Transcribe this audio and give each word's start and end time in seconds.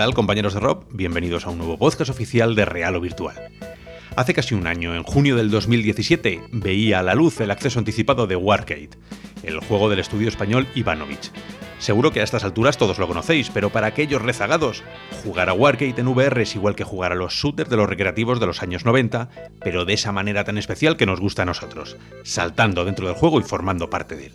buenas, 0.00 0.08
¿qué 0.08 0.14
tal 0.14 0.14
compañeros 0.14 0.54
de 0.54 0.60
Rob? 0.60 0.84
Bienvenidos 0.92 1.44
a 1.44 1.50
un 1.50 1.58
nuevo 1.58 1.76
podcast 1.76 2.10
oficial 2.10 2.54
de 2.54 2.64
Real 2.64 2.96
o 2.96 3.00
Virtual. 3.02 3.36
Hace 4.16 4.32
casi 4.32 4.54
un 4.54 4.66
año, 4.66 4.94
en 4.94 5.02
junio 5.02 5.36
del 5.36 5.50
2017, 5.50 6.40
veía 6.52 7.00
a 7.00 7.02
la 7.02 7.14
luz 7.14 7.38
el 7.40 7.50
acceso 7.50 7.78
anticipado 7.78 8.26
de 8.26 8.34
Wargate, 8.34 8.96
el 9.42 9.60
juego 9.60 9.90
del 9.90 9.98
estudio 9.98 10.28
español 10.28 10.66
Ivanovich. 10.74 11.30
Seguro 11.78 12.12
que 12.12 12.20
a 12.20 12.24
estas 12.24 12.44
alturas 12.44 12.78
todos 12.78 12.98
lo 12.98 13.08
conocéis, 13.08 13.50
pero 13.50 13.68
para 13.70 13.88
aquellos 13.88 14.22
rezagados, 14.22 14.82
jugar 15.22 15.50
a 15.50 15.52
Wargate 15.52 16.00
en 16.00 16.08
VR 16.08 16.42
es 16.42 16.56
igual 16.56 16.76
que 16.76 16.84
jugar 16.84 17.12
a 17.12 17.16
los 17.16 17.34
shooters 17.34 17.68
de 17.68 17.76
los 17.76 17.88
recreativos 17.88 18.40
de 18.40 18.46
los 18.46 18.62
años 18.62 18.86
90, 18.86 19.28
pero 19.60 19.84
de 19.84 19.92
esa 19.92 20.12
manera 20.12 20.44
tan 20.44 20.56
especial 20.56 20.96
que 20.96 21.06
nos 21.06 21.20
gusta 21.20 21.42
a 21.42 21.46
nosotros, 21.46 21.98
saltando 22.24 22.86
dentro 22.86 23.06
del 23.06 23.16
juego 23.16 23.38
y 23.38 23.42
formando 23.42 23.90
parte 23.90 24.16
de 24.16 24.26
él. 24.26 24.32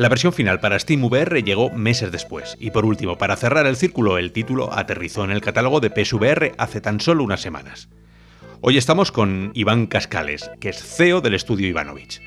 La 0.00 0.08
versión 0.08 0.32
final 0.32 0.60
para 0.60 0.78
Steam 0.78 1.04
VR 1.04 1.42
llegó 1.42 1.68
meses 1.68 2.10
después, 2.10 2.56
y 2.58 2.70
por 2.70 2.86
último, 2.86 3.18
para 3.18 3.36
cerrar 3.36 3.66
el 3.66 3.76
círculo, 3.76 4.16
el 4.16 4.32
título 4.32 4.72
aterrizó 4.72 5.24
en 5.24 5.30
el 5.30 5.42
catálogo 5.42 5.78
de 5.80 5.90
PSVR 5.90 6.52
hace 6.56 6.80
tan 6.80 7.00
solo 7.00 7.22
unas 7.22 7.42
semanas. 7.42 7.90
Hoy 8.62 8.78
estamos 8.78 9.12
con 9.12 9.50
Iván 9.52 9.86
Cascales, 9.86 10.50
que 10.58 10.70
es 10.70 10.82
CEO 10.82 11.20
del 11.20 11.34
estudio 11.34 11.68
Ivanovich. 11.68 12.22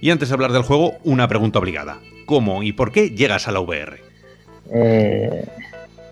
Y 0.00 0.08
antes 0.08 0.30
de 0.30 0.34
hablar 0.34 0.52
del 0.52 0.62
juego, 0.62 0.94
una 1.04 1.28
pregunta 1.28 1.58
obligada. 1.58 1.98
¿Cómo 2.24 2.62
y 2.62 2.72
por 2.72 2.90
qué 2.90 3.10
llegas 3.10 3.48
a 3.48 3.52
la 3.52 3.60
VR? 3.60 3.98
Eh, 4.72 5.44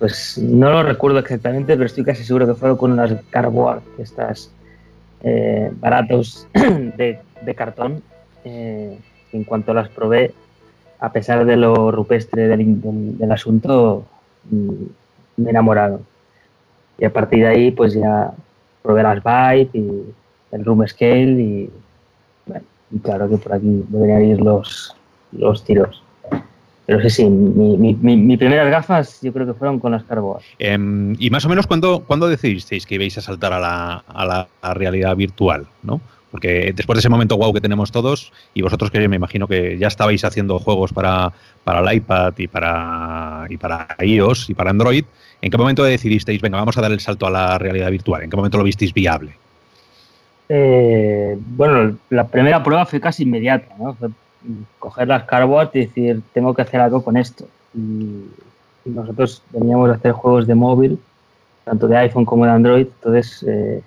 pues 0.01 0.37
no 0.37 0.71
lo 0.71 0.83
recuerdo 0.83 1.21
exactamente, 1.21 1.73
pero 1.73 1.87
estoy 1.87 2.05
casi 2.05 2.23
seguro 2.23 2.47
que 2.47 2.53
fueron 2.53 2.77
con 2.77 2.93
unas 2.93 3.15
cardboard, 3.31 3.81
estas 3.99 4.53
eh, 5.23 5.71
baratos 5.81 6.47
de, 6.53 7.19
cartón. 7.57 8.03
Eh, 8.45 8.99
en 9.33 9.45
cuanto 9.45 9.73
las 9.73 9.89
probé, 9.89 10.35
a 11.01 11.13
pesar 11.13 11.45
de 11.45 11.57
lo 11.57 11.91
rupestre 11.91 12.49
del, 12.49 13.33
asunto, 13.33 14.05
mm, 14.51 14.73
me 15.37 15.47
he 15.47 15.51
enamorado. 15.51 16.01
Y 16.99 17.05
a 17.05 17.13
partir 17.13 17.41
de 17.41 17.49
ahí, 17.49 17.71
pues 17.71 17.95
ya 17.95 18.33
probé 18.83 19.03
las 19.03 19.23
Vibe 19.23 19.71
y 19.75 20.03
el 20.53 20.65
Room 20.65 20.87
Scale 20.87 21.41
y, 21.41 21.71
claro 23.03 23.29
que 23.29 23.37
por 23.37 23.53
aquí 23.53 23.85
deberían 23.89 24.25
ir 24.25 24.41
los, 24.41 24.97
los 25.33 25.63
tiros. 25.65 26.03
Pero 26.87 27.03
sí, 27.03 27.11
sí, 27.11 27.29
mi, 27.29 28.37
primeras 28.39 28.71
gafas 28.71 29.21
yo 29.21 29.31
creo 29.33 29.47
que 29.47 29.53
fueron 29.53 29.79
con 29.79 29.93
las 29.93 30.05
Carboas. 30.05 30.43
Em, 30.59 31.15
y 31.19 31.29
más 31.29 31.45
o 31.45 31.49
menos, 31.51 31.67
¿cuándo, 31.67 32.03
¿cuándo 32.07 32.29
decidisteis 32.29 32.87
que 32.87 32.95
ibais 32.95 33.19
a 33.19 33.21
saltar 33.21 33.53
a 33.53 33.61
la, 33.61 34.05
a 34.09 34.25
la 34.25 34.75
realidad 34.75 35.15
virtual? 35.15 35.67
¿no? 35.83 36.01
Porque 36.31 36.73
después 36.75 36.97
de 36.97 37.01
ese 37.01 37.09
momento 37.09 37.37
wow 37.39 37.53
que 37.53 37.61
tenemos 37.61 37.91
todos, 37.91 38.33
y 38.53 38.63
vosotros 38.63 38.91
que 38.91 39.09
me 39.09 39.17
imagino 39.17 39.49
que 39.49 39.79
ya 39.79 39.89
estabais 39.89 40.25
haciendo 40.25 40.59
juegos 40.59 40.93
para, 40.93 41.33
para 41.65 41.81
el 41.81 41.97
iPad 41.97 42.35
y 42.37 42.47
para, 42.49 43.47
y 43.49 43.57
para 43.57 43.97
iOS 44.01 44.51
y 44.51 44.55
para 44.55 44.71
Android, 44.71 45.05
¿en 45.41 45.51
qué 45.51 45.57
momento 45.57 45.85
decidisteis, 45.85 46.43
venga, 46.43 46.59
vamos 46.59 46.77
a 46.77 46.83
dar 46.83 46.93
el 46.93 47.01
salto 47.01 47.27
a 47.27 47.31
la 47.31 47.59
realidad 47.59 47.91
virtual? 47.91 48.23
¿En 48.23 48.31
qué 48.31 48.37
momento 48.37 48.59
lo 48.59 48.65
visteis 48.65 48.93
viable? 48.93 49.33
Eh, 50.51 51.39
bueno, 51.39 51.97
la 52.11 52.27
primera 52.27 52.63
prueba 52.63 52.85
fue 52.85 53.01
casi 53.01 53.23
inmediata, 53.23 53.75
¿no? 53.79 53.95
Fue 53.95 54.11
coger 54.79 55.09
las 55.09 55.25
cardboard 55.25 55.71
y 55.75 55.81
decir, 55.81 56.23
tengo 56.33 56.55
que 56.55 56.63
hacer 56.63 56.81
algo 56.81 57.03
con 57.03 57.17
esto. 57.17 57.47
Y, 57.75 58.25
nosotros 58.85 59.43
veníamos 59.51 59.91
a 59.91 59.95
hacer 59.95 60.13
juegos 60.13 60.47
de 60.47 60.55
móvil, 60.55 60.99
tanto 61.65 61.89
de 61.89 61.97
iPhone 61.99 62.25
como 62.25 62.45
de 62.45 62.51
Android, 62.51 62.87
entonces... 62.87 63.45
Eh, 63.47 63.83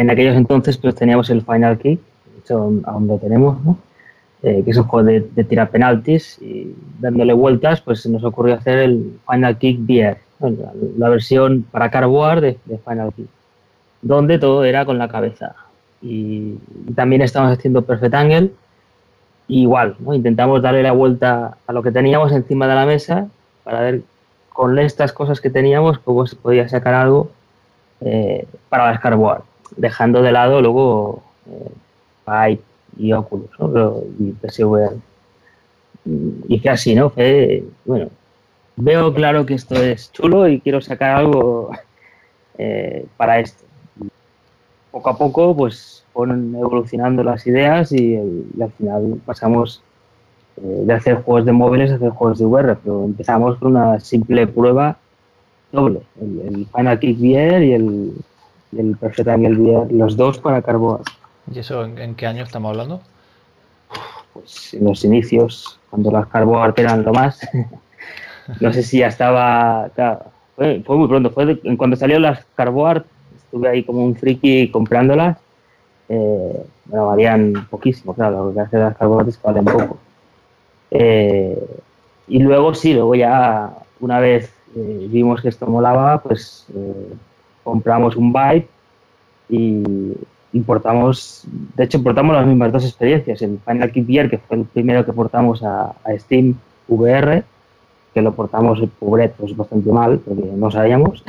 en 0.00 0.08
aquellos 0.08 0.34
entonces 0.34 0.78
pues 0.78 0.94
teníamos 0.94 1.28
el 1.28 1.42
Final 1.42 1.76
Kick, 1.76 2.00
de 2.00 2.38
hecho 2.40 2.72
aún 2.84 3.06
lo 3.06 3.18
tenemos, 3.18 3.62
¿no? 3.62 3.76
Eh, 4.42 4.62
que 4.64 4.70
es 4.70 4.78
un 4.78 4.84
juego 4.84 5.06
de, 5.06 5.44
tirar 5.44 5.68
penaltis 5.68 6.38
y 6.40 6.74
dándole 6.98 7.34
vueltas 7.34 7.82
pues 7.82 8.06
nos 8.06 8.24
ocurrió 8.24 8.54
hacer 8.54 8.78
el 8.78 9.18
Final 9.30 9.58
Kick 9.58 9.78
VR, 9.80 10.16
la, 10.96 11.08
versión 11.10 11.66
para 11.70 11.90
cardboard 11.90 12.40
de, 12.40 12.78
Final 12.88 13.12
Kick, 13.12 13.26
donde 14.00 14.38
todo 14.38 14.64
era 14.64 14.86
con 14.86 14.96
la 14.96 15.08
cabeza. 15.08 15.54
Y, 16.00 16.54
también 16.94 17.20
estamos 17.20 17.52
haciendo 17.52 17.82
Perfect 17.82 18.14
Angle, 18.14 18.52
igual, 19.48 19.96
¿no? 19.98 20.14
intentamos 20.14 20.62
darle 20.62 20.82
la 20.82 20.92
vuelta 20.92 21.58
a 21.66 21.72
lo 21.74 21.82
que 21.82 21.92
teníamos 21.92 22.32
encima 22.32 22.66
de 22.66 22.74
la 22.74 22.86
mesa 22.86 23.28
para 23.64 23.80
ver 23.82 24.00
con 24.48 24.78
estas 24.78 25.12
cosas 25.12 25.42
que 25.42 25.50
teníamos 25.50 25.98
cómo 25.98 26.26
se 26.26 26.36
podía 26.36 26.66
sacar 26.70 26.94
algo 26.94 27.30
eh, 28.00 28.46
para 28.70 28.90
las 28.90 29.00
cardboard 29.00 29.49
dejando 29.76 30.22
de 30.22 30.32
lado 30.32 30.60
luego 30.60 31.22
eh, 31.46 32.58
y 32.96 33.12
Oculus 33.12 33.50
¿no? 33.58 33.94
y 34.18 34.32
PSVR. 34.32 34.96
Y 36.48 36.60
que 36.60 36.70
así, 36.70 36.94
¿no? 36.94 37.12
bueno, 37.84 38.08
veo 38.76 39.12
claro 39.12 39.46
que 39.46 39.54
esto 39.54 39.74
es 39.74 40.12
chulo 40.12 40.48
y 40.48 40.60
quiero 40.60 40.80
sacar 40.80 41.16
algo 41.16 41.70
eh, 42.58 43.06
para 43.16 43.40
esto. 43.40 43.64
Poco 44.90 45.10
a 45.10 45.18
poco, 45.18 45.56
pues 45.56 46.04
fueron 46.12 46.54
evolucionando 46.54 47.22
las 47.22 47.46
ideas 47.46 47.92
y, 47.92 48.16
al 48.60 48.72
final 48.72 49.20
pasamos 49.24 49.82
eh, 50.56 50.82
de 50.84 50.92
hacer 50.92 51.22
juegos 51.22 51.44
de 51.44 51.52
móviles 51.52 51.90
a 51.90 51.94
hacer 51.94 52.10
juegos 52.10 52.38
de 52.38 52.46
VR, 52.46 52.76
pero 52.76 53.04
empezamos 53.04 53.58
con 53.58 53.76
una 53.76 54.00
simple 54.00 54.46
prueba 54.46 54.98
doble, 55.70 56.00
el, 56.20 56.66
Final 56.74 56.98
Kick 56.98 57.18
VR 57.20 57.64
y 57.64 57.72
el, 57.72 58.12
el 58.76 58.96
Perfect 58.96 59.28
Angle 59.28 59.86
los 59.90 60.16
dos 60.16 60.38
para 60.38 60.62
Carbon. 60.62 61.00
¿Y 61.52 61.58
eso 61.58 61.84
en, 61.84 62.14
qué 62.14 62.26
año 62.26 62.44
estamos 62.44 62.70
hablando? 62.70 63.00
Pues 64.32 64.74
en 64.74 64.84
los 64.84 65.04
inicios, 65.04 65.78
cuando 65.90 66.10
las 66.10 66.26
Carbon 66.28 66.72
eran 66.76 67.04
lo 67.04 67.12
más. 67.12 67.40
no 68.60 68.72
sé 68.72 68.82
si 68.82 68.98
ya 68.98 69.08
estaba. 69.08 69.90
fue, 70.56 70.82
muy 70.88 71.08
pronto, 71.08 71.30
fue 71.30 71.60
cuando 71.76 71.96
salieron 71.96 72.22
las 72.22 72.44
Carboard, 72.54 73.04
estuve 73.36 73.68
ahí 73.68 73.84
como 73.84 74.04
un 74.04 74.16
friki 74.16 74.70
comprándolas. 74.70 75.38
Eh, 76.08 76.64
bueno, 76.86 77.06
valían 77.06 77.66
poquísimo, 77.70 78.14
claro, 78.14 78.46
lo 78.46 78.54
que 78.54 78.60
hace 78.60 78.78
las 78.78 78.96
Carboard 78.96 79.28
es 79.28 79.36
que 79.36 79.46
valen 79.46 79.64
poco. 79.64 79.98
Eh, 80.90 81.58
y 82.28 82.38
luego 82.40 82.74
sí, 82.74 82.94
luego 82.94 83.14
ya 83.14 83.70
una 84.00 84.18
vez 84.18 84.52
eh, 84.76 85.06
vimos 85.10 85.40
que 85.40 85.48
esto 85.48 85.66
molaba, 85.66 86.22
pues 86.22 86.66
eh, 86.74 87.12
compramos 87.62 88.16
un 88.16 88.32
byte 88.32 88.68
y 89.48 89.82
importamos, 90.52 91.44
de 91.76 91.84
hecho 91.84 91.98
importamos 91.98 92.34
las 92.34 92.46
mismas 92.46 92.72
dos 92.72 92.84
experiencias, 92.84 93.42
el 93.42 93.58
Final 93.64 93.92
Kit 93.92 94.08
VR, 94.08 94.30
que 94.30 94.38
fue 94.38 94.56
el 94.56 94.64
primero 94.64 95.04
que 95.04 95.12
portamos 95.12 95.62
a, 95.62 95.94
Steam 96.18 96.54
VR, 96.88 97.44
que 98.12 98.22
lo 98.22 98.34
portamos 98.34 98.80
pobre, 98.98 99.28
pues 99.28 99.56
bastante 99.56 99.92
mal, 99.92 100.18
porque 100.18 100.42
no 100.42 100.70
sabíamos, 100.70 101.24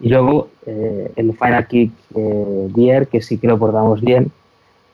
y 0.00 0.08
luego 0.08 0.48
eh, 0.66 1.12
el 1.16 1.32
Final 1.32 1.66
Kick 1.66 1.92
eh, 2.14 3.06
que 3.10 3.20
sí 3.20 3.38
que 3.38 3.48
lo 3.48 3.58
portamos 3.58 4.00
bien, 4.00 4.30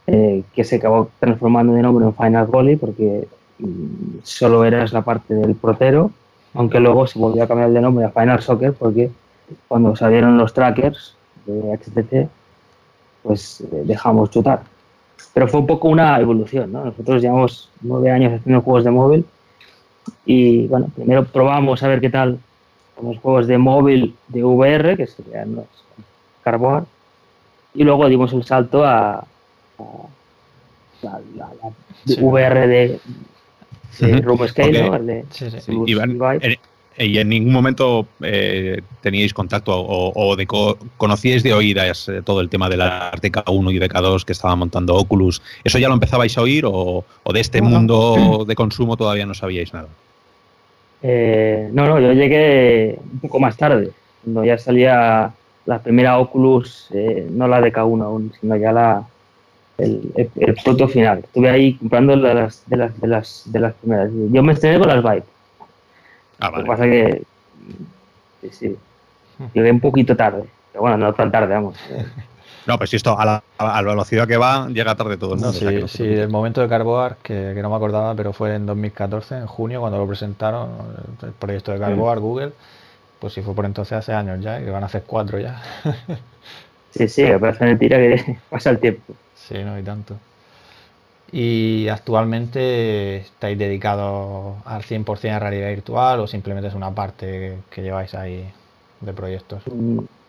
eh, 0.07 0.43
que 0.55 0.65
se 0.65 0.77
acabó 0.77 1.11
transformando 1.19 1.75
de 1.75 1.83
nombre 1.83 2.07
en 2.07 2.15
Final 2.15 2.47
Goalie, 2.47 2.79
porque 2.79 3.29
mm, 3.59 4.21
solo 4.23 4.65
eras 4.65 4.93
la 4.95 5.03
parte 5.03 5.35
del 5.35 5.55
protero, 5.55 6.11
aunque 6.55 6.81
luego 6.81 7.07
se 7.07 7.19
volvió 7.19 7.45
a 7.45 7.47
cambiar 7.47 7.71
de 7.71 7.81
nombre 7.83 8.07
a 8.07 8.11
Final 8.11 8.41
Soccer, 8.41 8.73
porque 8.73 9.11
cuando 9.69 9.97
salieron 9.97 10.39
los 10.39 10.53
trackers 10.53 11.15
de 11.47 11.77
HTC, 11.77 12.29
pues 13.23 13.61
eh, 13.61 13.83
dejamos 13.85 14.31
chutar. 14.31 14.63
Pero 15.35 15.49
fue 15.49 15.61
un 15.61 15.67
poco 15.67 15.89
una 15.89 16.19
evolución, 16.21 16.73
¿no? 16.73 16.85
Nosotros 16.85 17.23
llevamos 17.23 17.71
nueve 17.81 18.11
años 18.11 18.33
haciendo 18.33 18.63
juegos 18.63 18.85
de 18.85 18.91
móvil 18.91 19.25
y, 20.25 20.67
bueno, 20.67 20.91
primero 20.95 21.25
probamos 21.25 21.83
a 21.83 21.89
ver 21.89 22.01
qué 22.01 22.11
tal 22.11 22.39
con 22.97 23.09
los 23.09 23.19
juegos 23.19 23.47
de 23.47 23.59
móvil 23.59 24.17
de 24.29 24.45
VR, 24.45 24.97
que 24.97 25.07
serían 25.07 25.57
los 25.57 25.67
Carbon, 26.43 26.87
y 27.75 27.85
luego 27.85 28.09
dimos 28.09 28.33
el 28.33 28.45
salto 28.45 28.85
a, 28.85 29.25
la, 31.03 31.21
VR 32.07 32.67
de, 32.67 33.01
de 34.01 34.49
Scale, 34.49 34.91
¿no? 34.91 34.99
de, 34.99 35.25
y 36.99 37.19
en 37.19 37.29
ningún 37.29 37.53
momento 37.53 38.07
eh, 38.23 38.83
teníais 39.03 39.33
contacto 39.33 39.73
o, 39.75 40.37
de 40.37 40.47
conocíais 40.97 41.43
de 41.43 41.55
oídas 41.55 42.09
eh, 42.09 42.23
todo 42.25 42.41
el 42.41 42.49
tema 42.49 42.69
del 42.69 42.81
Arte 42.81 43.31
K1 43.31 43.73
y 43.73 43.79
de 43.79 43.89
K2 43.89 44.25
que 44.25 44.33
estaba 44.33 44.57
montando 44.57 44.97
Oculus. 44.97 45.41
¿Eso 45.63 45.79
ya 45.79 45.89
lo 45.89 45.95
empezabais 45.95 46.37
a 46.37 46.43
oír 46.43 46.65
o, 46.67 47.05
de 47.33 47.41
este 47.41 47.63
mundo 47.63 48.45
de 48.47 48.55
consumo 48.55 48.97
todavía 48.97 49.27
no 49.27 49.35
sabíais 49.35 49.73
nada? 49.73 49.89
Eh, 51.03 51.69
no, 51.73 51.87
no, 51.87 52.01
yo 52.01 52.13
llegué 52.13 52.99
un 53.13 53.21
poco 53.21 53.39
más 53.39 53.57
tarde, 53.57 53.93
cuando 54.25 54.45
ya 54.45 54.59
salía 54.59 55.33
la 55.67 55.79
primera 55.81 56.19
Oculus, 56.19 56.89
no 57.31 57.47
la 57.47 57.61
de 57.61 57.73
K1 57.73 58.03
aún, 58.03 58.33
sino 58.41 58.57
ya 58.57 58.73
la, 58.73 59.07
el, 59.77 60.01
el, 60.17 60.89
final. 60.89 61.19
Estuve 61.19 61.51
ahí 61.51 61.75
comprando 61.75 62.17
las, 62.17 62.65
de, 62.67 62.77
las, 62.77 63.01
de, 63.01 63.07
las, 63.07 63.43
de 63.47 63.61
las 63.61 63.75
primeras. 63.75 64.11
Yo 64.33 64.43
me 64.43 64.55
estrené 64.55 64.81
con 64.81 64.89
las 64.89 65.03
Vibe 65.03 65.38
Ah, 66.41 66.51
Lo 66.51 66.63
que 66.63 66.65
pasa 66.65 66.87
es 66.87 67.25
que 68.41 68.51
sí, 68.51 68.77
llegué 69.55 69.71
un 69.71 69.81
poquito 69.81 70.17
tarde, 70.17 70.45
pero 70.73 70.83
bueno, 70.83 70.97
no 70.97 71.13
tan 71.13 71.31
tarde, 71.31 71.55
vamos. 71.55 71.77
No, 72.67 72.77
pues 72.77 72.91
si 72.91 72.97
esto 72.97 73.19
a 73.19 73.25
la, 73.25 73.83
velocidad 73.83 74.29
que 74.29 74.37
va, 74.37 74.69
llega 74.69 74.95
tarde 74.95 75.17
todo 75.17 75.33
el 75.33 75.41
mundo. 75.41 75.55
sí, 75.55 75.89
sí, 75.89 76.05
el 76.05 76.29
momento 76.29 76.61
de 76.61 76.69
Carboar, 76.69 77.17
que, 77.23 77.55
no 77.63 77.71
me 77.71 77.77
acordaba, 77.77 78.15
pero 78.15 78.35
fue 78.35 78.55
en 78.55 78.67
2014, 78.67 79.39
en 79.39 79.47
junio, 79.47 79.81
cuando 79.81 79.97
lo 79.97 80.07
presentaron, 80.07 80.69
el 81.23 81.33
proyecto 81.33 81.73
de 81.73 81.79
Carboar, 81.79 82.19
Google. 82.19 82.53
Pues 83.21 83.33
si 83.33 83.41
fue 83.41 83.55
por 83.55 83.65
entonces 83.65 83.95
hace 83.95 84.13
años 84.13 84.41
ya, 84.43 84.59
que 84.59 84.71
van 84.71 84.83
a 84.83 84.87
hacer 84.87 85.05
cuatro 85.07 85.39
ya. 85.39 85.63
sí, 86.91 87.09
sí, 87.09 87.23
me 87.23 87.39
parece 87.39 87.65
mentira 87.65 87.97
que 87.97 88.39
pasa 88.51 88.69
el 88.69 88.79
tiempo. 88.79 89.15
Sí, 89.35 89.65
no 89.65 89.73
hay 89.73 89.83
tanto. 89.83 90.19
¿Y 91.31 91.89
actualmente 91.89 93.17
estáis 93.19 93.59
dedicados 93.59 94.57
al 94.65 94.83
100% 94.83 95.31
a 95.31 95.39
realidad 95.39 95.69
virtual 95.69 96.21
o 96.21 96.27
simplemente 96.27 96.69
es 96.69 96.75
una 96.75 96.95
parte 96.95 97.59
que 97.71 97.83
lleváis 97.83 98.15
ahí 98.15 98.51
de 99.01 99.13
proyectos? 99.13 99.63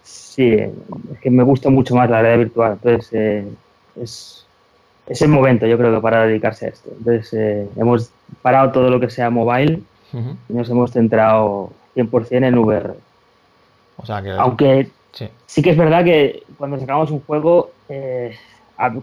Sí, 0.04 0.54
es 0.54 1.20
que 1.22 1.30
me 1.30 1.44
gusta 1.44 1.70
mucho 1.70 1.96
más 1.96 2.10
la 2.10 2.22
realidad 2.22 2.46
virtual. 2.46 2.72
Entonces, 2.74 3.10
eh, 3.14 3.48
es, 4.02 4.46
es, 5.08 5.22
el 5.22 5.30
momento, 5.30 5.68
yo 5.68 5.78
creo 5.78 5.96
que 5.96 6.02
para 6.02 6.26
dedicarse 6.26 6.66
a 6.66 6.70
esto. 6.70 6.90
Entonces, 6.98 7.34
eh, 7.34 7.70
hemos 7.78 8.12
parado 8.42 8.72
todo 8.72 8.90
lo 8.90 9.00
que 9.00 9.10
sea 9.10 9.30
mobile 9.30 9.82
y 10.50 10.54
nos 10.54 10.70
hemos 10.70 10.92
centrado 10.92 11.72
100% 11.96 12.46
en 12.46 12.58
VR. 12.58 12.94
O 13.98 14.06
sea 14.06 14.22
que... 14.22 14.32
Aunque 14.32 14.90
sí. 15.14 15.62
que 15.62 15.70
es 15.70 15.78
verdad 15.78 16.04
que 16.04 16.44
cuando 16.58 16.78
sacamos 16.78 17.10
un 17.12 17.22
juego... 17.22 17.72
Eh, 17.88 18.36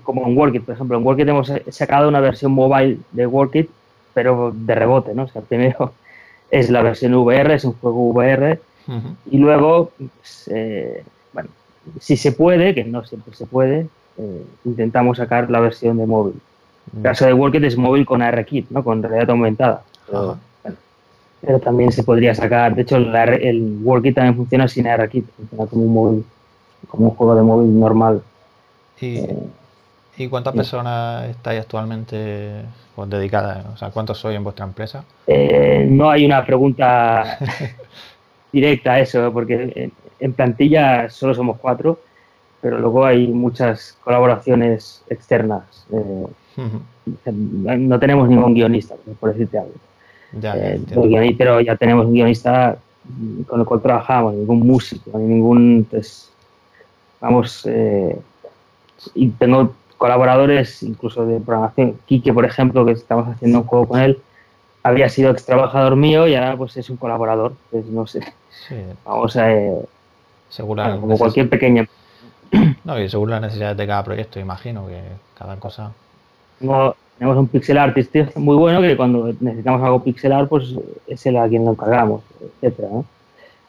como 0.02 0.26
en 0.26 0.36
Workit, 0.36 0.64
por 0.64 0.74
ejemplo, 0.74 0.96
en 0.96 1.04
Workit 1.04 1.28
hemos 1.28 1.52
sacado 1.68 2.08
una 2.08 2.20
versión 2.20 2.52
mobile 2.52 2.98
de 3.12 3.26
Workit, 3.26 3.70
pero 4.14 4.52
de 4.54 4.74
rebote, 4.74 5.14
¿no? 5.14 5.24
O 5.24 5.28
sea, 5.28 5.42
primero 5.42 5.92
es 6.50 6.70
la 6.70 6.82
versión 6.82 7.14
VR, 7.14 7.54
es 7.54 7.64
un 7.64 7.74
juego 7.74 8.08
VR, 8.10 8.58
y 9.30 9.38
luego, 9.38 9.90
pues, 9.98 10.48
eh, 10.52 11.02
bueno, 11.32 11.48
si 12.00 12.16
se 12.16 12.32
puede, 12.32 12.74
que 12.74 12.84
no 12.84 13.04
siempre 13.04 13.34
se 13.34 13.46
puede, 13.46 13.88
eh, 14.16 14.46
intentamos 14.64 15.18
sacar 15.18 15.50
la 15.50 15.60
versión 15.60 15.98
de 15.98 16.06
móvil. 16.06 16.40
El 16.96 17.02
caso 17.02 17.26
de 17.26 17.32
Workit 17.32 17.64
es 17.64 17.76
móvil 17.76 18.06
con 18.06 18.22
ARKit, 18.22 18.70
¿no? 18.70 18.84
Con 18.84 19.02
realidad 19.02 19.30
aumentada. 19.30 19.82
Pero, 20.06 21.60
también 21.60 21.92
se 21.92 22.02
podría 22.02 22.34
sacar, 22.34 22.74
de 22.74 22.82
hecho, 22.82 22.96
el, 22.96 23.14
el 23.14 23.78
Workit 23.82 24.14
también 24.14 24.36
funciona 24.36 24.68
sin 24.68 24.86
ARKit, 24.86 25.26
funciona 25.36 25.66
como 25.66 25.82
un 25.82 25.92
móvil, 25.92 26.24
como 26.88 27.08
un 27.08 27.14
juego 27.14 27.34
de 27.34 27.42
móvil 27.42 27.78
normal. 27.78 28.22
Y... 29.00 29.18
Eh, 29.18 29.36
¿Y 30.18 30.28
cuántas 30.28 30.54
personas 30.54 31.28
estáis 31.28 31.60
actualmente 31.60 32.62
pues, 32.94 33.10
dedicadas? 33.10 33.66
O 33.74 33.76
sea, 33.76 33.90
¿cuántos 33.90 34.18
sois 34.18 34.36
en 34.36 34.44
vuestra 34.44 34.64
empresa? 34.64 35.04
Eh, 35.26 35.86
no 35.90 36.10
hay 36.10 36.24
una 36.24 36.44
pregunta 36.44 37.38
directa 38.52 38.94
a 38.94 39.00
eso, 39.00 39.30
porque 39.32 39.90
en 40.18 40.32
plantilla 40.32 41.10
solo 41.10 41.34
somos 41.34 41.58
cuatro, 41.58 42.00
pero 42.62 42.78
luego 42.78 43.04
hay 43.04 43.28
muchas 43.28 43.98
colaboraciones 44.02 45.02
externas. 45.10 45.86
Eh, 45.92 46.26
no 47.32 47.98
tenemos 47.98 48.28
ningún 48.28 48.54
guionista, 48.54 48.94
por 49.20 49.32
decirte 49.32 49.58
algo. 49.58 49.74
Eh, 50.42 51.34
pero 51.36 51.60
ya 51.60 51.76
tenemos 51.76 52.06
un 52.06 52.14
guionista 52.14 52.78
con 53.46 53.60
el 53.60 53.66
cual 53.66 53.82
trabajamos, 53.82 54.34
ningún 54.34 54.60
músico, 54.60 55.18
ni 55.18 55.26
ningún. 55.26 55.86
Pues, 55.90 56.32
vamos, 57.20 57.68
y 59.14 59.28
tengo 59.28 59.74
colaboradores, 59.96 60.82
incluso 60.82 61.26
de 61.26 61.40
programación. 61.40 61.98
Quique, 62.06 62.32
por 62.32 62.44
ejemplo, 62.44 62.84
que 62.84 62.92
estamos 62.92 63.28
haciendo 63.28 63.60
un 63.60 63.64
juego 63.64 63.88
con 63.88 64.00
él, 64.00 64.18
había 64.82 65.08
sido 65.08 65.30
ex 65.32 65.44
trabajador 65.44 65.96
mío 65.96 66.28
y 66.28 66.34
ahora 66.34 66.56
pues 66.56 66.76
es 66.76 66.88
un 66.90 66.96
colaborador. 66.96 67.54
Pues 67.70 67.86
no 67.86 68.06
sé. 68.06 68.20
Vamos 69.04 69.36
a. 69.36 69.52
Eh, 69.52 69.74
como 70.56 71.18
cualquier 71.18 71.48
pequeña. 71.48 71.86
No, 72.84 73.00
y 73.00 73.08
según 73.08 73.30
las 73.30 73.40
necesidades 73.40 73.76
de 73.76 73.86
cada 73.86 74.04
proyecto, 74.04 74.38
imagino 74.38 74.86
que 74.86 75.02
cada 75.36 75.56
cosa. 75.56 75.90
tenemos 76.60 77.36
un 77.36 77.48
pixel 77.48 77.78
artist 77.78 78.14
muy 78.36 78.56
bueno 78.56 78.80
que 78.80 78.96
cuando 78.96 79.32
necesitamos 79.40 79.82
algo 79.82 80.04
pixelar, 80.04 80.46
pues 80.46 80.72
es 81.08 81.26
el 81.26 81.36
a 81.36 81.48
quien 81.48 81.64
lo 81.64 81.72
encargamos, 81.72 82.22
etcétera. 82.40 82.88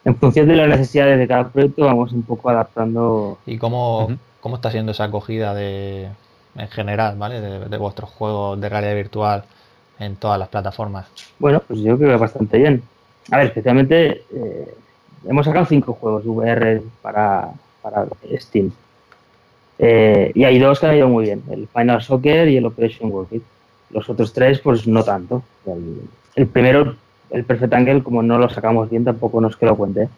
En 0.05 0.15
función 0.15 0.47
de 0.47 0.55
las 0.55 0.69
necesidades 0.69 1.17
de 1.17 1.27
cada 1.27 1.49
proyecto, 1.49 1.85
vamos 1.85 2.11
un 2.11 2.21
poco 2.21 2.49
adaptando. 2.49 3.39
¿Y 3.47 3.57
cómo, 3.57 4.09
¿Cómo 4.41 4.55
está 4.55 4.71
siendo 4.71 4.91
esa 4.91 5.05
acogida 5.05 5.53
de, 5.53 6.09
en 6.57 6.67
general, 6.69 7.17
¿vale? 7.17 7.41
De, 7.41 7.77
vuestros 7.77 8.09
juegos 8.09 8.59
de 8.59 8.69
realidad 8.69 8.95
virtual 8.95 9.43
en 9.99 10.15
todas 10.15 10.39
las 10.39 10.49
plataformas? 10.49 11.07
Bueno, 11.39 11.61
pues 11.67 11.79
yo 11.79 11.97
creo 11.97 12.11
que 12.11 12.17
bastante 12.17 12.57
bien. 12.57 12.83
A 13.31 13.37
ver, 13.37 13.47
especialmente 13.47 14.23
eh, 14.33 14.73
hemos 15.27 15.45
sacado 15.45 15.65
cinco 15.65 15.93
juegos 15.93 16.25
VR 16.25 16.81
para, 17.01 17.49
Steam. 18.37 18.71
Eh, 19.79 20.31
y 20.33 20.43
hay 20.43 20.57
dos 20.59 20.79
que 20.79 20.87
han 20.87 20.95
ido 20.95 21.07
muy 21.07 21.25
bien, 21.25 21.43
el 21.51 21.67
Final 21.67 22.01
Soccer 22.01 22.47
y 22.47 22.57
el 22.57 22.65
Operation 22.65 23.11
World 23.11 23.41
Los 23.91 24.09
otros 24.09 24.33
tres, 24.33 24.59
pues 24.59 24.87
no 24.87 25.03
tanto. 25.03 25.43
El, 26.35 26.47
primero, 26.47 26.95
el 27.29 27.43
Perfect 27.43 27.73
Angle, 27.73 28.03
como 28.03 28.23
no 28.23 28.37
lo 28.39 28.49
sacamos 28.49 28.89
bien, 28.89 29.05
tampoco 29.05 29.39
nos 29.39 29.55
que 29.55 29.65
lo 29.65 29.77
cuente. 29.77 30.09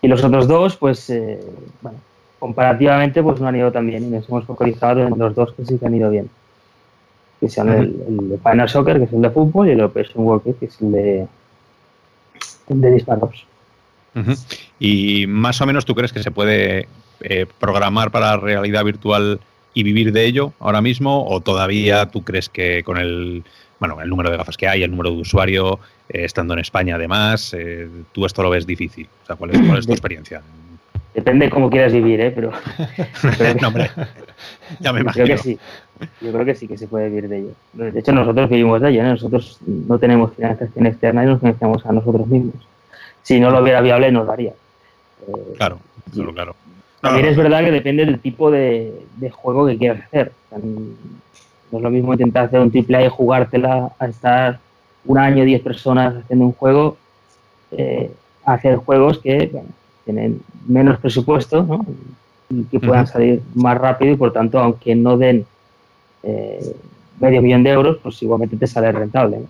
Y 0.00 0.08
los 0.08 0.22
otros 0.22 0.46
dos, 0.46 0.76
pues, 0.76 1.10
eh, 1.10 1.40
bueno, 1.80 1.98
comparativamente 2.38 3.22
pues 3.22 3.40
no 3.40 3.48
han 3.48 3.56
ido 3.56 3.72
tan 3.72 3.86
bien 3.86 4.04
y 4.04 4.08
nos 4.08 4.28
hemos 4.28 4.44
focalizado 4.44 5.06
en 5.06 5.18
los 5.18 5.34
dos 5.34 5.52
que 5.54 5.64
sí 5.64 5.78
que 5.78 5.86
han 5.86 5.94
ido 5.94 6.10
bien. 6.10 6.30
Que 7.40 7.48
son 7.48 7.68
el, 7.68 8.28
de 8.30 8.38
Final 8.38 8.68
Soccer, 8.68 8.98
que 8.98 9.04
es 9.04 9.12
el 9.12 9.22
de 9.22 9.30
fútbol, 9.30 9.68
y 9.68 9.72
el 9.72 9.80
Operation 9.80 10.24
Walker, 10.24 10.54
que 10.54 10.66
es 10.66 10.80
el 10.80 10.92
de, 10.92 11.28
de 12.68 12.90
disparos. 12.90 13.46
Y 14.80 15.26
más 15.28 15.60
o 15.60 15.66
menos 15.66 15.84
tú 15.84 15.94
crees 15.94 16.12
que 16.12 16.22
se 16.22 16.32
puede 16.32 16.88
eh, 17.20 17.46
programar 17.60 18.10
para 18.10 18.36
realidad 18.36 18.84
virtual 18.84 19.40
y 19.74 19.82
vivir 19.82 20.12
de 20.12 20.24
ello 20.24 20.52
ahora 20.60 20.80
mismo 20.80 21.26
o 21.28 21.40
todavía 21.40 22.06
tú 22.06 22.24
crees 22.24 22.48
que 22.48 22.82
con 22.84 22.96
el 22.96 23.44
bueno 23.78 24.00
el 24.00 24.08
número 24.08 24.30
de 24.30 24.36
gafas 24.36 24.56
que 24.56 24.66
hay 24.66 24.82
el 24.82 24.90
número 24.90 25.10
de 25.10 25.16
usuario 25.18 25.78
eh, 26.08 26.24
estando 26.24 26.54
en 26.54 26.60
España 26.60 26.94
además 26.94 27.54
eh, 27.54 27.88
tú 28.12 28.24
esto 28.24 28.42
lo 28.42 28.50
ves 28.50 28.66
difícil 28.66 29.08
o 29.22 29.26
sea 29.26 29.36
cuál 29.36 29.50
es, 29.50 29.60
cuál 29.60 29.78
es 29.78 29.86
tu 29.86 29.92
experiencia 29.92 30.42
Depende 31.14 31.46
de 31.46 31.50
cómo 31.50 31.70
quieras 31.70 31.92
vivir, 31.92 32.20
¿eh? 32.20 32.30
Pero. 32.30 32.52
no, 33.60 33.68
hombre. 33.68 33.90
Ya 34.80 34.92
me 34.92 35.00
imagino. 35.00 35.24
Creo 35.24 35.36
que 35.36 35.42
sí. 35.42 35.58
Yo 36.20 36.32
creo 36.32 36.44
que 36.44 36.54
sí 36.54 36.68
que 36.68 36.78
se 36.78 36.86
puede 36.86 37.08
vivir 37.08 37.28
de 37.28 37.38
ello. 37.38 37.50
De 37.72 37.98
hecho, 37.98 38.12
nosotros 38.12 38.48
vivimos 38.48 38.80
de 38.80 38.90
ello, 38.90 39.00
¿eh? 39.02 39.08
Nosotros 39.08 39.58
no 39.66 39.98
tenemos 39.98 40.34
financiación 40.34 40.86
externa 40.86 41.24
y 41.24 41.26
nos 41.26 41.40
financiamos 41.40 41.84
a 41.86 41.92
nosotros 41.92 42.26
mismos. 42.26 42.54
Si 43.22 43.40
no 43.40 43.50
lo 43.50 43.62
hubiera 43.62 43.80
viable, 43.80 44.12
nos 44.12 44.26
daría. 44.26 44.52
Eh, 45.26 45.54
claro, 45.56 45.80
claro, 46.12 46.32
claro. 46.32 46.56
También 47.00 47.26
es 47.26 47.36
verdad 47.36 47.64
que 47.64 47.70
depende 47.70 48.06
del 48.06 48.20
tipo 48.20 48.50
de, 48.50 48.92
juego 49.32 49.66
que 49.66 49.78
quieras 49.78 50.04
hacer. 50.04 50.32
no 50.52 51.78
es 51.78 51.82
lo 51.82 51.90
mismo 51.90 52.12
intentar 52.12 52.46
hacer 52.46 52.60
un 52.60 52.70
triple 52.70 52.96
A 52.96 53.04
y 53.04 53.08
jugártela 53.08 53.92
a 53.98 54.06
estar 54.06 54.58
un 55.04 55.18
año, 55.18 55.44
diez 55.44 55.62
personas 55.62 56.16
haciendo 56.16 56.46
un 56.46 56.52
juego, 56.52 56.96
eh, 57.72 58.10
hacer 58.44 58.76
juegos 58.76 59.18
que, 59.18 59.50
tienen 60.08 60.40
menos 60.66 60.98
presupuesto 60.98 61.62
¿no? 61.62 61.84
y 62.48 62.64
que 62.64 62.80
puedan 62.80 63.06
salir 63.06 63.42
más 63.54 63.76
rápido 63.76 64.14
y 64.14 64.16
por 64.16 64.32
tanto, 64.32 64.58
aunque 64.58 64.94
no 64.94 65.18
den 65.18 65.44
eh, 66.22 66.74
medio 67.20 67.42
millón 67.42 67.62
de 67.62 67.70
euros, 67.70 67.98
pues 68.02 68.22
igualmente 68.22 68.56
te 68.56 68.66
sale 68.66 68.90
rentable. 68.90 69.40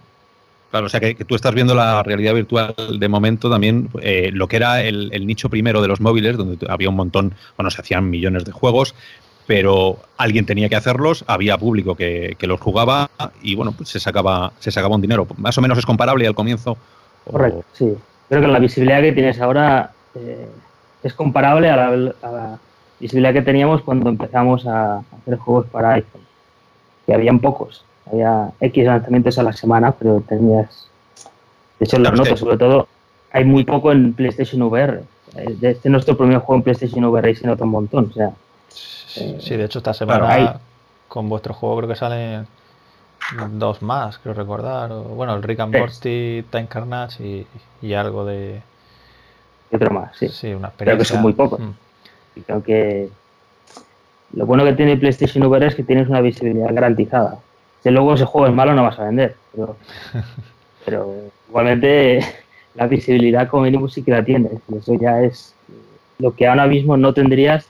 Claro, 0.73 0.87
o 0.87 0.89
sea 0.89 0.99
que, 0.99 1.15
tú 1.15 1.37
estás 1.37 1.55
viendo 1.55 1.77
la 1.77 2.03
realidad 2.03 2.35
virtual 2.35 2.75
de 2.99 3.09
momento 3.09 3.49
también, 3.49 3.89
eh, 4.03 4.31
lo 4.33 4.49
que 4.49 4.57
era 4.57 4.83
el, 4.83 5.27
nicho 5.27 5.49
primero 5.49 5.81
de 5.81 5.87
los 5.87 6.01
móviles, 6.01 6.37
donde 6.37 6.67
había 6.69 6.89
un 6.89 6.97
montón, 6.97 7.35
bueno, 7.57 7.71
se 7.71 7.81
hacían 7.81 8.11
millones 8.11 8.45
de 8.45 8.51
juegos, 8.51 8.97
pero 9.47 9.99
alguien 10.17 10.45
tenía 10.45 10.69
que 10.69 10.77
hacerlos, 10.77 11.25
había 11.29 11.57
público 11.57 11.95
que, 11.95 12.37
los 12.41 12.61
jugaba 12.61 13.11
y 13.43 13.55
bueno, 13.55 13.73
pues 13.73 13.91
se 13.91 14.01
sacaba, 14.01 14.53
se 14.59 14.73
sacaba 14.73 14.97
un 14.97 15.03
dinero. 15.03 15.27
Más 15.37 15.57
o 15.57 15.63
menos 15.63 15.79
es 15.79 15.87
comparable 15.87 16.27
al 16.27 16.35
comienzo. 16.35 16.77
Correcto, 17.25 17.65
sí. 17.73 17.95
Creo 18.29 18.43
que 18.43 18.49
la 18.49 18.59
visibilidad 18.59 19.01
que 19.01 19.13
tienes 19.13 19.41
ahora 19.41 19.93
eh, 20.15 20.49
es 21.03 21.15
comparable 21.15 21.71
a 21.71 21.91
la, 21.91 22.59
visibilidad 23.01 23.33
que 23.33 23.43
teníamos 23.43 23.83
cuando 23.83 24.11
empezamos 24.11 24.67
a 24.67 24.99
hacer 24.99 25.39
juegos 25.39 25.67
para 25.67 25.93
iPhone, 25.93 26.23
que 27.07 27.15
habían 27.15 27.39
pocos, 27.39 27.85
había 28.11 28.51
X 28.61 28.85
lanzamientos 28.85 29.39
a 29.39 29.45
la 29.45 29.53
semana, 29.53 29.93
pero 29.93 30.21
tenías, 30.29 30.89
de 31.79 31.85
hecho, 31.85 31.99
las 32.01 32.13
notas, 32.13 32.41
sobre 32.41 32.59
todo, 32.59 32.89
hay 33.31 33.45
muy 33.45 33.63
poco 33.63 33.93
en 33.93 34.15
PlayStation 34.15 34.63
VR. 34.63 35.05
Este 35.37 35.71
es 35.71 35.85
nuestro 35.85 36.17
primer 36.17 36.39
juego 36.39 36.57
en 36.57 36.63
PlayStation 36.63 37.05
VR 37.05 37.31
y 37.31 37.37
se 37.37 37.47
nota 37.47 37.63
un 37.63 37.71
montón. 37.71 38.09
O 38.11 38.13
sea, 38.13 38.33
sí, 38.69 39.57
de 39.57 39.65
hecho, 39.65 39.79
esta 39.79 39.95
semana 39.95 40.59
con 41.07 41.29
vuestro 41.29 41.55
juego 41.55 41.77
creo 41.77 41.89
que 41.91 41.95
salen 41.95 42.49
dos 43.53 43.81
más, 43.81 44.19
creo 44.19 44.35
recordar. 44.35 44.91
bueno, 44.93 45.37
el 45.37 45.43
Rick 45.45 45.61
and 45.61 45.77
Morty, 45.77 46.45
Time 46.51 46.67
Carnage 46.67 47.47
y 47.81 47.93
algo 47.93 48.25
de, 48.25 48.61
y 49.71 49.77
otro 49.77 49.91
más, 49.91 50.17
sí. 50.17 50.29
Sí, 50.29 50.55
una 50.55 50.71
Creo 50.71 50.97
que 50.97 51.05
son 51.05 51.23
muy 51.23 51.33
pocos. 51.33 51.61
Mm. 51.61 51.71
Y 52.37 52.41
creo 52.43 52.63
que 52.63 53.09
lo 54.35 54.47
bueno 54.47 54.65
que 54.65 54.75
tiene 54.75 54.97
PlayStation 54.97 55.45
VR 55.45 55.67
es 55.67 55.75
que 55.75 55.83
tienes 55.83 56.09
una 56.09 56.21
visibilidad 56.21 56.73
garantizada. 56.73 57.39
Si 57.83 57.91
luego 57.91 58.15
ese 58.15 58.25
juego 58.25 58.47
es 58.47 58.55
malo 58.55 58.75
no 58.75 58.85
vas 58.85 58.99
a 58.99 59.05
vender. 59.05 59.37
Pero, 60.85 61.15
igualmente 61.49 62.21
la 62.75 62.87
visibilidad 62.87 63.49
como 63.49 63.65
mínimo 63.65 63.89
sí 63.89 64.03
que 64.03 64.11
la 64.11 64.25
tienes. 64.25 64.53
eso 64.77 64.95
ya 64.95 65.23
es 65.23 65.55
lo 66.19 66.35
que 66.35 66.47
ahora 66.47 66.67
mismo 66.67 66.97
no 66.97 67.15
tendrías 67.15 67.69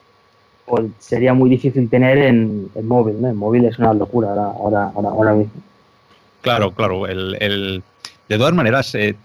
o 0.67 0.81
sería 0.99 1.33
muy 1.33 1.49
difícil 1.49 1.88
tener 1.88 2.19
en, 2.19 2.71
el 2.75 2.85
móvil. 2.85 3.21
¿no? 3.21 3.28
El 3.28 3.35
móvil 3.35 3.64
es 3.64 3.78
una 3.78 3.95
locura 3.95 4.28
ahora, 4.31 4.90
ahora, 4.95 5.09
ahora, 5.09 5.33
mismo. 5.33 5.52
Claro, 6.43 6.73
claro. 6.73 7.07
El, 7.07 7.37
el, 7.40 7.83
de 8.28 8.37
todas 8.37 8.52
maneras, 8.52 8.95
eh, 8.95 9.17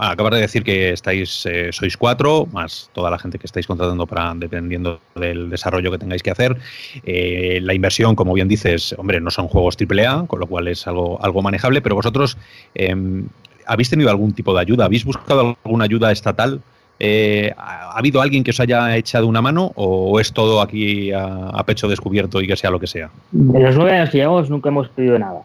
acabas 0.00 0.34
de 0.34 0.40
decir 0.40 0.62
que 0.62 0.90
estáis, 0.90 1.46
eh, 1.46 1.70
sois 1.72 1.96
cuatro, 1.96 2.46
más 2.52 2.90
toda 2.92 3.10
la 3.10 3.18
gente 3.18 3.38
que 3.38 3.46
estáis 3.46 3.66
contratando 3.66 4.06
para 4.06 4.32
dependiendo 4.34 5.00
del 5.14 5.50
desarrollo 5.50 5.90
que 5.90 5.98
tengáis 5.98 6.22
que 6.22 6.30
hacer. 6.30 6.56
Eh, 7.04 7.60
la 7.62 7.74
inversión, 7.74 8.14
como 8.14 8.32
bien 8.34 8.48
dices, 8.48 8.94
hombre, 8.98 9.20
no 9.20 9.30
son 9.30 9.48
juegos 9.48 9.76
AAA, 9.76 10.26
con 10.26 10.40
lo 10.40 10.46
cual 10.46 10.68
es 10.68 10.86
algo, 10.86 11.22
algo 11.22 11.42
manejable, 11.42 11.80
pero 11.80 11.94
vosotros 11.94 12.36
em, 12.74 13.26
habéis 13.66 13.90
tenido 13.90 14.10
algún 14.10 14.32
tipo 14.32 14.54
de 14.54 14.60
ayuda, 14.60 14.84
habéis 14.84 15.04
buscado 15.04 15.56
alguna 15.64 15.84
ayuda 15.84 16.12
estatal. 16.12 16.60
Eh, 16.98 17.52
¿Ha 17.58 17.98
habido 17.98 18.22
alguien 18.22 18.42
que 18.42 18.52
os 18.52 18.60
haya 18.60 18.96
echado 18.96 19.26
una 19.26 19.42
mano 19.42 19.72
o 19.74 20.18
es 20.18 20.32
todo 20.32 20.62
aquí 20.62 21.12
a, 21.12 21.62
pecho 21.66 21.88
descubierto 21.88 22.40
y 22.40 22.46
que 22.46 22.56
sea 22.56 22.70
lo 22.70 22.80
que 22.80 22.86
sea? 22.86 23.10
En 23.34 23.62
los 23.62 23.76
nueve 23.76 23.92
años 23.92 24.10
que 24.10 24.18
llevamos 24.18 24.48
nunca 24.48 24.70
hemos 24.70 24.88
pedido 24.88 25.18
nada, 25.18 25.42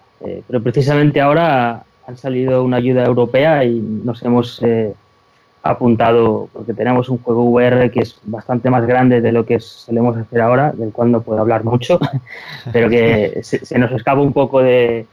pero 0.47 0.63
precisamente 0.63 1.19
ahora 1.19 1.83
han 2.11 2.17
salido 2.17 2.63
una 2.63 2.77
ayuda 2.77 3.05
europea 3.05 3.63
y 3.63 3.79
nos 3.79 4.21
hemos 4.23 4.61
eh, 4.63 4.93
apuntado 5.63 6.49
porque 6.51 6.73
tenemos 6.73 7.07
un 7.07 7.19
juego 7.19 7.45
VR 7.45 7.89
que 7.89 8.01
es 8.01 8.19
bastante 8.23 8.69
más 8.69 8.85
grande 8.85 9.21
de 9.21 9.31
lo 9.31 9.45
que 9.45 9.61
solemos 9.61 10.17
hacer 10.17 10.41
ahora, 10.41 10.73
del 10.73 10.91
cual 10.91 11.11
no 11.11 11.21
puedo 11.21 11.39
hablar 11.39 11.63
mucho, 11.63 11.99
pero 12.73 12.89
que 12.89 13.39
se, 13.43 13.79
nos 13.79 13.91
escapa 13.93 14.19
un 14.19 14.33
poco 14.33 14.61
de, 14.61 15.05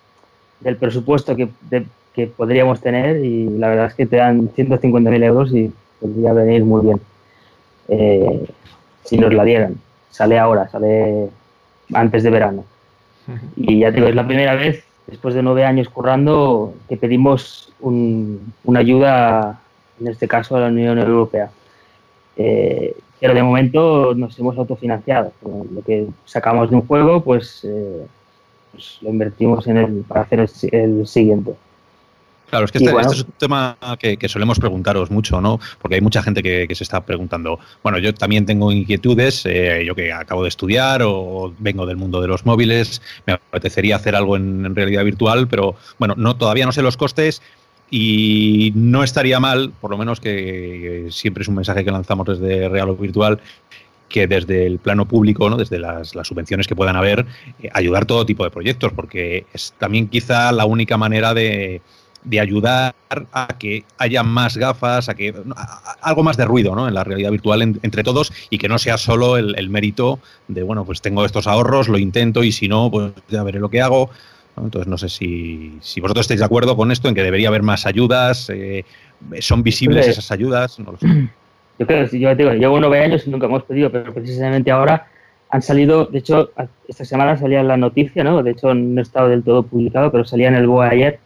del 0.60 0.76
presupuesto 0.76 1.36
que, 1.36 1.48
que, 2.12 2.26
podríamos 2.26 2.80
tener 2.80 3.24
y 3.24 3.48
la 3.48 3.68
verdad 3.68 3.86
es 3.86 3.94
que 3.94 4.06
te 4.06 4.16
dan 4.16 4.48
150.000 4.48 5.22
euros 5.22 5.54
y 5.54 5.72
podría 6.00 6.32
venir 6.32 6.64
muy 6.64 6.84
bien 6.84 7.00
eh, 7.86 8.44
si 9.04 9.18
nos 9.18 9.32
la 9.32 9.44
dieran. 9.44 9.76
Sale 10.10 10.36
ahora, 10.36 10.68
sale 10.68 11.28
antes 11.94 12.24
de 12.24 12.30
verano. 12.30 12.64
Y 13.56 13.80
ya 13.80 13.90
te 13.90 13.96
digo, 13.96 14.08
es 14.08 14.16
la 14.16 14.26
primera 14.26 14.54
vez 14.54 14.87
después 15.08 15.34
de 15.34 15.42
nueve 15.42 15.64
años 15.64 15.88
currando, 15.88 16.74
que 16.88 16.96
pedimos 16.96 17.72
una 17.80 18.80
ayuda, 18.80 19.60
en 20.00 20.08
este 20.08 20.28
caso 20.28 20.56
a 20.56 20.60
la 20.60 20.66
Unión 20.68 20.98
Europea. 20.98 21.50
Eh, 22.36 22.94
pero 23.18 23.34
de 23.34 23.42
momento 23.42 24.14
nos 24.14 24.38
hemos 24.38 24.56
autofinanciado. 24.56 25.32
Lo 25.42 25.82
que 25.82 26.06
sacamos 26.24 26.70
de 26.70 26.76
un 26.76 26.86
juego, 26.86 27.22
pues, 27.24 27.64
eh, 27.64 28.06
pues 28.70 28.98
lo 29.02 29.10
invertimos 29.10 29.66
en 29.66 29.76
el, 29.78 30.04
para 30.06 30.20
hacer 30.20 30.48
el 30.72 31.06
siguiente. 31.06 31.54
Claro, 32.50 32.64
es 32.64 32.72
que 32.72 32.78
este, 32.78 32.90
este, 32.90 33.14
es 33.14 33.24
un 33.24 33.32
tema 33.32 33.76
que, 33.98 34.28
solemos 34.28 34.58
preguntaros 34.58 35.10
mucho, 35.10 35.40
¿no? 35.40 35.60
Porque 35.80 35.96
hay 35.96 36.00
mucha 36.00 36.22
gente 36.22 36.42
que, 36.42 36.74
se 36.74 36.84
está 36.84 37.04
preguntando, 37.04 37.58
bueno, 37.82 37.98
yo 37.98 38.14
también 38.14 38.46
tengo 38.46 38.72
inquietudes, 38.72 39.44
eh, 39.44 39.82
yo 39.86 39.94
que 39.94 40.12
acabo 40.12 40.42
de 40.42 40.48
estudiar 40.48 41.02
o 41.04 41.52
vengo 41.58 41.84
del 41.86 41.96
mundo 41.96 42.20
de 42.20 42.28
los 42.28 42.46
móviles, 42.46 43.02
me 43.26 43.34
apetecería 43.34 43.96
hacer 43.96 44.16
algo 44.16 44.36
en, 44.36 44.74
realidad 44.74 45.04
virtual, 45.04 45.48
pero 45.48 45.76
bueno, 45.98 46.14
no 46.16 46.36
todavía 46.36 46.64
no 46.64 46.72
sé 46.72 46.82
los 46.82 46.96
costes 46.96 47.42
y 47.90 48.72
no 48.74 49.02
estaría 49.02 49.40
mal, 49.40 49.72
por 49.80 49.90
lo 49.90 49.98
menos 49.98 50.20
que, 50.20 51.08
siempre 51.10 51.42
es 51.42 51.48
un 51.48 51.56
mensaje 51.56 51.84
que 51.84 51.90
lanzamos 51.90 52.26
desde 52.26 52.68
Real 52.68 52.90
o 52.90 52.96
Virtual, 52.96 53.40
que 54.08 54.26
desde 54.26 54.66
el 54.66 54.78
plano 54.78 55.06
público, 55.06 55.50
¿no? 55.50 55.56
desde 55.56 55.78
las, 55.78 56.08
subvenciones 56.08 56.66
que 56.66 56.74
puedan 56.74 56.96
haber, 56.96 57.26
eh, 57.62 57.68
ayudar 57.74 58.06
todo 58.06 58.24
tipo 58.24 58.44
de 58.44 58.50
proyectos, 58.50 58.92
porque 58.94 59.44
es 59.52 59.74
también 59.78 60.08
quizá 60.08 60.50
la 60.52 60.64
única 60.64 60.96
manera 60.96 61.34
de 61.34 61.82
de 62.24 62.40
ayudar 62.40 62.94
a 63.32 63.48
que 63.58 63.84
haya 63.96 64.22
más 64.22 64.56
gafas, 64.56 65.08
a 65.08 65.14
que 65.14 65.34
algo 66.00 66.22
más 66.22 66.36
de 66.36 66.44
ruido 66.44 66.74
¿no? 66.74 66.88
en 66.88 66.94
la 66.94 67.04
realidad 67.04 67.30
virtual 67.30 67.62
entre 67.62 68.02
todos 68.02 68.32
y 68.50 68.58
que 68.58 68.68
no 68.68 68.78
sea 68.78 68.98
solo 68.98 69.36
el, 69.36 69.70
mérito 69.70 70.18
de, 70.48 70.62
bueno, 70.62 70.84
pues 70.84 71.00
tengo 71.00 71.24
estos 71.24 71.46
ahorros, 71.46 71.88
lo 71.88 71.98
intento 71.98 72.42
y 72.44 72.52
si 72.52 72.68
no, 72.68 72.90
pues 72.90 73.12
ya 73.28 73.42
veré 73.42 73.60
lo 73.60 73.70
que 73.70 73.80
hago. 73.80 74.10
Entonces 74.56 74.88
no 74.88 74.98
sé 74.98 75.08
si, 75.08 75.78
si, 75.80 76.00
vosotros 76.00 76.24
estáis 76.24 76.40
de 76.40 76.46
acuerdo 76.46 76.76
con 76.76 76.90
esto, 76.90 77.08
en 77.08 77.14
que 77.14 77.22
debería 77.22 77.46
haber 77.48 77.62
más 77.62 77.86
ayudas, 77.86 78.50
eh, 78.50 78.84
son 79.38 79.62
visibles 79.62 80.08
esas 80.08 80.32
ayudas, 80.32 80.80
no 80.80 80.92
lo 80.92 80.98
sé. 80.98 81.06
Yo 81.78 81.86
creo, 81.86 82.08
yo 82.08 82.34
digo, 82.34 82.50
llevo 82.54 82.80
nueve 82.80 82.98
años 82.98 83.24
y 83.24 83.30
nunca 83.30 83.46
hemos 83.46 83.62
pedido, 83.62 83.88
pero 83.92 84.12
precisamente 84.12 84.68
ahora 84.68 85.06
han 85.50 85.62
salido, 85.62 86.06
de 86.06 86.18
hecho, 86.18 86.50
esta 86.88 87.04
semana 87.04 87.36
salía 87.36 87.62
la 87.62 87.76
noticia, 87.76 88.24
¿no? 88.24 88.42
De 88.42 88.50
hecho, 88.50 88.74
no 88.74 89.00
he 89.00 89.02
estado 89.02 89.28
del 89.28 89.44
todo 89.44 89.62
publicado, 89.62 90.10
pero 90.10 90.24
salía 90.24 90.48
en 90.48 90.56
el 90.56 90.66
BOE 90.66 90.88
ayer, 90.88 91.20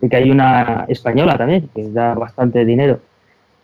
de 0.00 0.08
que 0.08 0.16
hay 0.16 0.30
una 0.30 0.86
española 0.88 1.36
también, 1.36 1.68
que 1.74 1.90
da 1.90 2.14
bastante 2.14 2.64
dinero. 2.64 3.00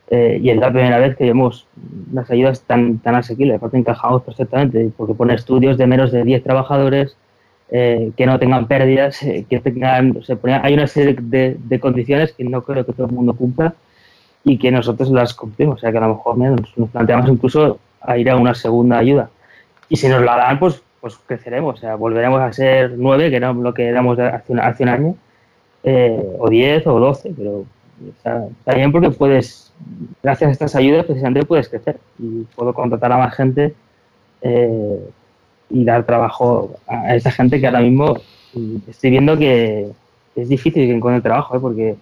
Eh, 0.08 0.38
y 0.40 0.50
es 0.50 0.56
la 0.56 0.70
primera 0.70 0.98
vez 0.98 1.16
que 1.16 1.24
vemos 1.24 1.66
las 2.12 2.30
ayudas 2.30 2.62
tan, 2.62 2.98
tan 2.98 3.16
asequibles, 3.16 3.58
porque 3.58 3.78
encajamos 3.78 4.22
perfectamente, 4.22 4.90
porque 4.96 5.14
pone 5.14 5.34
estudios 5.34 5.76
de 5.78 5.86
menos 5.86 6.12
de 6.12 6.22
10 6.22 6.44
trabajadores, 6.44 7.16
eh, 7.70 8.12
que 8.16 8.26
no 8.26 8.38
tengan 8.38 8.68
pérdidas, 8.68 9.20
eh, 9.24 9.44
que 9.50 9.58
tengan, 9.58 10.16
hay 10.62 10.74
una 10.74 10.86
serie 10.86 11.16
de, 11.20 11.56
de, 11.58 11.80
condiciones 11.80 12.32
que 12.32 12.44
no 12.44 12.62
creo 12.62 12.86
que 12.86 12.92
todo 12.92 13.08
el 13.08 13.12
mundo 13.12 13.34
cumpla 13.34 13.74
y 14.44 14.58
que 14.58 14.70
nosotros 14.70 15.10
las 15.10 15.34
cumplimos, 15.34 15.78
o 15.78 15.80
sea 15.80 15.90
que 15.90 15.98
a 15.98 16.02
lo 16.02 16.14
mejor 16.14 16.38
nos, 16.38 16.78
nos, 16.78 16.90
planteamos 16.90 17.28
incluso 17.28 17.80
a 18.00 18.16
ir 18.18 18.30
a 18.30 18.36
una 18.36 18.54
segunda 18.54 18.98
ayuda. 18.98 19.30
Y 19.88 19.96
si 19.96 20.06
nos 20.06 20.22
la 20.22 20.36
dan, 20.36 20.60
pues, 20.60 20.80
pues 21.00 21.18
creceremos, 21.26 21.74
o 21.74 21.78
sea, 21.78 21.96
volveremos 21.96 22.40
a 22.40 22.52
ser 22.52 22.94
nueve, 22.96 23.30
que 23.30 23.36
era 23.36 23.52
lo 23.52 23.74
que 23.74 23.86
éramos 23.88 24.16
hace, 24.20 24.54
hace 24.60 24.82
un 24.84 24.88
año, 24.88 25.16
eh, 25.88 26.36
o 26.40 26.50
10 26.50 26.84
o 26.88 26.98
12, 26.98 27.32
pero 27.36 27.64
está, 28.08 28.74
bien 28.74 28.90
porque 28.90 29.10
puedes, 29.10 29.72
gracias 30.20 30.48
a 30.48 30.52
estas 30.52 30.74
ayudas, 30.74 31.06
precisamente 31.06 31.46
puedes 31.46 31.68
crecer 31.68 32.00
y 32.18 32.42
puedo 32.56 32.74
contratar 32.74 33.12
a 33.12 33.18
más 33.18 33.36
gente 33.36 33.72
eh, 34.42 35.08
y 35.70 35.84
dar 35.84 36.04
trabajo 36.04 36.74
a 36.88 37.14
esa 37.14 37.30
gente 37.30 37.60
que 37.60 37.68
ahora 37.68 37.82
mismo 37.82 38.16
estoy 38.88 39.10
viendo 39.10 39.38
que 39.38 39.88
es 40.34 40.48
difícil 40.48 40.88
que 40.88 40.92
encuentre 40.92 41.22
trabajo, 41.22 41.56
¿eh? 41.56 41.60
porque 41.60 41.96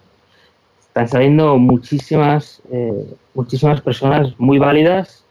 están 0.79 1.07
saliendo 1.07 1.59
muchísimas, 1.59 2.63
muchísimas 3.35 3.81
personas 3.81 4.33
muy 4.39 4.57
válidas 4.57 5.23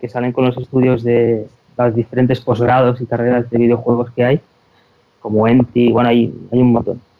que 0.00 0.08
salen 0.08 0.32
con 0.32 0.46
los 0.46 0.56
estudios 0.56 1.04
de 1.04 1.46
los 1.78 1.94
diferentes 1.94 2.40
posgrados 2.40 3.00
y 3.00 3.06
carreras 3.06 3.48
de 3.48 3.58
videojuegos 3.58 4.10
que 4.10 4.24
hay, 4.24 4.40
como 5.20 5.46
Enti, 5.46 5.92
bueno, 5.92 6.08
hay, 6.08 6.34
hay 6.50 6.58
un 6.58 6.72
montón. 6.72 7.11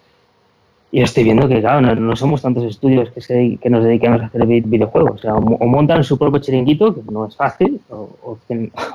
Y 0.94 1.00
estoy 1.00 1.24
viendo 1.24 1.48
que, 1.48 1.60
claro, 1.60 1.80
no, 1.80 2.16
somos 2.16 2.42
tantos 2.42 2.64
estudios 2.64 3.10
que, 3.12 3.22
se, 3.22 3.56
que 3.62 3.70
nos 3.70 3.82
dediquemos 3.82 4.20
a 4.20 4.26
hacer 4.26 4.44
videojuegos. 4.44 5.12
O, 5.12 5.18
sea, 5.18 5.34
o, 5.34 5.66
montan 5.66 6.04
su 6.04 6.18
propio 6.18 6.38
chiringuito, 6.38 6.94
que 6.94 7.00
no 7.10 7.26
es 7.26 7.34
fácil, 7.34 7.80
o, 7.88 8.36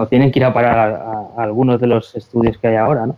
tienen 0.08 0.32
que 0.32 0.38
ir 0.38 0.46
a 0.46 0.54
parar 0.54 0.92
a, 0.94 1.42
algunos 1.42 1.82
de 1.82 1.88
los 1.88 2.16
estudios 2.16 2.60
que 2.60 2.68
hay 2.68 2.76
ahora, 2.76 3.08
¿no? 3.08 3.18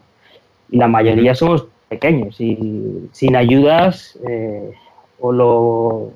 Y 0.70 0.78
la 0.78 0.88
mayoría 0.88 1.36
somos 1.36 1.68
pequeños 1.90 2.40
y 2.40 3.10
sin 3.12 3.36
ayudas 3.36 4.18
eh, 4.26 4.72
o, 5.20 5.34
lo, 5.34 6.14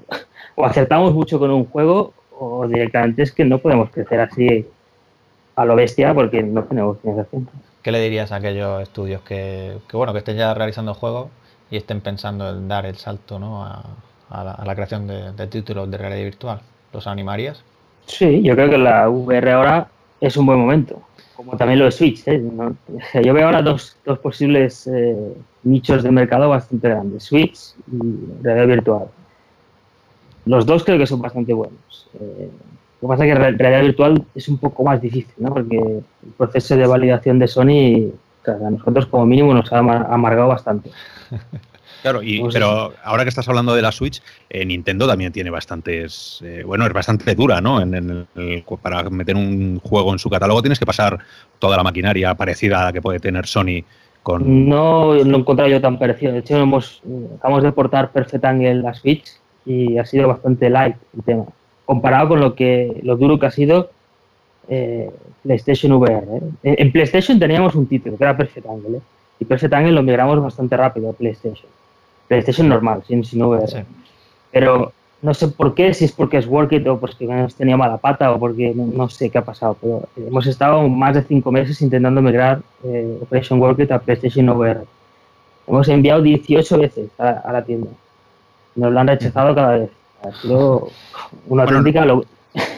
o 0.56 0.66
acertamos 0.66 1.14
mucho 1.14 1.40
con 1.40 1.52
un 1.52 1.66
juego 1.66 2.14
o 2.40 2.66
directamente 2.66 3.24
es 3.24 3.34
que 3.34 3.44
no 3.44 3.58
podemos 3.58 3.90
crecer 3.90 4.22
así 4.22 4.66
a 5.56 5.66
lo 5.66 5.76
bestia 5.76 6.14
porque 6.14 6.42
no 6.42 6.64
tenemos 6.64 6.98
financiación. 7.00 7.50
¿Qué 7.82 7.92
le 7.92 8.00
dirías 8.00 8.32
a 8.32 8.38
aquellos 8.38 8.82
estudios 8.82 9.22
que, 9.24 9.74
que 9.90 9.98
bueno, 9.98 10.14
que 10.14 10.20
estén 10.20 10.38
ya 10.38 10.54
realizando 10.54 10.94
juegos 10.94 11.28
y 11.74 11.78
estén 11.78 12.02
pensando 12.02 12.48
en 12.52 12.68
dar 12.68 12.86
el 12.86 12.98
salto 12.98 13.40
¿no? 13.40 13.66
a, 13.66 13.84
la, 14.64 14.76
creación 14.76 15.08
de, 15.08 15.48
títulos 15.48 15.90
de 15.90 15.98
realidad 15.98 16.24
virtual. 16.24 16.60
¿Los 16.94 17.08
animarías? 17.08 17.64
Sí, 18.06 18.44
yo 18.44 18.54
creo 18.54 18.70
que 18.70 18.78
la 18.78 19.10
VR 19.10 19.52
ahora 19.52 19.88
es 20.22 20.38
un 20.38 20.46
buen 20.46 20.60
momento, 20.60 21.02
como 21.36 21.58
también 21.58 21.80
lo 21.80 21.86
de 21.86 21.92
Switch. 21.92 22.28
¿eh? 22.28 22.44
Yo 23.24 23.34
veo 23.34 23.48
ahora 23.48 23.64
dos, 23.64 23.98
dos 24.06 24.20
posibles 24.20 24.86
eh, 24.86 25.34
nichos 25.64 26.04
de 26.04 26.12
mercado 26.12 26.48
bastante 26.48 26.90
grandes, 26.90 27.24
Switch 27.24 27.74
y 27.92 28.44
realidad 28.44 28.68
virtual. 28.68 29.06
Los 30.46 30.68
dos 30.68 30.84
creo 30.84 31.00
que 31.00 31.08
son 31.08 31.22
bastante 31.24 31.54
buenos. 31.54 32.08
Eh, 32.20 32.50
lo 33.02 33.08
que 33.08 33.12
pasa 33.12 33.26
es 33.26 33.34
que 33.34 33.40
realidad 33.40 33.82
virtual 33.82 34.24
es 34.36 34.48
un 34.48 34.60
poco 34.60 34.84
más 34.84 35.02
difícil, 35.02 35.34
¿no? 35.38 35.52
porque 35.52 35.78
el 35.78 36.32
proceso 36.38 36.78
de 36.78 36.86
validación 36.86 37.40
de 37.40 37.48
Sony 37.48 38.12
a 38.52 38.70
nosotros 38.70 39.06
como 39.08 39.26
mínimo 39.26 39.54
nos 39.54 39.72
ha 39.72 39.80
amargado 39.80 40.48
bastante. 40.48 40.92
Claro, 42.04 42.22
y, 42.22 42.44
pero 42.52 42.92
ahora 43.06 43.24
que 43.24 43.30
estás 43.30 43.48
hablando 43.48 43.74
de 43.74 43.82
la 43.82 43.94
Switch, 43.94 44.22
eh, 44.50 44.66
Nintendo 44.66 45.08
también 45.08 45.32
tiene 45.32 45.50
bastantes, 45.50 46.42
eh, 46.44 46.62
bueno, 46.66 46.86
es 46.86 46.92
bastante 46.92 47.34
dura, 47.34 47.62
¿no? 47.62 47.80
En, 47.82 48.28
para 48.82 49.10
meter 49.10 49.38
un 49.38 49.80
juego 49.80 50.12
en 50.12 50.20
su 50.20 50.30
catálogo 50.30 50.62
tienes 50.62 50.80
que 50.80 50.86
pasar 50.86 51.20
toda 51.60 51.78
la 51.78 51.84
maquinaria 51.84 52.36
parecida 52.36 52.82
a 52.82 52.86
la 52.86 52.94
que 52.94 53.02
puede 53.02 53.22
tener 53.22 53.48
Sony 53.48 53.86
con... 54.22 54.68
No 54.68 55.14
lo 55.14 55.36
he 55.36 55.40
encontrado 55.40 55.72
yo 55.72 55.80
tan 55.80 55.98
parecido. 55.98 56.34
De 56.34 56.40
hecho, 56.40 56.58
hemos, 56.58 57.02
acabamos 57.38 57.64
de 57.64 57.72
portar 57.72 58.12
Perfect 58.12 58.44
Angle 58.44 58.76
la 58.76 58.94
Switch 58.94 59.38
y 59.66 59.98
ha 59.98 60.06
sido 60.06 60.28
bastante 60.28 60.70
light 60.70 60.98
el 61.16 61.24
tema. 61.24 61.46
Comparado 61.86 62.28
con 62.28 62.42
lo 62.42 62.54
que 62.54 63.00
lo 63.02 63.16
duro 63.16 63.40
que 63.40 63.46
ha 63.46 63.52
sido 63.52 63.92
eh, 64.68 65.12
PlayStation 65.44 65.92
VR. 65.94 66.26
¿eh? 66.64 66.76
En, 66.78 66.92
PlayStation 66.92 67.40
teníamos 67.40 67.76
un 67.76 67.86
título 67.88 68.18
que 68.18 68.24
era 68.24 68.36
Perfect 68.36 68.68
Angle, 68.68 68.98
¿eh? 68.98 69.02
y 69.40 69.46
Perfect 69.46 69.74
Angle 69.74 69.92
lo 69.92 70.04
migramos 70.04 70.42
bastante 70.42 70.78
rápido 70.78 71.10
a 71.10 71.14
PlayStation. 71.14 71.70
PlayStation 72.28 72.70
normal, 72.70 73.04
sin, 73.08 73.24
sin 73.24 73.42
VR. 73.42 73.86
Pero 74.52 74.94
no 75.22 75.34
sé 75.34 75.48
por 75.48 75.74
qué, 75.74 75.94
si 75.94 76.06
es 76.06 76.12
porque 76.12 76.38
es 76.38 76.48
Work 76.48 76.74
It 76.74 76.88
o 76.88 77.00
porque 77.00 77.26
hemos 77.26 77.56
tenido 77.56 77.78
mala 77.78 77.98
pata 77.98 78.32
o 78.32 78.40
porque 78.40 78.74
no, 78.76 79.10
sé 79.10 79.30
qué 79.30 79.38
ha 79.38 79.46
pasado, 79.46 79.78
pero 79.82 80.04
hemos 80.18 80.46
estado 80.48 80.88
más 80.88 81.16
de 81.16 81.24
cinco 81.24 81.52
meses 81.52 81.82
intentando 81.82 82.22
migrar 82.22 82.62
Operation 83.22 83.60
Work 83.60 83.80
It 83.80 83.92
a 83.92 84.00
PlayStation 84.00 84.50
VR. 84.50 84.82
Hemos 85.68 85.88
enviado 85.88 86.22
18 86.22 86.78
veces 86.78 87.10
a, 87.18 87.52
la 87.52 87.64
tienda. 87.64 87.90
Nos 88.76 88.92
lo 88.92 89.00
han 89.00 89.08
rechazado 89.08 89.56
cada 89.56 89.78
vez. 89.78 89.90
Ha 90.24 90.32
sido 90.42 90.90
una 91.48 91.64
auténtica 91.64 92.06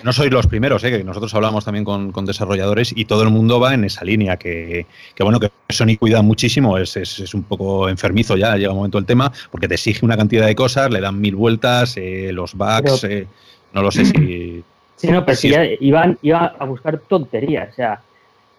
no 0.03 0.13
sois 0.13 0.31
los 0.31 0.47
primeros, 0.47 0.83
¿eh? 0.83 0.91
que 0.91 1.03
nosotros 1.03 1.33
hablamos 1.33 1.65
también 1.65 1.83
con, 1.83 2.25
desarrolladores 2.25 2.93
y 2.95 3.05
todo 3.05 3.23
el 3.23 3.29
mundo 3.29 3.59
va 3.59 3.73
en 3.73 3.83
esa 3.83 4.05
línea, 4.05 4.37
que, 4.37 4.85
bueno, 5.19 5.39
que 5.39 5.49
Sony 5.69 5.97
cuida 5.99 6.21
muchísimo, 6.21 6.77
es, 6.77 6.95
es, 6.95 7.33
un 7.33 7.43
poco 7.43 7.89
enfermizo 7.89 8.37
ya, 8.37 8.55
llega 8.55 8.71
un 8.71 8.77
momento 8.77 8.97
el 8.97 9.05
tema, 9.05 9.31
porque 9.51 9.67
te 9.67 9.75
exige 9.75 10.05
una 10.05 10.15
cantidad 10.17 10.45
de 10.45 10.55
cosas, 10.55 10.89
le 10.91 11.01
dan 11.01 11.19
mil 11.19 11.35
vueltas, 11.35 11.97
eh, 11.97 12.31
los 12.31 12.53
bugs, 12.55 13.03
eh, 13.03 13.27
no 13.73 13.81
lo 13.81 13.91
sé 13.91 14.05
si... 14.05 14.63
Sí, 14.97 15.09
no, 15.11 15.25
pero 15.25 15.35
si 15.35 15.49
ya 15.49 15.65
iban, 15.81 16.17
a 16.31 16.63
buscar 16.63 16.97
tonterías, 16.99 17.69
o 17.73 17.75
sea, 17.75 18.01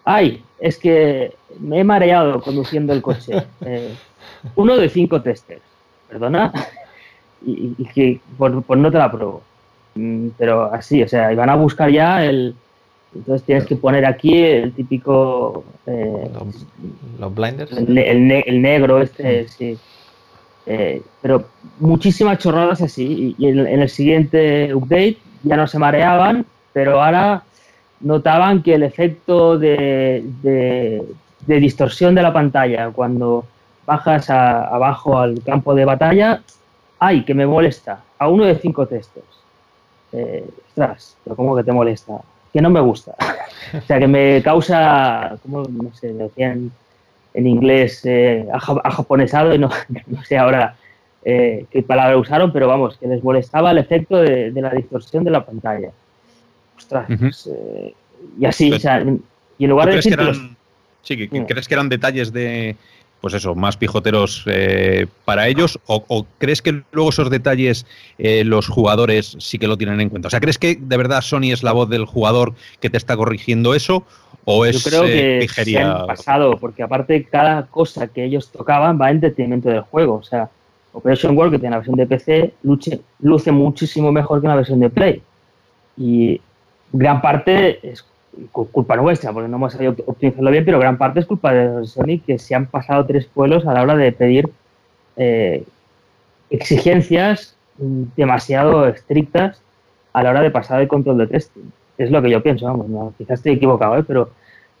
ay, 0.05 0.43
es 0.59 0.77
que 0.77 1.33
me 1.59 1.79
he 1.79 1.83
mareado 1.83 2.39
conduciendo 2.41 2.93
el 2.93 3.01
coche. 3.01 3.43
Eh, 3.61 3.95
uno 4.55 4.77
de 4.77 4.87
cinco 4.87 5.19
testers, 5.23 5.63
perdona, 6.07 6.53
y, 7.45 7.73
que 7.85 8.19
por, 8.37 8.61
por 8.61 8.77
no 8.77 8.91
te 8.91 8.99
la 8.99 9.11
pruebo. 9.11 9.41
Mm, 9.97 10.29
pero 10.37 10.71
así, 10.73 11.01
o 11.03 11.07
sea, 11.07 11.31
iban 11.31 11.49
a 11.49 11.55
buscar 11.55 11.89
ya 11.89 12.23
el... 12.23 12.55
Entonces 13.15 13.45
tienes 13.45 13.65
que 13.65 13.75
poner 13.75 14.05
aquí 14.05 14.37
el 14.37 14.73
típico... 14.73 15.63
Eh, 15.87 16.29
los, 17.19 17.33
blinders. 17.33 17.71
El, 17.71 18.61
negro 18.61 19.01
este, 19.01 19.47
sí. 19.47 19.77
Eh, 20.65 21.01
pero 21.21 21.45
muchísimas 21.79 22.37
chorradas 22.37 22.81
así. 22.81 23.35
Y, 23.37 23.47
en, 23.47 23.59
el 23.59 23.89
siguiente 23.89 24.73
update 24.73 25.17
ya 25.43 25.57
no 25.57 25.65
se 25.67 25.79
mareaban, 25.79 26.45
pero 26.73 27.01
ahora 27.01 27.43
notaban 28.01 28.61
que 28.61 28.75
el 28.75 28.83
efecto 28.83 29.57
de, 29.57 30.23
de, 30.43 31.59
distorsión 31.59 32.13
de 32.13 32.21
la 32.21 32.33
pantalla 32.33 32.91
cuando 32.91 33.45
bajas 33.85 34.29
abajo 34.29 35.17
al 35.17 35.41
campo 35.43 35.73
de 35.73 35.85
batalla, 35.85 36.41
¡ay, 36.99 37.23
que 37.23 37.33
me 37.33 37.47
molesta! 37.47 38.03
A 38.19 38.27
uno 38.27 38.43
de 38.43 38.55
cinco 38.55 38.85
textos 38.85 39.36
eh, 40.13 40.47
ostras, 40.69 41.17
pero 41.23 41.35
¿cómo 41.35 41.55
que 41.55 41.63
te 41.63 41.71
molesta? 41.71 42.21
Que 42.53 42.61
no 42.61 42.69
me 42.69 42.79
gusta. 42.79 43.15
o 43.73 43.81
sea, 43.81 43.99
que 43.99 44.07
me 44.07 44.41
causa, 44.43 45.37
como 45.43 45.63
no 45.63 45.93
sé, 45.93 46.13
me 46.13 46.23
decían 46.23 46.71
en 47.33 47.47
inglés, 47.47 48.01
eh, 48.05 48.47
a, 48.51 48.59
japonesado 48.59 49.53
y 49.53 49.59
no, 49.59 49.69
sé 50.27 50.37
ahora 50.37 50.75
eh, 51.23 51.65
qué 51.69 51.83
palabra 51.83 52.17
usaron, 52.17 52.51
pero 52.51 52.67
vamos, 52.67 52.97
que 52.97 53.07
les 53.07 53.23
molestaba 53.23 53.71
el 53.71 53.77
efecto 53.77 54.17
de, 54.17 54.51
la 54.55 54.71
distorsión 54.71 55.23
de 55.23 55.31
la 55.31 55.45
pantalla. 55.45 55.91
Ostras, 56.77 57.07
pues, 57.19 57.47
eh, 57.53 57.93
y 58.39 58.45
así, 58.45 58.71
o 58.71 58.79
sea, 58.79 59.03
y 59.57 59.63
en 59.63 59.69
lugar 59.69 59.89
de 59.89 59.95
decir... 59.97 60.17
sí, 61.01 61.27
¿crees 61.27 61.67
que 61.67 61.73
eran 61.73 61.89
detalles 61.89 62.33
de, 62.33 62.75
pues 63.27 63.43
eso, 63.43 63.55
más 63.55 63.75
pijoteros 63.75 64.45
eh, 64.45 65.05
para 65.25 65.49
ellos? 65.49 65.77
O, 65.85 66.25
crees 66.37 66.61
que 66.61 66.81
luego 66.91 67.09
esos 67.09 67.29
detalles 67.29 67.85
eh, 68.17 68.45
los 68.45 68.69
jugadores 68.69 69.35
sí 69.39 69.59
que 69.59 69.67
lo 69.67 69.77
tienen 69.77 69.99
en 69.99 70.07
cuenta? 70.07 70.29
O 70.29 70.31
sea, 70.31 70.39
¿crees 70.39 70.57
que 70.57 70.77
de 70.79 70.95
verdad 70.95 71.19
Sony 71.19 71.51
es 71.51 71.61
la 71.61 71.73
voz 71.73 71.89
del 71.89 72.05
jugador 72.05 72.53
que 72.79 72.89
te 72.89 72.95
está 72.95 73.17
corrigiendo 73.17 73.75
eso? 73.75 74.05
¿O 74.45 74.63
es 74.63 74.81
Yo 74.81 74.89
creo 74.89 75.03
que 75.03 75.39
eh, 75.39 75.47
se 75.49 75.77
han 75.77 76.07
pasado, 76.07 76.57
porque 76.57 76.83
aparte 76.83 77.25
cada 77.25 77.65
cosa 77.65 78.07
que 78.07 78.23
ellos 78.23 78.49
tocaban 78.49 78.97
va 78.97 79.11
en 79.11 79.19
detrimento 79.19 79.67
del 79.67 79.81
juego. 79.81 80.15
O 80.15 80.23
sea, 80.23 80.49
Operation 80.93 81.37
World, 81.37 81.51
que 81.51 81.59
tiene 81.59 81.71
la 81.71 81.79
versión 81.79 81.97
de 81.97 82.07
PC, 82.07 82.53
luce, 82.63 83.01
luce 83.19 83.51
muchísimo 83.51 84.09
mejor 84.13 84.39
que 84.39 84.45
una 84.45 84.55
versión 84.55 84.79
de 84.79 84.89
Play. 84.89 85.21
Y 85.97 86.39
gran 86.93 87.19
parte 87.19 87.85
es 87.85 88.05
culpa 88.51 88.95
nuestra, 88.95 89.33
porque 89.33 89.47
no 89.47 89.57
hemos 89.57 89.73
sabido 89.73 89.95
optimizarlo 90.05 90.51
bien, 90.51 90.65
pero 90.65 90.79
gran 90.79 90.97
parte 90.97 91.19
es 91.19 91.25
culpa 91.25 91.53
de 91.53 91.85
Sony 91.85 92.19
que 92.25 92.39
se 92.39 92.55
han 92.55 92.67
pasado 92.67 93.05
tres 93.05 93.25
pueblos 93.25 93.65
a 93.65 93.73
la 93.73 93.81
hora 93.81 93.95
de 93.95 94.11
pedir 94.11 94.49
eh, 95.15 95.63
exigencias 96.49 97.55
demasiado 97.77 98.87
estrictas 98.87 99.61
a 100.13 100.23
la 100.23 100.31
hora 100.31 100.41
de 100.41 100.51
pasar 100.51 100.81
el 100.81 100.87
control 100.87 101.17
de 101.19 101.27
testing. 101.27 101.71
Es 101.97 102.11
lo 102.11 102.21
que 102.21 102.29
yo 102.29 102.41
pienso, 102.41 102.65
vamos, 102.65 103.13
quizás 103.17 103.39
estoy 103.39 103.53
equivocado, 103.53 103.97
¿eh? 103.97 104.03
pero 104.03 104.29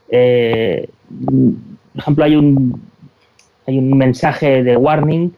eh, 0.09 0.89
por 1.09 2.01
ejemplo 2.01 2.23
hay 2.23 2.35
un 2.35 2.81
hay 3.65 3.77
un 3.77 3.97
mensaje 3.97 4.63
de 4.63 4.77
warning 4.77 5.33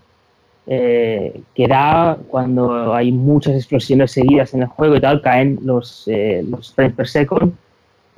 que 0.68 1.68
da 1.68 2.16
cuando 2.28 2.94
hay 2.94 3.12
muchas 3.12 3.56
explosiones 3.56 4.12
seguidas 4.12 4.54
en 4.54 4.62
el 4.62 4.68
juego 4.68 4.98
y 4.98 5.02
tal, 5.02 5.20
caen 5.24 5.58
los, 5.64 6.08
los 6.08 6.72
frames 6.76 6.96
per 6.96 7.08
second 7.08 7.54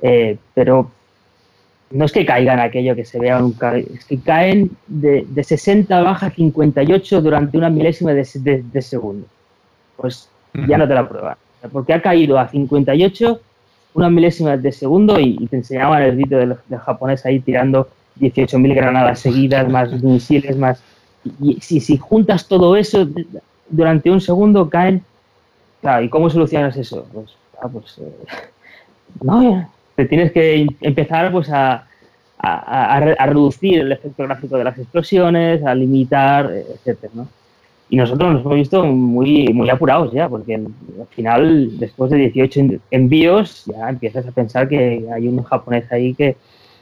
eh, 0.02 0.36
pero 0.52 0.90
no 1.92 2.04
es 2.04 2.12
que 2.12 2.26
caigan 2.26 2.58
aquello 2.58 2.96
que 2.96 3.04
se 3.04 3.18
vea 3.18 3.38
nunca, 3.38 3.76
es 3.76 4.04
que 4.04 4.18
caen 4.18 4.70
de, 4.86 5.24
de 5.28 5.44
60 5.44 6.02
baja 6.02 6.30
58 6.30 7.20
durante 7.20 7.58
una 7.58 7.70
milésima 7.70 8.12
de, 8.12 8.24
segundo. 8.82 9.26
Pues 9.96 10.28
ya 10.66 10.78
no 10.78 10.88
te 10.88 10.94
la 10.94 11.08
prueban. 11.08 11.36
Porque 11.70 11.92
ha 11.92 12.02
caído 12.02 12.38
a 12.38 12.48
58 12.48 13.40
una 13.94 14.10
milésima 14.10 14.56
de 14.56 14.72
segundo 14.72 15.20
y, 15.20 15.46
te 15.46 15.56
enseñaban 15.56 16.02
el 16.02 16.16
vídeo 16.16 16.38
del, 16.38 16.56
japonés 16.78 17.26
ahí 17.26 17.40
tirando 17.40 17.88
18.000 18.20 18.74
granadas 18.74 19.20
seguidas, 19.20 19.68
más 19.68 19.92
misiles, 20.02 20.56
más... 20.56 20.82
Y, 21.40 21.60
si, 21.60 21.80
si 21.80 21.98
juntas 21.98 22.48
todo 22.48 22.74
eso 22.76 23.06
durante 23.68 24.10
un 24.10 24.20
segundo, 24.20 24.68
caen... 24.68 25.04
Claro, 25.82 26.04
¿y 26.04 26.08
cómo 26.08 26.30
solucionas 26.30 26.76
eso? 26.76 27.06
Pues, 27.12 27.36
ah, 27.60 27.68
pues 27.68 27.98
eh, 27.98 28.50
no, 29.22 29.68
te 29.96 30.06
tienes 30.06 30.32
que 30.32 30.66
empezar 30.80 31.30
pues 31.32 31.48
a, 31.50 31.86
reducir 33.24 33.80
el 33.80 33.92
efecto 33.92 34.24
gráfico 34.24 34.56
de 34.56 34.64
las 34.64 34.76
explosiones, 34.76 35.64
a 35.64 35.74
limitar, 35.74 36.50
etcétera, 36.50 37.12
¿no? 37.14 37.28
Y 37.88 37.96
nosotros 37.96 38.32
nos 38.32 38.40
hemos 38.40 38.54
visto 38.54 38.84
muy, 38.84 39.52
muy 39.52 39.68
apurados 39.68 40.12
ya, 40.12 40.28
porque 40.28 40.54
al 40.54 40.66
final, 41.10 41.78
después 41.78 42.10
de 42.10 42.16
18 42.16 42.80
envíos, 42.90 43.64
ya 43.66 43.90
empiezas 43.90 44.26
a 44.26 44.32
pensar 44.32 44.66
que 44.66 45.06
hay 45.14 45.28
un 45.28 45.42
japonés 45.44 45.84
ahí 45.92 46.14
que, 46.14 46.36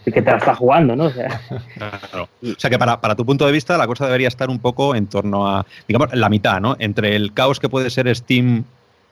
que 0.05 0.23
te 0.23 0.31
la 0.31 0.37
está 0.37 0.55
jugando, 0.55 0.94
¿no? 0.94 1.07
O 1.07 1.11
sea, 1.11 1.40
o 2.14 2.29
sea 2.57 2.70
que 2.70 2.79
para, 2.79 3.01
para, 3.01 3.16
tu 3.16 3.27
punto 3.27 3.44
de 3.44 3.53
vista 3.53 3.77
la 3.77 3.88
cosa 3.88 4.07
debería 4.07 4.29
estar 4.29 4.49
un 4.49 4.61
poco 4.61 4.94
en 4.94 5.09
torno 5.09 5.49
a, 5.49 5.66
digamos, 5.88 6.14
la 6.14 6.29
mitad, 6.29 6.61
¿no? 6.61 6.77
Entre 6.79 7.16
el 7.16 7.35
caos 7.35 7.59
que 7.59 7.68
puede 7.68 7.90
ser 7.90 8.14
Steam 8.14 8.64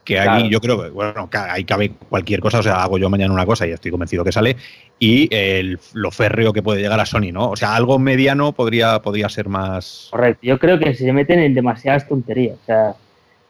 que 0.09 0.19
ahí 0.19 0.49
yo 0.49 0.59
creo 0.59 0.83
que, 0.83 0.89
bueno, 0.89 1.29
ahí 1.51 1.65
cabe 1.65 1.91
cualquier 2.09 2.41
cosa, 2.41 2.61
o 2.61 2.63
sea, 2.63 2.83
hago 2.83 2.97
yo 2.97 3.11
mañana 3.11 3.31
una 3.31 3.45
cosa 3.45 3.67
y 3.67 3.73
estoy 3.73 3.91
convencido 3.91 4.25
que 4.25 4.33
sale, 4.33 4.57
y 4.99 5.29
el, 5.31 5.79
lo 5.93 6.11
férreo 6.11 6.55
que 6.55 6.63
puede 6.63 6.81
llegar 6.81 6.99
a 6.99 7.05
Sony, 7.05 7.31
¿no? 7.31 7.51
O 7.51 7.57
sea, 7.57 7.77
algo 7.77 7.99
mediano 7.99 8.53
podría, 8.53 9.03
podría 9.03 9.29
ser 9.29 9.51
más... 9.51 10.09
Correcto, 10.11 10.41
yo 10.41 10.59
creo 10.59 10.79
que 10.79 10.95
se 10.95 11.13
meten 11.13 11.41
en 11.41 11.53
demasiadas 11.53 12.09
tonterías, 12.09 12.57
o 12.63 12.65
sea, 12.65 12.95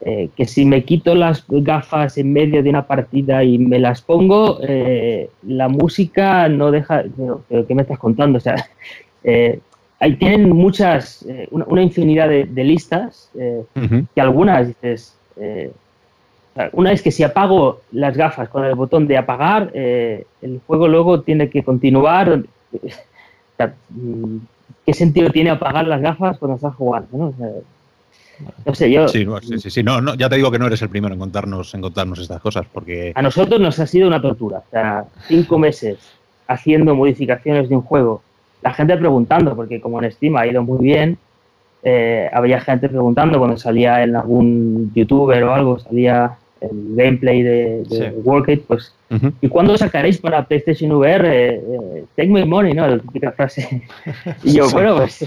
eh, 0.01 0.31
que 0.37 0.47
si 0.47 0.65
me 0.65 0.83
quito 0.83 1.15
las 1.15 1.45
gafas 1.47 2.19
en 2.19 2.33
medio 2.33 2.61
de 2.61 2.71
una 2.71 2.89
partida 2.89 3.45
y 3.45 3.57
me 3.59 3.79
las 3.79 4.03
pongo, 4.03 4.59
eh, 4.67 5.31
la 5.47 5.69
música 5.69 6.49
no 6.49 6.73
deja... 6.73 7.05
¿Qué 7.49 7.73
me 7.73 7.83
estás 7.83 8.01
contando? 8.01 8.39
O 8.39 8.41
sea, 8.41 8.57
eh, 9.23 9.61
ahí 10.01 10.17
tienen 10.17 10.51
muchas, 10.51 11.25
una, 11.53 11.83
infinidad 11.83 12.29
de, 12.29 12.65
listas, 12.65 13.31
que 13.33 14.21
algunas 14.21 14.67
dices 14.67 15.15
una 16.73 16.91
vez 16.91 17.03
que 17.03 17.11
si 17.11 17.23
apago 17.23 17.81
las 17.93 18.17
gafas 18.17 18.49
con 18.49 18.65
el 18.65 18.75
botón 18.75 19.07
de 19.07 19.17
apagar, 19.17 19.71
eh, 19.75 20.27
el 20.43 20.61
juego 20.67 20.89
luego 20.89 21.21
tiene 21.23 21.51
que 21.51 21.63
continuar. 21.63 22.43
Mm, 23.91 24.37
¿Qué 24.87 24.95
sentido 24.95 25.31
tiene 25.31 25.51
apagar 25.51 25.85
las 25.89 26.01
gafas 26.01 26.39
cuando 26.39 26.55
estás 26.55 26.77
jugando? 26.77 27.09
¿no? 27.13 28.75
sé, 28.75 28.91
yo... 28.91 29.09
Sí, 29.09 29.27
sí, 29.59 29.71
sí, 29.71 29.83
No, 29.83 30.15
ya 30.15 30.29
te 30.29 30.37
digo 30.37 30.51
que 30.53 30.61
no 30.61 30.67
eres 30.69 30.81
el 30.83 30.89
primero 30.89 31.13
en 31.13 31.19
contarnos, 31.19 31.75
en 31.75 31.81
contarnos 31.81 32.21
estas 32.21 32.41
cosas, 32.41 32.67
porque... 32.73 33.13
A 33.17 33.21
nosotros 33.21 33.61
nos 33.61 33.81
ha 33.81 33.87
sido 33.89 34.07
una 34.07 34.23
tortura. 34.23 34.59
O 34.59 34.71
sea, 34.71 35.05
cinco 35.27 35.59
meses 35.59 35.99
haciendo 36.47 36.95
modificaciones 36.95 37.69
de 37.69 37.77
un 37.77 37.83
juego. 37.83 38.23
La 38.63 38.73
gente 38.73 38.97
preguntando, 38.97 39.57
porque 39.57 39.81
como 39.81 40.01
en 40.01 40.11
Steam 40.13 40.37
ha 40.37 40.47
ido 40.47 40.63
muy 40.63 40.79
bien, 40.79 41.19
eh, 41.83 42.29
había 42.33 42.61
gente 42.61 42.89
preguntando 42.89 43.39
cuando 43.39 43.57
salía 43.57 44.03
en 44.03 44.17
algún 44.17 44.93
youtuber 44.95 45.43
o 45.45 45.55
algo, 45.55 45.79
salía 45.79 46.39
el 46.61 46.97
gameplay 46.97 47.43
de, 47.43 47.85
de 47.85 48.63
pues, 48.67 48.95
¿y 49.41 49.49
cuándo 49.49 49.77
sacaréis 49.77 50.19
para 50.19 50.45
PlayStation 50.45 50.93
VR? 50.93 51.29
Eh, 51.29 51.55
eh, 51.55 52.05
take 52.17 52.29
my 52.29 52.45
money, 52.45 52.75
¿no? 52.75 52.87
La 52.87 52.99
típica 52.99 53.33
frase. 53.33 53.83
y 54.45 54.55
yo, 54.55 54.69
bueno, 54.71 54.97
pues, 54.97 55.23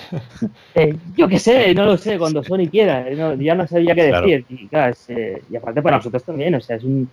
eh, 0.76 0.96
yo 1.16 1.28
qué 1.28 1.40
sé, 1.40 1.74
no 1.74 1.86
lo 1.86 1.98
sé, 1.98 2.18
cuando 2.18 2.44
Sony 2.44 2.68
quiera, 2.70 3.06
ya 3.36 3.56
no 3.56 3.68
sabía 3.68 3.96
qué 3.96 4.12
decir. 4.12 4.46
Y, 4.50 4.70
y, 4.70 5.56
aparte 5.56 5.82
para 5.82 5.98
nosotros 5.98 6.24
también, 6.24 6.56
o 6.56 6.62
sea, 6.62 6.76
es 6.76 6.84
un, 6.84 7.10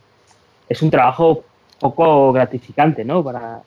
es 0.69 0.83
un 0.83 0.91
trabajo 0.91 1.45
poco 1.81 2.33
gratificante, 2.33 3.05
¿no? 3.05 3.23
Para, 3.23 3.61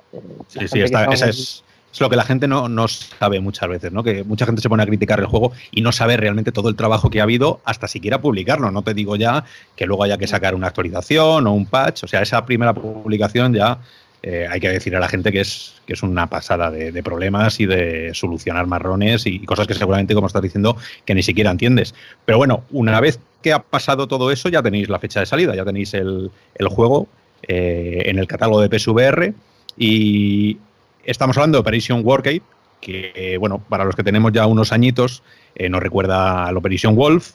sí, 0.48 0.68
sí, 0.68 0.82
esa 0.82 1.30
es 1.30 1.64
es 1.92 2.00
lo 2.00 2.10
que 2.10 2.16
la 2.16 2.24
gente 2.24 2.48
no, 2.48 2.70
no, 2.70 2.88
sabe 2.88 3.40
muchas 3.40 3.68
veces, 3.70 3.92
¿no? 3.92 4.04
Que 4.04 4.24
mucha 4.24 4.46
gente 4.46 4.62
se 4.62 4.70
pone 4.70 4.84
a 4.84 4.86
criticar 4.86 5.20
el 5.20 5.26
juego 5.26 5.52
y 5.72 5.82
no 5.82 5.92
sabe 5.92 6.18
realmente 6.18 6.52
todo 6.52 6.70
el 6.70 6.76
trabajo 6.76 7.10
que 7.10 7.20
ha 7.20 7.24
habido 7.24 7.62
hasta 7.66 7.88
siquiera 7.88 8.22
publicarlo. 8.22 8.72
No 8.72 8.82
te 8.82 8.94
digo 8.94 9.16
ya 9.16 9.44
que 9.76 9.86
luego 9.86 10.04
haya 10.04 10.18
que 10.18 10.28
sacar 10.28 10.56
una 10.56 10.68
actualización 10.68 11.48
o 11.48 11.54
un 11.54 11.66
patch. 11.66 12.04
O 12.04 12.08
sea, 12.08 12.22
esa 12.22 12.46
primera 12.46 12.74
publicación 12.74 13.54
ya 13.54 13.80
eh, 14.24 14.48
hay 14.50 14.60
que 14.60 14.70
decir 14.70 14.96
a 14.96 15.00
la 15.00 15.08
gente 15.08 15.32
que 15.32 15.42
es, 15.42 15.82
que 15.86 15.94
es 15.94 16.04
una 16.04 16.28
pasada 16.28 16.70
de, 16.70 17.04
problemas 17.04 17.60
y 17.60 17.66
de 17.66 18.12
solucionar 18.14 18.68
marrones 18.68 19.26
y 19.26 19.40
cosas 19.46 19.66
que 19.66 19.74
seguramente, 19.74 20.14
como 20.14 20.28
estás 20.28 20.44
diciendo, 20.44 20.78
que 21.06 21.16
ni 21.16 21.24
siquiera 21.24 21.50
entiendes. 21.50 21.96
Pero 22.26 22.38
bueno, 22.38 22.64
una 22.72 23.00
vez 23.02 23.20
que 23.42 23.52
ha 23.52 23.64
pasado 23.64 24.08
todo 24.08 24.32
eso, 24.32 24.50
ya 24.50 24.62
tenéis 24.62 24.90
la 24.90 25.00
fecha 25.00 25.20
de 25.20 25.26
salida, 25.26 25.56
ya 25.56 25.66
tenéis 25.66 25.94
el, 25.96 26.32
juego 26.70 27.08
eh, 27.48 28.04
en 28.06 28.20
el 28.20 28.28
catálogo 28.28 28.62
de 28.62 28.80
PSVR 28.80 29.34
y 29.76 30.58
estamos 31.04 31.38
hablando 31.38 31.58
de 31.58 31.62
Operation 31.62 32.02
Wargate, 32.04 32.44
que, 32.80 33.38
bueno, 33.40 33.62
para 33.70 33.86
los 33.86 33.96
que 33.96 34.04
tenemos 34.04 34.32
ya 34.32 34.48
unos 34.48 34.72
añitos, 34.72 35.24
eh, 35.56 35.70
nos 35.70 35.82
recuerda 35.82 36.48
al 36.48 36.58
Operation 36.58 36.96
Wolf, 36.96 37.34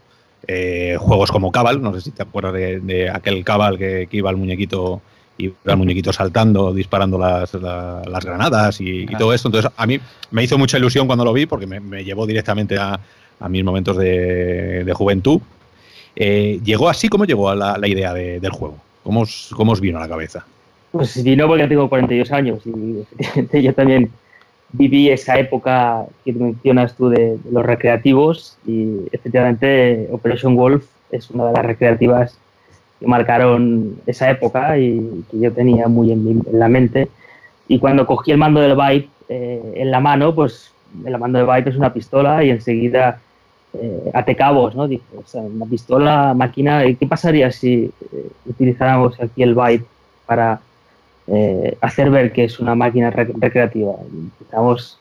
juegos 0.99 1.31
como 1.33 1.51
Cabal, 1.51 1.83
no 1.83 1.93
sé 1.95 2.01
si 2.01 2.11
te 2.13 2.23
acuerdas 2.23 2.53
de, 2.53 3.11
aquel 3.13 3.45
Cabal 3.45 3.79
que, 3.79 4.07
que, 4.09 4.17
iba 4.19 4.31
al 4.31 4.37
muñequito 4.37 5.03
y 5.39 5.53
el 5.65 5.77
muñequito 5.77 6.13
saltando, 6.13 6.73
disparando 6.73 7.19
las, 7.19 7.53
las 7.55 8.25
granadas 8.25 8.81
y, 8.81 9.07
todo 9.19 9.33
esto. 9.35 9.49
Entonces, 9.49 9.71
a 9.77 9.87
mí 9.87 10.01
me 10.31 10.45
hizo 10.45 10.59
mucha 10.59 10.79
ilusión 10.79 11.07
cuando 11.07 11.25
lo 11.25 11.33
vi 11.33 11.47
porque 11.47 11.67
me, 11.67 12.05
llevó 12.05 12.27
directamente 12.27 12.79
a, 12.79 12.99
a, 13.41 13.49
mis 13.49 13.65
momentos 13.65 13.97
de, 13.97 14.91
juventud. 14.95 15.41
Eh, 16.15 16.61
¿Llegó 16.65 16.89
así? 16.89 17.09
¿Cómo 17.09 17.27
llegó 17.27 17.51
a 17.51 17.55
la, 17.55 17.77
la 17.77 17.89
idea 17.89 18.15
del 18.15 18.51
juego? 18.51 18.79
¿Cómo 19.03 19.21
os, 19.23 19.51
¿Cómo 19.55 19.73
os, 19.73 19.81
vino 19.81 19.99
a 19.99 20.01
la 20.01 20.09
cabeza? 20.09 20.47
Pues 20.93 21.23
vino 21.23 21.47
porque 21.47 21.67
tengo 21.67 21.89
42 21.89 22.33
años 22.33 22.63
y 22.65 23.63
yo 23.63 23.75
también 23.75 24.11
viví 24.73 25.11
esa 25.11 25.39
época 25.39 26.07
que 26.25 26.33
mencionas 26.33 26.95
tú 26.97 27.09
de, 27.09 27.39
de 27.39 27.51
los 27.51 27.65
recreativos 27.65 28.59
y 28.67 29.01
efectivamente 29.13 30.09
Operation 30.11 30.57
Wolf 30.57 30.87
es 31.11 31.31
una 31.31 31.47
de 31.47 31.53
las 31.53 31.65
recreativas 31.65 32.39
que 32.99 33.07
marcaron 33.07 33.97
esa 34.07 34.31
época 34.31 34.79
y 34.79 35.25
que 35.31 35.39
yo 35.39 35.53
tenía 35.53 35.89
muy 35.89 36.13
en, 36.13 36.43
la 36.53 36.69
mente. 36.69 37.09
Y 37.69 37.79
cuando 37.79 38.07
cogí 38.07 38.31
el 38.31 38.39
mando 38.39 38.61
del 38.61 38.77
Vibe 38.77 39.09
eh, 39.29 39.73
en 39.77 39.91
la 39.91 40.01
mano, 40.01 40.35
pues 40.35 40.73
el 41.05 41.19
mando 41.19 41.39
del 41.39 41.47
Vibe 41.47 41.71
es 41.71 41.77
una 41.77 41.93
pistola 41.93 42.43
y 42.45 42.51
enseguida 42.51 43.21
eh, 43.75 44.11
ate 44.15 44.37
cabos, 44.37 44.75
¿no? 44.75 44.89
Dije, 44.89 45.05
o 45.17 45.27
sea, 45.27 45.43
una 45.43 45.67
pistola, 45.67 46.35
máquina, 46.35 46.83
¿qué 46.99 47.07
pasaría 47.07 47.51
si 47.53 47.91
eh, 48.13 48.29
utilizáramos 48.47 49.21
aquí 49.21 49.43
el 49.43 49.55
Vibe 49.55 49.85
para 50.25 50.61
eh, 51.29 51.77
hacer 51.81 52.11
ver 52.11 52.33
que 52.33 52.45
es 52.45 52.61
una 52.61 52.75
máquina 52.75 53.11
recreativa? 53.11 53.95
Empezamos 54.11 54.99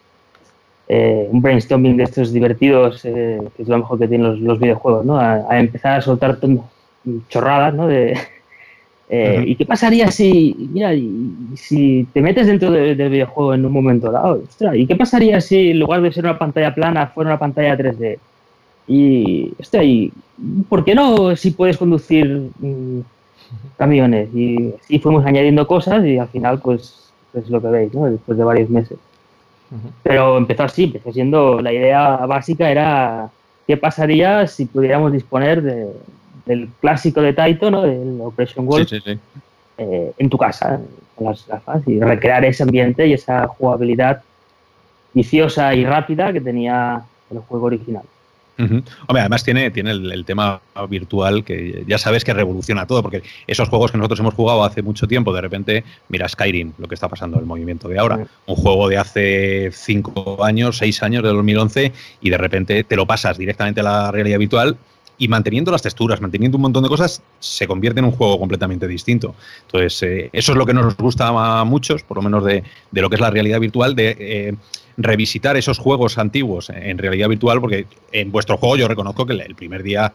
un 0.88 1.42
brainstorming 1.42 1.98
de 1.98 2.04
estos 2.04 2.32
divertidos, 2.32 3.02
que 3.02 3.50
es 3.58 3.68
lo 3.68 3.80
mejor 3.80 3.98
que 3.98 4.08
tienen 4.08 4.46
los, 4.46 4.60
videojuegos, 4.60 5.04
¿no? 5.04 5.20
A, 5.20 5.44
a 5.50 5.60
empezar 5.60 5.98
a 5.98 6.02
soltar 6.02 6.38
chorradas, 7.30 7.74
¿no? 7.74 7.88
De, 7.88 8.18
eh, 9.10 9.44
¿Y 9.46 9.56
qué 9.56 9.66
pasaría 9.66 10.12
si, 10.12 10.56
mira, 10.72 10.92
si 11.56 12.08
te 12.14 12.22
metes 12.22 12.48
dentro 12.48 12.72
del 12.72 13.10
videojuego 13.10 13.54
en 13.54 13.66
un 13.66 13.72
momento 13.72 14.12
dado? 14.12 14.44
¿Y 14.74 14.88
qué 14.88 14.96
pasaría 14.96 15.42
si 15.42 15.72
en 15.72 15.80
lugar 15.80 16.02
de 16.02 16.12
ser 16.12 16.26
una 16.26 16.40
pantalla 16.40 16.74
plana 16.74 17.08
fuera 17.08 17.32
una 17.32 17.40
pantalla 17.40 17.78
3D? 17.78 18.18
Y, 18.88 19.52
ostras, 19.60 19.84
¿y 19.84 20.12
por 20.70 20.86
qué 20.86 20.94
no 20.94 21.36
si 21.36 21.52
puedes 21.52 21.78
conducir 21.78 22.50
mm, 22.60 23.00
camiones? 23.78 24.30
Y 24.34 24.74
así 24.82 25.00
fuimos 25.00 25.26
añadiendo 25.26 25.68
cosas 25.68 26.06
y 26.06 26.18
al 26.18 26.28
final, 26.30 26.60
pues, 26.60 27.12
es 27.34 27.50
lo 27.50 27.62
que 27.62 27.68
veis, 27.68 27.94
¿no? 27.94 28.06
Después 28.06 28.38
de 28.38 28.44
varios 28.44 28.70
meses. 28.70 28.98
Pero 30.04 30.38
empezó 30.38 30.64
así, 30.64 30.86
empezó 30.86 31.12
siendo, 31.12 31.62
la 31.62 31.74
idea 31.74 32.18
básica 32.26 32.70
era 32.70 33.30
qué 33.68 33.78
pasaría 33.78 34.48
si 34.48 34.66
pudiéramos 34.66 35.12
disponer 35.12 35.62
de, 35.62 35.88
del 36.46 36.70
clásico 36.80 37.22
de 37.22 37.34
Taito, 37.34 37.72
¿no? 37.72 37.82
Del 37.82 38.20
Operation 38.22 38.66
Wolf, 38.66 38.92
eh, 39.78 40.14
en 40.18 40.30
tu 40.30 40.38
casa, 40.38 40.80
con 41.16 41.28
las 41.28 41.46
gafas, 41.48 41.86
y 41.88 42.00
recrear 42.00 42.46
ese 42.46 42.64
ambiente 42.64 43.08
y 43.08 43.14
esa 43.14 43.48
jugabilidad 43.48 44.22
viciosa 45.14 45.74
y 45.74 45.86
rápida 45.86 46.32
que 46.32 46.42
tenía 46.42 47.04
el 47.32 47.40
juego 47.40 47.66
original. 47.66 48.04
Hombre, 48.58 49.20
además 49.20 49.44
tiene, 49.44 49.70
tiene 49.72 49.92
el, 49.92 50.24
tema 50.26 50.62
virtual 50.90 51.44
que 51.44 51.84
ya 51.88 51.98
sabes 51.98 52.24
que 52.24 52.34
revoluciona 52.34 52.88
todo, 52.88 53.02
porque 53.02 53.22
esos 53.48 53.68
juegos 53.68 53.92
que 53.92 53.98
nosotros 53.98 54.22
hemos 54.22 54.34
jugado 54.34 54.64
hace 54.64 54.82
mucho 54.82 55.08
tiempo, 55.08 55.34
de 55.34 55.42
repente, 55.42 55.84
mira 56.08 56.28
Skyrim, 56.30 56.72
lo 56.78 56.88
que 56.88 56.96
está 56.96 57.10
pasando, 57.10 57.38
el 57.40 57.46
movimiento 57.46 57.90
de 57.90 58.00
ahora, 58.00 58.26
un 58.46 58.56
juego 58.56 58.88
de 58.88 58.98
hace 58.98 59.70
5 59.74 60.44
años, 60.44 60.78
6 60.78 61.04
años, 61.04 61.24
de 61.24 61.30
2011, 61.30 61.92
y 62.22 62.30
de 62.30 62.38
repente 62.38 62.84
te 62.84 62.96
lo 62.96 63.06
pasas 63.06 63.38
directamente 63.38 63.82
a 63.82 63.84
la 63.84 64.12
realidad 64.12 64.40
virtual 64.40 64.78
y 65.18 65.28
manteniendo 65.28 65.72
las 65.72 65.82
texturas, 65.82 66.22
manteniendo 66.22 66.58
un 66.58 66.64
montón 66.64 66.84
de 66.84 66.90
cosas, 66.90 67.22
se 67.40 67.68
convierte 67.68 68.00
en 68.00 68.06
un 68.06 68.12
juego 68.12 68.40
completamente 68.40 68.88
distinto. 68.88 69.36
Entonces, 69.66 70.04
eh, 70.04 70.30
eso 70.34 70.52
es 70.52 70.58
lo 70.58 70.66
que 70.66 70.74
nos 70.74 70.96
gusta 70.98 71.28
a 71.28 71.64
muchos, 71.64 72.04
por 72.04 72.18
lo 72.18 72.24
menos 72.24 72.44
de, 72.44 72.64
lo 72.92 73.10
que 73.10 73.16
es 73.16 73.22
la 73.22 73.30
realidad 73.30 73.60
virtual, 73.60 73.96
de 73.96 74.18
eh, 74.20 74.56
revisitar 74.98 75.58
esos 75.58 75.78
juegos 75.78 76.18
antiguos 76.18 76.70
en 76.70 76.98
realidad 76.98 77.30
virtual, 77.30 77.60
porque 77.60 77.86
en 78.12 78.32
vuestro 78.32 78.58
juego 78.58 78.78
yo 78.78 78.88
reconozco 78.88 79.26
que 79.26 79.34
el 79.34 79.56
primer 79.56 79.84
día 79.84 80.14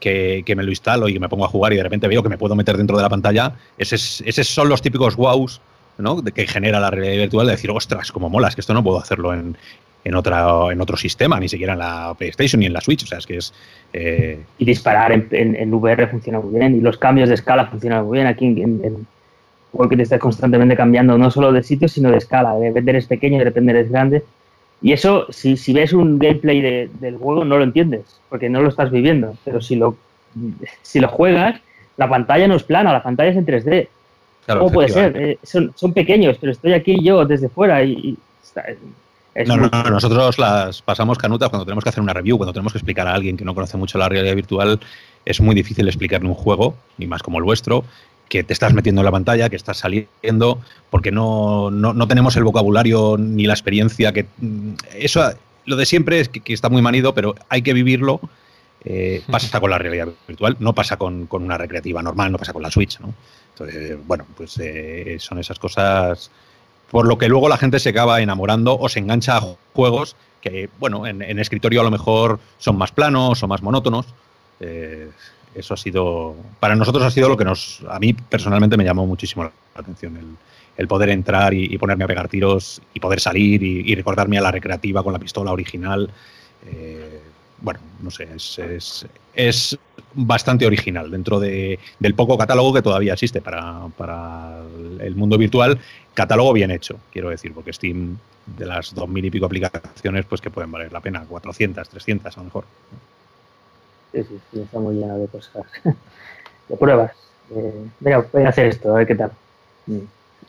que, 0.00 0.44
me 0.56 0.62
lo 0.62 0.70
instalo 0.70 1.08
y 1.08 1.18
me 1.18 1.28
pongo 1.28 1.44
a 1.44 1.48
jugar 1.48 1.72
y 1.72 1.76
de 1.76 1.82
repente 1.82 2.08
veo 2.08 2.22
que 2.22 2.28
me 2.28 2.38
puedo 2.38 2.54
meter 2.54 2.76
dentro 2.76 2.96
de 2.96 3.02
la 3.02 3.08
pantalla, 3.08 3.54
esos, 3.76 4.22
esos 4.24 4.46
son 4.46 4.68
los 4.68 4.80
típicos 4.80 5.16
wows 5.16 5.60
¿no? 5.98 6.22
de 6.22 6.32
que 6.32 6.46
genera 6.46 6.80
la 6.80 6.90
realidad 6.90 7.22
virtual 7.22 7.46
de 7.46 7.52
decir, 7.52 7.70
ostras, 7.70 8.12
como 8.12 8.28
molas, 8.28 8.54
que 8.54 8.60
esto 8.60 8.74
no 8.74 8.82
puedo 8.82 8.98
hacerlo 8.98 9.34
en, 9.34 9.56
en, 10.04 10.14
otra, 10.14 10.46
en 10.70 10.80
otro 10.80 10.96
sistema, 10.96 11.38
ni 11.40 11.48
siquiera 11.48 11.72
en 11.72 11.80
la 11.80 12.14
PlayStation 12.16 12.60
ni 12.60 12.66
en 12.66 12.72
la 12.72 12.80
Switch. 12.80 13.02
O 13.02 13.06
sea, 13.06 13.18
es 13.18 13.26
que 13.26 13.36
es. 13.36 13.52
Eh, 13.92 14.40
y 14.58 14.64
disparar 14.64 15.12
en, 15.12 15.28
en, 15.32 15.74
VR 15.74 16.06
funciona 16.06 16.40
muy 16.40 16.56
bien, 16.56 16.76
y 16.76 16.80
los 16.80 16.98
cambios 16.98 17.28
de 17.28 17.34
escala 17.34 17.66
funcionan 17.66 18.04
muy 18.04 18.18
bien. 18.18 18.28
Aquí 18.28 18.46
en, 18.46 18.80
en 18.84 19.06
porque 19.72 19.96
te 19.96 20.02
estás 20.02 20.20
constantemente 20.20 20.76
cambiando 20.76 21.18
no 21.18 21.30
solo 21.30 21.52
de 21.52 21.62
sitio, 21.62 21.88
sino 21.88 22.10
de 22.10 22.18
escala. 22.18 22.54
De 22.54 22.68
repente 22.68 22.90
eres 22.90 23.06
pequeño, 23.06 23.38
de 23.38 23.44
repente 23.44 23.70
eres 23.72 23.90
grande. 23.90 24.24
Y 24.80 24.92
eso, 24.92 25.26
si, 25.30 25.56
si 25.56 25.72
ves 25.72 25.92
un 25.92 26.18
gameplay 26.18 26.60
del 26.60 27.16
juego, 27.16 27.44
no 27.44 27.58
lo 27.58 27.64
entiendes, 27.64 28.20
porque 28.28 28.48
no 28.48 28.62
lo 28.62 28.68
estás 28.68 28.90
viviendo. 28.90 29.34
Pero 29.44 29.60
si 29.60 29.76
lo, 29.76 29.96
si 30.82 31.00
lo 31.00 31.08
juegas, 31.08 31.60
la 31.96 32.08
pantalla 32.08 32.46
no 32.48 32.54
es 32.54 32.62
plana, 32.62 32.92
la 32.92 33.02
pantalla 33.02 33.30
es 33.30 33.36
en 33.36 33.46
3D. 33.46 33.88
¿Cómo 34.46 34.72
puede 34.72 34.88
ser? 34.88 35.16
Eh, 35.20 35.38
son, 35.42 35.72
son, 35.74 35.92
pequeños, 35.92 36.38
pero 36.40 36.52
estoy 36.52 36.72
aquí 36.72 37.02
yo 37.02 37.26
desde 37.26 37.50
fuera 37.50 37.82
y, 37.84 38.16
no, 39.46 39.56
no, 39.56 39.68
no, 39.68 39.90
nosotros 39.90 40.38
las 40.38 40.82
pasamos 40.82 41.18
canutas 41.18 41.48
cuando 41.48 41.64
tenemos 41.64 41.84
que 41.84 41.90
hacer 41.90 42.02
una 42.02 42.12
review, 42.12 42.38
cuando 42.38 42.52
tenemos 42.52 42.72
que 42.72 42.78
explicar 42.78 43.06
a 43.06 43.14
alguien 43.14 43.36
que 43.36 43.44
no 43.44 43.54
conoce 43.54 43.76
mucho 43.76 43.98
la 43.98 44.08
realidad 44.08 44.34
virtual, 44.34 44.80
es 45.24 45.40
muy 45.40 45.54
difícil 45.54 45.86
explicarle 45.86 46.28
un 46.28 46.34
juego, 46.34 46.74
ni 46.96 47.06
más 47.06 47.22
como 47.22 47.38
el 47.38 47.44
vuestro, 47.44 47.84
que 48.28 48.44
te 48.44 48.52
estás 48.52 48.74
metiendo 48.74 49.00
en 49.00 49.04
la 49.04 49.12
pantalla, 49.12 49.48
que 49.48 49.56
estás 49.56 49.78
saliendo, 49.78 50.60
porque 50.90 51.10
no, 51.10 51.70
no, 51.70 52.08
tenemos 52.08 52.36
el 52.36 52.44
vocabulario 52.44 53.16
ni 53.18 53.46
la 53.46 53.54
experiencia 53.54 54.12
que... 54.12 54.26
Mm, 54.38 54.72
eso, 54.94 55.32
lo 55.64 55.76
de 55.76 55.86
siempre 55.86 56.20
es 56.20 56.28
que, 56.28 56.52
está 56.52 56.68
muy 56.68 56.82
manido, 56.82 57.14
pero 57.14 57.34
hay 57.48 57.62
que 57.62 57.72
vivirlo. 57.72 58.20
Eh, 58.84 59.22
pasa 59.28 59.60
con 59.60 59.70
la 59.70 59.78
realidad 59.78 60.08
virtual, 60.26 60.56
no 60.60 60.72
pasa 60.72 60.96
con, 60.96 61.26
con, 61.26 61.42
una 61.42 61.58
recreativa 61.58 62.00
normal, 62.00 62.30
no 62.30 62.38
pasa 62.38 62.52
con 62.52 62.62
la 62.62 62.70
Switch, 62.70 63.00
¿no? 63.00 63.12
Entonces, 63.50 63.98
bueno, 64.06 64.24
pues 64.36 64.56
eh, 64.58 65.16
son 65.18 65.40
esas 65.40 65.58
cosas 65.58 66.30
por 66.90 67.06
lo 67.06 67.18
que 67.18 67.28
luego 67.28 67.48
la 67.48 67.58
gente 67.58 67.80
se 67.80 67.90
acaba 67.90 68.20
enamorando 68.20 68.78
o 68.78 68.88
se 68.88 68.98
engancha 68.98 69.36
a 69.36 69.42
juegos 69.74 70.16
que, 70.40 70.70
bueno, 70.78 71.06
en, 71.06 71.38
escritorio 71.38 71.80
a 71.80 71.84
lo 71.84 71.90
mejor 71.90 72.38
son 72.58 72.76
más 72.76 72.92
planos 72.92 73.42
o 73.42 73.48
más 73.48 73.62
monótonos. 73.62 74.06
Eh, 74.60 75.10
eso 75.54 75.74
ha 75.74 75.76
sido, 75.76 76.34
para 76.60 76.76
nosotros 76.76 77.04
ha 77.04 77.10
sido 77.10 77.28
lo 77.28 77.36
que 77.36 77.44
nos, 77.44 77.82
a 77.88 77.98
mí 77.98 78.12
personalmente 78.12 78.76
me 78.76 78.84
llamó 78.84 79.06
muchísimo 79.06 79.44
la 79.44 79.52
atención, 79.74 80.36
el, 80.76 80.88
poder 80.88 81.10
entrar 81.10 81.54
y, 81.54 81.76
ponerme 81.76 82.04
a 82.04 82.06
pegar 82.06 82.28
tiros 82.28 82.80
y 82.94 83.00
poder 83.00 83.20
salir 83.20 83.62
y, 83.62 83.94
recordarme 83.96 84.38
a 84.38 84.42
la 84.42 84.52
recreativa 84.52 85.02
con 85.02 85.12
la 85.12 85.18
pistola 85.18 85.52
original. 85.52 86.08
Eh, 86.66 87.20
bueno, 87.60 87.80
no 88.00 88.10
sé, 88.10 88.28
es, 88.36 89.06
es, 89.34 89.78
bastante 90.14 90.66
original 90.66 91.10
dentro 91.10 91.40
de, 91.40 91.78
del 91.98 92.14
poco 92.14 92.38
catálogo 92.38 92.72
que 92.72 92.82
todavía 92.82 93.14
existe 93.14 93.40
para, 93.40 93.88
para, 93.96 94.62
el 95.00 95.16
mundo 95.16 95.36
virtual. 95.36 95.78
Catálogo 96.14 96.52
bien 96.52 96.70
hecho, 96.70 96.98
quiero 97.12 97.30
decir, 97.30 97.52
porque 97.52 97.72
Steam, 97.72 98.16
de 98.46 98.66
las 98.66 98.94
dos 98.94 99.08
mil 99.08 99.24
y 99.24 99.30
pico 99.30 99.46
aplicaciones, 99.46 100.24
pues 100.26 100.40
que 100.40 100.50
pueden 100.50 100.70
valer 100.70 100.92
la 100.92 101.00
pena, 101.00 101.24
400, 101.28 101.88
300 101.88 102.36
a 102.36 102.40
lo 102.40 102.44
mejor. 102.44 102.64
Sí, 104.18 104.24
sí, 104.28 104.40
sí, 104.52 104.60
está 104.60 104.80
muy 104.80 104.96
lleno 104.96 105.16
de 105.16 105.28
cosas, 105.28 105.64
de 106.68 106.76
pruebas. 106.76 107.12
Eh, 107.54 107.86
voy 108.00 108.42
a 108.42 108.48
hacer 108.48 108.66
esto, 108.66 108.90
a 108.90 108.98
ver 108.98 109.06
qué 109.06 109.14
tal. 109.14 109.30
Mm. 109.86 109.98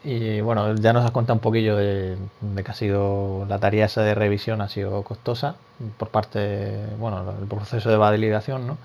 Y 0.04 0.42
bueno, 0.42 0.76
ya 0.76 0.94
nos 0.94 1.06
has 1.06 1.12
contado 1.12 1.36
un 1.36 1.42
poquillo 1.42 1.76
de, 1.76 2.18
que 2.64 2.72
ha 2.72 2.74
sido 2.74 3.46
la 3.48 3.60
tarea 3.60 3.86
esa 3.86 4.02
de 4.02 4.16
revisión 4.16 4.62
ha 4.62 4.70
sido 4.70 5.04
costosa 5.04 5.56
por 5.98 6.08
parte, 6.08 6.86
bueno, 6.98 7.36
el 7.40 7.48
proceso 7.48 7.90
de 7.90 7.98
validación, 7.98 8.66
¿no? 8.66 8.78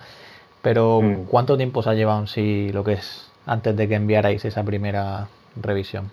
Pero 0.61 1.01
mm. 1.01 1.25
¿cuánto 1.27 1.57
tiempo 1.57 1.81
os 1.81 1.87
ha 1.87 1.95
llevado 1.95 2.21
en 2.21 2.27
sí 2.27 2.71
lo 2.73 2.85
que 2.85 2.95
es 2.95 3.31
antes 3.47 3.77
de 3.77 3.89
que 3.89 3.95
enviarais 3.95 4.45
esa 4.45 4.65
primera 4.65 5.29
revisión? 5.61 6.11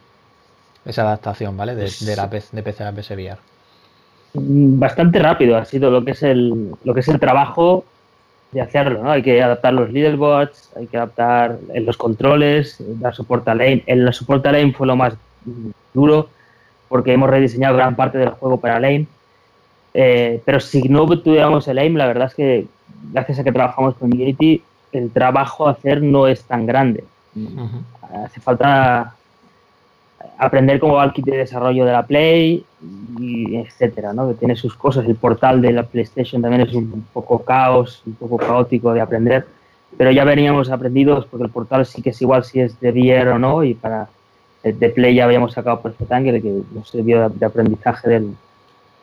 Esa 0.86 1.02
adaptación, 1.02 1.58
¿vale? 1.58 1.76
De, 1.76 1.90
la 2.16 2.28
de 2.28 2.64
PC 2.64 2.84
a 2.84 2.92
PSVR. 2.92 3.38
Mm, 4.34 4.80
bastante 4.80 5.20
rápido 5.20 5.58
ha 5.58 5.66
sido 5.66 5.90
lo 5.90 6.06
que 6.06 6.12
es 6.12 6.24
el, 6.24 6.72
lo 6.84 6.94
que 6.94 7.02
es 7.02 7.08
el 7.08 7.20
trabajo 7.20 7.86
de 8.52 8.62
hacerlo, 8.62 9.04
¿no? 9.04 9.12
Hay 9.12 9.24
que 9.24 9.42
adaptar 9.42 9.74
los 9.74 9.92
leaderboards, 9.92 10.72
hay 10.76 10.88
que 10.88 10.98
adaptar 10.98 11.58
los 11.74 11.98
controles, 11.98 12.78
dar 12.80 13.16
soporte 13.16 13.50
a 13.50 13.56
lane. 13.56 13.84
El 13.86 14.12
soporte 14.14 14.50
a 14.50 14.52
lane 14.52 14.74
fue 14.74 14.88
lo 14.88 14.96
más 14.96 15.14
duro 15.94 16.30
porque 16.92 17.14
hemos 17.14 17.30
rediseñado 17.30 17.78
gran 17.78 17.96
parte 17.96 18.18
del 18.18 18.32
juego 18.32 18.60
para 18.60 18.78
Lame. 18.78 19.08
Eh, 19.94 20.42
pero 20.44 20.60
si 20.60 20.84
no 20.90 21.08
tuviéramos 21.08 21.66
el 21.70 21.78
aim, 21.78 21.96
la 21.96 22.06
verdad 22.06 22.28
es 22.28 22.36
que 22.36 22.68
gracias 23.14 23.40
a 23.40 23.46
que 23.46 23.54
trabajamos 23.54 23.96
con 23.96 24.12
Unity, 24.12 24.62
el 24.92 25.10
trabajo 25.10 25.68
a 25.68 25.72
hacer 25.72 26.02
no 26.02 26.28
es 26.28 26.44
tan 26.44 26.66
grande. 26.66 27.06
Hace 28.26 28.42
falta 28.42 29.16
aprender 30.38 30.80
cómo 30.80 30.96
va 30.96 31.06
el 31.06 31.14
kit 31.14 31.26
de 31.26 31.38
desarrollo 31.38 31.86
de 31.86 31.92
la 31.92 32.06
Play, 32.06 32.66
y 33.20 33.56
etcétera, 33.58 34.14
¿no? 34.14 34.28
Que 34.30 34.36
tiene 34.36 34.56
sus 34.56 34.76
cosas. 34.76 35.06
El 35.08 35.16
portal 35.16 35.62
de 35.62 35.72
la 35.72 35.84
PlayStation 35.84 36.42
también 36.42 36.62
es 36.62 36.74
un 36.74 37.06
poco 37.14 37.44
caos, 37.44 38.02
un 38.06 38.14
poco 38.14 38.38
caótico 38.38 38.94
de 38.94 39.02
aprender, 39.02 39.46
pero 39.98 40.12
ya 40.12 40.24
veníamos 40.24 40.70
aprendidos 40.70 41.26
porque 41.26 41.46
el 41.46 41.52
portal 41.52 41.86
sí 41.86 42.02
que 42.02 42.12
es 42.12 42.22
igual 42.22 42.44
si 42.44 42.62
es 42.62 42.80
de 42.80 42.92
VR 42.92 43.32
o 43.32 43.40
no, 43.40 43.64
y 43.64 43.74
para 43.74 44.10
el 44.64 44.78
de 44.80 44.90
Play 44.90 45.16
ya 45.16 45.26
habíamos 45.26 45.54
sacado 45.54 45.82
Perfect 45.82 46.12
Angle, 46.12 46.42
que 46.42 46.62
nos 46.74 46.90
sirvió 46.90 47.30
de, 47.30 47.46
aprendizaje 47.46 48.10
del, 48.10 48.36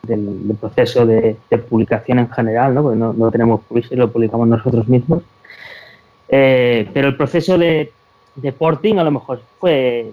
del, 0.03 0.55
proceso 0.59 1.05
de, 1.05 1.37
publicación 1.69 2.19
en 2.19 2.29
general, 2.29 2.73
¿no? 2.73 2.83
Porque 2.83 2.99
no, 2.99 3.13
no 3.13 3.31
tenemos 3.31 3.61
publisher, 3.61 3.97
lo 3.97 4.11
publicamos 4.11 4.47
nosotros 4.47 4.87
mismos. 4.87 5.23
Eh, 6.29 6.87
pero 6.93 7.07
el 7.07 7.17
proceso 7.17 7.57
de, 7.57 7.91
de 8.35 8.51
porting 8.51 8.99
a 8.99 9.03
lo 9.03 9.11
mejor 9.11 9.41
fue 9.59 10.11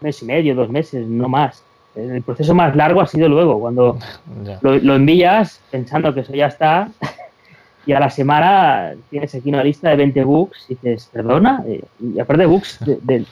mes 0.00 0.22
y 0.22 0.24
medio, 0.24 0.54
dos 0.54 0.68
meses, 0.68 1.06
no 1.06 1.28
más. 1.28 1.62
El 1.94 2.22
proceso 2.22 2.54
más 2.54 2.74
largo 2.74 3.00
ha 3.00 3.06
sido 3.06 3.28
luego, 3.28 3.60
cuando 3.60 3.98
lo, 4.62 4.94
envías 4.94 5.60
pensando 5.70 6.12
que 6.12 6.20
eso 6.20 6.34
ya 6.34 6.46
está 6.46 6.88
y 7.86 7.92
a 7.92 8.00
la 8.00 8.10
semana 8.10 8.94
tienes 9.10 9.34
aquí 9.34 9.48
una 9.48 9.62
lista 9.62 9.90
de 9.90 9.96
20 9.96 10.24
bugs 10.24 10.66
y 10.68 10.74
dices, 10.74 11.08
perdona, 11.12 11.62
eh, 11.66 11.82
y 12.00 12.18
aparte 12.18 12.42
de 12.42 12.46
bugs, 12.46 12.78
de, 13.02 13.24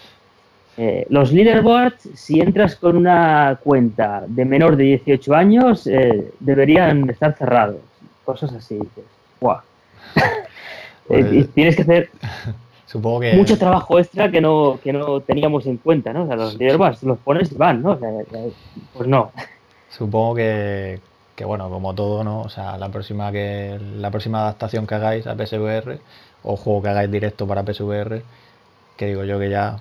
eh, 0.78 1.06
los 1.10 1.32
leaderboards, 1.32 2.08
si 2.14 2.40
entras 2.40 2.76
con 2.76 2.96
una 2.96 3.58
cuenta 3.62 4.24
de 4.26 4.44
menor 4.44 4.76
de 4.76 4.84
18 4.84 5.34
años, 5.34 5.86
eh, 5.86 6.32
deberían 6.40 7.10
estar 7.10 7.36
cerrados. 7.36 7.76
Cosas 8.24 8.54
así. 8.54 8.76
Dices, 8.76 9.04
pues, 9.40 9.58
tienes 11.54 11.76
que 11.76 11.82
hacer 11.82 12.08
Mucho 13.34 13.56
trabajo 13.56 13.98
extra 13.98 14.30
que 14.30 14.40
no, 14.40 14.78
que 14.82 14.92
no 14.92 15.20
teníamos 15.20 15.66
en 15.66 15.78
cuenta, 15.78 16.12
¿no? 16.12 16.24
O 16.24 16.26
sea, 16.26 16.36
los 16.36 16.58
hierbas 16.58 17.02
los 17.02 17.18
pones 17.18 17.50
y 17.50 17.54
van, 17.54 17.82
¿no? 17.82 17.98
pues 18.92 19.08
no. 19.08 19.32
Supongo 19.88 20.34
que, 20.34 21.00
que, 21.34 21.44
bueno, 21.44 21.70
como 21.70 21.94
todo, 21.94 22.22
¿no? 22.22 22.42
O 22.42 22.48
sea, 22.48 22.76
la 22.76 22.90
próxima, 22.90 23.32
que, 23.32 23.78
la 23.98 24.10
próxima 24.10 24.40
adaptación 24.42 24.86
que 24.86 24.94
hagáis 24.94 25.26
a 25.26 25.34
PSVR 25.34 25.98
o 26.42 26.56
juego 26.56 26.82
que 26.82 26.88
hagáis 26.88 27.10
directo 27.10 27.46
para 27.46 27.64
PSVR, 27.64 28.22
que 28.96 29.06
digo 29.06 29.24
yo 29.24 29.38
que 29.38 29.48
ya 29.48 29.78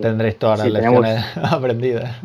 tendréis 0.00 0.38
todas 0.38 0.60
las 0.60 0.70
lecciones 0.70 1.24
aprendidas. 1.42 2.16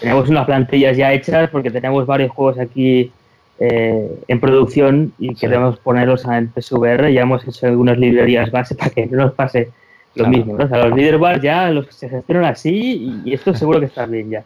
Tenemos 0.00 0.28
unas 0.28 0.46
plantillas 0.46 0.96
ya 0.96 1.12
hechas 1.12 1.48
porque 1.50 1.70
tenemos 1.70 2.06
varios 2.06 2.30
juegos 2.32 2.58
aquí 2.58 3.10
eh, 3.58 4.20
en 4.28 4.40
producción 4.40 5.12
y 5.18 5.34
queremos 5.34 5.78
ponerlos 5.78 6.24
en 6.26 6.52
PSVR. 6.52 7.12
Ya 7.12 7.22
hemos 7.22 7.46
hecho 7.48 7.66
algunas 7.66 7.96
librerías 7.98 8.50
base 8.50 8.74
para 8.74 8.90
que 8.90 9.06
no 9.06 9.24
nos 9.24 9.32
pase 9.32 9.70
lo 10.16 10.28
mismo, 10.28 10.56
¿no? 10.56 10.64
O 10.64 10.68
sea, 10.68 10.86
los 10.86 10.96
leaderboards 10.96 11.42
ya 11.42 11.70
los 11.70 11.86
se 11.94 12.08
gestionan 12.08 12.46
así 12.46 13.22
y, 13.24 13.32
esto 13.32 13.54
seguro 13.54 13.80
que 13.80 13.86
está 13.86 14.06
bien 14.06 14.30
ya. 14.30 14.44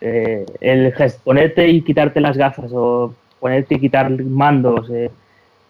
Eh, 0.00 0.46
el 0.60 0.94
ponerte 1.24 1.68
y 1.68 1.82
quitarte 1.82 2.20
las 2.20 2.36
gafas 2.36 2.70
o 2.72 3.12
ponerte 3.40 3.74
y 3.74 3.80
quitar 3.80 4.10
mandos, 4.10 4.88
eh, 4.90 5.10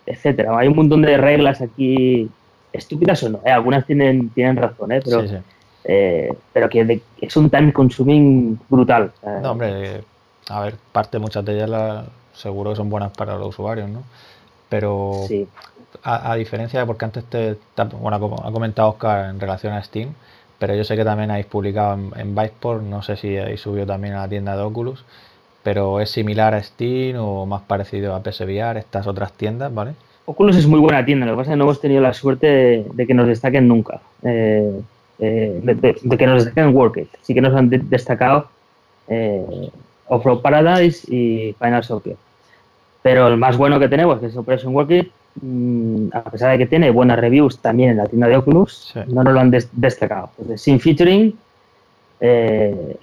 etcétera. 0.07 0.59
Hay 0.59 0.69
un 0.69 0.77
montón 0.77 1.03
de 1.03 1.17
reglas 1.17 1.61
aquí 1.61 2.29
estúpidas 2.73 3.23
o 3.23 3.31
no. 3.31 3.41
¿eh? 3.45 3.51
Algunas 3.51 3.87
tienen, 3.87 4.29
tienen 4.31 4.57
razón, 4.57 4.93
¿eh? 4.93 5.01
pero, 5.03 5.25
pero 6.53 6.69
que 6.69 7.01
es 7.21 7.37
un 7.37 7.49
time 7.49 7.73
consuming 7.73 8.59
brutal. 8.69 9.13
No, 9.43 9.53
hombre, 9.53 10.03
a 10.49 10.61
ver, 10.61 10.75
parte 10.93 11.19
muchas 11.19 11.45
de 11.45 11.55
ellas 11.55 12.05
seguro 12.35 12.71
que 12.71 12.77
son 12.77 12.91
buenas 12.91 13.13
para 13.17 13.37
los 13.37 13.49
usuarios, 13.49 13.89
¿no? 13.89 14.03
Pero 14.69 15.25
sí 15.27 15.49
a, 16.09 16.35
diferencia 16.37 16.81
de 16.81 16.87
porque 16.87 17.05
antes 17.05 17.25
te, 17.25 17.57
bueno, 18.01 18.17
ha 18.17 18.53
comentado 18.53 18.89
Oscar 18.89 19.31
en 19.31 19.39
relación 19.39 19.75
a 19.75 19.83
Steam, 19.83 20.15
pero 20.59 20.75
yo 20.75 20.85
sé 20.85 20.97
que 20.97 21.05
también 21.05 21.31
habéis 21.31 21.47
publicado 21.47 21.95
en, 21.95 22.13
en 22.17 22.91
no 22.91 23.03
sé 23.03 23.17
si 23.17 23.37
habéis 23.37 23.61
subido 23.61 23.87
también 23.87 24.15
a 24.15 24.23
la 24.23 24.29
tienda 24.29 24.57
de 24.57 24.63
Oculus, 24.63 25.05
pero 25.63 26.01
es 26.01 26.11
similar 26.11 26.55
a 26.55 26.63
Steam 26.63 27.17
o 27.19 27.47
más 27.47 27.63
parecido 27.63 28.15
a 28.15 28.23
PSVR, 28.23 28.79
estas 28.79 29.07
otras 29.07 29.33
tiendas, 29.33 29.73
¿vale? 29.75 29.93
Oculus 30.25 30.57
es 30.57 30.67
muy 30.67 30.81
buena 30.81 31.05
tienda, 31.05 31.27
lo 31.27 31.33
que 31.33 31.37
pasa 31.37 31.51
es 31.51 31.55
que 31.55 31.59
no 31.59 31.65
hemos 31.65 31.81
tenido 31.81 32.03
la 32.03 32.13
suerte 32.13 32.85
de, 32.93 33.07
que 33.07 33.15
nos 33.15 33.27
destaquen 33.27 33.69
nunca, 33.69 34.01
eh, 34.23 34.81
eh, 35.19 35.61
de, 35.63 36.17
que 36.17 36.27
nos 36.27 36.45
destaquen 36.45 36.75
Workit. 36.75 37.09
Sí 37.23 37.35
que 37.35 37.41
nos 37.41 37.55
han 37.55 37.71
destacado 37.71 38.49
eh, 39.09 39.71
Off-Road 40.07 40.43
Paradise 40.43 41.07
y 41.11 41.55
Final 41.59 41.85
Soccer. 41.85 42.17
Pero 43.03 43.29
el 43.29 43.37
más 43.37 43.57
bueno 43.57 43.79
que 43.79 43.89
tenemos, 43.89 44.19
que 44.21 44.27
es 44.27 44.37
Operation 44.37 44.75
Workit, 44.75 45.11
Mm, 45.41 46.09
a 46.13 46.23
pesar 46.23 46.53
de 46.53 46.59
que 46.59 46.67
tiene 46.67 46.91
buenas 46.91 47.19
reviews 47.19 47.59
también 47.59 47.91
en 47.91 47.97
la 47.99 48.07
tienda 48.07 48.29
de 48.29 48.37
Oculus, 48.37 48.95
no 49.09 49.23
nos 49.23 49.33
lo 49.33 49.41
han 49.41 49.51
destacado. 49.73 50.31
sin 50.57 50.81
featuring, 50.81 51.37
eh, 52.21 52.97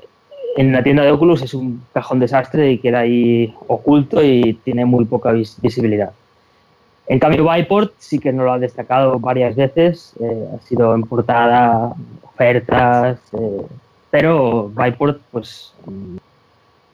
en 0.58 0.72
la 0.72 0.84
tienda 0.84 1.04
de 1.04 1.12
Oculus 1.12 1.42
es 1.42 1.54
un 1.54 1.84
cajón 1.94 2.20
desastre 2.20 2.72
y 2.72 2.78
queda 2.80 3.00
ahí 3.00 3.54
oculto 3.68 4.24
y 4.24 4.54
tiene 4.64 4.86
muy 4.86 5.06
poca 5.06 5.32
visibilidad. 5.32 6.12
En 7.08 7.20
cambio, 7.20 7.48
Viport 7.50 7.94
sí 8.00 8.20
que 8.20 8.34
nos 8.34 8.46
lo 8.46 8.54
ha 8.54 8.60
destacado 8.60 9.20
varias 9.20 9.56
veces, 9.56 10.14
eh, 10.20 10.48
ha 10.56 10.62
sido 10.66 10.96
en 10.96 11.04
portada, 11.04 11.94
ofertas, 12.24 13.20
eh, 13.34 13.66
pero 14.10 14.70
Viport, 14.70 15.22
pues 15.32 15.74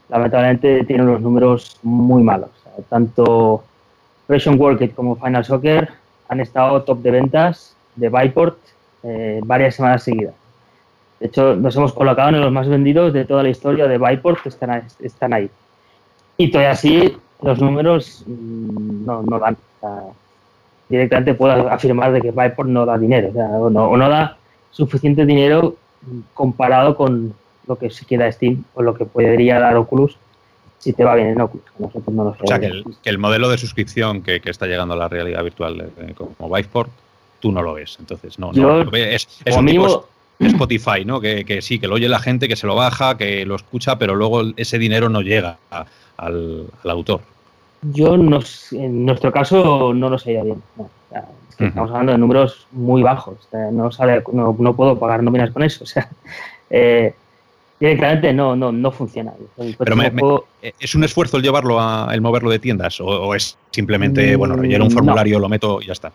lamentablemente 0.10 0.84
tiene 0.84 1.04
unos 1.04 1.22
números 1.22 1.80
muy 1.82 2.22
malos. 2.22 2.50
Tanto 2.90 3.64
Operation 4.32 4.58
World 4.58 4.96
como 4.96 5.18
Final 5.18 5.44
Soccer 5.44 5.90
han 6.30 6.40
estado 6.40 6.84
top 6.84 7.00
de 7.00 7.12
ventas 7.12 7.76
de 7.98 8.08
Byport 8.08 8.58
eh, 9.04 9.42
varias 9.44 9.76
semanas 9.76 10.04
seguidas. 10.04 10.34
De 11.20 11.28
hecho, 11.28 11.58
nos 11.58 11.76
hemos 11.76 11.92
colocado 11.92 12.30
en 12.30 12.40
los 12.40 12.50
más 12.50 12.70
vendidos 12.70 13.12
de 13.12 13.26
toda 13.26 13.44
la 13.44 13.50
historia 13.50 13.88
de 13.90 13.98
Byport, 13.98 14.42
que 14.42 14.48
están, 14.48 14.84
están 15.02 15.34
ahí. 15.34 15.50
Y 16.38 16.50
todavía 16.50 16.72
así, 16.72 17.18
los 17.42 17.60
números 17.60 18.24
mm, 18.26 19.06
no, 19.06 19.22
no 19.24 19.38
dan. 19.38 19.58
directamente 20.88 21.34
puedo 21.34 21.70
afirmar 21.70 22.14
de 22.14 22.22
que 22.22 22.32
Byport 22.32 22.70
no 22.70 22.86
da 22.86 22.98
dinero, 22.98 23.32
o, 23.36 23.70
no, 23.70 23.98
no, 23.98 24.10
da 24.10 24.38
suficiente 24.72 25.26
dinero 25.26 25.76
comparado 26.34 26.96
con 26.96 27.34
lo 27.68 27.76
que 27.76 27.90
se 27.90 28.06
queda 28.06 28.32
Steam 28.32 28.64
o 28.76 28.82
lo 28.82 28.94
que 28.94 29.04
podría 29.04 29.60
dar 29.60 29.76
Oculus 29.76 30.18
si 30.82 30.94
te 30.94 31.04
va 31.04 31.16
bien 31.16 31.28
en 31.30 31.42
Oculus. 31.42 31.66
Nosotros 31.78 32.14
no 32.14 32.24
lo 32.24 32.30
o 32.32 32.48
sea, 32.48 32.60
que 32.60 32.84
el, 33.04 33.18
modelo 33.20 33.50
de 33.50 33.58
suscripción 33.60 34.24
que, 34.24 34.42
está 34.44 34.66
llegando 34.66 34.96
a 34.96 34.98
la 34.98 35.08
realidad 35.08 35.44
virtual 35.44 35.92
como 36.16 36.54
Viveport, 36.54 36.90
tú 37.40 37.52
no 37.52 37.62
lo 37.62 37.76
ves. 37.76 37.98
Entonces, 38.00 38.40
no, 38.40 38.52
no 38.52 38.84
lo 38.84 38.90
ves. 38.90 39.28
Es, 39.46 39.56
un 39.56 39.68
tipo 39.68 40.08
Spotify, 40.40 41.06
¿no? 41.06 41.22
Que, 41.22 41.62
sí, 41.62 41.78
que 41.78 41.88
lo 41.88 41.96
oye 41.96 42.10
la 42.10 42.18
gente, 42.18 42.48
que 42.48 42.56
se 42.56 42.66
lo 42.66 42.76
baja, 42.76 43.16
que 43.16 43.46
lo 43.46 43.56
escucha, 43.56 44.00
pero 44.00 44.16
luego 44.16 44.42
ese 44.58 44.80
dinero 44.80 45.08
no 45.08 45.22
llega 45.22 45.60
al, 46.18 46.68
autor. 46.84 47.22
Yo, 47.84 48.16
en 48.16 49.06
nuestro 49.06 49.32
caso, 49.32 49.94
no 49.94 50.10
lo 50.10 50.18
sé 50.18 50.32
bien. 50.32 50.64
Estamos 51.60 51.92
hablando 51.92 52.14
de 52.14 52.18
números 52.18 52.66
muy 52.72 53.04
bajos. 53.04 53.38
no, 53.72 53.92
sale, 53.92 54.24
no, 54.34 54.56
no, 54.58 54.76
puedo 54.76 54.98
pagar 54.98 55.22
nóminas 55.22 55.52
con 55.52 55.62
eso. 55.62 55.84
O 55.84 55.88
sea, 55.88 56.10
eh, 56.72 57.14
directamente 57.82 58.32
no, 58.32 58.56
no, 58.56 58.72
no 58.72 58.92
funciona. 58.92 59.34
Pero 59.80 60.46
eh, 60.62 60.72
¿Es 60.80 60.94
un 60.94 61.04
esfuerzo 61.04 61.38
el 61.38 61.44
llevarlo 61.44 61.80
a 61.80 62.10
el 62.14 62.22
moverlo 62.22 62.52
de 62.52 62.60
tiendas? 62.60 63.02
¿O, 63.02 63.34
es 63.34 63.58
simplemente, 63.72 64.36
bueno, 64.36 64.56
relleno 64.56 64.86
un 64.86 64.92
mm, 64.92 64.94
formulario, 64.94 65.40
lo 65.40 65.50
meto 65.50 65.82
y 65.82 65.88
ya 65.88 65.94
está? 65.94 66.12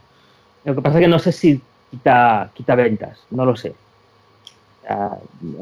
Lo 0.65 0.77
que 0.77 0.81
pasa 0.81 0.99
es 0.99 1.03
que 1.03 1.09
no 1.09 1.19
sé 1.19 1.33
si 1.33 1.61
quita, 1.91 2.51
quita 2.55 2.77
ventas, 2.77 3.19
no 3.33 3.45
lo 3.45 3.57
sé. 3.57 3.75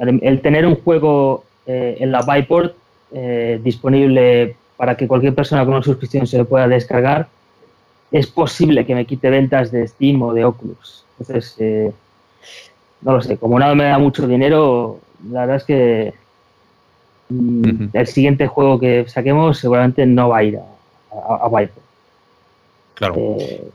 el, 0.03 0.41
tener 0.43 0.67
un 0.67 0.77
juego 0.77 1.45
eh, 1.67 1.97
en 1.99 2.13
la 2.13 2.21
Byport 2.21 2.77
eh, 3.15 3.59
disponible 3.65 4.57
para 4.77 4.99
que 4.99 5.09
cualquier 5.09 5.35
persona 5.35 5.65
con 5.65 5.73
una 5.73 5.83
suscripción 5.83 6.27
se 6.27 6.37
lo 6.37 6.45
pueda 6.45 6.69
descargar, 6.69 7.29
es 8.13 8.27
posible 8.27 8.85
que 8.85 8.95
me 8.95 9.07
quite 9.07 9.31
ventas 9.31 9.73
de 9.73 9.89
Steam 9.89 10.21
o 10.21 10.35
de 10.35 10.45
Oculus. 10.45 11.07
Entonces, 11.19 11.57
no 13.01 13.13
lo 13.13 13.23
sé, 13.23 13.39
como 13.39 13.59
nada 13.59 13.75
me 13.75 13.85
da 13.85 13.99
mucho 13.99 14.27
dinero, 14.27 15.01
la 15.31 15.41
verdad 15.41 15.57
es 15.57 15.65
que 15.65 16.15
mm, 17.29 17.87
el 17.93 18.07
siguiente 18.07 18.47
juego 18.47 18.79
que 18.79 19.07
saquemos 19.09 19.59
seguramente 19.59 20.07
no 20.07 20.31
va 20.31 20.39
a 20.39 20.45
ir 20.45 20.59
a, 20.59 21.47
a, 21.47 21.69
Claro. 22.95 23.15
Eh, 23.17 23.69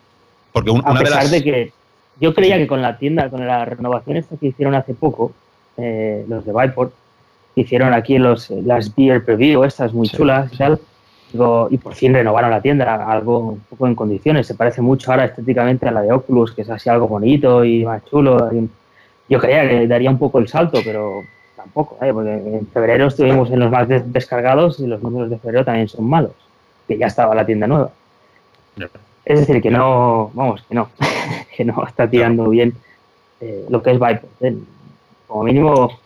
Porque 0.53 0.71
a 0.83 0.93
pesar 0.95 1.27
de, 1.27 1.43
que 1.43 1.73
yo 2.19 2.33
creía 2.33 2.57
que 2.57 2.67
con 2.67 2.81
la 2.81 2.97
tienda, 2.97 3.29
con 3.29 3.45
las 3.45 3.67
renovaciones 3.67 4.25
que 4.39 4.47
hicieron 4.47 4.75
hace 4.75 4.93
poco, 4.93 5.33
eh, 5.77 6.25
los 6.27 6.45
de 6.45 6.53
Viport, 6.53 6.93
hicieron 7.55 7.93
aquí 7.93 8.17
los, 8.17 8.49
las 8.49 8.95
Beer 8.95 9.23
Preview, 9.23 9.63
estas 9.63 9.93
muy 9.93 10.07
chulas 10.07 10.51
y 10.53 10.57
tal, 10.57 10.79
y 11.69 11.77
por 11.77 11.93
fin 11.93 12.13
renovaron 12.13 12.49
la 12.49 12.61
tienda, 12.61 13.05
algo 13.11 13.39
un 13.39 13.59
poco 13.69 13.87
en 13.87 13.95
condiciones. 13.95 14.47
Se 14.47 14.55
parece 14.55 14.81
mucho 14.81 15.11
ahora 15.11 15.25
estéticamente 15.25 15.87
a 15.87 15.91
la 15.91 16.01
de 16.01 16.11
Oculus, 16.11 16.53
que 16.53 16.63
es 16.63 16.69
así 16.69 16.89
algo 16.89 17.07
bonito 17.07 17.63
y 17.63 17.85
más 17.85 18.03
chulo. 18.05 18.49
Yo 19.29 19.39
creía 19.39 19.67
que 19.69 19.87
daría 19.87 20.09
un 20.09 20.17
poco 20.17 20.39
el 20.39 20.47
salto, 20.47 20.79
pero 20.83 21.21
tampoco, 21.69 22.03
¿eh? 22.03 22.11
porque 22.11 22.31
en 22.31 22.67
febrero 22.67 23.07
estuvimos 23.07 23.51
en 23.51 23.59
los 23.59 23.71
más 23.71 23.87
descargados 23.87 24.79
y 24.79 24.87
los 24.87 25.01
números 25.01 25.29
de 25.29 25.37
febrero 25.37 25.63
también 25.63 25.87
son 25.87 26.09
malos, 26.09 26.31
que 26.87 26.97
ya 26.97 27.07
estaba 27.07 27.35
la 27.35 27.45
tienda 27.45 27.67
nueva. 27.67 27.91
Es 29.25 29.39
decir, 29.41 29.61
que 29.61 29.69
no, 29.69 30.31
vamos, 30.33 30.63
que 30.67 30.75
no, 30.75 30.89
que 31.55 31.65
no 31.65 31.85
está 31.85 32.09
tirando 32.09 32.49
bien 32.49 32.73
eh, 33.41 33.65
lo 33.69 33.83
que 33.83 33.91
es 33.91 33.99
Viper. 33.99 34.25
¿eh? 34.41 34.57
Como 35.27 35.43
mínimo, 35.43 35.99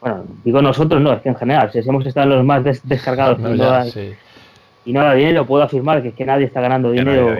bueno, 0.00 0.24
digo 0.42 0.60
nosotros 0.60 1.00
no, 1.00 1.12
es 1.12 1.22
que 1.22 1.28
en 1.28 1.36
general, 1.36 1.70
si 1.70 1.78
hemos 1.78 2.04
estado 2.04 2.24
en 2.24 2.36
los 2.36 2.44
más 2.44 2.64
descargados 2.82 3.38
y, 3.38 4.92
no 4.92 5.02
da, 5.02 5.14
dinero, 5.14 5.46
puedo 5.46 5.62
afirmar 5.62 6.02
que, 6.02 6.12
que 6.12 6.26
nadie 6.26 6.46
está 6.46 6.60
ganando 6.60 6.90
dinero. 6.90 7.36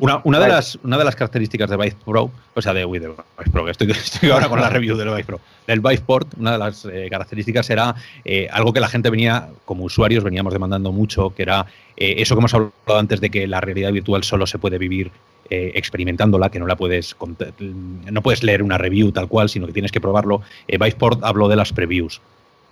Una, 0.00 0.20
una, 0.24 0.40
de 0.40 0.48
las, 0.48 0.76
una 0.82 0.98
de 0.98 1.04
las 1.04 1.14
características 1.14 1.70
de 1.70 1.76
Vice 1.76 1.96
Pro, 2.04 2.30
o 2.54 2.62
sea, 2.62 2.74
de, 2.74 2.84
Vice 2.84 3.14
Pro, 3.52 3.64
que 3.64 3.70
estoy, 3.70 3.90
estoy, 3.90 4.30
ahora 4.30 4.48
con 4.48 4.60
la 4.60 4.68
review 4.70 4.96
del 4.96 5.10
Vice 5.10 5.24
Pro, 5.24 5.40
del 5.66 5.80
Port, 5.80 6.34
una 6.36 6.52
de 6.52 6.58
las 6.58 6.84
eh, 6.86 7.06
características 7.08 7.70
era 7.70 7.94
eh, 8.24 8.48
algo 8.50 8.72
que 8.72 8.80
la 8.80 8.88
gente 8.88 9.08
venía, 9.08 9.48
como 9.64 9.84
usuarios, 9.84 10.24
veníamos 10.24 10.52
demandando 10.52 10.90
mucho, 10.90 11.30
que 11.30 11.42
era 11.42 11.66
eh, 11.96 12.16
eso 12.18 12.34
que 12.34 12.40
hemos 12.40 12.54
hablado 12.54 12.98
antes 12.98 13.20
de 13.20 13.30
que 13.30 13.46
la 13.46 13.60
realidad 13.60 13.92
virtual 13.92 14.24
solo 14.24 14.46
se 14.46 14.58
puede 14.58 14.78
vivir 14.78 15.10
experimentándola, 15.52 16.48
que 16.48 16.60
no 16.60 16.66
la 16.68 16.76
puedes 16.76 17.16
no 17.58 18.22
puedes 18.22 18.44
leer 18.44 18.62
una 18.62 18.78
review 18.78 19.10
tal 19.10 19.26
cual, 19.26 19.48
sino 19.48 19.66
que 19.66 19.72
tienes 19.72 19.90
que 19.90 20.00
probarlo. 20.00 20.42
Port 20.96 21.24
habló 21.24 21.48
de 21.48 21.56
las 21.56 21.72
previews. 21.72 22.20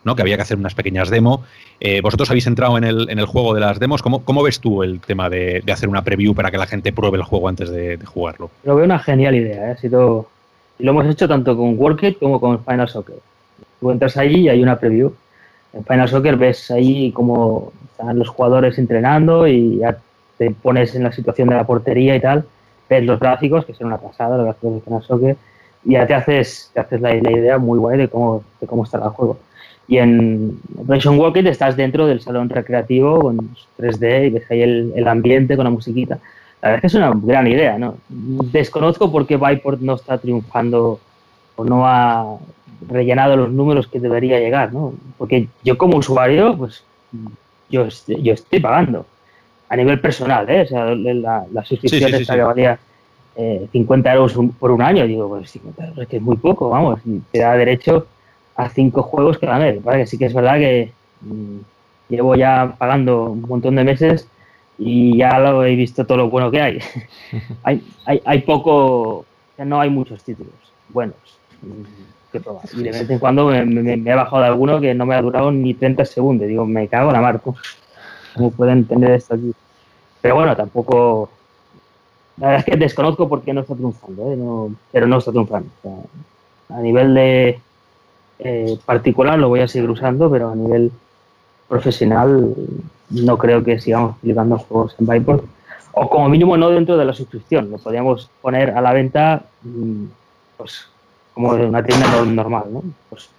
¿No? 0.05 0.17
que 0.17 0.23
había 0.23 0.37
que 0.37 0.43
hacer 0.43 0.57
unas 0.57 0.75
pequeñas 0.75 1.11
demos. 1.11 1.41
Eh, 1.81 2.01
vosotros 2.01 2.29
habéis 2.31 2.47
entrado 2.47 2.77
en 2.79 2.85
el, 2.85 3.09
en 3.11 3.19
el, 3.19 3.27
juego 3.27 3.55
de 3.55 3.61
las 3.61 3.79
demos. 3.79 4.03
¿Cómo, 4.03 4.25
cómo 4.25 4.43
ves 4.43 4.61
tú 4.61 4.83
el 4.83 5.01
tema 5.01 5.31
de, 5.31 5.63
hacer 5.73 5.89
una 5.89 6.03
preview 6.03 6.35
para 6.35 6.51
que 6.51 6.59
la 6.59 6.67
gente 6.67 6.93
pruebe 6.93 7.19
el 7.19 7.25
juego 7.25 7.49
antes 7.49 7.71
de, 7.71 7.99
jugarlo? 8.05 8.51
Lo 8.65 8.77
veo 8.77 8.85
una 8.85 8.99
genial 8.99 9.35
idea. 9.35 9.69
¿eh? 9.69 9.73
Ha 9.73 9.77
sido, 9.77 10.29
lo 10.79 10.91
hemos 10.91 11.07
hecho 11.07 11.29
tanto 11.29 11.57
con 11.57 11.79
Workit 11.79 12.19
como 12.19 12.41
con 12.41 12.65
Final 12.65 12.89
Soccer. 12.89 13.17
Tú 13.81 13.91
entras 13.91 14.17
allí 14.17 14.41
y 14.41 14.49
hay 14.49 14.63
una 14.63 14.79
preview. 14.79 15.13
En 15.73 15.85
Final 15.85 16.09
Soccer 16.09 16.37
ves 16.37 16.71
ahí 16.71 17.13
cómo 17.13 17.73
están 17.91 18.19
los 18.19 18.29
jugadores 18.29 18.79
entrenando 18.79 19.47
y 19.47 19.79
ya 19.79 19.99
te 20.39 20.51
pones 20.51 20.95
en 20.95 21.05
la 21.05 21.13
situación 21.13 21.49
de 21.49 21.57
la 21.57 21.67
portería 21.67 22.17
y 22.17 22.21
tal. 22.21 22.45
Ves 22.89 23.05
los 23.05 23.21
gráficos, 23.21 23.65
que 23.67 23.75
son 23.75 23.89
una 23.89 23.99
pasada, 23.99 24.37
los 24.37 24.47
gráficos 24.47 24.75
de 24.75 24.81
Final 24.81 25.03
Soccer, 25.03 25.37
y 25.85 25.93
ya 25.93 26.07
te 26.07 26.15
haces, 26.15 26.71
te 26.73 26.81
haces 26.81 27.01
la, 27.01 27.15
la 27.15 27.33
idea 27.33 27.59
muy 27.59 27.79
guay 27.79 27.99
de 27.99 28.09
cómo, 28.09 28.43
de 28.61 28.67
cómo 28.67 28.85
está 28.85 28.99
el 28.99 29.11
juego. 29.11 29.39
Y 29.89 29.97
en 29.97 30.61
Operation 30.77 31.19
Walker 31.19 31.47
estás 31.47 31.75
dentro 31.75 32.07
del 32.07 32.21
salón 32.21 32.51
recreativo 32.51 33.21
con 33.21 33.57
3D 33.79 34.27
y 34.27 34.31
ves 34.31 34.51
ahí 34.51 34.61
el, 34.61 35.09
ambiente 35.09 35.57
con 35.57 35.65
la 35.65 35.71
musiquita. 35.71 36.19
La 36.61 36.71
verdad 36.71 36.77
es 36.77 36.81
que 36.93 36.99
es 36.99 37.03
una 37.03 37.13
gran 37.15 37.47
idea, 37.47 37.79
¿no? 37.79 37.97
Desconozco 38.09 39.11
por 39.11 39.27
qué 39.27 39.39
Viport 39.39 39.81
no 39.81 39.95
está 39.95 40.19
triunfando 40.19 41.01
o 41.57 41.65
no 41.65 41.87
ha 41.87 42.37
rellenado 42.87 43.37
los 43.37 43.51
números 43.51 43.87
que 43.87 43.99
debería 43.99 44.39
llegar, 44.39 44.75
¿no? 44.75 44.93
Porque 45.17 45.49
yo 45.65 45.79
como 45.79 45.97
usuario, 45.97 46.57
pues 46.57 46.85
yo, 47.71 47.89
yo 48.07 48.35
estoy 48.35 48.61
pagando 48.61 49.07
a 49.71 49.77
nivel 49.77 50.01
personal, 50.01 50.49
¿eh? 50.51 50.63
O 50.63 50.67
sea, 50.67 50.85
la, 50.95 51.47
la 51.51 51.65
suscripción 51.65 52.15
esta 52.15 52.35
que 52.35 52.43
valía 52.43 52.79
50 53.73 54.11
eh, 54.11 54.15
euros 54.15 54.35
por 54.59 54.71
un 54.71 54.83
año, 54.83 55.07
digo, 55.07 55.29
pues 55.29 55.51
50 55.51 55.83
euros 55.83 55.99
es 55.99 56.09
que 56.09 56.17
es 56.17 56.23
muy 56.23 56.37
poco, 56.37 56.69
vamos, 56.69 57.01
te 57.33 57.39
da 57.39 57.57
derecho 57.57 58.07
a 58.59 58.69
cinco 58.69 59.03
juegos 59.03 59.39
que 59.39 59.47
van 59.47 59.63
a 59.63 59.65
ver. 59.65 59.81
¿vale? 59.81 60.07
Sí 60.07 60.19
que 60.19 60.27
es 60.27 60.35
verdad 60.35 60.57
que 60.57 60.93
mm, 61.23 61.59
llevo 62.09 62.35
ya 62.35 62.75
pagando 62.77 63.31
un 63.31 63.43
montón 63.43 63.77
de 63.77 63.85
meses 63.85 64.29
y 64.79 65.17
ya 65.17 65.39
lo 65.39 65.65
he 65.65 65.75
visto 65.77 66.05
todo 66.05 66.19
lo 66.19 66.29
bueno 66.29 66.51
que 66.51 66.61
hay. 66.61 66.79
hay, 67.63 67.83
hay, 68.05 68.21
hay, 68.25 68.41
poco, 68.43 69.25
no 69.59 69.81
hay 69.81 69.91
muchos 69.91 70.23
títulos 70.25 70.53
buenos 70.89 71.17
mm, 71.63 72.33
que 72.33 72.41
probar. 72.41 72.65
Y 72.75 72.83
de 72.83 72.91
vez 72.91 73.09
en 73.09 73.21
cuando 73.21 73.47
me, 73.47 73.95
he 73.95 74.15
bajado 74.15 74.43
de 74.43 74.49
alguno 74.49 74.81
que 74.81 74.93
no 74.93 75.07
me 75.07 75.15
ha 75.15 75.23
durado 75.23 75.53
ni 75.53 75.75
30 75.75 76.05
segundos. 76.05 76.49
Digo, 76.49 76.67
me 76.67 76.89
cago 76.89 77.11
en 77.11 77.15
la 77.15 77.21
marco. 77.21 77.55
¿Cómo 78.35 78.51
pueden 78.51 78.79
entender 78.79 79.13
esto 79.13 79.35
aquí? 79.35 79.53
Pero 80.21 80.35
bueno, 80.35 80.57
tampoco. 80.57 81.31
La 82.39 82.49
verdad 82.49 82.65
es 82.67 82.73
que 82.73 82.79
desconozco 82.79 83.29
por 83.29 83.43
qué 83.43 83.53
no 83.53 83.63
está 83.63 83.75
triunfando, 83.75 84.33
¿eh? 84.33 84.37
no, 84.37 84.75
pero 84.93 85.07
no 85.07 85.19
está 85.19 85.31
triunfando. 85.31 85.69
a 86.69 86.81
nivel 86.81 87.15
de, 87.15 87.61
eh, 88.39 88.79
particular 88.85 89.39
lo 89.39 89.49
voy 89.49 89.61
a 89.61 89.69
seguir 89.69 89.91
usando, 89.91 90.31
pero 90.31 90.51
a 90.51 90.55
nivel 90.55 90.93
profesional 91.69 92.55
no 93.11 93.39
creo 93.39 93.65
que 93.65 93.81
sigamos 93.81 94.17
publicando 94.19 94.59
juegos 94.59 94.95
en 94.99 95.07
Viport. 95.07 95.45
O 95.93 96.09
como 96.09 96.29
mínimo 96.29 96.57
no 96.57 96.71
dentro 96.71 96.97
de 96.97 97.05
la 97.05 97.13
suscripción. 97.13 97.71
Lo 97.71 97.79
podríamos 97.79 98.31
poner 98.41 98.71
a 98.71 98.81
la 98.81 98.93
venta 98.93 99.43
mm, 99.63 100.05
pues 100.57 100.89
como 101.35 101.55
de 101.55 101.67
una 101.67 101.85
tienda 101.85 102.25
normal, 102.25 102.65
¿no? 102.71 102.83
Pues, 103.09 103.31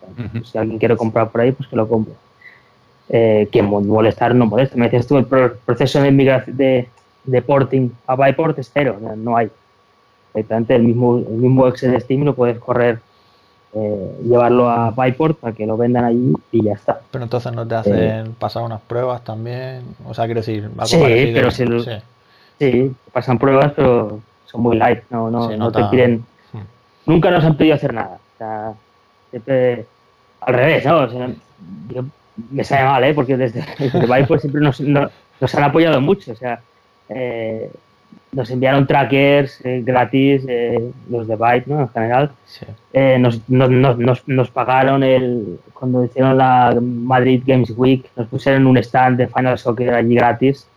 si 0.46 0.58
alguien 0.58 0.80
quiere 0.80 0.96
comprar 0.96 1.30
por 1.30 1.42
ahí, 1.42 1.52
pues 1.52 1.68
que 1.68 1.76
lo 1.76 1.88
compre. 1.88 2.14
Eh, 3.10 3.50
que 3.52 3.62
molestar 3.62 4.36
no 4.36 4.46
molesta. 4.46 4.78
Me 4.78 4.86
decías 4.86 5.08
tú, 5.08 5.18
el 5.18 5.26
proceso 5.26 6.02
de, 6.02 6.12
de, 6.48 6.88
de 7.26 7.42
porting 7.42 7.90
a 8.08 8.16
Viport 8.16 8.58
es 8.60 8.70
cero, 8.74 8.98
no 9.18 9.36
hay. 9.36 9.50
Directamente 10.34 10.76
el 10.76 10.84
mismo, 10.84 11.18
el 11.18 11.38
mismo 11.38 11.68
exe 11.68 11.90
de 11.90 12.00
Steam 12.00 12.24
lo 12.24 12.36
puedes 12.36 12.60
correr 12.60 13.00
eh, 13.74 14.16
llevarlo 14.24 14.70
a 14.70 14.92
Byport 14.92 15.38
para 15.38 15.54
que 15.54 15.66
lo 15.66 15.78
vendan 15.78 16.06
allí 16.06 16.34
y 16.52 16.64
ya 16.64 16.74
está. 16.74 17.02
Pero 17.12 17.24
entonces 17.24 17.54
no 17.54 17.68
te 17.68 17.76
hacen 17.76 17.96
eh, 17.98 18.24
pasar 18.40 18.64
unas 18.64 18.82
pruebas 18.82 19.24
también, 19.24 19.84
o 20.06 20.14
sea, 20.14 20.26
quiero 20.26 20.42
decir, 20.42 20.66
algo 20.66 20.86
sí, 20.86 21.32
Pero 21.34 21.52
si 21.52 21.66
sí. 22.60 22.96
pasan 23.14 23.38
pruebas, 23.38 23.74
pero 23.76 24.20
son 24.46 24.62
muy 24.62 24.78
light, 24.78 25.04
no, 25.10 25.30
no, 25.30 25.56
no 25.56 25.72
te 25.72 25.84
piden, 25.86 26.26
hmm. 26.52 26.60
nunca 27.06 27.30
nos 27.30 27.44
han 27.44 27.58
pedido 27.58 27.76
hacer 27.76 27.94
nada. 27.94 28.18
O 28.36 28.38
sea, 28.38 28.74
siempre 29.30 29.86
al 30.42 30.54
revés, 30.54 30.86
¿no? 30.86 31.02
O 31.02 31.10
sea, 31.10 31.30
me 32.52 32.64
sale 32.64 32.86
mal, 32.86 33.04
¿eh? 33.04 33.14
Porque 33.14 33.38
desde, 33.38 33.64
desde 33.78 34.40
siempre 34.40 34.62
nos, 34.62 34.80
nos, 34.80 35.56
han 35.56 35.64
apoyado 35.64 36.02
mucho, 36.02 36.32
o 36.32 36.36
sea, 36.36 36.62
eh, 37.10 37.72
nos 38.32 38.50
enviaron 38.52 38.86
trackers 38.86 39.60
eh, 39.66 39.82
gratis, 39.84 40.44
eh, 40.48 40.92
los 41.10 41.28
de 41.28 41.36
Byte, 41.36 41.68
¿no? 41.68 41.82
En 41.82 41.90
general. 41.90 42.32
Eh, 42.94 43.18
nos, 43.20 43.42
nos, 43.50 44.28
nos, 44.28 44.52
pagaron 44.52 45.04
el 45.04 45.60
cuando 45.74 46.06
hicieron 46.06 46.38
la 46.38 46.78
Madrid 46.80 47.42
Games 47.46 47.74
Week, 47.76 48.06
nos 48.16 48.28
pusieron 48.28 48.68
un 48.68 48.78
stand 48.78 49.18
de 49.18 49.28
Final 49.28 49.58
Soccer 49.58 49.94
allí 49.94 50.16
gratis. 50.16 50.68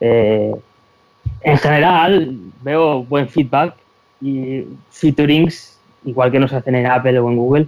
en 0.00 1.58
general, 1.58 2.36
veo 2.62 3.04
buen 3.04 3.28
feedback 3.28 3.74
y 4.20 4.64
featurings, 4.90 5.78
igual 6.04 6.30
que 6.32 6.38
nos 6.38 6.52
hacen 6.52 6.74
en 6.74 6.86
Apple 6.86 7.18
o 7.18 7.28
en 7.28 7.36
Google, 7.36 7.66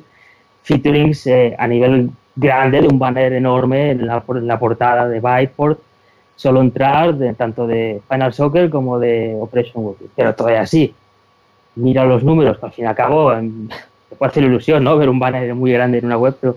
featurings 0.62 1.28
a 1.58 1.66
nivel 1.66 2.10
grande 2.36 2.80
de 2.80 2.88
un 2.88 2.98
banner 2.98 3.32
enorme 3.32 3.90
en 3.90 4.06
la, 4.06 4.22
en 4.28 4.46
la 4.46 4.58
portada 4.58 5.08
de 5.08 5.20
Byteport 5.20 5.80
solo 6.40 6.62
entrar 6.62 7.16
de, 7.16 7.34
tanto 7.34 7.66
de 7.66 8.00
Final 8.08 8.32
Soccer 8.32 8.70
como 8.70 8.98
de 8.98 9.36
Operation 9.38 9.84
Walking. 9.84 10.06
Pero 10.16 10.34
todavía 10.34 10.62
así, 10.62 10.94
mira 11.74 12.06
los 12.06 12.24
números, 12.24 12.56
al 12.62 12.72
fin 12.72 12.86
y 12.86 12.88
al 12.88 12.94
cabo 12.94 13.30
te 13.30 14.16
puede 14.16 14.30
hacer 14.30 14.44
ilusión, 14.44 14.82
¿no? 14.82 14.96
Ver 14.96 15.10
un 15.10 15.18
banner 15.18 15.54
muy 15.54 15.70
grande 15.70 15.98
en 15.98 16.06
una 16.06 16.16
web, 16.16 16.34
pero 16.40 16.56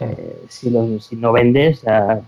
eh, 0.00 0.42
si, 0.50 0.70
si, 1.00 1.16
no 1.16 1.32
vendes 1.32 1.82
al 1.86 2.22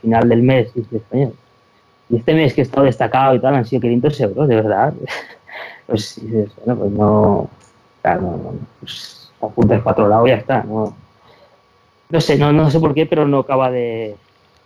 final 0.00 0.28
del 0.28 0.42
mes, 0.42 0.72
y 0.74 2.16
este 2.16 2.34
mes 2.34 2.54
que 2.54 2.62
he 2.62 2.64
estado 2.64 2.86
destacado 2.86 3.36
y 3.36 3.38
tal 3.38 3.54
han 3.54 3.64
sido 3.64 3.82
500 3.82 4.20
euros, 4.22 4.48
de 4.48 4.56
verdad. 4.56 4.94
pues, 5.86 6.20
bueno, 6.64 6.80
pues 6.80 6.90
no, 6.90 7.50
claro, 8.02 8.20
no, 8.20 8.54
pues 8.80 9.30
apuntas 9.40 9.80
para 9.82 9.92
otro 9.92 10.08
lado 10.08 10.26
y 10.26 10.30
ya 10.30 10.36
está. 10.38 10.64
No, 10.64 10.92
no 12.10 12.20
sé, 12.20 12.36
no, 12.36 12.52
no 12.52 12.68
sé 12.68 12.80
por 12.80 12.94
qué, 12.94 13.06
pero 13.06 13.28
no 13.28 13.38
acaba 13.38 13.70
de, 13.70 14.16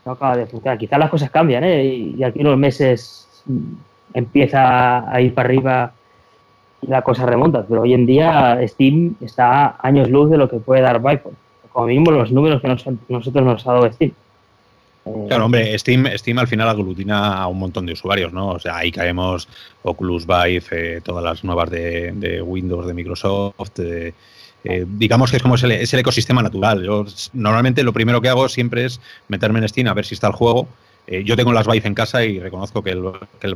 no 0.07 0.13
acaba 0.13 0.37
de 0.37 0.47
funcionar. 0.47 0.79
Quizás 0.79 0.99
las 0.99 1.11
cosas 1.11 1.31
cambian, 1.31 1.65
¿eh? 1.65 1.85
Y 1.85 2.23
aquí 2.23 2.41
unos 2.41 2.57
meses 2.57 3.29
empieza 4.15 5.11
a 5.13 5.21
ir 5.21 5.35
para 5.35 5.49
arriba 5.49 5.93
y 6.81 6.87
la 6.87 7.03
cosa 7.03 7.27
remonta. 7.27 7.67
Pero 7.69 7.83
hoy 7.83 7.93
en 7.93 8.07
día 8.07 8.59
Steam 8.67 9.17
está 9.21 9.77
años 9.81 10.09
luz 10.09 10.31
de 10.31 10.39
lo 10.39 10.49
que 10.49 10.59
puede 10.59 10.83
dar 10.83 11.03
Viper. 11.03 11.33
Como 11.73 11.87
mismo 11.89 12.11
los 12.11 12.33
números 12.33 12.63
que 12.63 12.69
nosotros 13.09 13.45
nos 13.45 13.67
ha 13.67 13.73
dado 13.73 13.93
Steam. 13.93 14.13
Eh, 15.05 15.25
claro, 15.29 15.45
hombre, 15.45 15.79
Steam, 15.79 16.07
Steam 16.17 16.39
al 16.39 16.49
final 16.49 16.69
aglutina 16.69 17.35
a 17.35 17.47
un 17.49 17.59
montón 17.59 17.85
de 17.85 17.93
usuarios, 17.93 18.33
¿no? 18.33 18.49
O 18.51 18.59
sea, 18.59 18.77
ahí 18.77 18.91
caemos 18.91 19.49
Oculus 19.83 20.27
Vive, 20.27 20.65
eh, 20.71 21.01
todas 21.05 21.23
las 21.23 21.45
nuevas 21.45 21.71
de, 21.71 22.13
de 22.13 22.43
Windows, 22.43 22.87
de 22.87 22.95
Microsoft, 22.95 23.75
de, 23.77 24.15
eh, 24.69 24.85
digamos 24.87 25.31
que 25.31 25.37
es 25.37 25.43
como 25.43 25.55
es 25.55 25.62
el, 25.62 26.01
ecosistema 26.01 26.43
natural. 26.43 26.83
Yo 26.83 27.07
normalmente 27.33 27.85
lo 27.85 27.93
primero 27.93 28.21
que 28.21 28.29
hago 28.29 28.49
siempre 28.49 28.85
es 28.85 29.01
meterme 29.29 29.61
en 29.61 29.69
Steam 29.69 29.87
a 29.87 29.95
ver 29.95 30.05
si 30.05 30.14
está 30.14 30.27
el 30.27 30.33
juego. 30.33 30.69
Eh, 31.07 31.23
yo 31.25 31.37
tengo 31.37 31.53
las 31.53 31.69
Vive 31.69 31.87
en 31.87 31.95
casa 31.95 32.25
y 32.25 32.41
reconozco 32.41 32.83
que 32.83 32.91
el, 32.91 33.05
que 33.41 33.47
el 33.47 33.55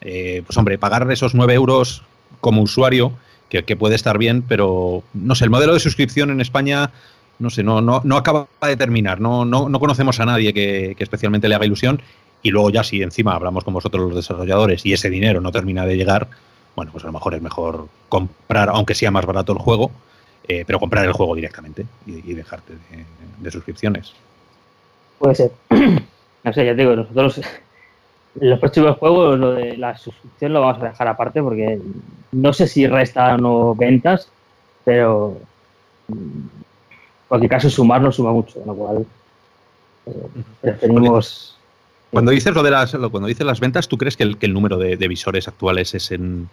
eh, 0.00 0.42
pues 0.46 0.56
hombre, 0.56 0.78
pagar 0.78 1.10
esos 1.12 1.34
9 1.34 1.52
euros 1.52 2.02
como 2.40 2.62
usuario, 2.62 3.12
que, 3.50 3.76
puede 3.76 3.96
estar 3.96 4.16
bien, 4.16 4.42
pero 4.42 5.02
no 5.12 5.34
sé, 5.34 5.44
el 5.44 5.50
modelo 5.50 5.74
de 5.74 5.80
suscripción 5.80 6.30
en 6.30 6.40
España, 6.40 6.92
no 7.40 7.50
sé, 7.50 7.64
no, 7.64 7.82
no, 7.82 8.00
no 8.04 8.16
acaba 8.16 8.46
de 8.62 8.76
terminar. 8.76 9.20
No, 9.20 9.44
no, 9.44 9.68
no 9.68 9.80
conocemos 9.80 10.18
a 10.20 10.24
nadie 10.24 10.54
que, 10.54 10.94
que 10.96 11.04
especialmente 11.04 11.48
le 11.48 11.56
haga 11.56 11.66
ilusión. 11.66 12.00
Y 12.42 12.50
luego 12.50 12.70
ya 12.70 12.84
si 12.84 13.02
encima 13.02 13.34
hablamos 13.34 13.64
con 13.64 13.74
vosotros 13.74 14.06
los 14.06 14.16
desarrolladores 14.16 14.86
y 14.86 14.94
ese 14.94 15.10
dinero 15.10 15.42
no 15.42 15.52
termina 15.52 15.84
de 15.84 15.96
llegar, 15.96 16.28
bueno, 16.80 16.92
pues 16.92 17.04
a 17.04 17.08
lo 17.08 17.12
mejor 17.12 17.34
es 17.34 17.42
mejor 17.42 17.88
comprar, 18.08 18.70
aunque 18.70 18.94
sea 18.94 19.10
más 19.10 19.26
barato 19.26 19.52
el 19.52 19.58
juego, 19.58 19.90
eh, 20.48 20.64
pero 20.66 20.80
comprar 20.80 21.04
el 21.04 21.12
juego 21.12 21.34
directamente 21.34 21.84
y, 22.06 22.32
dejarte 22.32 22.72
de, 23.38 23.50
suscripciones. 23.50 24.14
Puede 25.18 25.34
ser. 25.34 25.52
no 25.68 26.52
sé, 26.54 26.64
ya 26.64 26.74
te 26.74 26.80
digo, 26.80 26.96
nosotros 26.96 27.42
los 28.36 28.58
próximos 28.60 28.96
juegos 28.96 29.38
lo 29.38 29.52
de 29.52 29.76
la 29.76 29.94
suscripción 29.98 30.54
lo 30.54 30.62
vamos 30.62 30.82
a 30.82 30.86
dejar 30.86 31.06
aparte 31.06 31.42
porque 31.42 31.78
no 32.32 32.54
sé 32.54 32.66
si 32.66 32.86
restan 32.86 33.44
o 33.44 33.74
ventas, 33.74 34.30
pero 34.82 35.36
en 36.08 36.50
cualquier 37.28 37.50
caso 37.50 37.68
sumar 37.68 38.00
no 38.00 38.10
suma 38.10 38.32
mucho, 38.32 38.58
lo 38.64 38.74
cual 38.74 39.06
eh, 40.06 40.12
preferimos... 40.62 41.58
Cuando 42.10 42.30
dices 42.30 42.54
lo 42.54 42.62
de 42.62 42.70
las, 42.70 42.92
cuando 42.92 43.28
dices 43.28 43.46
las 43.46 43.60
ventas, 43.60 43.86
¿tú 43.86 43.98
crees 43.98 44.16
que 44.16 44.22
el, 44.22 44.38
que 44.38 44.46
el 44.46 44.54
número 44.54 44.78
de, 44.78 44.96
visores 45.08 45.46
actuales 45.46 45.94
es 45.94 46.10
en, 46.10 46.48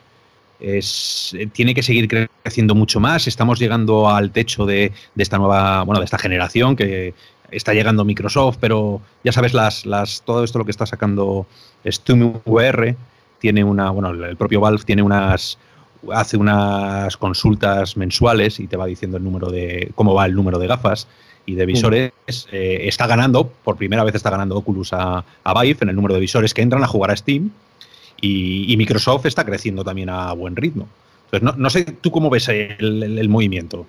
es, 0.60 1.36
tiene 1.54 1.74
que 1.74 1.84
seguir 1.84 2.08
creciendo 2.44 2.76
mucho 2.76 3.00
más. 3.00 3.28
Estamos 3.28 3.60
llegando 3.60 4.10
al 4.10 4.32
techo 4.32 4.66
de, 4.66 4.92
de, 5.16 5.24
esta 5.24 5.38
nueva, 5.38 5.84
bueno, 5.84 6.00
de 6.00 6.06
esta 6.06 6.18
generación 6.18 6.76
que 6.76 7.14
está 7.52 7.74
llegando 7.74 8.06
Microsoft, 8.06 8.58
pero 8.60 9.02
ya 9.24 9.32
sabes, 9.32 9.54
las, 9.54 9.86
las, 9.86 10.22
todo 10.24 10.44
esto 10.44 10.60
lo 10.60 10.66
que 10.66 10.72
está 10.72 10.86
sacando 10.86 11.46
SteamVR 11.86 12.96
tiene 13.40 13.64
una, 13.64 13.92
bueno, 13.92 14.10
el 14.10 14.36
propio 14.36 14.60
Valve 14.60 14.84
tiene 14.84 15.02
unas, 15.02 15.58
hace 16.12 16.38
unas 16.38 17.16
consultas 17.18 17.96
mensuales 17.98 18.60
y 18.60 18.68
te 18.68 18.78
va 18.78 18.86
diciendo 18.86 19.18
el 19.18 19.24
número 19.24 19.50
de, 19.50 19.92
cómo 19.96 20.14
va 20.14 20.26
el 20.26 20.34
número 20.34 20.60
de 20.60 20.68
gafas 20.68 21.08
y 21.46 21.56
de 21.56 21.66
visores. 21.66 22.12
Eh, 22.52 22.80
está 22.84 23.08
ganando, 23.08 23.48
por 23.48 23.78
primera 23.78 24.04
vez 24.04 24.16
está 24.16 24.30
ganando 24.30 24.58
Oculus 24.58 24.92
a, 24.94 25.24
a 25.44 25.62
Vive 25.62 25.80
en 25.82 25.90
el 25.90 25.96
número 25.96 26.16
de 26.16 26.20
visores 26.20 26.54
que 26.54 26.62
entran 26.62 26.84
a 26.84 26.88
jugar 26.88 27.12
a 27.12 27.16
Steam 27.16 27.52
y, 28.22 28.76
Microsoft 28.78 29.26
está 29.26 29.46
creciendo 29.46 29.84
también 29.84 30.10
a 30.10 30.34
buen 30.34 30.56
ritmo. 30.56 30.88
Entonces, 31.32 31.58
no, 31.58 31.70
sé 31.70 31.84
tú 32.02 32.12
cómo 32.12 32.30
ves 32.30 32.48
el, 32.50 33.30
movimiento. 33.30 33.86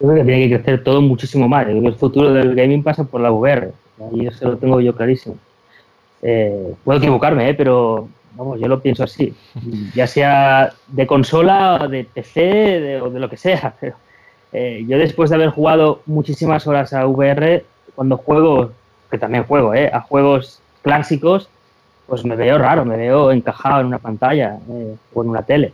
Yo 0.00 0.08
creo 0.08 0.24
que 0.24 0.24
tiene 0.24 0.48
que 0.48 0.56
crecer 0.56 0.82
todo 0.82 1.00
muchísimo 1.00 1.48
más. 1.48 1.68
El 1.68 1.94
futuro 1.94 2.32
del 2.32 2.54
gaming 2.54 2.82
pasa 2.82 3.04
por 3.04 3.20
la 3.20 3.30
VR. 3.30 3.72
Ahí 4.00 4.26
eso 4.26 4.50
lo 4.50 4.56
tengo 4.56 4.80
yo 4.80 4.94
clarísimo. 4.94 5.36
Eh, 6.22 6.74
puedo 6.82 6.98
equivocarme, 6.98 7.50
¿eh? 7.50 7.54
pero 7.54 8.08
vamos, 8.34 8.58
yo 8.58 8.66
lo 8.66 8.80
pienso 8.80 9.04
así. 9.04 9.34
Ya 9.94 10.06
sea 10.06 10.72
de 10.88 11.06
consola, 11.06 11.86
de 11.88 12.04
PC, 12.04 13.00
o 13.00 13.10
de 13.10 13.20
lo 13.20 13.28
que 13.28 13.36
sea. 13.36 13.74
Pero, 13.80 13.96
eh, 14.52 14.84
yo 14.86 14.98
después 14.98 15.30
de 15.30 15.36
haber 15.36 15.50
jugado 15.50 16.02
muchísimas 16.06 16.66
horas 16.66 16.92
a 16.92 17.06
VR, 17.06 17.64
cuando 17.94 18.16
juego, 18.16 18.70
que 19.10 19.18
también 19.18 19.44
juego, 19.44 19.74
¿eh? 19.74 19.90
a 19.92 20.00
juegos 20.00 20.60
clásicos, 20.82 21.48
pues 22.06 22.24
me 22.24 22.36
veo 22.36 22.58
raro, 22.58 22.84
me 22.84 22.96
veo 22.96 23.32
encajado 23.32 23.80
en 23.80 23.86
una 23.86 23.98
pantalla 23.98 24.58
eh, 24.70 24.96
o 25.12 25.22
en 25.22 25.30
una 25.30 25.42
tele. 25.42 25.72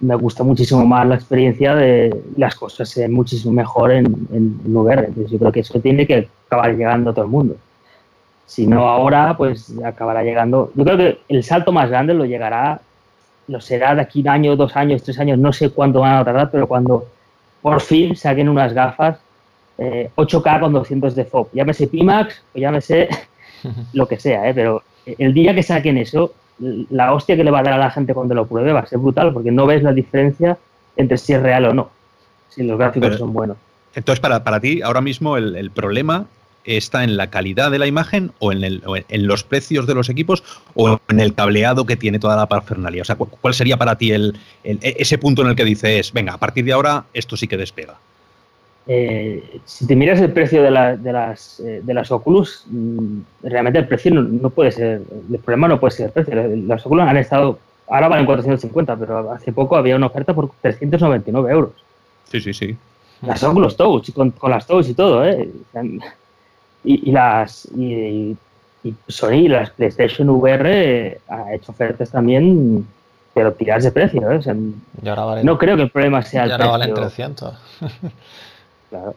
Me 0.00 0.14
gusta 0.14 0.42
muchísimo 0.42 0.84
más 0.86 1.06
la 1.06 1.14
experiencia 1.14 1.74
de 1.74 2.22
las 2.36 2.54
cosas 2.54 2.88
se 2.88 3.02
ven 3.02 3.12
muchísimo 3.12 3.52
mejor 3.52 3.92
en, 3.92 4.06
en, 4.32 4.60
VR. 4.64 5.06
Entonces 5.06 5.30
yo 5.30 5.38
creo 5.38 5.52
que 5.52 5.60
eso 5.60 5.78
tiene 5.80 6.06
que 6.06 6.28
acabar 6.46 6.74
llegando 6.74 7.10
a 7.10 7.14
todo 7.14 7.24
el 7.24 7.30
mundo. 7.30 7.56
Si 8.46 8.66
no 8.66 8.88
ahora, 8.88 9.36
pues 9.36 9.72
acabará 9.84 10.22
llegando. 10.24 10.72
Yo 10.74 10.84
creo 10.84 10.96
que 10.96 11.18
el 11.28 11.44
salto 11.44 11.70
más 11.70 11.90
grande 11.90 12.14
lo 12.14 12.24
llegará, 12.24 12.80
lo 13.46 13.60
será 13.60 13.94
de 13.94 14.00
aquí 14.00 14.22
un 14.22 14.28
año, 14.28 14.56
dos 14.56 14.74
años, 14.74 15.02
tres 15.02 15.18
años, 15.20 15.38
no 15.38 15.52
sé 15.52 15.70
cuánto 15.70 16.00
van 16.00 16.16
a 16.16 16.24
tardar, 16.24 16.50
pero 16.50 16.66
cuando 16.66 17.06
por 17.62 17.80
fin 17.80 18.16
saquen 18.16 18.48
unas 18.48 18.72
gafas 18.72 19.18
8K 19.78 20.56
eh, 20.56 20.60
con 20.60 20.72
200 20.72 21.14
de 21.14 21.24
FOB. 21.24 21.48
Llámese 21.52 21.86
Pimax 21.86 22.42
o 22.54 22.58
llámese 22.58 23.08
lo 23.92 24.06
que 24.06 24.18
sea, 24.18 24.48
¿eh? 24.48 24.54
pero 24.54 24.82
el 25.06 25.34
día 25.34 25.54
que 25.54 25.62
saquen 25.62 25.98
eso, 25.98 26.34
la 26.58 27.12
hostia 27.12 27.36
que 27.36 27.44
le 27.44 27.50
va 27.50 27.60
a 27.60 27.62
dar 27.62 27.74
a 27.74 27.78
la 27.78 27.90
gente 27.90 28.14
cuando 28.14 28.34
lo 28.34 28.46
pruebe 28.46 28.72
va 28.72 28.80
a 28.80 28.86
ser 28.86 28.98
brutal, 28.98 29.32
porque 29.32 29.50
no 29.50 29.66
ves 29.66 29.82
la 29.82 29.92
diferencia 29.92 30.58
entre 30.96 31.18
si 31.18 31.32
es 31.32 31.42
real 31.42 31.64
o 31.66 31.74
no, 31.74 31.90
si 32.48 32.62
los 32.62 32.78
gráficos 32.78 33.16
son 33.16 33.32
buenos. 33.32 33.56
Entonces, 33.94 34.20
para, 34.20 34.44
para 34.44 34.60
ti, 34.60 34.82
ahora 34.82 35.00
mismo 35.00 35.36
el, 35.36 35.70
problema 35.70 36.26
está 36.64 37.02
en 37.02 37.16
la 37.16 37.30
calidad 37.30 37.70
de 37.70 37.78
la 37.78 37.86
imagen 37.86 38.32
o 38.38 38.52
en, 38.52 38.62
el, 38.62 38.82
en, 39.08 39.26
los 39.26 39.42
precios 39.42 39.86
de 39.86 39.94
los 39.94 40.08
equipos 40.08 40.44
o 40.74 41.00
en 41.08 41.18
el 41.18 41.34
cableado 41.34 41.86
que 41.86 41.96
tiene 41.96 42.18
toda 42.18 42.36
la 42.36 42.46
parafernalia. 42.46 43.02
O 43.02 43.04
sea, 43.04 43.16
¿cuál 43.16 43.54
sería 43.54 43.76
para 43.76 43.96
ti 43.96 44.12
el, 44.12 44.38
ese 44.62 45.18
punto 45.18 45.42
en 45.42 45.48
el 45.48 45.56
que 45.56 45.64
dices, 45.64 46.12
venga, 46.12 46.34
a 46.34 46.38
partir 46.38 46.64
de 46.64 46.72
ahora 46.72 47.04
esto 47.14 47.36
sí 47.36 47.48
que 47.48 47.56
despega? 47.56 47.96
Eh, 48.92 49.60
si 49.66 49.86
te 49.86 49.94
miras 49.94 50.20
el 50.20 50.32
precio 50.32 50.64
de, 50.64 50.70
las, 50.72 51.60
eh, 51.60 51.80
de 51.80 51.94
las 51.94 52.10
Oculus, 52.10 52.64
mm, 52.66 53.20
realmente 53.44 53.78
el 53.78 53.86
precio 53.86 54.12
no, 54.12 54.50
puede 54.50 54.72
ser, 54.72 55.02
el 55.30 55.38
problema 55.38 55.68
no 55.68 55.78
puede 55.78 55.92
ser 55.92 56.06
el 56.06 56.12
precio. 56.12 56.34
Las 56.66 56.84
Oculus 56.84 57.06
han 57.06 57.16
estado, 57.16 57.56
ahora 57.88 58.08
valen 58.08 58.26
450, 58.26 58.96
pero 58.96 59.30
hace 59.30 59.52
poco 59.52 59.76
había 59.76 59.94
una 59.94 60.06
oferta 60.06 60.34
por 60.34 60.50
399 60.60 61.52
euros. 61.52 61.70
Sí, 62.32 62.40
sí, 62.40 62.52
sí. 62.52 62.76
Las 63.22 63.40
Oculus 63.44 63.76
Touch, 63.76 64.12
con, 64.12 64.32
con 64.32 64.50
las 64.50 64.66
Touch 64.66 64.88
y 64.88 64.94
todo, 64.94 65.24
¿eh? 65.24 65.48
Y, 66.82 67.12
las 67.12 67.66
y, 67.76 68.36
Sony, 69.06 69.46
las 69.46 69.70
PlayStation 69.70 70.28
VR 70.30 71.20
ha 71.28 71.54
hecho 71.54 71.70
ofertas 71.70 72.10
también, 72.10 72.84
pero 73.34 73.52
tiras 73.52 73.84
de 73.84 73.92
precio, 73.92 74.32
¿eh? 74.32 74.40
no 75.44 75.58
creo 75.58 75.76
que 75.76 75.82
el 75.82 75.90
problema 75.90 76.22
sea 76.22 76.42
el 76.42 76.56
precio. 76.56 76.72
valen 76.72 76.92
300. 76.92 77.54
Claro. 78.90 79.14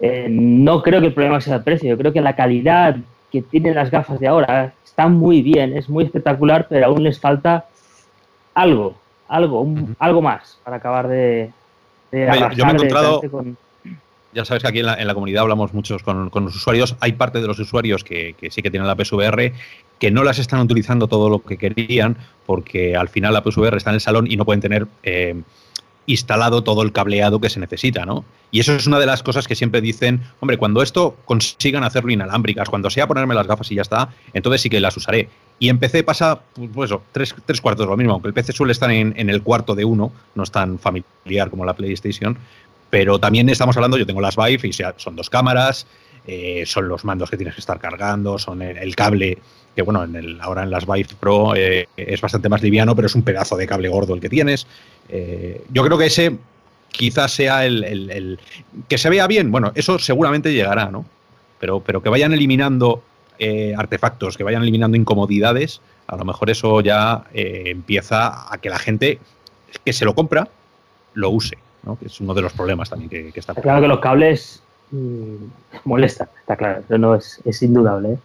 Eh, 0.00 0.26
no 0.28 0.82
creo 0.82 1.00
que 1.00 1.06
el 1.06 1.14
problema 1.14 1.40
sea 1.40 1.56
el 1.56 1.62
precio, 1.62 1.88
yo 1.88 1.96
creo 1.96 2.12
que 2.12 2.20
la 2.20 2.36
calidad 2.36 2.96
que 3.30 3.42
tienen 3.42 3.74
las 3.74 3.90
gafas 3.90 4.20
de 4.20 4.26
ahora 4.26 4.74
está 4.84 5.08
muy 5.08 5.40
bien, 5.40 5.76
es 5.76 5.88
muy 5.88 6.04
espectacular, 6.04 6.66
pero 6.68 6.86
aún 6.86 7.02
les 7.02 7.18
falta 7.18 7.66
algo, 8.54 8.96
algo, 9.28 9.66
algo 9.98 10.22
más 10.22 10.58
para 10.62 10.76
acabar 10.76 11.08
de... 11.08 11.50
de 12.10 12.26
yo, 12.56 12.64
me 12.66 12.72
he 12.72 12.74
encontrado... 12.74 13.22
Ya 14.32 14.44
sabes 14.44 14.64
que 14.64 14.68
aquí 14.68 14.80
en 14.80 14.86
la, 14.86 15.14
comunidad 15.14 15.42
hablamos 15.42 15.72
muchos 15.72 16.02
con, 16.02 16.28
los 16.32 16.56
usuarios. 16.56 16.96
Hay 16.98 17.12
parte 17.12 17.40
de 17.40 17.46
los 17.46 17.60
usuarios 17.60 18.02
que, 18.02 18.34
sí 18.50 18.62
que 18.62 18.70
tienen 18.70 18.88
la 18.88 18.96
PSVR 18.96 19.52
que 20.00 20.10
no 20.10 20.24
las 20.24 20.40
están 20.40 20.58
utilizando 20.60 21.06
todo 21.06 21.30
lo 21.30 21.44
que 21.44 21.56
querían 21.56 22.16
porque 22.44 22.96
al 22.96 23.08
final 23.08 23.32
la 23.32 23.42
PSVR 23.42 23.76
está 23.76 23.90
en 23.90 23.94
el 23.94 24.00
salón 24.00 24.26
y 24.28 24.36
no 24.36 24.44
pueden 24.44 24.60
tener 24.60 24.88
eh, 25.04 25.40
instalado 26.06 26.62
todo 26.62 26.82
el 26.82 26.92
cableado 26.92 27.40
que 27.40 27.50
se 27.50 27.60
necesita, 27.60 28.04
¿no? 28.04 28.24
Y 28.50 28.60
eso 28.60 28.74
es 28.74 28.86
una 28.86 28.98
de 28.98 29.06
las 29.06 29.22
cosas 29.22 29.48
que 29.48 29.54
siempre 29.54 29.80
dicen, 29.80 30.20
hombre, 30.40 30.58
cuando 30.58 30.82
esto 30.82 31.16
consigan 31.24 31.82
hacerlo 31.82 32.12
inalámbricas, 32.12 32.68
cuando 32.68 32.90
sea 32.90 33.06
ponerme 33.06 33.34
las 33.34 33.46
gafas 33.46 33.70
y 33.72 33.76
ya 33.76 33.82
está, 33.82 34.10
entonces 34.32 34.60
sí 34.60 34.70
que 34.70 34.80
las 34.80 34.96
usaré. 34.96 35.28
Y 35.58 35.68
en 35.68 35.78
PC 35.78 36.04
pasa, 36.04 36.40
pues 36.72 36.90
eso, 36.90 37.02
tres, 37.12 37.34
tres 37.46 37.60
cuartos 37.60 37.86
lo 37.86 37.96
mismo, 37.96 38.12
aunque 38.12 38.28
el 38.28 38.34
PC 38.34 38.52
suele 38.52 38.72
estar 38.72 38.90
en, 38.90 39.14
el 39.16 39.42
cuarto 39.42 39.74
de 39.74 39.84
uno, 39.84 40.12
no 40.34 40.42
es 40.42 40.50
tan 40.50 40.78
familiar 40.78 41.50
como 41.50 41.64
la 41.64 41.74
PlayStation, 41.74 42.36
pero 42.90 43.18
también 43.18 43.48
estamos 43.48 43.76
hablando, 43.76 43.96
yo 43.96 44.06
tengo 44.06 44.20
las 44.20 44.36
Vive 44.36 44.68
y 44.68 44.72
son 44.72 45.16
dos 45.16 45.30
cámaras, 45.30 45.86
eh, 46.26 46.64
son 46.66 46.88
los 46.88 47.04
mandos 47.04 47.30
que 47.30 47.36
tienes 47.36 47.54
que 47.54 47.60
estar 47.60 47.78
cargando, 47.78 48.38
son 48.38 48.62
el, 48.62 48.96
cable, 48.96 49.38
que 49.74 49.82
bueno, 49.82 50.04
en 50.04 50.16
el, 50.16 50.40
ahora 50.40 50.62
en 50.62 50.70
las 50.70 50.86
Vive 50.86 51.08
Pro 51.18 51.54
eh, 51.54 51.88
es 51.96 52.20
bastante 52.20 52.48
más 52.48 52.62
liviano, 52.62 52.94
pero 52.96 53.06
es 53.06 53.14
un 53.14 53.22
pedazo 53.22 53.56
de 53.56 53.66
cable 53.66 53.88
gordo 53.88 54.14
el 54.14 54.20
que 54.20 54.28
tienes. 54.28 54.66
Eh, 55.08 55.64
yo 55.70 55.84
creo 55.84 55.98
que 55.98 56.06
ese 56.06 56.36
quizás 56.90 57.32
sea 57.32 57.66
el, 57.66 58.38
que 58.88 58.98
se 58.98 59.10
vea 59.10 59.26
bien, 59.26 59.50
bueno, 59.50 59.72
eso 59.74 59.98
seguramente 59.98 60.52
llegará, 60.52 60.90
¿no? 60.90 61.04
Pero, 61.58 61.80
pero 61.80 62.02
que 62.02 62.08
vayan 62.08 62.32
eliminando 62.32 63.02
artefactos, 63.76 64.36
que 64.36 64.44
vayan 64.44 64.62
eliminando 64.62 64.96
incomodidades, 64.96 65.80
a 66.06 66.16
lo 66.16 66.24
mejor 66.24 66.50
eso 66.50 66.80
ya 66.80 67.24
empieza 67.32 68.52
a 68.52 68.58
que 68.58 68.70
la 68.70 68.78
gente 68.78 69.18
que 69.84 69.92
se 69.92 70.04
lo 70.04 70.14
compra 70.14 70.48
lo 71.14 71.30
use, 71.30 71.58
¿no? 71.82 71.98
que 71.98 72.06
es 72.06 72.20
uno 72.20 72.32
de 72.34 72.42
los 72.42 72.52
problemas 72.52 72.90
también 72.90 73.10
que, 73.10 73.32
que 73.32 73.40
está. 73.40 73.54
Claro 73.54 73.80
que 73.80 73.88
los 73.88 74.00
cables 74.00 74.62
molesta, 75.84 76.28
está 76.40 76.56
claro, 76.56 76.82
pero 76.86 76.98
no 76.98 77.14
es, 77.14 77.40
es 77.44 77.62
indudable. 77.62 78.12
¿eh? 78.12 78.18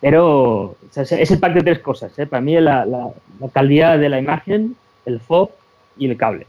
Pero 0.00 0.76
es 0.94 1.30
el 1.30 1.38
pack 1.38 1.54
de 1.54 1.62
tres 1.62 1.78
cosas. 1.78 2.18
¿eh? 2.18 2.26
Para 2.26 2.42
mí 2.42 2.58
la, 2.60 2.84
la, 2.84 3.08
calidad 3.52 3.98
de 3.98 4.08
la 4.08 4.18
imagen, 4.18 4.76
el 5.06 5.20
FOB 5.20 5.50
y 5.96 6.08
el 6.08 6.16
cable. 6.16 6.46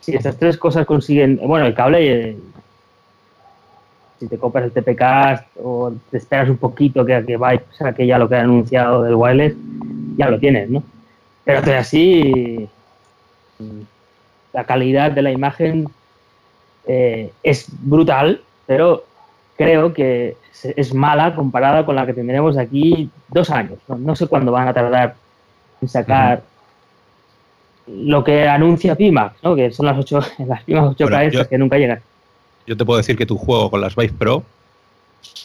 Si 0.00 0.14
estas 0.14 0.36
tres 0.36 0.58
cosas 0.58 0.86
consiguen, 0.86 1.40
bueno, 1.42 1.66
el 1.66 1.74
cable, 1.74 2.30
eh, 2.30 2.36
si 4.20 4.28
te 4.28 4.38
compras 4.38 4.64
el 4.64 4.72
TPK 4.72 5.62
o 5.62 5.92
te 6.10 6.18
esperas 6.18 6.48
un 6.48 6.58
poquito 6.58 7.04
que, 7.04 7.24
que 7.24 7.36
va 7.36 7.50
a 7.50 7.92
que 7.92 8.06
ya 8.06 8.18
lo 8.18 8.28
que 8.28 8.36
han 8.36 8.44
anunciado 8.44 9.02
del 9.02 9.14
wireless, 9.14 9.54
ya 10.16 10.28
lo 10.28 10.38
tienes, 10.38 10.68
¿no? 10.68 10.82
Pero 11.44 11.60
así, 11.78 12.68
la 14.52 14.64
calidad 14.64 15.10
de 15.12 15.22
la 15.22 15.30
imagen 15.30 15.88
es 16.86 17.66
brutal 17.80 18.40
pero 18.66 19.04
creo 19.56 19.92
que 19.92 20.36
es 20.62 20.94
mala 20.94 21.34
comparada 21.34 21.84
con 21.84 21.96
la 21.96 22.06
que 22.06 22.14
tendremos 22.14 22.56
aquí 22.56 23.10
dos 23.28 23.50
años. 23.50 23.78
No, 23.88 24.16
sé 24.16 24.26
cuándo 24.26 24.52
van 24.52 24.68
a 24.68 24.74
tardar 24.74 25.16
en 25.80 25.88
sacar 25.88 26.42
lo 27.86 28.24
que 28.24 28.48
anuncia 28.48 28.94
Pimax, 28.94 29.42
¿no? 29.42 29.54
que 29.54 29.70
son 29.70 29.86
las, 29.86 29.98
8, 29.98 30.20
las 30.46 30.62
Pimax 30.64 30.96
8K 30.96 31.48
que 31.48 31.58
nunca 31.58 31.78
llegan. 31.78 32.00
Yo 32.66 32.76
te 32.76 32.84
puedo 32.84 32.98
decir 32.98 33.16
que 33.16 33.26
tu 33.26 33.36
juego 33.36 33.70
con 33.70 33.80
las 33.80 33.94
Vive 33.94 34.14
Pro 34.18 34.42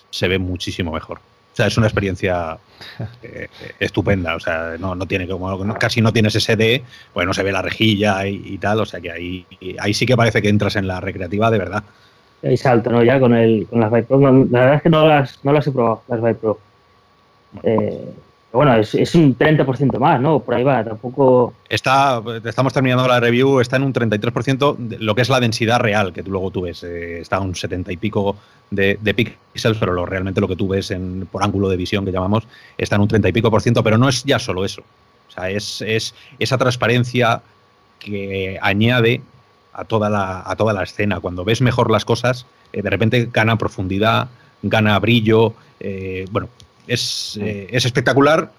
se 0.10 0.28
ve 0.28 0.40
muchísimo 0.40 0.92
mejor. 0.92 1.20
sea, 1.54 1.68
es 1.68 1.78
una 1.78 1.88
experiencia 1.88 2.58
eh, 3.24 3.48
estupenda. 3.80 4.36
O 4.36 4.40
sea, 4.40 4.76
no, 4.80 4.96
no 4.96 5.06
tiene 5.06 5.28
como 5.28 5.74
casi 5.76 6.02
no 6.02 6.14
tienes 6.14 6.34
SD, 6.34 6.84
pues 7.14 7.28
no 7.28 7.34
se 7.34 7.44
ve 7.44 7.52
la 7.52 7.62
rejilla 7.62 8.26
y, 8.28 8.58
tal. 8.58 8.80
O 8.80 8.86
sea 8.86 9.02
que 9.02 9.12
ahí, 9.12 9.46
ahí 9.80 9.94
sí 9.94 10.06
que 10.06 10.16
parece 10.16 10.42
que 10.42 10.50
entras 10.50 10.76
en 10.76 10.88
la 10.88 11.00
recreativa 11.00 11.52
de 11.52 11.58
verdad. 11.58 11.84
Hay 12.42 12.56
salto, 12.56 12.90
¿no? 12.90 13.04
Ya 13.04 13.20
con 13.20 13.34
el 13.36 13.68
con 13.70 13.82
las 13.82 13.92
Vive 13.92 14.04
Pro. 14.04 14.20
la 14.20 14.32
verdad 14.32 14.76
es 14.76 14.82
que 14.82 14.90
no 14.90 15.06
las, 15.06 15.44
no 15.44 15.52
las 15.52 15.68
he 15.68 15.72
probado, 15.72 16.04
las 16.08 16.20
Vive 16.20 16.36
Pro. 16.36 16.60
Eh, 17.64 18.14
bueno, 18.52 18.76
es, 18.76 18.96
es 18.96 19.14
un 19.14 19.38
30% 19.38 20.00
más, 20.00 20.20
¿no? 20.20 20.40
Por 20.40 20.56
ahí 20.56 20.64
va, 20.64 20.84
tampoco... 20.84 21.54
Está, 21.70 22.22
estamos 22.44 22.74
terminando 22.74 23.08
la 23.08 23.20
review, 23.20 23.60
está 23.60 23.76
en 23.76 23.84
un 23.84 23.94
33% 23.94 24.76
de 24.78 24.98
lo 25.00 25.14
que 25.14 25.22
es 25.22 25.30
la 25.30 25.40
densidad 25.40 25.80
real 25.80 26.12
que 26.14 26.24
tú 26.24 26.32
luego 26.32 26.50
tú 26.50 26.62
ves. 26.62 26.84
Eh, 26.84 27.20
está 27.20 27.40
un 27.40 27.56
70 27.56 27.92
y 27.92 27.98
pico 27.98 28.36
de, 28.72 28.98
de 29.02 29.14
píxeles, 29.14 29.78
pero 29.80 30.06
realmente 30.06 30.42
lo 30.42 30.48
que 30.48 30.56
tú 30.56 30.68
ves 30.68 30.90
en, 30.90 31.28
por 31.32 31.44
ángulo 31.44 31.70
de 31.70 31.78
visión 31.78 32.06
que 32.06 32.12
llamamos 32.12 32.48
está 32.78 32.96
en 32.96 33.04
un 33.04 33.08
30 33.08 33.30
y 33.30 33.34
pico 33.34 33.52
por 33.52 33.62
ciento, 33.62 33.84
pero 33.84 33.98
no 34.00 34.10
es 34.10 34.24
ya 34.24 34.40
solo 34.40 34.66
eso. 34.66 34.82
O 35.28 35.32
sea, 35.32 35.50
es, 35.52 35.82
es 35.84 36.16
esa 36.40 36.58
transparencia 36.58 37.42
que 38.00 38.58
añade 38.62 39.22
a 39.74 39.84
toda 39.84 40.10
la, 40.10 40.44
a 40.46 40.56
toda 40.56 40.74
la 40.74 40.84
escena. 40.84 41.20
Cuando 41.20 41.46
ves 41.46 41.62
mejor 41.62 41.92
las 41.92 42.04
cosas, 42.04 42.48
eh, 42.74 42.82
de 42.82 42.90
repente 42.90 43.30
gana 43.32 43.58
profundidad, 43.58 44.28
gana 44.64 44.98
brillo. 44.98 45.54
Eh, 45.80 46.26
bueno, 46.32 46.50
es, 46.90 47.40
eh, 47.42 47.68
es 47.72 47.86
espectacular 47.86 48.52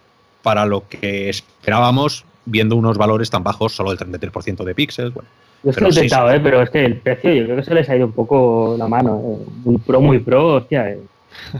para 0.42 0.64
lo 0.64 0.88
que 0.88 1.28
esperábamos 1.28 2.24
viendo 2.46 2.76
unos 2.76 2.96
valores 2.96 3.30
tan 3.30 3.42
bajos, 3.42 3.74
solo 3.74 3.92
el 3.92 3.98
33% 3.98 4.64
de 4.64 4.74
píxeles. 4.74 5.12
Bueno, 5.12 5.28
yo 5.62 5.70
es 5.70 5.76
que 5.76 5.82
lo 5.82 5.88
he 5.88 5.90
intentado, 5.90 6.30
¿eh? 6.32 6.40
pero 6.40 6.62
es 6.62 6.70
que 6.70 6.84
el 6.84 6.96
precio 6.96 7.32
yo 7.34 7.44
creo 7.44 7.56
que 7.56 7.64
se 7.64 7.74
les 7.74 7.88
ha 7.88 7.96
ido 7.96 8.06
un 8.06 8.12
poco 8.12 8.76
la 8.78 8.88
mano. 8.88 9.20
¿eh? 9.22 9.50
Muy 9.64 9.78
pro, 9.78 10.00
muy 10.00 10.18
pro, 10.18 10.54
hostia. 10.54 10.90
Eh. 10.90 11.00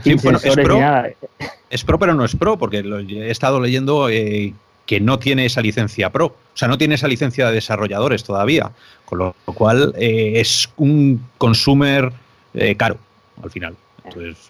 Sí, 0.03 0.15
bueno, 0.15 0.39
es 0.43 0.55
pro, 0.55 0.79
es 1.69 1.83
pro, 1.83 1.99
pero 1.99 2.13
no 2.13 2.25
es 2.25 2.35
pro, 2.35 2.57
porque 2.57 2.83
lo, 2.83 2.99
he 2.99 3.31
estado 3.31 3.59
leyendo 3.59 4.09
eh, 4.09 4.53
que 4.85 4.99
no 4.99 5.19
tiene 5.19 5.45
esa 5.45 5.61
licencia 5.61 6.09
pro. 6.09 6.25
O 6.25 6.57
sea, 6.57 6.67
no 6.67 6.77
tiene 6.77 6.95
esa 6.95 7.07
licencia 7.07 7.47
de 7.47 7.53
desarrolladores 7.53 8.23
todavía. 8.23 8.71
Con 9.05 9.19
lo 9.19 9.33
cual 9.45 9.93
eh, 9.97 10.33
es 10.35 10.69
un 10.77 11.23
consumer 11.37 12.11
eh, 12.53 12.75
caro 12.75 12.97
al 13.41 13.49
final 13.49 13.75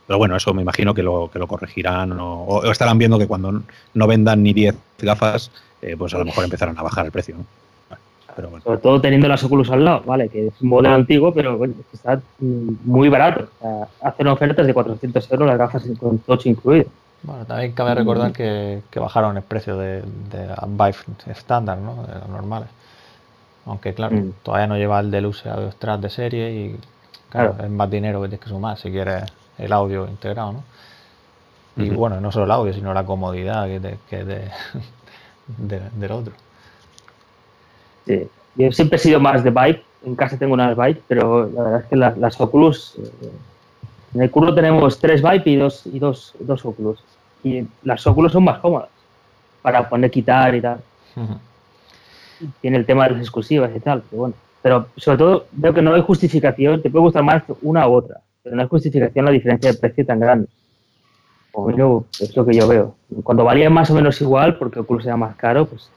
pero 0.08 0.18
bueno, 0.18 0.36
eso 0.36 0.54
me 0.54 0.62
imagino 0.62 0.93
que 0.93 1.04
lo, 1.04 1.30
que 1.32 1.39
lo 1.39 1.47
corregirán 1.47 2.18
o, 2.20 2.64
estarán 2.72 2.97
viendo 2.97 3.18
que 3.20 3.28
cuando 3.28 3.62
no 3.93 4.08
vendan 4.08 4.43
ni 4.43 4.54
10 4.54 4.76
gafas, 4.99 5.52
eh, 5.82 5.95
pues 5.97 6.14
a 6.14 6.18
lo 6.18 6.26
mejor 6.26 6.43
empezarán 6.43 6.78
a 6.78 6.84
bajar 6.84 7.06
el 7.06 7.12
precio. 7.12 7.36
Sobre 8.64 8.78
todo 8.78 9.02
teniendo 9.02 9.28
las 9.28 9.43
Oculus 9.43 9.70
al 9.72 9.84
lado, 9.84 10.04
¿vale? 10.06 10.30
Que 10.30 10.47
es 10.47 10.54
un 10.62 10.70
modelo 10.70 10.95
antiguo, 10.95 11.34
pero 11.34 11.60
está 11.93 12.22
muy 12.39 13.10
barato. 13.10 13.49
hacen 14.02 14.28
ofertas 14.28 14.66
de 14.66 14.74
400 14.74 15.32
euros 15.32 15.47
las 15.47 15.58
gafas 15.58 15.84
con 15.99 16.20
touch 16.20 16.45
incluido. 16.45 16.86
Bueno, 17.24 17.45
también 17.45 17.74
cabe 17.74 17.93
recordar 17.93 18.32
que, 18.32 18.82
bajaron 18.95 19.38
el 19.38 19.43
precio 19.43 19.78
de, 19.78 20.02
de 20.02 20.56
Vive 20.68 20.95
estándar, 21.28 21.78
¿no? 21.78 22.04
De 22.04 22.20
los 22.20 22.30
normales. 22.30 22.70
Aunque 23.66 23.93
claro, 23.93 24.16
mm. 24.16 24.34
todavía 24.43 24.68
no 24.68 24.78
lleva 24.78 24.99
el 24.99 25.12
Deluxe 25.12 25.45
a 25.47 25.97
de 25.97 26.10
serie 26.10 26.52
y 26.52 26.80
claro, 27.30 27.56
es 27.64 27.70
más 27.70 27.89
dinero 27.91 28.22
que 28.22 28.30
tienes 28.30 28.43
que 28.43 28.49
sumar 28.49 28.78
si 28.78 28.89
quieres 28.89 29.24
el 29.62 29.72
audio 29.72 30.07
integrado, 30.07 30.53
¿no? 30.53 30.64
Y 31.78 31.89
bueno, 31.89 32.20
no 32.20 32.32
solo 32.32 32.45
el 32.45 32.51
audio, 32.51 32.74
sino 32.74 32.93
la 32.93 33.05
comodidad 33.05 33.66
que, 33.66 33.80
de, 33.80 33.97
que 34.09 34.24
de, 35.57 35.82
del 35.95 36.12
otro. 36.12 36.34
Sí, 38.05 38.28
yo 38.55 38.72
siempre 38.72 38.97
he 38.97 38.99
sido 38.99 39.20
más 39.20 39.43
de 39.43 39.51
Vibe, 39.51 39.84
en 40.05 40.16
casa 40.16 40.38
tengo 40.38 40.53
unas 40.53 40.76
Vibe, 40.76 41.01
pero 41.07 41.49
la 41.49 41.64
verdad 41.64 41.82
es 41.82 41.88
que 41.88 41.95
las, 41.95 42.41
Oculus, 42.41 42.95
eh, 42.97 43.32
en 44.16 44.22
el 44.22 44.32
curro 44.32 44.53
tenemos 44.53 44.99
tres 44.99 45.22
Vibe 45.22 45.43
y 45.45 45.55
dos, 45.55 45.86
y 45.86 45.99
dos, 45.99 46.34
dos 46.39 46.66
Oculus. 46.66 47.03
Y 47.43 47.66
las 47.84 48.05
Oculus 48.05 48.34
son 48.34 48.43
más 48.43 48.59
cómodas 48.59 48.89
para 49.62 49.88
poner, 49.88 50.12
quitar 50.12 50.53
y 50.53 50.62
tal. 50.62 50.82
Tiene 52.59 52.78
el 52.78 52.86
tema 52.86 53.05
de 53.05 53.12
las 53.12 53.22
exclusivas 53.22 53.72
y 53.76 53.80
tal, 53.80 54.03
pero 54.09 54.20
bueno. 54.22 54.36
Pero 54.64 54.88
sobre 54.97 55.18
todo 55.18 55.45
veo 55.53 55.74
que 55.74 55.82
no 55.82 55.93
hay 55.93 56.01
justificación, 56.01 56.82
te 56.82 56.89
puede 56.89 57.03
gustar 57.03 57.24
más 57.24 57.43
una 57.62 57.88
u 57.88 57.93
otra 57.93 58.22
pero 58.44 58.56
no 58.56 58.64
es 58.64 58.70
justificación 58.70 59.26
la 59.26 59.32
diferencia 59.32 59.72
de 59.72 59.78
precio 59.78 60.06
tan 60.06 60.20
grande. 60.20 60.48
O 61.54 61.70
es 61.70 62.36
lo 62.36 62.46
que 62.46 62.54
yo 62.54 62.68
veo. 62.68 62.96
Cuando 63.24 63.44
valía 63.44 63.70
más 63.70 63.89
o 63.89 63.94
menos 63.94 64.22
igual, 64.22 64.58
porque 64.58 64.80
Oculus 64.80 65.06
era 65.06 65.18
más 65.18 65.36
caro, 65.36 65.66
pues 65.66 65.89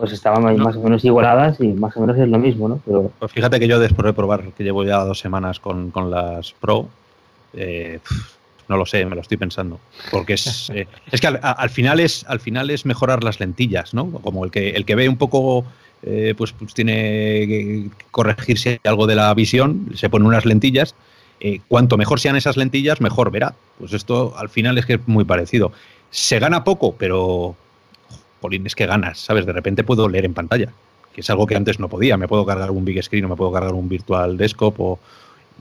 pues 0.00 0.12
estaban 0.12 0.56
más 0.56 0.76
o 0.76 0.80
menos 0.80 1.04
igualadas 1.04 1.60
y 1.60 1.68
más 1.68 1.94
o 1.94 2.00
menos 2.00 2.16
es 2.16 2.26
lo 2.26 2.38
mismo, 2.38 2.70
¿no? 2.70 2.80
Pero... 2.86 3.12
Pues 3.18 3.32
fíjate 3.32 3.60
que 3.60 3.68
yo 3.68 3.78
después 3.78 4.06
de 4.06 4.14
probar, 4.14 4.50
que 4.54 4.64
llevo 4.64 4.82
ya 4.82 5.04
dos 5.04 5.18
semanas 5.18 5.60
con, 5.60 5.92
las 6.10 6.52
Pro, 6.52 6.88
eh, 7.52 8.00
no 8.66 8.78
lo 8.78 8.86
sé, 8.86 9.04
me 9.04 9.14
lo 9.14 9.20
estoy 9.20 9.36
pensando. 9.36 9.78
Porque 10.10 10.32
es, 10.34 10.70
eh, 10.74 10.86
es 11.12 11.20
que 11.20 11.26
al, 11.26 11.68
final 11.68 12.00
es 12.00 12.24
al 12.28 12.40
final 12.40 12.70
es 12.70 12.86
mejorar 12.86 13.22
las 13.22 13.40
lentillas, 13.40 13.92
¿no? 13.92 14.10
Como 14.10 14.42
el 14.46 14.50
que 14.50 14.70
el 14.70 14.86
que 14.86 14.94
ve 14.94 15.06
un 15.06 15.18
poco 15.18 15.66
eh, 16.02 16.34
pues, 16.34 16.52
pues, 16.52 16.72
tiene 16.72 16.94
que 17.46 17.90
corregirse 18.10 18.80
algo 18.84 19.06
de 19.06 19.16
la 19.16 19.34
visión, 19.34 19.90
se 19.94 20.08
pone 20.08 20.24
unas 20.24 20.46
lentillas 20.46 20.94
eh, 21.40 21.60
cuanto 21.68 21.96
mejor 21.96 22.20
sean 22.20 22.36
esas 22.36 22.56
lentillas, 22.56 23.00
mejor 23.00 23.30
verá. 23.30 23.54
Pues 23.78 23.92
esto 23.94 24.34
al 24.36 24.50
final 24.50 24.76
es 24.76 24.86
que 24.86 24.94
es 24.94 25.08
muy 25.08 25.24
parecido. 25.24 25.72
Se 26.10 26.38
gana 26.38 26.64
poco, 26.64 26.94
pero, 26.98 27.56
Polín, 28.40 28.66
es 28.66 28.74
que 28.74 28.86
ganas, 28.86 29.18
¿sabes? 29.18 29.46
De 29.46 29.52
repente 29.52 29.82
puedo 29.82 30.08
leer 30.08 30.26
en 30.26 30.34
pantalla, 30.34 30.70
que 31.14 31.22
es 31.22 31.30
algo 31.30 31.46
que 31.46 31.56
antes 31.56 31.80
no 31.80 31.88
podía. 31.88 32.18
Me 32.18 32.28
puedo 32.28 32.44
cargar 32.44 32.70
un 32.70 32.84
big 32.84 33.02
screen 33.02 33.24
o 33.24 33.28
me 33.28 33.36
puedo 33.36 33.52
cargar 33.52 33.72
un 33.72 33.88
virtual 33.88 34.36
desktop 34.36 34.80
o, 34.80 34.98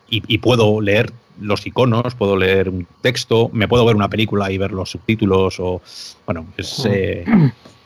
y, 0.10 0.38
puedo 0.40 0.82
leer 0.82 1.14
los 1.40 1.66
iconos, 1.66 2.16
puedo 2.16 2.36
leer 2.36 2.68
un 2.68 2.86
texto, 3.02 3.50
me 3.54 3.68
puedo 3.68 3.86
ver 3.86 3.96
una 3.96 4.10
película 4.10 4.52
y 4.52 4.58
ver 4.58 4.72
los 4.72 4.90
subtítulos 4.90 5.60
o, 5.60 5.82
bueno, 6.26 6.48
eh, 6.86 7.24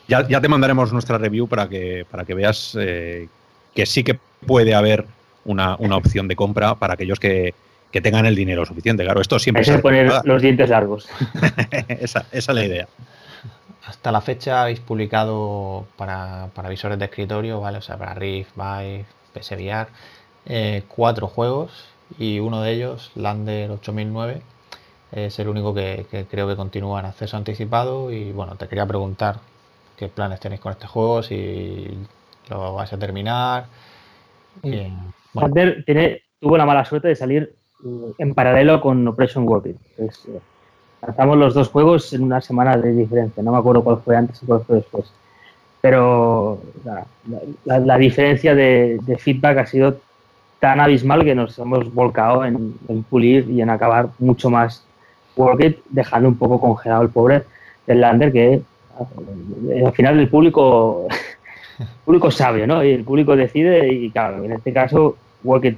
ya, 0.08 0.26
te 0.26 0.48
mandaremos 0.48 0.94
nuestra 0.94 1.18
review 1.18 1.48
para 1.48 1.68
que, 1.68 2.06
para 2.10 2.24
que 2.24 2.34
veas 2.34 2.78
eh, 2.80 3.28
que 3.76 3.86
sí 3.86 4.04
que 4.04 4.18
puede 4.46 4.74
haber 4.74 5.06
una, 5.46 5.76
una 5.80 5.98
opción 5.98 6.28
de 6.28 6.36
compra 6.36 6.76
para 6.76 6.94
aquellos 6.94 7.20
que, 7.20 7.54
que 7.94 8.02
tengan 8.02 8.26
el 8.26 8.36
dinero 8.36 8.66
suficiente. 8.66 9.04
Claro, 9.04 9.22
esto 9.22 9.38
siempre 9.38 9.62
es 9.62 9.80
poner 9.80 10.12
los 10.24 10.42
dientes 10.42 10.68
largos. 10.68 11.08
esa, 11.88 12.26
es 12.32 12.48
la 12.48 12.66
idea. 12.66 12.88
Hasta 13.86 14.12
la 14.12 14.20
fecha 14.20 14.64
habéis 14.64 14.80
publicado 14.80 15.86
para, 15.96 16.50
visores 16.68 16.98
de 16.98 17.06
escritorio, 17.06 17.62
¿vale? 17.62 17.78
O 17.78 17.82
sea, 17.82 17.96
para 17.98 18.16
Rift, 18.16 18.56
Vive, 18.56 19.06
PSVR, 19.36 19.88
eh, 20.48 20.82
cuatro 20.88 21.28
juegos 21.28 21.86
y 22.18 22.40
uno 22.40 22.64
de 22.64 22.72
ellos, 22.72 23.12
Lander 23.14 23.70
8009, 23.70 24.42
es 25.12 25.38
el 25.38 25.48
único 25.48 25.76
que, 25.76 26.08
creo 26.32 26.48
que 26.48 26.56
continúa 26.56 27.00
en 27.00 27.06
acceso 27.06 27.38
anticipado 27.38 28.12
y 28.12 28.32
bueno, 28.32 28.56
te 28.56 28.68
quería 28.68 28.88
preguntar 28.88 29.36
qué 29.98 30.08
planes 30.08 30.40
tenéis 30.40 30.62
con 30.62 30.72
este 30.72 30.88
juego, 30.88 31.22
si 31.22 31.96
lo 32.50 32.74
vais 32.74 32.92
a 32.92 32.98
terminar. 32.98 33.68
Lander 35.36 35.86
tiene, 35.86 36.24
tuvo 36.40 36.58
la 36.58 36.66
mala 36.66 36.86
suerte 36.86 37.10
de 37.10 37.16
salir 37.16 37.63
en 38.18 38.34
paralelo 38.34 38.82
con 38.82 39.08
Operation 39.08 39.48
Warbeat. 39.48 39.76
Eh, 39.98 40.10
lanzamos 41.02 41.38
los 41.38 41.54
dos 41.54 41.70
juegos 41.70 42.14
en 42.14 42.24
una 42.24 42.42
semana 42.42 42.78
de 42.78 42.92
diferencia. 42.94 43.44
No 43.44 43.52
me 43.52 43.58
acuerdo 43.58 43.84
cuál 43.84 44.00
fue 44.04 44.16
antes 44.16 44.42
y 44.42 44.46
cuál 44.46 44.62
fue 44.66 44.78
después. 44.78 45.12
Pero 45.82 46.62
la, 47.66 47.98
diferencia 47.98 48.56
de, 48.56 49.00
feedback 49.20 49.58
ha 49.58 49.66
sido 49.66 49.98
tan 50.60 50.80
abismal 50.80 51.26
que 51.26 51.36
nos 51.36 51.60
hemos 51.60 51.94
volcado 51.94 52.46
en, 52.46 52.74
pulir 53.10 53.50
y 53.50 53.62
en 53.62 53.70
acabar 53.70 54.10
mucho 54.20 54.50
más 54.50 54.86
Warbeat, 55.36 55.76
dejando 55.90 56.30
un 56.30 56.38
poco 56.38 56.62
congelado 56.62 57.02
el 57.02 57.10
pobre 57.10 57.44
del 57.86 58.00
Lander 58.00 58.32
que 58.32 58.54
eh, 58.54 59.84
al 59.86 59.92
final 59.92 60.20
el 60.20 60.30
público 60.30 61.08
el 61.80 61.88
público 62.06 62.32
sabio, 62.32 62.66
¿no? 62.66 62.82
Y 62.84 62.92
el 62.92 63.04
público 63.04 63.36
decide 63.36 63.92
y 63.92 64.10
claro, 64.10 64.42
en 64.44 64.54
este 64.54 64.72
caso 64.72 65.18
Warbeat 65.44 65.76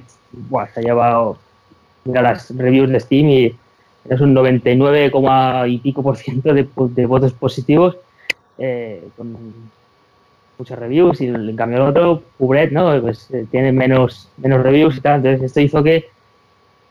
se 0.72 0.80
ha 0.80 0.82
llevado 0.82 1.38
mira 2.06 2.22
las 2.22 2.56
reviews 2.56 2.90
de 2.90 3.00
Steam 3.00 3.28
y 3.28 3.54
es 4.08 4.20
un 4.20 4.34
99, 4.34 5.12
y 5.68 5.78
pico 5.78 6.02
por 6.02 6.16
ciento 6.16 6.54
de, 6.54 7.06
votos 7.06 7.32
positivos 7.32 7.96
eh, 8.58 9.02
con 9.16 9.36
muchas 10.58 10.78
reviews 10.78 11.20
y 11.20 11.26
en 11.26 11.56
cambio 11.56 11.78
el 11.78 11.88
otro, 11.90 12.22
Pubret, 12.38 12.72
¿no? 12.72 13.00
Pues 13.00 13.30
eh, 13.32 13.46
tiene 13.50 13.72
menos, 13.72 14.28
menos 14.38 14.62
reviews 14.62 14.96
y 14.96 15.00
tal, 15.00 15.16
entonces 15.16 15.42
esto 15.42 15.60
hizo 15.60 15.82
que 15.82 16.08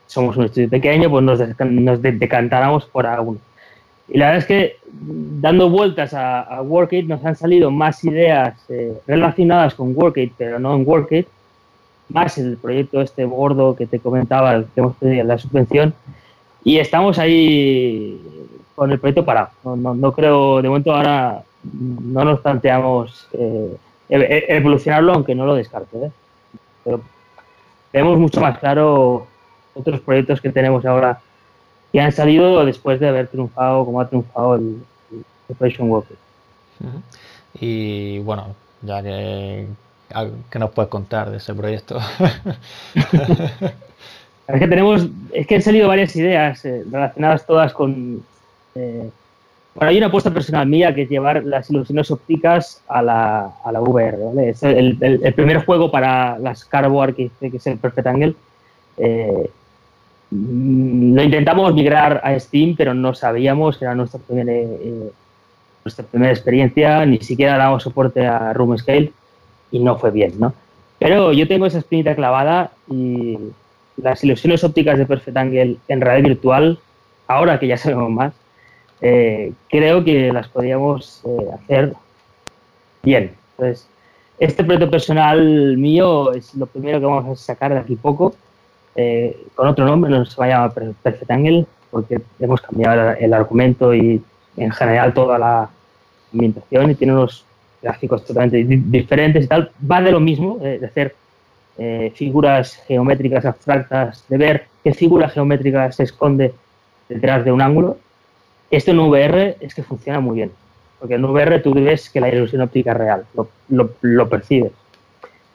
somos 0.06 0.36
un 0.36 0.44
estudio 0.44 0.68
pequeño, 0.68 1.10
pues 1.10 1.24
nos, 1.24 1.40
nos 1.58 2.02
decantáramos 2.02 2.84
por 2.86 3.06
alguno. 3.06 3.38
Y 4.08 4.18
la 4.18 4.26
verdad 4.26 4.38
es 4.38 4.46
que 4.46 4.76
dando 5.40 5.68
vueltas 5.68 6.14
a, 6.14 6.42
a 6.42 6.62
Workit 6.62 7.08
nos 7.08 7.24
han 7.24 7.34
salido 7.34 7.72
más 7.72 8.04
ideas 8.04 8.54
eh, 8.68 8.92
relacionadas 9.06 9.74
con 9.74 9.96
Workit, 9.96 10.32
pero 10.38 10.60
no 10.60 10.76
en 10.76 10.86
Workit, 10.86 11.26
más 12.08 12.38
el 12.38 12.56
proyecto 12.56 13.00
este 13.00 13.24
gordo 13.24 13.74
que 13.76 13.86
te 13.86 14.00
comentaba, 14.00 14.62
que 14.62 14.80
hemos 14.80 14.96
pedido 14.96 15.24
la 15.24 15.38
subvención, 15.38 15.94
y 16.64 16.78
estamos 16.78 17.18
ahí 17.18 18.20
con 18.74 18.90
el 18.92 18.98
proyecto 18.98 19.24
parado. 19.24 19.50
No, 19.64 20.12
creo, 20.12 20.60
de 20.62 20.68
momento 20.68 20.92
ahora 20.92 21.42
no 21.62 22.24
nos 22.24 22.40
planteamos 22.40 23.28
eh, 23.32 23.76
e, 24.08 24.16
e, 24.16 24.56
evolucionarlo, 24.56 25.14
aunque 25.14 25.34
no 25.34 25.46
lo 25.46 25.54
descarte. 25.54 25.96
¿eh? 25.96 26.10
Pero 26.84 27.00
vemos 27.92 28.18
mucho 28.18 28.40
más 28.40 28.58
claro 28.58 29.26
otros 29.74 30.00
proyectos 30.00 30.40
que 30.40 30.50
tenemos 30.50 30.84
ahora 30.84 31.20
que 31.92 32.00
han 32.00 32.12
salido 32.12 32.64
después 32.64 33.00
de 33.00 33.08
haber 33.08 33.28
triunfado 33.28 33.84
como 33.84 34.00
ha 34.00 34.08
triunfado 34.08 34.56
el, 34.56 34.82
Operation 35.48 35.90
Walker. 35.90 36.16
Y 37.60 38.18
bueno, 38.20 38.54
ya 38.82 39.02
que, 39.02 39.66
¿qué 40.50 40.58
nos 40.58 40.70
puedes 40.70 40.88
contar 40.88 41.30
de 41.30 41.38
ese 41.38 41.54
proyecto? 41.54 41.98
es 42.94 44.58
que 44.58 44.68
tenemos, 44.68 45.08
es 45.32 45.46
que 45.46 45.56
han 45.56 45.62
salido 45.62 45.88
varias 45.88 46.14
ideas 46.16 46.64
eh, 46.64 46.84
relacionadas 46.90 47.46
todas 47.46 47.72
con... 47.72 48.22
Eh, 48.74 49.10
bueno, 49.74 49.90
hay 49.90 49.98
una 49.98 50.06
apuesta 50.06 50.30
personal 50.30 50.66
mía 50.66 50.94
que 50.94 51.02
es 51.02 51.10
llevar 51.10 51.44
las 51.44 51.70
ilusiones 51.70 52.10
ópticas 52.10 52.82
a 52.88 53.02
la, 53.02 53.50
a 53.62 53.72
la 53.72 53.80
VR. 53.82 54.16
¿vale? 54.16 54.50
Es 54.50 54.62
el, 54.62 54.96
el, 55.00 55.34
primer 55.34 55.66
juego 55.66 55.90
para 55.90 56.38
las 56.38 56.64
Carboard 56.64 57.14
que, 57.14 57.30
que 57.40 57.56
es 57.56 57.66
el 57.66 57.76
Perfect 57.76 58.06
Angle. 58.06 58.34
Eh, 58.96 59.50
lo 60.30 61.22
intentamos 61.22 61.74
migrar 61.74 62.20
a 62.24 62.38
Steam, 62.40 62.74
pero 62.76 62.94
no 62.94 63.14
sabíamos, 63.14 63.80
era 63.82 63.94
nuestra 63.94 64.18
primera, 64.18 64.52
eh, 64.52 65.10
nuestra 65.84 66.04
primera 66.06 66.32
experiencia, 66.32 67.04
ni 67.04 67.18
siquiera 67.18 67.58
damos 67.58 67.82
soporte 67.82 68.26
a 68.26 68.52
Room 68.54 68.76
Scale 68.78 69.12
y 69.70 69.78
no 69.78 69.98
fue 69.98 70.10
bien, 70.10 70.34
¿no? 70.38 70.54
Pero 70.98 71.32
yo 71.32 71.46
tengo 71.46 71.66
esa 71.66 71.78
espinita 71.78 72.14
clavada 72.14 72.70
y 72.90 73.38
las 73.96 74.22
ilusiones 74.24 74.64
ópticas 74.64 74.98
de 74.98 75.06
Perfect 75.06 75.36
Angle 75.36 75.76
en 75.88 76.00
realidad 76.00 76.28
virtual, 76.30 76.78
ahora 77.26 77.58
que 77.58 77.66
ya 77.66 77.76
sabemos 77.76 78.10
más, 78.10 78.32
eh, 79.00 79.52
creo 79.68 80.04
que 80.04 80.32
las 80.32 80.48
podríamos 80.48 81.22
eh, 81.24 81.48
hacer 81.54 81.94
bien. 83.02 83.32
Entonces, 83.52 83.88
este 84.38 84.64
proyecto 84.64 84.90
personal 84.90 85.76
mío 85.76 86.32
es 86.32 86.54
lo 86.54 86.66
primero 86.66 87.00
que 87.00 87.06
vamos 87.06 87.40
a 87.40 87.42
sacar 87.42 87.72
de 87.72 87.80
aquí 87.80 87.96
poco, 87.96 88.34
eh, 88.94 89.36
con 89.54 89.68
otro 89.68 89.84
nombre, 89.84 90.10
no 90.10 90.24
se 90.24 90.36
va 90.38 90.46
a 90.46 90.48
llamar 90.48 90.72
Perfect 91.02 91.30
Angle, 91.30 91.66
porque 91.90 92.20
hemos 92.40 92.60
cambiado 92.60 93.12
el, 93.12 93.32
argumento 93.32 93.94
y 93.94 94.22
en 94.56 94.70
general 94.70 95.14
toda 95.14 95.38
la 95.38 95.70
ambientación 96.32 96.90
y 96.90 96.94
tiene 96.94 97.12
unos 97.14 97.44
gráficos 97.86 98.24
totalmente 98.24 98.64
diferentes 98.64 99.44
y 99.44 99.48
tal. 99.48 99.70
Va 99.90 100.02
de 100.02 100.12
lo 100.12 100.20
mismo, 100.20 100.58
de 100.58 100.84
hacer 100.84 101.14
figuras 102.14 102.82
geométricas 102.86 103.44
abstractas, 103.44 104.24
de 104.28 104.38
ver 104.38 104.64
qué 104.82 104.94
figura 104.94 105.28
geométrica 105.28 105.92
se 105.92 106.04
esconde 106.04 106.54
detrás 107.08 107.44
de 107.44 107.52
un 107.52 107.60
ángulo 107.60 107.98
esto 108.70 108.90
en 108.90 108.98
VR 108.98 109.56
es 109.60 109.74
que 109.74 109.82
funciona 109.82 110.20
muy 110.20 110.36
bien, 110.36 110.52
porque 110.98 111.14
en 111.14 111.24
VR 111.24 111.60
tú 111.60 111.72
ves 111.74 112.10
que 112.10 112.20
la 112.20 112.28
ilusión 112.28 112.62
óptica 112.62 112.92
es 112.92 112.96
real, 112.96 113.26
lo, 113.68 114.28
percibes. 114.28 114.72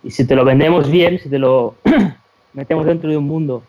Y 0.03 0.11
si 0.11 0.25
te 0.25 0.36
lo 0.36 0.45
vendemos 0.45 0.89
bien, 0.89 1.19
si 1.19 1.29
te 1.29 1.38
lo 1.38 1.75
metemos 2.53 2.86
dentro 2.86 3.09
de 3.09 3.17
un 3.17 3.25
mundo 3.25 3.63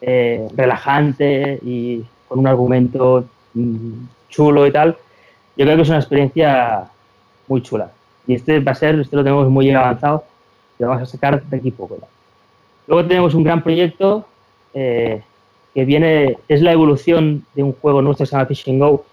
eh, 0.00 0.46
relajante 0.54 1.58
y 1.62 2.04
con 2.28 2.40
un 2.40 2.46
argumento 2.46 3.24
mm, 3.54 4.04
chulo 4.28 4.66
y 4.66 4.72
tal, 4.72 4.96
yo 5.56 5.64
creo 5.64 5.76
que 5.76 5.82
es 5.82 5.88
una 5.88 5.98
experiencia 5.98 6.84
muy 7.48 7.62
chula. 7.62 7.90
Y 8.26 8.34
este 8.34 8.60
va 8.60 8.72
a 8.72 8.74
ser, 8.74 8.98
este 9.00 9.16
lo 9.16 9.22
tenemos 9.22 9.48
muy 9.48 9.70
avanzado 9.70 10.24
y 10.78 10.82
lo 10.82 10.88
vamos 10.88 11.02
a 11.02 11.06
sacar 11.06 11.42
de 11.42 11.56
aquí 11.56 11.70
poco. 11.70 11.98
Luego 12.86 13.06
tenemos 13.06 13.34
un 13.34 13.44
gran 13.44 13.62
proyecto 13.62 14.26
eh, 14.72 15.22
que 15.74 15.84
viene, 15.84 16.38
es 16.48 16.62
la 16.62 16.72
evolución 16.72 17.44
de 17.54 17.62
un 17.62 17.72
juego 17.72 18.02
nuestro 18.02 18.24
que 18.24 18.30
se 18.30 18.36
llama 18.36 18.46
Fishing 18.46 18.78
Go, 18.78 19.04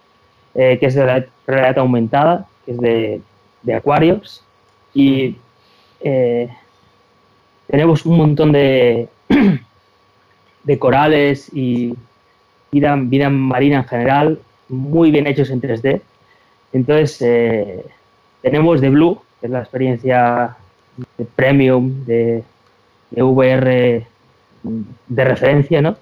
eh, 0.54 0.78
que 0.80 0.86
es 0.86 0.96
de 0.96 1.28
realidad 1.48 1.80
aumentada, 1.80 2.48
que 2.66 2.72
es 2.72 2.78
de, 2.80 3.22
de 3.64 3.74
Aquarius. 3.74 4.44
Y 4.94 5.36
eh, 6.02 6.50
tenemos 7.68 8.06
un 8.06 8.18
montón 8.18 8.52
de, 8.52 9.08
de 10.64 10.80
corales 10.80 11.50
y 11.54 11.94
vida, 12.72 12.96
vida, 12.98 13.30
marina 13.30 13.78
en 13.78 13.86
general, 13.86 14.40
muy 14.68 15.12
bien 15.12 15.28
hechos 15.28 15.50
en 15.50 15.62
3D. 15.62 16.02
Entonces, 16.74 17.22
eh, 17.22 17.86
tenemos 18.42 18.82
The 18.82 18.90
Blue, 18.90 19.22
que 19.40 19.48
es 19.48 19.52
la 19.52 19.60
experiencia 19.60 20.56
de 21.18 21.26
premium 21.26 22.06
de, 22.06 22.44
de 23.12 23.24
VR 23.24 24.06
de 24.64 25.24
referencia, 25.24 25.82
¿no? 25.82 25.98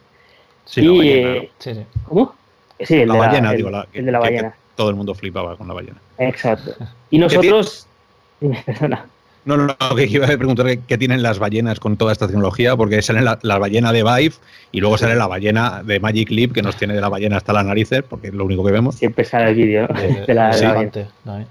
Sí, 0.65 0.81
la 0.81 0.91
ballena. 0.91 1.29
Eh, 1.29 1.51
sí, 1.59 1.73
sí. 1.73 1.85
¿Cómo? 2.07 2.35
Sí, 2.79 2.95
el, 2.95 3.07
la 3.07 3.13
de, 3.13 3.19
ballena, 3.19 3.51
la, 3.51 3.57
digo, 3.57 3.69
la, 3.69 3.87
el 3.93 4.05
de 4.05 4.11
la 4.11 4.19
ballena. 4.19 4.53
todo 4.75 4.89
el 4.89 4.95
mundo 4.95 5.15
flipaba 5.15 5.55
con 5.57 5.67
la 5.67 5.73
ballena. 5.73 5.97
Exacto. 6.17 6.73
Y 7.11 7.17
nosotros. 7.17 7.87
Dime, 8.39 8.61
perdona. 8.65 9.05
No, 9.45 9.57
no, 9.57 9.65
no, 9.65 9.95
que 9.95 10.05
iba 10.05 10.27
a 10.27 10.37
preguntar 10.37 10.77
qué 10.79 10.97
tienen 10.97 11.23
las 11.23 11.39
ballenas 11.39 11.79
con 11.79 11.97
toda 11.97 12.11
esta 12.11 12.27
tecnología, 12.27 12.77
porque 12.77 13.01
sale 13.01 13.21
la, 13.21 13.39
la, 13.41 13.57
ballena 13.57 13.91
de 13.91 14.03
Vive 14.03 14.35
y 14.71 14.79
luego 14.79 14.97
sale 14.97 15.15
la 15.15 15.25
ballena 15.25 15.81
de 15.83 15.99
Magic 15.99 16.29
Leap, 16.29 16.51
que 16.51 16.61
nos 16.61 16.75
tiene 16.75 16.93
de 16.93 17.01
la 17.01 17.09
ballena 17.09 17.37
hasta 17.37 17.51
las 17.51 17.65
narices, 17.65 18.03
porque 18.03 18.27
es 18.27 18.33
lo 18.33 18.45
único 18.45 18.63
que 18.63 18.71
vemos. 18.71 18.95
Siempre 18.95 19.25
sale 19.25 19.49
el 19.49 19.55
vídeo 19.55 19.87
de, 19.87 20.23
de, 20.27 20.33
la, 20.35 20.53
sí. 20.53 20.65
la, 20.65 20.73
ballena. 20.73 21.47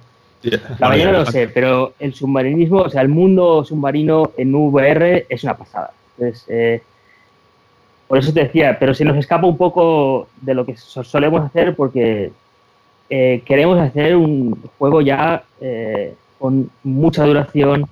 La 0.79 0.89
ballena 0.89 1.13
no 1.13 1.19
lo 1.21 1.27
sé, 1.27 1.49
pero 1.49 1.95
el 1.99 2.15
submarinismo, 2.15 2.83
o 2.83 2.91
sea, 2.91 3.03
el 3.03 3.09
mundo 3.09 3.65
submarino 3.65 4.33
en 4.37 4.55
VR 4.55 5.27
es 5.29 5.43
una 5.45 5.57
pasada. 5.57 5.93
Entonces, 6.17 6.45
eh, 6.49 6.83
por 8.09 8.19
eso 8.19 8.33
te 8.33 8.45
decía, 8.45 8.79
pero 8.79 8.95
se 8.95 9.05
nos 9.05 9.17
escapa 9.17 9.47
un 9.47 9.57
poco 9.57 10.29
de 10.41 10.55
lo 10.55 10.65
que 10.65 10.77
solemos 10.77 11.43
hacer 11.43 11.77
porque 11.77 12.33
eh, 13.11 13.43
queremos 13.45 13.79
hacer 13.79 14.17
un 14.17 14.59
juego 14.79 15.03
ya 15.03 15.45
eh, 15.61 16.15
con 16.39 16.71
mucha 16.83 17.25
duración, 17.25 17.87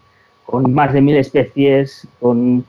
con 0.44 0.72
más 0.72 0.92
de 0.92 1.02
mil 1.02 1.16
especies, 1.16 2.06
con 2.20 2.64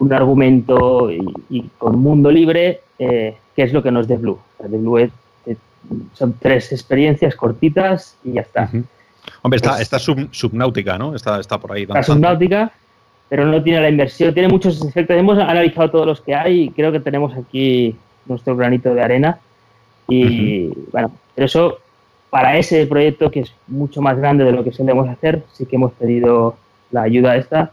un 0.00 0.12
argumento 0.12 1.10
y, 1.10 1.70
con 1.78 1.98
mundo 1.98 2.30
libre, 2.30 2.80
eh, 2.98 3.36
que 3.54 3.62
es 3.62 3.72
lo 3.72 3.82
que 3.82 3.90
nos 3.90 4.08
de 4.08 4.16
Blue. 4.16 4.38
The 4.58 4.76
Blue 4.76 5.10
son 6.14 6.34
tres 6.38 6.72
experiencias 6.72 7.34
cortitas 7.34 8.16
y 8.24 8.32
ya 8.32 8.42
está. 8.42 8.70
Hombre, 9.42 9.56
está, 9.56 9.80
está 9.80 9.98
subnáutica, 9.98 10.98
¿no? 10.98 11.14
Está, 11.14 11.40
está 11.40 11.58
por 11.58 11.72
ahí. 11.72 11.82
Está 11.82 12.02
subnáutica 12.02 12.72
pero 13.28 13.44
no 13.44 13.62
tiene 13.62 13.80
la 13.80 13.88
inversión, 13.88 14.32
tiene 14.32 14.48
muchos 14.48 14.82
efectos. 14.84 15.16
Hemos 15.16 15.38
analizado 15.38 15.90
todos 15.90 16.06
los 16.06 16.20
que 16.20 16.34
hay 16.34 16.62
y 16.62 16.70
creo 16.70 16.90
que 16.92 17.00
tenemos 17.00 17.36
aquí 17.36 17.94
nuestro 18.26 18.56
granito 18.56 18.94
de 18.94 19.02
arena. 19.02 19.38
Y 20.08 20.68
bueno, 20.90 21.12
pero 21.34 21.46
eso, 21.46 21.78
para 22.30 22.56
ese 22.56 22.86
proyecto 22.86 23.30
que 23.30 23.40
es 23.40 23.52
mucho 23.66 24.00
más 24.00 24.16
grande 24.16 24.44
de 24.44 24.52
lo 24.52 24.64
que 24.64 24.72
solemos 24.72 25.08
hacer, 25.08 25.42
sí 25.52 25.66
que 25.66 25.76
hemos 25.76 25.92
pedido 25.92 26.56
la 26.90 27.02
ayuda 27.02 27.36
esta 27.36 27.72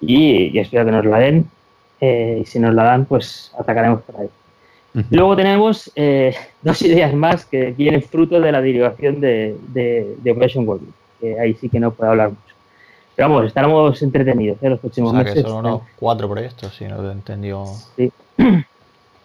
y, 0.00 0.58
espero 0.58 0.84
que 0.84 0.92
nos 0.92 1.04
la 1.04 1.18
den. 1.18 1.48
Eh, 2.00 2.40
y 2.42 2.46
si 2.46 2.58
nos 2.58 2.74
la 2.74 2.84
dan, 2.84 3.04
pues 3.04 3.52
atacaremos 3.58 4.02
por 4.02 4.20
ahí. 4.20 4.28
Luego 5.10 5.36
tenemos 5.36 5.90
eh, 5.94 6.34
dos 6.62 6.82
ideas 6.82 7.14
más 7.14 7.44
que 7.44 7.72
vienen 7.72 8.02
fruto 8.02 8.40
de 8.40 8.52
la 8.52 8.60
derivación 8.60 9.20
de, 9.20 9.56
de, 9.68 10.30
Operation 10.30 10.68
World, 10.68 10.88
que 11.20 11.38
ahí 11.38 11.54
sí 11.54 11.68
que 11.68 11.78
no 11.78 11.92
puedo 11.92 12.10
hablar 12.10 12.30
mucho 12.30 12.50
vamos, 13.22 13.46
estaremos 13.46 14.00
entretenidos 14.02 14.58
en 14.60 14.66
¿eh? 14.66 14.70
los 14.70 14.80
próximos 14.80 15.12
meses. 15.12 15.34
Que 15.34 15.42
son 15.42 15.64
unos 15.64 15.82
cuatro 15.96 16.28
proyectos, 16.28 16.74
si 16.74 16.84
no 16.84 17.02
lo 17.02 17.10
he 17.10 17.12
entendido. 17.12 17.66
Sí. 17.96 18.10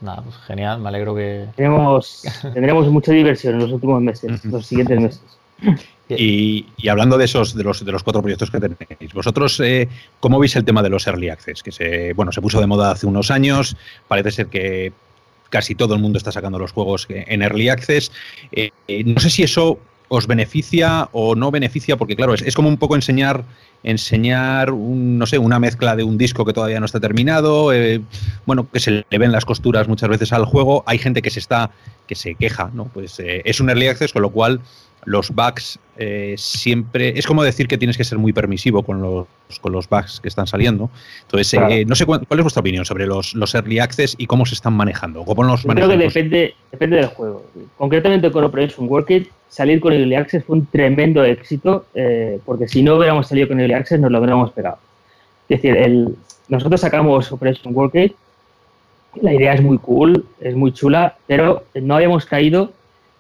Nada, 0.01 0.22
pues 0.22 0.36
genial, 0.45 0.80
me 0.82 0.89
alegro 0.89 1.16
que. 1.16 1.47
Tenemos, 1.55 2.24
tendremos 2.53 2.88
mucha 2.88 3.11
diversión 3.11 3.55
en 3.55 3.61
los 3.61 3.72
últimos 3.72 4.01
meses, 4.01 4.43
los 4.45 4.66
siguientes 4.66 4.99
meses. 4.99 5.24
Y, 6.07 6.68
hablando 6.88 7.18
de 7.18 7.26
esos, 7.26 7.55
de 7.55 7.63
los, 7.63 7.84
de 7.84 7.91
los 7.91 8.03
cuatro 8.03 8.22
proyectos 8.22 8.51
que 8.51 8.59
tenéis, 8.59 9.11
vosotros, 9.11 9.59
eh, 9.59 9.89
¿cómo 10.20 10.38
veis 10.38 10.55
el 10.55 10.63
tema 10.63 10.84
de 10.84 10.89
los 10.89 11.07
early 11.07 11.30
access? 11.30 11.63
Que 11.63 11.72
se, 11.72 12.13
bueno, 12.13 12.32
se 12.32 12.43
puso 12.43 12.61
de 12.61 12.68
moda 12.68 12.91
hace 12.91 13.07
unos 13.07 13.32
años, 13.32 13.76
parece 14.07 14.30
ser 14.30 14.45
que 14.45 14.93
casi 15.56 15.74
todo 15.74 15.93
el 15.93 16.01
mundo 16.01 16.18
está 16.18 16.34
sacando 16.34 16.60
los 16.60 16.74
juegos 16.74 17.08
en 17.10 17.41
early 17.41 17.70
access. 17.70 18.12
Eh, 18.51 18.72
no 19.06 19.22
sé 19.22 19.30
si 19.30 19.41
eso 19.43 19.80
os 20.10 20.28
beneficia 20.28 21.08
o 21.14 21.34
no 21.34 21.49
beneficia, 21.49 21.95
porque 21.95 22.18
claro, 22.18 22.34
es, 22.34 22.41
es 22.41 22.56
como 22.56 22.68
un 22.68 22.76
poco 22.76 22.95
enseñar 22.95 23.45
enseñar, 23.86 24.72
un, 24.72 25.20
no 25.20 25.28
sé, 25.28 25.38
una 25.38 25.60
mezcla 25.60 25.95
de 25.95 26.03
un 26.03 26.18
disco 26.18 26.43
que 26.43 26.53
todavía 26.53 26.80
no 26.80 26.88
está 26.88 26.99
terminado, 26.99 27.72
eh, 27.72 28.01
bueno, 28.45 28.68
que 28.72 28.80
se 28.80 29.06
le 29.08 29.18
ven 29.18 29.32
las 29.32 29.45
costuras 29.45 29.88
muchas 29.88 30.10
veces 30.10 30.34
al 30.34 30.45
juego. 30.45 30.84
Hay 30.88 30.97
gente 30.97 31.22
que 31.22 31.30
se 31.30 31.39
está, 31.39 31.72
que 32.08 32.16
se 32.16 32.34
queja, 32.34 32.72
¿no? 32.74 32.86
Pues 32.86 33.20
eh, 33.20 33.43
es 33.45 33.60
un 33.60 33.70
early 33.70 33.88
access, 33.88 34.12
con 34.12 34.24
lo 34.24 34.32
cual 34.32 34.60
los 35.06 35.32
bugs 35.32 35.80
eh, 35.97 36.36
siempre. 36.38 37.18
Es 37.18 37.26
como 37.26 37.43
decir 37.43 37.68
que 37.68 37.78
tienes 37.78 37.97
que 37.97 38.03
ser 38.03 38.18
muy 38.18 38.34
permisivo 38.34 38.84
con 38.84 39.01
los, 39.01 39.28
con 39.62 39.72
los 39.72 39.88
bugs 39.88 40.20
que 40.20 40.28
están 40.28 40.47
saliendo. 40.47 40.89
Entonces, 41.22 41.88
no 41.88 41.95
sé 41.95 42.06
cuál, 42.06 42.22
es 42.30 42.41
vuestra 42.41 42.60
opinión 42.60 42.86
sobre 42.86 43.08
los, 43.08 43.34
los 43.36 43.56
early 43.56 43.80
access 43.80 44.16
y 44.18 44.26
cómo 44.26 44.45
se 44.45 44.56
están 44.56 44.74
manejando. 44.74 45.24
¿Cómo 45.24 45.43
los 45.43 45.64
Creo 45.64 45.88
que 45.88 45.97
depende, 45.97 46.56
depende 46.72 46.97
del 46.97 47.08
juego. 47.08 47.45
Concretamente 47.78 48.32
con 48.32 48.43
Operation 48.43 48.88
Workit 48.89 49.30
salir 49.56 49.80
con 49.80 49.93
Early 49.93 50.16
Access 50.16 50.43
fue 50.43 50.58
un 50.58 50.66
tremendo 50.66 51.24
éxito, 51.24 51.86
eh, 51.95 52.39
porque 52.45 52.68
si 52.68 52.84
no 52.84 52.95
hubiéramos 52.95 53.28
salido 53.28 53.47
con 53.47 53.60
Early 53.60 53.74
Access 53.74 54.01
nos 54.01 54.12
lo 54.12 54.20
hubiéramos 54.20 54.51
pegado. 54.51 54.80
Es 55.47 55.62
decir, 55.62 55.78
el, 55.78 56.14
nosotros 56.49 56.82
sacamos 56.82 57.32
Operation 57.32 57.74
Workgate, 57.74 58.16
la 59.22 59.34
idea 59.34 59.53
es 59.53 59.62
muy 59.62 59.78
cool, 59.78 60.26
es 60.41 60.56
muy 60.56 60.74
chula, 60.74 61.16
pero 61.26 61.64
no 61.74 61.95
habíamos 61.95 62.26
caído 62.26 62.74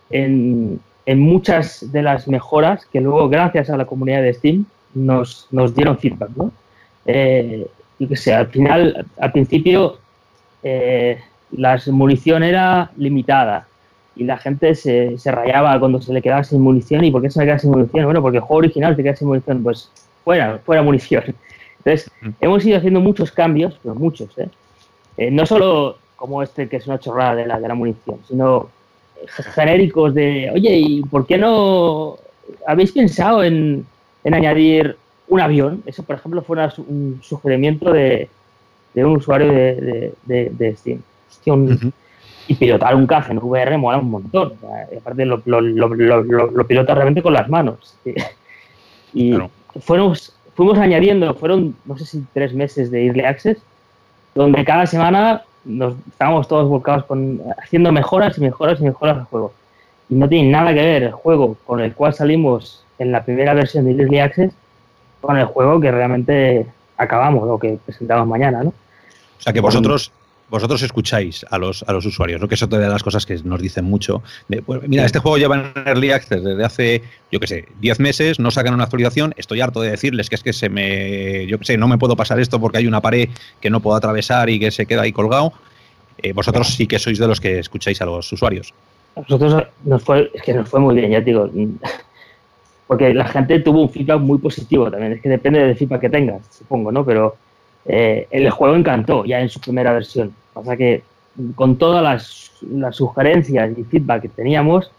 en, 0.09 0.81
en 1.05 1.19
muchas 1.19 1.91
de 1.91 2.01
las 2.01 2.27
mejoras 2.27 2.85
que 2.85 3.01
luego, 3.01 3.29
gracias 3.29 3.69
a 3.69 3.77
la 3.77 3.85
comunidad 3.85 4.21
de 4.21 4.33
Steam, 4.33 4.65
nos, 4.93 5.47
nos 5.51 5.75
dieron 5.75 5.97
feedback. 5.97 6.29
¿no? 6.35 6.51
Eh, 7.05 7.67
y 7.99 8.07
que 8.07 8.15
sea, 8.15 8.39
al 8.39 8.47
final, 8.47 9.05
al 9.19 9.31
principio, 9.31 9.97
eh, 10.63 11.19
la 11.51 11.79
munición 11.87 12.43
era 12.43 12.91
limitada 12.97 13.67
y 14.15 14.23
la 14.23 14.37
gente 14.37 14.75
se, 14.75 15.17
se, 15.17 15.31
rayaba 15.31 15.79
cuando 15.79 16.01
se 16.01 16.13
le 16.13 16.21
quedaba 16.21 16.43
sin 16.43 16.61
munición. 16.61 17.03
¿Y 17.03 17.11
por 17.11 17.21
qué 17.21 17.29
se 17.29 17.39
le 17.39 17.45
quedaba 17.45 17.59
sin 17.59 17.71
munición? 17.71 18.05
Bueno, 18.05 18.21
porque 18.21 18.37
el 18.37 18.43
juego 18.43 18.59
original 18.59 18.95
te 18.95 19.03
queda 19.03 19.15
sin 19.15 19.27
munición, 19.27 19.61
pues 19.63 19.91
fuera, 20.23 20.59
fuera 20.65 20.81
munición. 20.81 21.23
Entonces, 21.79 22.11
mm. 22.21 22.29
hemos 22.41 22.65
ido 22.65 22.77
haciendo 22.77 22.99
muchos 22.99 23.31
cambios, 23.31 23.79
pero 23.81 23.95
muchos, 23.95 24.35
¿eh? 24.37 24.49
¿eh? 25.17 25.31
no 25.31 25.45
solo 25.45 25.97
como 26.15 26.41
este 26.41 26.67
que 26.67 26.77
es 26.77 26.87
una 26.87 26.99
chorrada 26.99 27.35
de 27.35 27.45
la, 27.45 27.59
de 27.59 27.67
la 27.67 27.75
munición, 27.75 28.19
sino 28.27 28.69
genéricos 29.53 30.13
de, 30.13 30.51
oye, 30.53 30.77
¿y 30.77 31.01
por 31.03 31.25
qué 31.25 31.37
no 31.37 32.17
habéis 32.67 32.91
pensado 32.91 33.43
en, 33.43 33.85
en 34.23 34.33
añadir 34.33 34.97
un 35.27 35.41
avión? 35.41 35.83
Eso, 35.85 36.03
por 36.03 36.15
ejemplo, 36.15 36.41
fue 36.41 36.57
un 36.87 37.19
sugerimiento 37.23 37.91
de, 37.91 38.29
de 38.95 39.05
un 39.05 39.17
usuario 39.17 39.51
de, 39.51 40.13
de, 40.25 40.49
de 40.49 40.75
Steam. 40.75 41.01
Y 42.47 42.55
pilotar 42.55 42.95
un 42.95 43.07
caza 43.07 43.31
en 43.31 43.39
VR 43.39 43.77
mola 43.77 43.97
un 43.97 44.09
montón. 44.09 44.53
aparte 44.97 45.25
lo, 45.25 45.41
lo, 45.45 45.61
lo, 45.61 45.87
lo, 45.87 46.67
pilota 46.67 46.93
realmente 46.93 47.21
con 47.21 47.33
las 47.33 47.49
manos. 47.49 47.95
Y 49.13 49.33
fuimos, 49.79 50.33
fuimos 50.55 50.77
añadiendo, 50.77 51.33
fueron 51.35 51.75
no 51.85 51.97
sé 51.97 52.05
si 52.05 52.23
tres 52.33 52.53
meses 52.53 52.91
de 52.91 53.07
Early 53.07 53.21
Access, 53.21 53.57
donde 54.35 54.63
cada 54.63 54.85
semana 54.85 55.43
nos 55.65 55.95
estábamos 56.09 56.47
todos 56.47 56.69
volcados 56.69 57.05
con 57.05 57.41
haciendo 57.61 57.91
mejoras 57.91 58.37
y 58.37 58.41
mejoras 58.41 58.79
y 58.79 58.83
mejoras 58.83 59.17
al 59.17 59.23
juego. 59.25 59.53
Y 60.09 60.15
no 60.15 60.29
tiene 60.29 60.49
nada 60.49 60.73
que 60.73 60.81
ver 60.81 61.03
el 61.03 61.11
juego 61.11 61.57
con 61.65 61.79
el 61.79 61.93
cual 61.93 62.13
salimos 62.13 62.83
en 62.99 63.11
la 63.11 63.23
primera 63.23 63.53
versión 63.53 63.85
de 63.85 63.91
Early 63.91 64.19
Access 64.19 64.53
con 65.21 65.37
el 65.37 65.45
juego 65.45 65.79
que 65.79 65.91
realmente 65.91 66.67
acabamos 66.97 67.43
o 67.49 67.59
que 67.59 67.79
presentamos 67.83 68.27
mañana, 68.27 68.63
¿no? 68.63 68.69
O 68.69 69.41
sea 69.41 69.51
que 69.51 69.59
vosotros 69.59 70.11
vosotros 70.49 70.81
escucháis 70.83 71.45
a 71.49 71.57
los, 71.57 71.83
a 71.83 71.93
los 71.93 72.05
usuarios, 72.05 72.39
¿no? 72.39 72.47
que 72.47 72.55
es 72.55 72.69
de 72.69 72.77
las 72.77 73.03
cosas 73.03 73.25
que 73.25 73.39
nos 73.43 73.61
dicen 73.61 73.85
mucho. 73.85 74.21
Mira, 74.87 75.05
este 75.05 75.19
juego 75.19 75.37
lleva 75.37 75.55
en 75.55 75.87
Early 75.87 76.11
Access 76.11 76.43
desde 76.43 76.63
hace, 76.63 77.03
yo 77.31 77.39
qué 77.39 77.47
sé, 77.47 77.65
10 77.79 77.99
meses, 77.99 78.39
no 78.39 78.51
sacan 78.51 78.73
una 78.73 78.83
actualización, 78.83 79.33
estoy 79.37 79.61
harto 79.61 79.81
de 79.81 79.91
decirles 79.91 80.29
que 80.29 80.35
es 80.35 80.43
que 80.43 80.53
se 80.53 80.69
me, 80.69 81.47
yo 81.47 81.57
qué 81.57 81.65
sé, 81.65 81.77
no 81.77 81.87
me 81.87 81.97
puedo 81.97 82.15
pasar 82.15 82.39
esto 82.39 82.59
porque 82.59 82.77
hay 82.77 82.87
una 82.87 83.01
pared 83.01 83.29
que 83.59 83.69
no 83.69 83.79
puedo 83.79 83.97
atravesar 83.97 84.49
y 84.49 84.59
que 84.59 84.71
se 84.71 84.85
queda 84.85 85.01
ahí 85.01 85.11
colgado. 85.11 85.53
Eh, 86.21 86.33
vosotros 86.33 86.73
sí 86.73 86.87
que 86.87 86.99
sois 86.99 87.19
de 87.19 87.27
los 87.27 87.41
que 87.41 87.59
escucháis 87.59 88.01
a 88.01 88.05
los 88.05 88.31
usuarios. 88.31 88.73
nosotros 89.15 89.63
nos 89.83 90.03
fue, 90.03 90.31
es 90.33 90.41
que 90.43 90.53
nos 90.53 90.69
fue 90.69 90.79
muy 90.79 90.95
bien, 90.95 91.11
ya 91.11 91.21
digo, 91.21 91.49
porque 92.87 93.13
la 93.13 93.27
gente 93.27 93.59
tuvo 93.59 93.81
un 93.81 93.89
feedback 93.89 94.19
muy 94.19 94.37
positivo 94.37 94.91
también, 94.91 95.13
es 95.13 95.21
que 95.21 95.29
depende 95.29 95.59
del 95.59 95.75
feedback 95.75 96.01
que 96.01 96.09
tengas, 96.09 96.41
supongo, 96.51 96.91
¿no? 96.91 97.03
Pero 97.03 97.35
eh, 97.85 98.27
el 98.31 98.49
juego 98.49 98.75
encantó 98.75 99.25
ya 99.25 99.39
en 99.39 99.49
su 99.49 99.59
primera 99.59 99.93
versión. 99.93 100.33
Pasa 100.53 100.75
que 100.75 101.03
con 101.55 101.77
todas 101.77 102.03
las, 102.03 102.51
sugerencias 102.95 103.77
y 103.77 103.83
feedback 103.83 104.23
que 104.23 104.29
teníamos, 104.29 104.89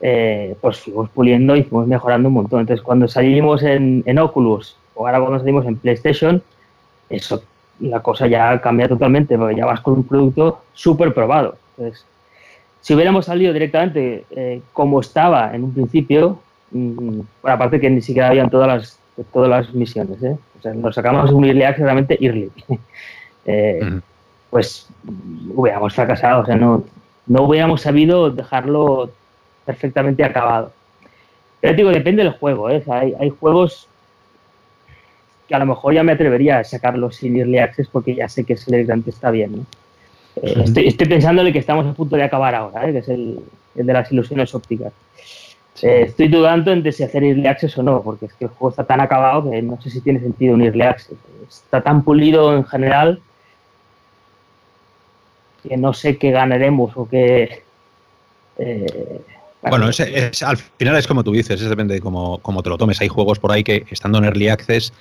eh, 0.00 0.54
pues 0.60 0.80
fuimos 0.80 1.08
puliendo 1.10 1.56
y 1.56 1.62
fuimos 1.64 1.88
mejorando 1.88 2.28
un 2.28 2.34
montón. 2.34 2.60
Entonces, 2.60 2.82
cuando 2.82 3.08
salimos 3.08 3.62
en, 3.62 4.18
Oculus 4.18 4.76
o 4.94 5.06
ahora 5.06 5.20
cuando 5.20 5.38
salimos 5.38 5.66
en 5.66 5.76
PlayStation, 5.76 6.42
eso, 7.08 7.42
la 7.80 8.00
cosa 8.00 8.26
ya 8.26 8.60
cambia 8.60 8.88
totalmente 8.88 9.36
porque 9.36 9.56
ya 9.56 9.66
vas 9.66 9.80
con 9.80 9.94
un 9.94 10.04
producto 10.04 10.62
súper 10.74 11.12
probado. 11.14 11.56
Entonces, 11.76 12.04
si 12.80 12.94
hubiéramos 12.94 13.26
salido 13.26 13.52
directamente 13.52 14.24
eh, 14.30 14.60
como 14.72 15.00
estaba 15.00 15.54
en 15.54 15.64
un 15.64 15.72
principio, 15.72 16.38
mm, 16.70 17.20
aparte 17.42 17.80
que 17.80 17.90
ni 17.90 18.02
siquiera 18.02 18.28
habían 18.28 18.50
todas 18.50 18.68
las, 18.68 18.98
todas 19.32 19.48
las 19.48 19.74
misiones, 19.74 20.22
¿eh? 20.22 20.36
O 20.60 20.62
sea, 20.62 20.74
nos 20.74 20.94
sacamos 20.94 21.30
un 21.32 21.44
early 21.44 21.62
access 21.62 21.84
realmente 21.84 22.18
early. 22.20 22.50
eh, 23.46 24.00
Pues 24.50 24.88
hubiéramos 25.54 25.94
fracasado, 25.94 26.42
o 26.42 26.46
sea, 26.46 26.56
no, 26.56 26.84
no 27.26 27.42
hubiéramos 27.44 27.82
sabido 27.82 28.30
dejarlo 28.30 29.10
perfectamente 29.64 30.24
acabado. 30.24 30.72
Pero 31.60 31.74
digo, 31.74 31.90
depende 31.90 32.24
del 32.24 32.32
juego, 32.32 32.70
¿eh? 32.70 32.82
hay, 32.88 33.14
hay, 33.18 33.30
juegos 33.30 33.86
que 35.46 35.54
a 35.54 35.58
lo 35.58 35.66
mejor 35.66 35.94
ya 35.94 36.02
me 36.02 36.12
atrevería 36.12 36.58
a 36.58 36.64
sacarlos 36.64 37.16
sin 37.16 37.36
early 37.36 37.58
access 37.58 37.88
porque 37.88 38.14
ya 38.14 38.28
sé 38.28 38.44
que 38.44 38.56
directamente 38.66 39.10
está 39.10 39.30
bien, 39.30 39.52
¿no? 39.52 39.66
Eh, 40.42 40.62
estoy, 40.64 40.88
estoy, 40.88 41.08
pensando 41.08 41.42
en 41.42 41.48
el 41.48 41.52
que 41.52 41.58
estamos 41.58 41.86
a 41.86 41.92
punto 41.92 42.16
de 42.16 42.22
acabar 42.22 42.54
ahora, 42.54 42.88
¿eh? 42.88 42.92
que 42.92 42.98
es 42.98 43.08
el, 43.08 43.40
el, 43.74 43.86
de 43.86 43.92
las 43.92 44.10
ilusiones 44.12 44.54
ópticas. 44.54 44.92
Eh, 45.82 46.02
estoy 46.02 46.28
dudando 46.28 46.72
entre 46.72 46.92
si 46.92 47.02
hacer 47.02 47.24
Early 47.24 47.46
Access 47.46 47.78
o 47.78 47.82
no, 47.82 48.02
porque 48.02 48.26
es 48.26 48.34
que 48.34 48.44
el 48.44 48.50
juego 48.50 48.70
está 48.70 48.84
tan 48.84 49.00
acabado 49.00 49.50
que 49.50 49.62
no 49.62 49.80
sé 49.80 49.90
si 49.90 50.00
tiene 50.00 50.20
sentido 50.20 50.54
un 50.54 50.62
Early 50.62 50.82
Access. 50.82 51.18
Está 51.48 51.80
tan 51.82 52.02
pulido 52.02 52.56
en 52.56 52.64
general 52.64 53.20
que 55.62 55.76
no 55.76 55.92
sé 55.92 56.16
qué 56.16 56.30
ganaremos 56.30 56.92
o 56.96 57.08
qué... 57.08 57.62
Eh, 58.58 59.20
bueno, 59.62 59.90
es, 59.90 60.42
al 60.42 60.56
final 60.56 60.96
es 60.96 61.06
como 61.06 61.22
tú 61.22 61.32
dices, 61.32 61.60
es 61.60 61.68
depende 61.68 61.94
de 61.94 62.00
cómo, 62.00 62.40
te 62.62 62.70
lo 62.70 62.78
tomes. 62.78 63.00
Hay 63.00 63.08
juegos 63.08 63.38
por 63.38 63.52
ahí 63.52 63.62
que 63.62 63.84
estando 63.90 64.18
en 64.18 64.24
Early 64.24 64.48
Access 64.48 64.92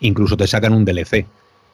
incluso 0.00 0.36
te 0.36 0.46
sacan 0.46 0.74
un 0.74 0.84
DLC 0.84 1.26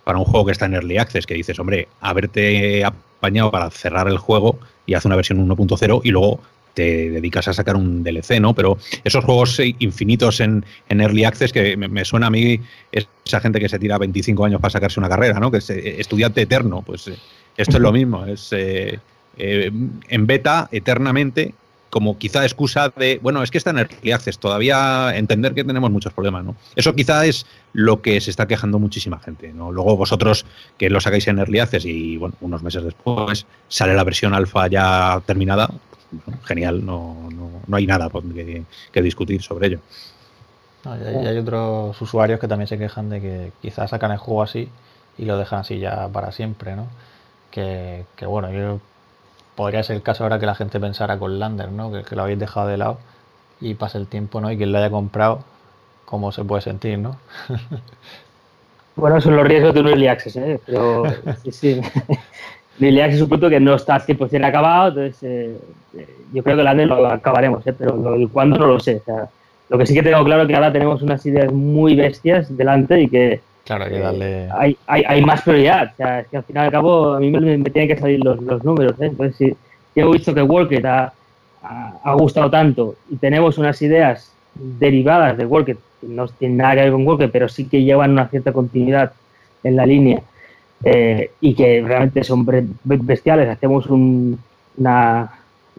para 0.04 0.18
un 0.18 0.24
juego 0.24 0.46
que 0.46 0.52
está 0.52 0.66
en 0.66 0.74
Early 0.74 0.98
Access, 0.98 1.26
que 1.26 1.34
dices, 1.34 1.58
hombre, 1.58 1.88
haberte 2.00 2.84
apañado 2.84 3.50
para 3.50 3.70
cerrar 3.70 4.08
el 4.08 4.18
juego 4.18 4.58
y 4.86 4.94
hacer 4.94 5.08
una 5.08 5.16
versión 5.16 5.46
1.0 5.46 6.00
y 6.04 6.10
luego 6.10 6.40
te 6.74 7.10
dedicas 7.10 7.48
a 7.48 7.52
sacar 7.52 7.76
un 7.76 8.02
DLC, 8.02 8.40
¿no? 8.40 8.54
Pero 8.54 8.78
esos 9.04 9.24
juegos 9.24 9.60
infinitos 9.78 10.40
en, 10.40 10.64
Early 10.88 11.24
Access 11.24 11.52
que 11.52 11.76
me, 11.76 12.04
suena 12.04 12.26
a 12.26 12.30
mí 12.30 12.60
esa 12.92 13.40
gente 13.40 13.60
que 13.60 13.68
se 13.68 13.78
tira 13.78 13.98
25 13.98 14.44
años 14.44 14.60
para 14.60 14.70
sacarse 14.70 15.00
una 15.00 15.08
carrera, 15.08 15.40
¿no? 15.40 15.50
Que 15.50 15.58
es 15.58 15.70
eh, 15.70 16.00
estudiante 16.00 16.42
eterno, 16.42 16.82
pues 16.82 17.08
eh, 17.08 17.16
esto 17.56 17.76
es 17.76 17.82
lo 17.82 17.92
mismo, 17.92 18.26
es 18.26 18.48
eh, 18.52 18.98
en 19.36 20.26
beta 20.26 20.68
eternamente 20.70 21.54
como 21.90 22.18
quizá 22.18 22.44
excusa 22.44 22.92
de, 22.96 23.18
bueno, 23.20 23.42
es 23.42 23.50
que 23.50 23.58
está 23.58 23.70
en 23.70 23.78
Early 23.78 24.12
Access, 24.12 24.38
todavía 24.38 25.12
entender 25.16 25.54
que 25.54 25.64
tenemos 25.64 25.90
muchos 25.90 26.12
problemas, 26.12 26.44
¿no? 26.44 26.56
Eso 26.76 26.94
quizá 26.94 27.26
es 27.26 27.46
lo 27.72 28.00
que 28.00 28.20
se 28.20 28.30
está 28.30 28.46
quejando 28.46 28.78
muchísima 28.78 29.18
gente, 29.18 29.52
¿no? 29.52 29.72
Luego 29.72 29.96
vosotros 29.96 30.46
que 30.78 30.88
lo 30.88 31.00
sacáis 31.00 31.26
en 31.26 31.40
Early 31.40 31.58
Access 31.58 31.84
y, 31.84 32.16
bueno, 32.16 32.36
unos 32.40 32.62
meses 32.62 32.84
después 32.84 33.44
sale 33.68 33.94
la 33.94 34.04
versión 34.04 34.34
alfa 34.34 34.68
ya 34.68 35.20
terminada, 35.26 35.68
genial, 36.44 36.84
no, 36.84 37.28
no, 37.66 37.76
hay 37.76 37.86
nada 37.86 38.10
que, 38.92 39.02
discutir 39.02 39.42
sobre 39.42 39.68
ello. 39.68 39.80
y, 40.84 41.26
hay, 41.26 41.38
otros 41.38 42.00
usuarios 42.00 42.40
que 42.40 42.48
también 42.48 42.66
se 42.66 42.78
quejan 42.78 43.08
de 43.08 43.20
que 43.20 43.52
quizás 43.62 43.90
sacan 43.90 44.10
el 44.10 44.18
juego 44.18 44.42
así 44.42 44.68
y 45.18 45.24
lo 45.24 45.36
dejan 45.36 45.60
así 45.60 45.78
ya 45.78 46.08
para 46.08 46.32
siempre, 46.32 46.76
¿no? 46.76 46.86
Que, 47.50 48.04
bueno, 48.26 48.50
yo 48.52 48.80
podría 49.56 49.82
ser 49.82 49.96
el 49.96 50.02
caso 50.02 50.24
ahora 50.24 50.38
que 50.38 50.46
la 50.46 50.54
gente 50.54 50.80
pensara 50.80 51.18
con 51.18 51.38
Lander, 51.38 51.70
¿no? 51.70 51.92
Que, 51.92 52.16
lo 52.16 52.22
habéis 52.22 52.38
dejado 52.38 52.68
de 52.68 52.76
lado 52.76 52.98
y 53.60 53.74
pasa 53.74 53.98
el 53.98 54.06
tiempo, 54.06 54.40
¿no? 54.40 54.50
Y 54.50 54.56
quien 54.56 54.72
lo 54.72 54.78
haya 54.78 54.90
comprado, 54.90 55.44
¿cómo 56.04 56.32
se 56.32 56.44
puede 56.44 56.62
sentir, 56.62 56.98
no? 56.98 57.16
bueno, 58.96 59.20
son 59.20 59.36
los 59.36 59.46
riesgos 59.46 59.74
de 59.74 59.80
un 59.80 59.88
early 59.88 60.06
access, 60.06 60.36
¿eh? 60.36 60.60
Pero 60.64 61.04
sí, 61.42 61.52
sí. 61.52 61.80
Liliax 62.78 63.14
es 63.14 63.22
un 63.22 63.28
punto 63.28 63.50
que 63.50 63.60
no 63.60 63.74
está 63.74 63.98
100% 63.98 64.44
acabado, 64.44 64.88
entonces 64.88 65.22
eh, 65.22 65.56
eh, 65.98 66.08
yo 66.32 66.42
creo 66.42 66.56
que 66.56 66.62
el 66.62 66.68
año 66.68 66.86
lo 66.86 67.06
acabaremos, 67.06 67.66
¿eh? 67.66 67.74
pero 67.76 67.96
lo, 67.96 68.28
cuándo 68.28 68.58
no 68.58 68.66
lo 68.66 68.80
sé. 68.80 68.96
O 68.96 69.04
sea, 69.04 69.28
lo 69.68 69.78
que 69.78 69.86
sí 69.86 69.94
que 69.94 70.02
tengo 70.02 70.24
claro 70.24 70.42
es 70.42 70.48
que 70.48 70.54
ahora 70.54 70.72
tenemos 70.72 71.02
unas 71.02 71.24
ideas 71.26 71.52
muy 71.52 71.94
bestias 71.94 72.56
delante 72.56 73.02
y 73.02 73.08
que 73.08 73.40
claro, 73.64 73.84
hay, 73.84 73.90
que 73.90 73.98
darle... 73.98 74.48
hay, 74.52 74.76
hay, 74.86 75.04
hay, 75.06 75.22
más 75.22 75.42
prioridad. 75.42 75.92
O 75.92 75.96
sea, 75.96 76.20
es 76.20 76.28
que 76.28 76.36
al 76.38 76.44
final 76.44 76.64
y 76.64 76.66
al 76.66 76.72
cabo 76.72 77.14
a 77.14 77.20
mí 77.20 77.30
me, 77.30 77.58
me 77.58 77.70
tienen 77.70 77.94
que 77.94 78.00
salir 78.00 78.24
los, 78.24 78.40
los 78.42 78.64
números. 78.64 78.94
¿eh? 79.00 79.06
Entonces, 79.06 79.36
si, 79.36 79.56
si, 79.94 80.00
he 80.00 80.10
visto 80.10 80.34
que 80.34 80.42
Workit 80.42 80.84
ha, 80.84 81.12
ha, 81.62 81.92
ha, 82.02 82.14
gustado 82.14 82.50
tanto 82.50 82.96
y 83.10 83.16
tenemos 83.16 83.58
unas 83.58 83.80
ideas 83.82 84.32
derivadas 84.54 85.36
de 85.36 85.44
Workit, 85.44 85.78
que 86.00 86.06
no 86.06 86.26
tienen 86.28 86.58
nada 86.58 86.76
que 86.76 86.82
ver 86.82 86.92
con 86.92 87.06
Workit, 87.06 87.30
pero 87.30 87.48
sí 87.48 87.68
que 87.68 87.82
llevan 87.82 88.12
una 88.12 88.28
cierta 88.28 88.52
continuidad 88.52 89.12
en 89.62 89.76
la 89.76 89.84
línea 89.84 90.22
eh, 90.84 91.32
y 91.40 91.54
que 91.54 91.82
realmente 91.82 92.24
son 92.24 92.46
bestiales. 92.84 93.48
Hacemos 93.48 93.86
una, 93.86 95.30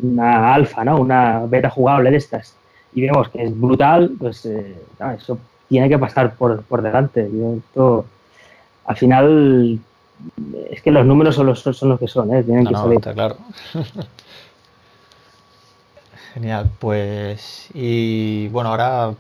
una 0.01 0.53
alfa, 0.53 0.83
¿no? 0.83 0.99
una 0.99 1.45
beta 1.45 1.69
jugable 1.69 2.11
de 2.11 2.17
estas 2.17 2.55
y 2.93 3.01
vemos 3.01 3.29
que 3.29 3.43
es 3.43 3.59
brutal, 3.59 4.11
pues 4.19 4.45
eh, 4.45 4.75
eso 5.17 5.37
tiene 5.69 5.89
que 5.89 5.97
pasar 5.97 6.35
por, 6.35 6.61
por 6.63 6.81
delante. 6.81 7.29
esto, 7.57 8.05
al 8.85 8.97
final, 8.97 9.79
es 10.69 10.81
que 10.81 10.91
los 10.91 11.05
números 11.05 11.35
son 11.35 11.45
los, 11.47 11.61
son 11.61 11.89
los 11.89 11.99
que 11.99 12.07
son, 12.07 12.33
¿eh? 12.35 12.43
tienen 12.43 12.65
que 12.65 12.73
salir. 12.73 12.99
claro. 12.99 13.37
Genial, 16.33 16.69
pues 16.79 17.69
y 17.73 18.47
bueno, 18.49 18.69
ahora 18.69 19.13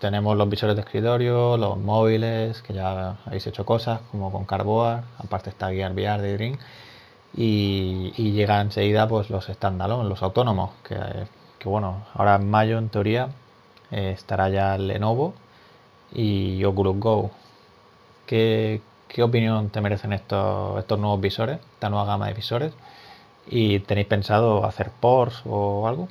tenemos 0.00 0.36
los 0.36 0.48
visores 0.48 0.76
de 0.76 0.82
escritorio, 0.82 1.56
los 1.56 1.76
móviles, 1.78 2.62
que 2.62 2.74
ya 2.74 3.16
habéis 3.24 3.46
hecho 3.46 3.64
cosas, 3.64 4.00
como 4.10 4.30
con 4.32 4.44
Carboard, 4.44 5.04
aparte 5.18 5.50
está 5.50 5.70
Gear 5.70 5.92
VR 5.92 6.22
de 6.22 6.34
Dream, 6.36 6.58
y, 7.34 8.12
y 8.16 8.32
llega 8.32 8.60
enseguida 8.60 9.08
pues 9.08 9.30
los 9.30 9.46
standalone, 9.46 10.08
los 10.08 10.22
autónomos, 10.22 10.70
que, 10.84 10.96
bueno, 11.64 12.04
ahora 12.14 12.36
en 12.36 12.50
mayo 12.50 12.78
en 12.78 12.88
teoría 12.88 13.28
eh, 13.90 14.12
estará 14.16 14.48
ya 14.48 14.78
Lenovo 14.78 15.34
y 16.12 16.64
Oculus 16.64 16.98
Go. 16.98 17.30
¿Qué, 18.26 18.82
¿qué 19.08 19.22
opinión 19.22 19.70
te 19.70 19.80
merecen 19.80 20.12
estos, 20.12 20.78
estos 20.78 20.98
nuevos 20.98 21.20
visores, 21.20 21.58
esta 21.74 21.90
nueva 21.90 22.06
gama 22.06 22.26
de 22.28 22.34
visores? 22.34 22.72
¿Y 23.50 23.80
tenéis 23.80 24.06
pensado 24.06 24.64
hacer 24.64 24.90
ports 25.00 25.42
o 25.46 25.88
algo? 25.88 26.08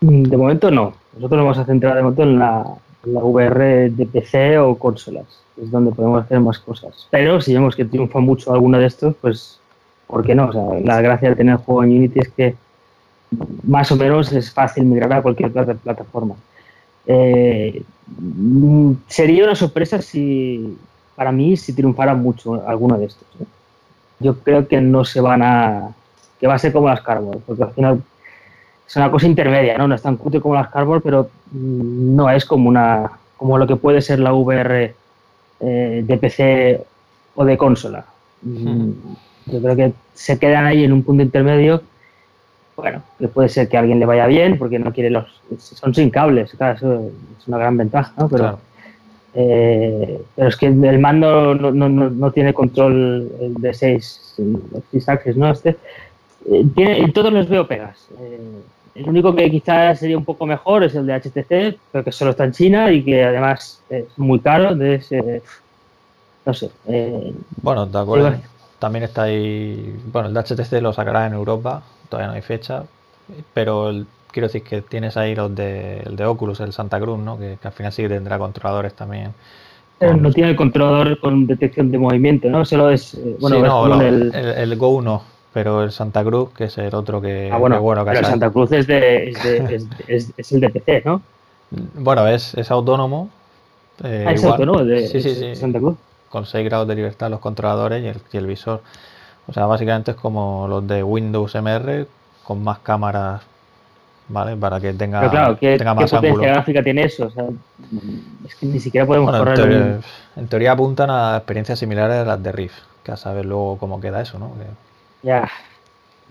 De 0.00 0.36
momento 0.36 0.70
no. 0.70 0.94
Nosotros 1.14 1.38
nos 1.38 1.44
vamos 1.44 1.58
a 1.58 1.64
centrar 1.64 1.96
de 1.96 2.02
momento 2.02 2.22
en 2.22 2.38
la, 2.38 2.64
VR 3.04 3.90
de 3.90 4.06
PC 4.06 4.58
o 4.58 4.76
consolas. 4.76 5.42
Es 5.60 5.70
donde 5.70 5.92
podemos 5.92 6.22
hacer 6.22 6.40
más 6.40 6.58
cosas. 6.58 7.08
Pero 7.10 7.40
si 7.40 7.54
vemos 7.54 7.74
que 7.74 7.84
triunfa 7.84 8.20
mucho 8.20 8.52
alguno 8.52 8.78
de 8.78 8.86
estos, 8.86 9.14
pues, 9.20 9.58
¿por 10.06 10.24
qué 10.24 10.34
no? 10.34 10.48
O 10.48 10.52
sea, 10.52 10.62
la 10.84 11.00
gracia 11.00 11.30
de 11.30 11.36
tener 11.36 11.54
el 11.54 11.58
juego 11.58 11.84
en 11.84 11.90
Unity 11.90 12.20
es 12.20 12.28
que 12.28 12.54
más 13.64 13.90
o 13.92 13.96
menos 13.96 14.32
es 14.32 14.50
fácil 14.50 14.84
migrar 14.84 15.12
a 15.12 15.22
cualquier 15.22 15.52
plataforma. 15.52 16.34
Eh, 17.06 17.82
sería 19.08 19.44
una 19.44 19.54
sorpresa 19.54 20.00
si, 20.02 20.76
para 21.16 21.32
mí, 21.32 21.56
si 21.56 21.72
triunfara 21.72 22.14
mucho 22.14 22.66
alguno 22.66 22.98
de 22.98 23.06
estos. 23.06 23.26
Yo 24.20 24.38
creo 24.40 24.68
que 24.68 24.80
no 24.80 25.04
se 25.04 25.20
van 25.20 25.42
a, 25.42 25.94
que 26.38 26.46
va 26.46 26.54
a 26.54 26.58
ser 26.58 26.72
como 26.72 26.88
las 26.88 27.02
Cardboard, 27.02 27.40
porque 27.40 27.62
al 27.62 27.72
final 27.72 28.02
es 28.88 28.96
una 28.96 29.10
cosa 29.10 29.26
intermedia, 29.26 29.76
¿no? 29.76 29.86
No 29.86 29.94
es 29.94 30.02
tan 30.02 30.16
cutre 30.16 30.40
como 30.40 30.54
las 30.54 30.70
Cardboard, 30.70 31.02
pero 31.02 31.30
mm, 31.52 32.16
no 32.16 32.30
es 32.30 32.44
como 32.44 32.68
una 32.68 33.10
como 33.36 33.56
lo 33.58 33.66
que 33.66 33.76
puede 33.76 34.02
ser 34.02 34.18
la 34.18 34.32
VR 34.32 34.94
eh, 35.60 36.04
de 36.04 36.18
PC 36.18 36.84
o 37.36 37.44
de 37.44 37.56
consola. 37.56 38.04
Mm, 38.42 38.90
yo 39.46 39.62
creo 39.62 39.76
que 39.76 39.92
se 40.14 40.38
quedan 40.38 40.66
ahí 40.66 40.84
en 40.84 40.92
un 40.92 41.02
punto 41.02 41.22
intermedio. 41.22 41.82
Bueno, 42.76 43.02
que 43.18 43.28
puede 43.28 43.48
ser 43.48 43.68
que 43.68 43.76
a 43.76 43.80
alguien 43.80 44.00
le 44.00 44.06
vaya 44.06 44.26
bien 44.26 44.58
porque 44.58 44.78
no 44.78 44.92
quiere 44.92 45.10
los. 45.10 45.26
Son 45.58 45.94
sin 45.94 46.10
cables, 46.10 46.52
claro, 46.52 46.76
eso 46.76 47.10
es 47.38 47.48
una 47.48 47.58
gran 47.58 47.76
ventaja, 47.76 48.12
¿no? 48.16 48.28
Pero, 48.28 48.58
eh, 49.34 50.20
pero 50.34 50.48
es 50.48 50.56
que 50.56 50.66
el 50.66 50.98
mando 50.98 51.54
no, 51.54 51.70
no, 51.72 51.88
no, 51.88 52.30
tiene 52.32 52.54
control 52.54 53.30
de 53.58 53.74
6 53.74 54.36
axis, 55.06 55.36
¿no? 55.36 55.50
Este, 55.50 55.76
eh, 56.50 56.64
tiene, 56.74 57.10
todos 57.12 57.32
los 57.32 57.48
veo 57.48 57.66
pegas. 57.66 58.08
El 58.98 59.08
único 59.08 59.34
que 59.34 59.48
quizás 59.48 60.00
sería 60.00 60.18
un 60.18 60.24
poco 60.24 60.44
mejor 60.44 60.82
es 60.82 60.94
el 60.94 61.06
de 61.06 61.14
HTC, 61.14 61.78
pero 61.92 62.04
que 62.04 62.10
solo 62.10 62.32
está 62.32 62.44
en 62.44 62.52
China 62.52 62.90
y 62.90 63.04
que 63.04 63.22
además 63.22 63.80
es 63.88 64.06
muy 64.16 64.40
caro. 64.40 64.70
Entonces, 64.70 65.42
no 66.44 66.52
sé. 66.52 66.70
Eh, 66.88 67.32
bueno, 67.62 67.86
de 67.86 67.98
acuerdo. 67.98 68.34
También 68.80 69.04
está 69.04 69.22
ahí. 69.24 69.96
Bueno, 70.12 70.28
el 70.28 70.34
de 70.34 70.40
HTC 70.40 70.82
lo 70.82 70.92
sacará 70.92 71.26
en 71.26 71.34
Europa, 71.34 71.82
todavía 72.08 72.28
no 72.28 72.34
hay 72.34 72.42
fecha. 72.42 72.84
Pero 73.54 73.92
quiero 74.32 74.48
decir 74.48 74.62
que 74.62 74.82
tienes 74.82 75.16
ahí 75.16 75.36
los 75.36 75.54
de, 75.54 76.00
el 76.00 76.16
de 76.16 76.24
Oculus, 76.24 76.58
el 76.60 76.72
Santa 76.72 77.00
Cruz, 77.00 77.18
¿no? 77.18 77.38
Que, 77.38 77.56
al 77.62 77.72
final 77.72 77.92
sí 77.92 78.08
tendrá 78.08 78.38
controladores 78.38 78.94
también. 78.94 79.32
Pero 79.98 80.16
no 80.16 80.32
tiene 80.32 80.50
el 80.50 80.56
controlador 80.56 81.20
con 81.20 81.46
detección 81.46 81.90
de 81.92 81.98
movimiento, 81.98 82.48
¿no? 82.48 82.64
Solo 82.64 82.90
es. 82.90 83.14
Eh, 83.14 83.36
bueno, 83.40 83.60
no, 83.60 84.00
el, 84.00 84.34
el, 84.34 84.46
el, 84.46 84.76
Go 84.76 84.88
1 84.88 85.37
pero 85.58 85.82
el 85.82 85.90
Santa 85.90 86.22
Cruz, 86.22 86.50
que 86.50 86.64
es 86.66 86.78
el 86.78 86.94
otro 86.94 87.20
que. 87.20 87.50
Ah, 87.52 87.56
bueno, 87.58 87.82
bueno 87.82 88.04
pero 88.04 88.20
el 88.20 88.24
Santa 88.24 88.48
Cruz 88.48 88.70
es, 88.70 88.86
de, 88.86 89.30
es, 90.06 90.30
es, 90.36 90.52
el 90.52 90.60
de 90.60 90.70
PC, 90.70 91.02
¿no? 91.04 91.20
Bueno, 91.94 92.28
es, 92.28 92.54
es 92.54 92.70
autónomo. 92.70 93.28
Eh, 94.04 94.24
ah, 94.24 94.32
es 94.34 94.44
autónomo 94.44 94.84
de, 94.84 95.08
sí, 95.08 95.20
sí, 95.20 95.34
sí. 95.34 95.56
Santa 95.56 95.80
Cruz. 95.80 95.96
Con 96.28 96.46
6 96.46 96.64
grados 96.64 96.86
de 96.86 96.94
libertad 96.94 97.28
los 97.28 97.40
controladores 97.40 98.04
y 98.04 98.06
el, 98.06 98.20
y 98.32 98.36
el 98.36 98.46
visor. 98.46 98.82
O 99.48 99.52
sea, 99.52 99.66
básicamente 99.66 100.12
es 100.12 100.16
como 100.16 100.68
los 100.68 100.86
de 100.86 101.02
Windows 101.02 101.56
MR 101.56 102.06
con 102.44 102.62
más 102.62 102.78
cámaras 102.78 103.42
¿vale? 104.28 104.56
Para 104.56 104.78
que 104.78 104.92
tenga, 104.92 105.18
Pero 105.18 105.32
claro, 105.32 105.58
¿qué, 105.58 105.76
tenga 105.76 105.94
más 105.94 106.08
¿qué 106.08 106.16
potencia 106.18 106.52
gráfica 106.52 106.82
tiene 106.84 107.02
eso? 107.02 107.26
O 107.26 107.30
sea, 107.30 107.46
es 108.46 108.54
que 108.54 108.66
ni 108.66 108.78
siquiera 108.78 109.08
podemos 109.08 109.30
bueno, 109.32 109.44
correr. 109.44 109.58
En 109.58 109.68
teoría, 109.70 110.00
en 110.36 110.46
teoría, 110.46 110.72
apuntan 110.72 111.10
a 111.10 111.36
experiencias 111.36 111.80
similares 111.80 112.18
a 112.18 112.24
las 112.24 112.40
de 112.40 112.52
Rift, 112.52 112.78
que 113.02 113.10
a 113.10 113.16
saber 113.16 113.44
luego 113.44 113.76
cómo 113.78 114.00
queda 114.00 114.20
eso, 114.20 114.38
¿no? 114.38 114.52
Ya. 115.22 115.48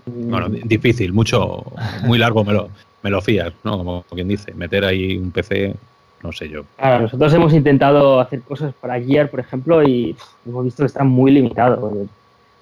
Bueno, 0.06 0.48
difícil, 0.48 1.12
mucho, 1.12 1.64
muy 2.04 2.18
largo 2.18 2.44
me 2.44 2.52
lo, 2.52 2.70
me 3.02 3.10
lo 3.10 3.20
fías, 3.20 3.52
¿no? 3.64 3.78
Como 3.78 4.04
quien 4.10 4.28
dice, 4.28 4.52
meter 4.54 4.84
ahí 4.84 5.16
un 5.16 5.30
PC, 5.30 5.74
no 6.22 6.32
sé 6.32 6.48
yo. 6.48 6.64
Claro, 6.76 7.02
nosotros 7.02 7.32
hemos 7.34 7.52
intentado 7.52 8.20
hacer 8.20 8.40
cosas 8.42 8.74
para 8.80 9.00
Gear, 9.00 9.30
por 9.30 9.40
ejemplo, 9.40 9.82
y 9.82 10.16
hemos 10.46 10.64
visto 10.64 10.82
que 10.82 10.86
está 10.86 11.04
muy 11.04 11.30
limitado. 11.30 11.92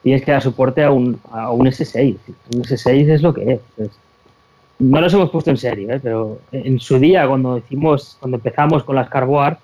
Tienes 0.02 0.22
que 0.22 0.32
dar 0.32 0.42
soporte 0.42 0.82
a 0.82 0.90
un, 0.90 1.20
a 1.30 1.50
un 1.50 1.66
S6. 1.66 2.16
Un 2.54 2.62
S6 2.62 3.10
es 3.10 3.22
lo 3.22 3.32
que 3.32 3.60
es. 3.78 3.90
no 4.78 5.00
nos 5.00 5.14
hemos 5.14 5.30
puesto 5.30 5.50
en 5.50 5.56
serio, 5.56 5.90
¿eh? 5.92 6.00
pero 6.02 6.38
en 6.52 6.78
su 6.80 6.98
día, 6.98 7.26
cuando 7.26 7.58
hicimos, 7.58 8.16
cuando 8.20 8.36
empezamos 8.36 8.84
con 8.84 8.96
las 8.96 9.08
Carboard, 9.08 9.58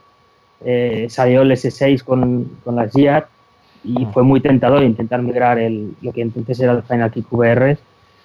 eh, 0.64 1.06
salió 1.10 1.42
el 1.42 1.50
S6 1.50 2.02
con, 2.02 2.58
con 2.64 2.76
las 2.76 2.92
Gear 2.92 3.28
y 3.84 4.06
fue 4.06 4.22
muy 4.22 4.40
tentador 4.40 4.82
intentar 4.82 5.22
migrar 5.22 5.58
el, 5.58 5.94
lo 6.02 6.12
que 6.12 6.22
entonces 6.22 6.58
era 6.60 6.72
el 6.72 6.82
Final 6.82 7.10
Kick 7.10 7.32
VR 7.32 7.76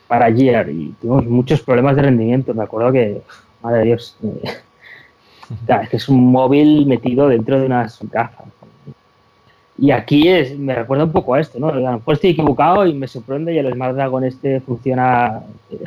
para 0.07 0.31
Gear 0.31 0.69
y 0.69 0.93
tuvimos 1.01 1.25
muchos 1.25 1.61
problemas 1.61 1.95
de 1.95 2.03
rendimiento. 2.03 2.53
Me 2.53 2.63
acuerdo 2.63 2.91
que, 2.91 3.21
madre 3.61 3.79
de 3.79 3.85
Dios, 3.85 4.17
es 4.23 5.89
que 5.89 5.97
es 5.97 6.09
un 6.09 6.31
móvil 6.31 6.85
metido 6.85 7.27
dentro 7.27 7.59
de 7.59 7.65
unas 7.65 7.99
gafas. 8.11 8.47
Y 9.79 9.91
aquí 9.91 10.27
es, 10.27 10.57
me 10.57 10.73
recuerda 10.73 11.03
un 11.03 11.11
poco 11.11 11.35
a 11.35 11.39
esto, 11.39 11.59
¿no? 11.59 11.69
A 11.69 11.75
lo 11.75 11.91
mejor 11.91 12.15
estoy 12.15 12.31
equivocado 12.31 12.85
y 12.87 12.93
me 12.93 13.07
sorprende 13.07 13.53
y 13.53 13.59
el 13.59 13.71
Smart 13.73 13.95
Dragon 13.95 14.23
este 14.23 14.59
funciona 14.59 15.41
eh, 15.69 15.77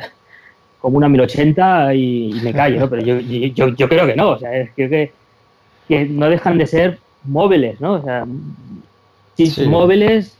como 0.79 0.97
una 0.97 1.09
1080 1.09 1.93
y, 1.95 2.39
me 2.41 2.53
callo, 2.53 2.79
¿no? 2.79 2.89
Pero 2.89 3.01
yo, 3.01 3.19
yo, 3.19 3.67
yo, 3.75 3.89
creo 3.89 4.05
que 4.05 4.15
no, 4.15 4.29
o 4.29 4.39
sea, 4.39 4.51
creo 4.75 4.89
que, 4.89 5.11
que 5.89 6.05
no 6.05 6.29
dejan 6.29 6.57
de 6.57 6.67
ser 6.67 6.99
móviles, 7.25 7.81
¿no? 7.81 7.95
O 7.95 8.01
sea, 8.01 8.25
móviles 9.67 10.37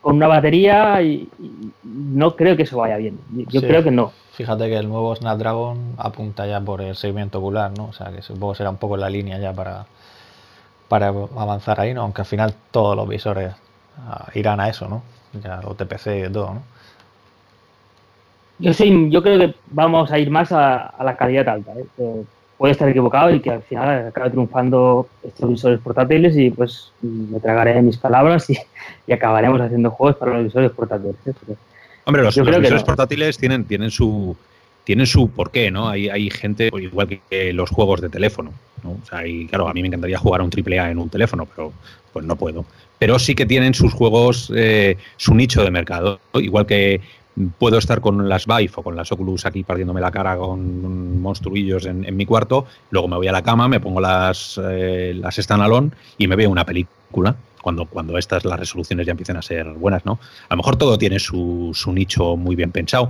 con 0.00 0.16
una 0.16 0.26
batería 0.26 1.00
y, 1.02 1.28
no 1.82 2.36
creo 2.36 2.56
que 2.56 2.64
eso 2.64 2.76
vaya 2.78 2.96
bien. 2.96 3.18
Yo 3.48 3.60
creo 3.60 3.82
que 3.82 3.90
no. 3.90 4.12
Fíjate 4.32 4.68
que 4.68 4.76
el 4.76 4.88
nuevo 4.88 5.14
Snapdragon 5.14 5.94
apunta 5.96 6.46
ya 6.46 6.60
por 6.60 6.82
el 6.82 6.96
seguimiento 6.96 7.38
ocular, 7.38 7.72
¿no? 7.76 7.86
O 7.86 7.92
sea, 7.92 8.10
que 8.10 8.20
supongo 8.20 8.54
será 8.54 8.70
un 8.70 8.76
poco 8.76 8.96
la 8.96 9.08
línea 9.08 9.38
ya 9.38 9.52
para, 9.52 9.86
para 10.88 11.08
avanzar 11.08 11.80
ahí, 11.80 11.94
¿no? 11.94 12.02
Aunque 12.02 12.22
al 12.22 12.26
final 12.26 12.54
todos 12.70 12.96
los 12.96 13.08
visores 13.08 13.54
ah, 13.98 14.26
irán 14.34 14.60
a 14.60 14.68
eso, 14.68 14.88
¿no? 14.88 15.02
Ya 15.42 15.60
los 15.62 15.76
TPC 15.76 16.28
y 16.28 16.32
todo, 16.32 16.54
¿no? 16.54 16.62
Yo, 18.58 18.72
sí, 18.72 19.08
yo 19.10 19.22
creo 19.22 19.38
que 19.38 19.54
vamos 19.70 20.12
a 20.12 20.18
ir 20.18 20.30
más 20.30 20.52
a, 20.52 20.94
la 21.02 21.16
calidad 21.16 21.48
alta. 21.48 21.72
¿eh? 21.72 22.24
Puede 22.56 22.72
estar 22.72 22.88
equivocado 22.88 23.30
y 23.34 23.40
que 23.40 23.50
al 23.50 23.62
final 23.62 24.08
acabe 24.08 24.30
triunfando 24.30 25.08
estos 25.22 25.48
visores 25.50 25.80
portátiles 25.80 26.36
y 26.36 26.50
pues 26.50 26.92
me 27.02 27.40
tragaré 27.40 27.80
mis 27.82 27.96
palabras 27.96 28.48
y, 28.50 28.58
acabaremos 29.12 29.60
haciendo 29.60 29.90
juegos 29.90 30.16
para 30.16 30.34
los 30.34 30.44
visores 30.44 30.70
portátiles. 30.70 31.16
¿eh? 31.26 31.54
Hombre, 32.04 32.22
los, 32.22 32.36
visores 32.36 32.82
portátiles 32.82 33.38
tienen, 33.38 33.64
tienen 33.64 33.90
su 33.90 34.36
tienen 34.84 35.06
su 35.06 35.30
porqué, 35.30 35.70
¿no? 35.70 35.88
Hay, 35.88 36.10
hay 36.10 36.30
gente, 36.30 36.70
pues, 36.70 36.84
igual 36.84 37.08
que, 37.08 37.52
los 37.54 37.70
juegos 37.70 38.02
de 38.02 38.10
teléfono, 38.10 38.52
¿no? 38.82 38.90
O 38.90 39.06
sea, 39.08 39.26
y 39.26 39.46
claro, 39.46 39.66
a 39.66 39.72
mí 39.72 39.80
me 39.80 39.88
encantaría 39.88 40.18
jugar 40.18 40.42
a 40.42 40.44
un 40.44 40.50
AAA 40.50 40.90
en 40.90 40.98
un 40.98 41.08
teléfono, 41.08 41.46
pero 41.46 41.72
pues 42.12 42.24
no 42.24 42.36
puedo. 42.36 42.66
Pero 42.98 43.18
sí 43.18 43.34
que 43.34 43.46
tienen 43.46 43.74
sus 43.74 43.92
juegos, 43.92 44.52
eh, 44.54 44.96
su 45.16 45.34
nicho 45.34 45.64
de 45.64 45.70
mercado, 45.70 46.20
igual 46.34 46.66
que 46.66 47.00
puedo 47.58 47.78
estar 47.78 48.00
con 48.00 48.28
las 48.28 48.46
Vive 48.46 48.72
o 48.76 48.82
con 48.82 48.96
las 48.96 49.10
Oculus 49.10 49.46
aquí 49.46 49.64
partiéndome 49.64 50.00
la 50.00 50.10
cara 50.10 50.36
con 50.36 51.20
monstruillos 51.20 51.86
en, 51.86 52.16
mi 52.16 52.26
cuarto, 52.26 52.66
luego 52.90 53.08
me 53.08 53.16
voy 53.16 53.28
a 53.28 53.32
la 53.32 53.42
cama, 53.42 53.68
me 53.68 53.80
pongo 53.80 54.00
las, 54.00 54.60
eh, 54.62 55.14
las 55.16 55.36
standalone 55.36 55.90
y 56.18 56.26
me 56.26 56.36
veo 56.36 56.50
una 56.50 56.64
película. 56.64 57.36
Cuando, 57.62 57.86
cuando 57.86 58.18
estas 58.18 58.44
las 58.44 58.60
resoluciones 58.60 59.06
ya 59.06 59.12
empiecen 59.12 59.38
a 59.38 59.42
ser 59.42 59.66
buenas, 59.66 60.04
¿no? 60.04 60.18
A 60.50 60.54
lo 60.54 60.58
mejor 60.58 60.76
todo 60.76 60.98
tiene 60.98 61.18
su, 61.18 61.70
su 61.72 61.94
nicho 61.94 62.36
muy 62.36 62.56
bien 62.56 62.72
pensado. 62.72 63.08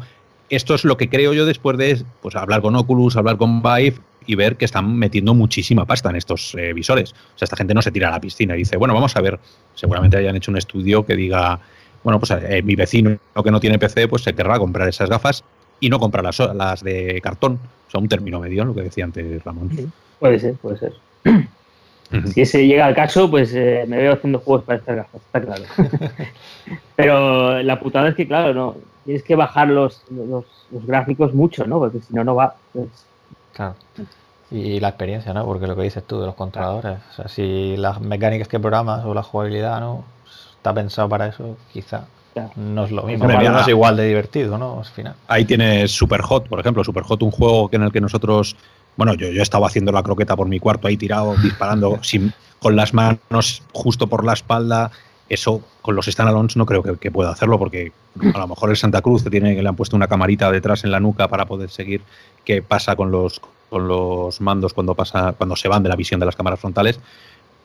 Esto 0.48 0.76
es 0.76 0.84
lo 0.84 0.96
que 0.96 1.08
creo 1.08 1.32
yo 1.32 1.44
después 1.44 1.76
de 1.76 2.04
pues, 2.22 2.36
hablar 2.36 2.62
con 2.62 2.76
Oculus, 2.76 3.16
hablar 3.16 3.36
con 3.36 3.62
Vive 3.62 3.96
y 4.26 4.36
ver 4.36 4.56
que 4.56 4.64
están 4.64 4.96
metiendo 4.96 5.34
muchísima 5.34 5.86
pasta 5.86 6.10
en 6.10 6.16
estos 6.16 6.54
eh, 6.54 6.72
visores. 6.72 7.12
O 7.12 7.38
sea, 7.38 7.46
esta 7.46 7.56
gente 7.56 7.74
no 7.74 7.82
se 7.82 7.90
tira 7.90 8.08
a 8.08 8.10
la 8.12 8.20
piscina 8.20 8.54
y 8.54 8.58
dice, 8.58 8.76
bueno, 8.76 8.94
vamos 8.94 9.16
a 9.16 9.20
ver, 9.20 9.40
seguramente 9.74 10.16
hayan 10.16 10.36
hecho 10.36 10.52
un 10.52 10.58
estudio 10.58 11.04
que 11.04 11.16
diga, 11.16 11.60
bueno, 12.04 12.20
pues 12.20 12.30
eh, 12.30 12.62
mi 12.62 12.76
vecino 12.76 13.18
que 13.42 13.50
no 13.50 13.60
tiene 13.60 13.78
PC, 13.78 14.06
pues 14.06 14.22
se 14.22 14.34
querrá 14.34 14.58
comprar 14.58 14.88
esas 14.88 15.10
gafas 15.10 15.42
y 15.80 15.88
no 15.88 15.98
comprar 15.98 16.24
las, 16.24 16.38
las 16.38 16.84
de 16.84 17.20
cartón. 17.22 17.58
O 17.88 17.90
sea, 17.90 18.00
un 18.00 18.08
término 18.08 18.38
medio, 18.38 18.64
lo 18.64 18.74
que 18.74 18.82
decía 18.82 19.04
antes 19.04 19.42
Ramón. 19.42 19.70
puede 20.20 20.38
ser, 20.38 20.54
puede 20.54 20.78
ser. 20.78 20.92
Si 22.32 22.42
ese 22.42 22.66
llega 22.66 22.86
al 22.86 22.94
caso, 22.94 23.28
pues 23.28 23.52
eh, 23.54 23.84
me 23.88 23.96
veo 23.96 24.12
haciendo 24.12 24.38
juegos 24.38 24.64
para 24.64 24.78
estas 24.78 24.96
gafas, 24.96 25.20
está 25.20 25.40
claro. 25.40 25.64
Pero 26.96 27.62
la 27.62 27.80
putada 27.80 28.08
es 28.10 28.14
que, 28.14 28.28
claro, 28.28 28.54
no 28.54 28.76
tienes 29.04 29.22
que 29.22 29.36
bajar 29.36 29.68
los, 29.68 30.02
los, 30.10 30.44
gráficos 30.86 31.34
mucho, 31.34 31.66
¿no? 31.66 31.78
Porque 31.78 32.00
si 32.00 32.14
no, 32.14 32.24
no 32.24 32.34
va. 32.34 32.56
Pues. 32.72 32.88
Claro. 33.52 33.74
Y 34.50 34.80
la 34.80 34.88
experiencia, 34.88 35.32
¿no? 35.32 35.44
Porque 35.44 35.66
lo 35.66 35.76
que 35.76 35.82
dices 35.82 36.04
tú 36.04 36.20
de 36.20 36.26
los 36.26 36.34
controladores. 36.34 36.98
O 37.10 37.14
sea, 37.14 37.28
si 37.28 37.76
las 37.76 38.00
mecánicas 38.00 38.48
que 38.48 38.60
programas 38.60 39.04
o 39.04 39.14
la 39.14 39.22
jugabilidad, 39.22 39.80
¿no? 39.80 40.04
Está 40.64 40.72
pensado 40.72 41.10
para 41.10 41.26
eso, 41.26 41.58
quizá 41.74 42.06
no 42.56 42.86
es 42.86 42.90
lo 42.90 43.02
mismo. 43.02 43.26
no 43.26 43.60
es 43.60 43.68
igual 43.68 43.98
de 43.98 44.08
divertido, 44.08 44.56
¿no? 44.56 44.78
Al 44.78 44.86
final. 44.86 45.14
Ahí 45.28 45.44
tienes 45.44 45.92
Superhot, 45.92 46.48
por 46.48 46.58
ejemplo. 46.58 46.82
Superhot, 46.82 47.22
un 47.22 47.30
juego 47.30 47.68
en 47.70 47.82
el 47.82 47.92
que 47.92 48.00
nosotros 48.00 48.56
bueno, 48.96 49.14
yo, 49.14 49.28
yo 49.28 49.42
estaba 49.42 49.66
haciendo 49.66 49.92
la 49.92 50.02
croqueta 50.02 50.36
por 50.36 50.48
mi 50.48 50.58
cuarto 50.58 50.88
ahí 50.88 50.96
tirado, 50.96 51.36
disparando 51.42 51.98
sin, 52.02 52.32
con 52.60 52.76
las 52.76 52.94
manos 52.94 53.62
justo 53.72 54.06
por 54.06 54.24
la 54.24 54.32
espalda. 54.32 54.90
Eso 55.28 55.62
con 55.82 55.96
los 55.96 56.06
standalones 56.06 56.56
no 56.56 56.64
creo 56.64 56.82
que, 56.82 57.10
pueda 57.10 57.30
hacerlo 57.30 57.58
porque 57.58 57.92
a 58.34 58.38
lo 58.38 58.48
mejor 58.48 58.70
el 58.70 58.76
Santa 58.76 59.02
Cruz 59.02 59.22
que 59.22 59.30
tiene, 59.30 59.54
que 59.54 59.62
le 59.62 59.68
han 59.68 59.76
puesto 59.76 59.96
una 59.96 60.08
camarita 60.08 60.50
detrás 60.50 60.84
en 60.84 60.90
la 60.90 61.00
nuca 61.00 61.28
para 61.28 61.44
poder 61.44 61.70
seguir 61.70 62.02
qué 62.44 62.62
pasa 62.62 62.96
con 62.96 63.10
los, 63.10 63.40
con 63.68 63.86
los 63.86 64.40
mandos 64.40 64.72
cuando, 64.72 64.94
pasa, 64.94 65.34
cuando 65.36 65.56
se 65.56 65.68
van 65.68 65.82
de 65.82 65.88
la 65.90 65.96
visión 65.96 66.20
de 66.20 66.26
las 66.26 66.36
cámaras 66.36 66.60
frontales. 66.60 67.00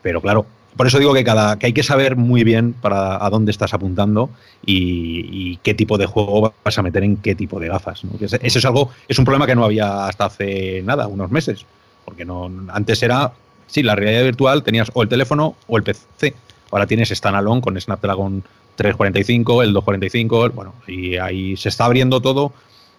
Pero 0.02 0.22
claro, 0.22 0.46
por 0.76 0.88
eso 0.88 1.00
digo 1.00 1.14
que, 1.14 1.24
cada, 1.24 1.58
que 1.58 1.68
hay 1.68 1.74
que 1.74 1.84
saber 1.84 2.16
muy 2.16 2.44
bien 2.44 2.74
para 2.74 3.24
a 3.24 3.30
dónde 3.30 3.52
estás 3.52 3.74
apuntando 3.74 4.30
y, 4.66 5.58
qué 5.64 5.74
tipo 5.74 5.98
de 5.98 6.06
juego 6.06 6.54
vas 6.64 6.78
a 6.78 6.82
meter 6.82 7.04
en 7.04 7.18
qué 7.18 7.36
tipo 7.36 7.60
de 7.60 7.68
gafas. 7.68 8.02
Eso 8.22 8.60
es 8.60 8.66
algo, 8.66 8.92
es 9.08 9.20
un 9.20 9.26
problema 9.26 9.46
que 9.46 9.56
no 9.56 9.66
había 9.66 10.06
hasta 10.06 10.26
hace 10.26 10.82
nada, 10.84 11.08
unos 11.08 11.32
meses. 11.32 11.66
Porque 12.06 12.24
no, 12.24 12.50
antes 12.70 13.04
era, 13.04 13.34
sí, 13.68 13.84
la 13.84 13.96
realidad 13.96 14.24
virtual 14.24 14.64
tenías 14.64 14.90
o 14.94 15.04
el 15.04 15.10
teléfono 15.10 15.56
o 15.68 15.78
el 15.78 15.84
PC. 15.84 16.34
Ahora 16.72 16.88
tienes 16.88 17.10
standalone 17.10 17.62
con 17.62 17.80
Snapdragon 17.80 18.44
345, 18.76 19.64
el 19.64 19.74
245, 19.74 20.50
bueno, 20.52 20.74
y 20.88 21.18
ahí 21.18 21.58
se 21.58 21.70
está 21.70 21.86
abriendo 21.86 22.22
todo 22.22 22.54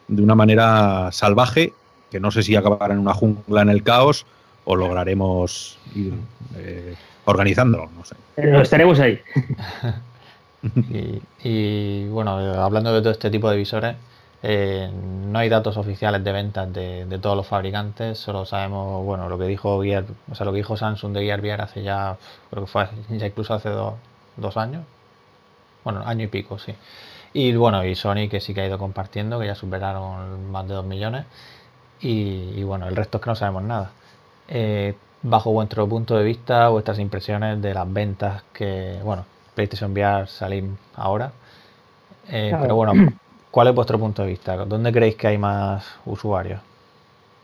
de 0.09 0.23
una 0.23 0.35
manera 0.35 1.11
salvaje, 1.13 1.73
que 2.11 2.21
no 2.21 2.31
sé 2.31 2.43
si 2.43 2.57
acabará 2.57 2.93
en 2.93 3.01
una 3.01 3.15
jungla 3.15 3.63
en 3.63 3.71
el 3.71 3.83
caos 3.83 4.27
o 4.65 4.77
lograremos 4.77 5.79
ir 5.95 6.13
eh, 6.57 6.95
organizándolo, 7.25 7.91
no 7.97 8.05
sé. 8.05 8.17
Pero 8.35 8.61
estaremos 8.61 8.99
ahí. 9.01 9.21
y, 11.45 12.07
bueno, 12.09 12.33
hablando 12.63 12.93
de 12.93 13.01
todo 13.01 13.13
este 13.13 13.31
tipo 13.31 13.51
de 13.51 13.57
visores, 13.57 13.97
eh, 14.43 14.91
no 14.93 15.39
hay 15.39 15.49
datos 15.49 15.77
oficiales 15.77 16.25
de 16.25 16.33
ventas 16.33 16.73
de, 16.73 17.19
todos 17.21 17.37
los 17.37 17.47
fabricantes, 17.47 18.19
solo 18.19 18.47
sabemos, 18.47 19.05
bueno, 19.05 19.29
lo 19.29 19.39
que 19.39 19.45
dijo 19.45 19.83
Gear, 19.83 20.05
o 20.31 20.35
sea, 20.35 20.47
lo 20.47 20.53
que 20.53 20.59
dijo 20.59 20.77
Samsung 20.77 21.13
de 21.13 21.23
Gear 21.23 21.41
VR 21.41 21.63
hace 21.63 21.83
ya, 21.83 22.17
creo 22.51 22.65
que 22.65 22.71
fue 22.71 22.89
ya 23.11 23.27
incluso 23.27 23.55
hace 23.55 23.69
dos 23.69 24.57
años, 24.57 24.85
bueno, 25.85 26.03
año 26.07 26.25
y 26.25 26.29
pico, 26.29 26.59
sí. 26.59 26.75
Y 27.33 27.55
bueno, 27.55 27.85
y 27.85 27.95
Sony 27.95 28.29
que 28.29 28.41
sí 28.41 28.55
que 28.55 28.63
ha 28.63 28.67
ido 28.67 28.79
compartiendo, 28.79 29.39
que 29.39 29.47
ya 29.47 29.55
superaron 29.55 30.51
más 30.51 30.67
de 30.67 30.75
2 30.75 30.85
millones. 30.85 31.27
Y, 32.01 32.63
bueno, 32.65 32.89
el 32.89 32.97
resto 32.97 33.19
es 33.19 33.25
que 33.25 33.31
no 33.31 33.37
sabemos 33.37 33.63
nada. 33.63 33.91
Eh, 34.49 34.95
bajo 35.23 35.53
vuestro 35.53 35.87
punto 35.89 36.17
de 36.17 36.25
vista, 36.25 36.69
vuestras 36.69 36.99
impresiones 36.99 37.61
de 37.61 37.75
las 37.75 37.93
ventas 37.93 38.43
que, 38.53 38.99
bueno, 39.05 39.25
PlayStation 39.55 39.93
VR 39.93 40.27
salir 40.27 40.65
ahora. 40.95 41.33
Eh, 42.29 42.57
pero 42.61 42.77
bueno, 42.77 42.93
¿cuál 43.51 43.69
es 43.69 43.75
vuestro 43.75 43.99
punto 43.99 44.23
de 44.23 44.29
vista? 44.29 44.57
¿Dónde 44.57 44.93
creéis 44.93 45.17
que 45.17 45.29
hay 45.29 45.39
más 45.39 45.85
usuarios? 46.07 46.61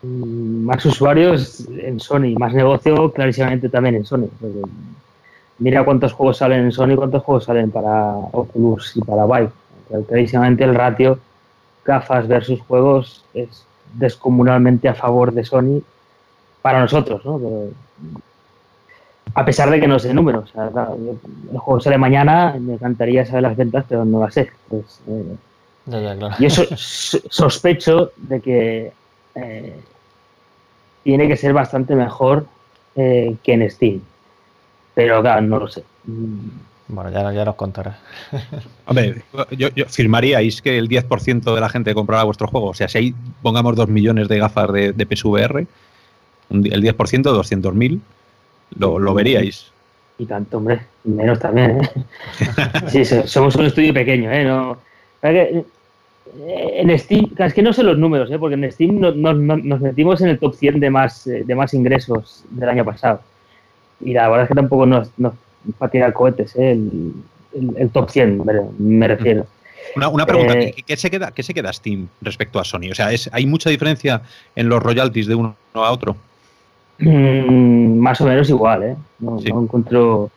Mm, 0.03 0.65
más 0.65 0.85
usuarios 0.87 1.67
en 1.69 2.01
Sony, 2.01 2.35
más 2.39 2.53
negocio 2.55 3.13
clarísimamente 3.13 3.69
también 3.69 3.97
en 3.97 4.05
Sony. 4.05 4.29
Mira 5.59 5.85
cuántos 5.85 6.13
juegos 6.13 6.39
salen 6.39 6.65
en 6.65 6.73
Sony, 6.73 6.97
cuántos 6.97 7.23
juegos 7.23 7.45
salen 7.45 7.71
para 7.71 8.09
Oculus 8.33 8.97
y 8.97 9.01
para 9.01 9.25
Vive. 9.25 9.51
Clarísimamente 10.09 10.65
el 10.65 10.75
ratio 10.75 11.19
gafas 11.85 12.27
versus 12.27 12.61
juegos 12.63 13.25
es 13.33 13.65
descomunalmente 13.95 14.89
a 14.89 14.95
favor 14.95 15.33
de 15.33 15.45
Sony 15.45 15.83
para 16.67 16.81
nosotros, 16.81 17.25
¿no? 17.25 17.41
a 19.35 19.45
pesar 19.45 19.71
de 19.71 19.79
que 19.79 19.87
no 19.87 20.01
sé 20.01 20.13
números. 20.13 20.53
el 20.57 21.59
juego 21.59 21.81
sale 21.81 21.97
mañana, 21.97 22.57
me 22.59 22.75
encantaría 22.75 23.25
saber 23.25 23.43
las 23.43 23.57
ventas, 23.57 23.85
pero 23.89 24.05
no 24.05 24.19
las 24.19 24.35
sé. 24.35 24.51
Pues, 24.69 25.01
eh, 25.07 25.37
Yo 26.41 26.49
sospecho 26.77 28.11
de 28.17 28.41
que 28.41 28.93
eh, 29.37 29.81
tiene 31.05 31.29
que 31.29 31.37
ser 31.37 31.53
bastante 31.53 31.95
mejor 31.95 32.47
eh, 32.97 33.37
que 33.45 33.53
en 33.53 33.71
Steam. 33.71 34.01
Pero 34.93 35.23
claro, 35.23 35.43
no 35.43 35.61
lo 35.61 35.69
sé. 35.69 35.85
Bueno, 36.89 37.11
ya, 37.11 37.33
ya 37.33 37.45
nos 37.45 37.55
contarás. 37.55 37.97
Hombre, 38.87 39.23
yo, 39.53 39.69
¿firmaríais 39.87 40.61
que 40.63 40.79
el 40.79 40.89
10% 40.89 41.55
de 41.55 41.61
la 41.61 41.69
gente 41.69 41.95
comprará 41.95 42.25
vuestro 42.25 42.49
juego? 42.49 42.71
O 42.71 42.75
sea, 42.75 42.89
si 42.89 42.99
ahí 42.99 43.15
pongamos 43.41 43.77
2 43.77 43.89
millones 43.89 44.27
de 44.27 44.41
gafas 44.41 44.73
de, 44.73 44.93
de 44.93 45.07
PSVR, 45.07 45.65
el 46.51 46.83
10%, 46.83 46.97
200.000, 46.97 48.01
lo, 48.79 48.99
lo 48.99 49.15
veríais. 49.15 49.73
Y 50.19 50.27
tanto, 50.27 50.57
hombre, 50.57 50.81
menos 51.05 51.39
también, 51.39 51.83
¿eh? 51.83 51.91
sí, 53.05 53.05
somos 53.05 53.55
un 53.57 53.67
estudio 53.67 53.93
pequeño, 53.93 54.33
¿eh? 54.33 54.45
No, 54.45 54.79
eh, 55.23 55.65
en 56.39 56.99
Steam, 56.99 57.31
es 57.39 57.55
que 57.55 57.63
no 57.63 57.73
sé 57.73 57.83
los 57.83 57.99
números, 57.99 58.31
¿eh? 58.31 58.39
porque 58.39 58.55
en 58.55 58.71
Steam 58.71 59.01
nos 59.01 59.81
metimos 59.81 60.21
en 60.21 60.29
el 60.29 60.39
top 60.39 60.55
100 60.55 60.81
de 60.81 60.91
más, 60.91 61.27
eh, 61.27 61.45
de 61.45 61.55
más 61.55 61.73
ingresos 61.75 62.45
del 62.51 62.69
año 62.69 62.85
pasado. 62.85 63.21
Y 64.01 64.13
la 64.13 64.29
verdad 64.29 64.45
es 64.45 64.49
que 64.49 64.55
tampoco 64.55 64.87
nos, 64.87 65.09
nos 65.17 65.33
va 65.81 65.87
a 65.87 65.89
tirar 65.89 66.13
cohetes, 66.13 66.55
¿eh? 66.57 66.73
el, 66.73 67.13
el, 67.77 67.91
top 67.91 68.11
100, 68.11 68.43
me, 68.79 69.09
refiero. 69.09 69.47
Una, 69.95 70.09
una 70.09 70.27
pregunta, 70.27 70.55
¿qué, 70.87 70.97
se 70.97 71.11
queda, 71.11 71.31
¿qué 71.31 71.43
se 71.43 71.55
queda 71.55 71.73
Steam 71.73 72.09
respecto 72.21 72.59
a 72.59 72.65
Sony? 72.65 72.91
O 72.91 72.95
sea, 72.95 73.13
es, 73.13 73.31
¿hay 73.33 73.47
mucha 73.47 73.71
diferencia 73.71 74.21
en 74.55 74.69
los 74.69 74.83
royalties 74.83 75.27
de 75.27 75.35
uno 75.35 75.57
a 75.73 75.91
otro? 75.91 76.17
Mm, 76.99 77.99
más 77.99 78.21
o 78.21 78.27
menos 78.27 78.49
igual, 78.49 78.83
¿eh? 78.83 78.97
No, 79.19 79.39
¿Sí? 79.39 79.49
encuentro. 79.49 80.31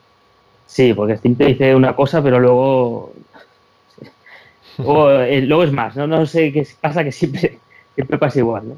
Sí, 0.65 0.93
porque 0.93 1.17
Steam 1.17 1.35
te 1.35 1.45
dice 1.45 1.75
una 1.75 1.95
cosa, 1.95 2.21
pero 2.21 2.39
luego. 2.39 3.13
Eh, 4.81 5.41
luego, 5.41 5.63
es 5.65 5.73
más, 5.73 5.97
¿no? 5.97 6.07
No 6.07 6.25
sé 6.25 6.53
qué 6.53 6.65
pasa 6.79 7.03
que 7.03 7.11
siempre, 7.11 7.59
siempre 7.95 8.17
pasa 8.17 8.39
igual, 8.39 8.69
¿no? 8.69 8.75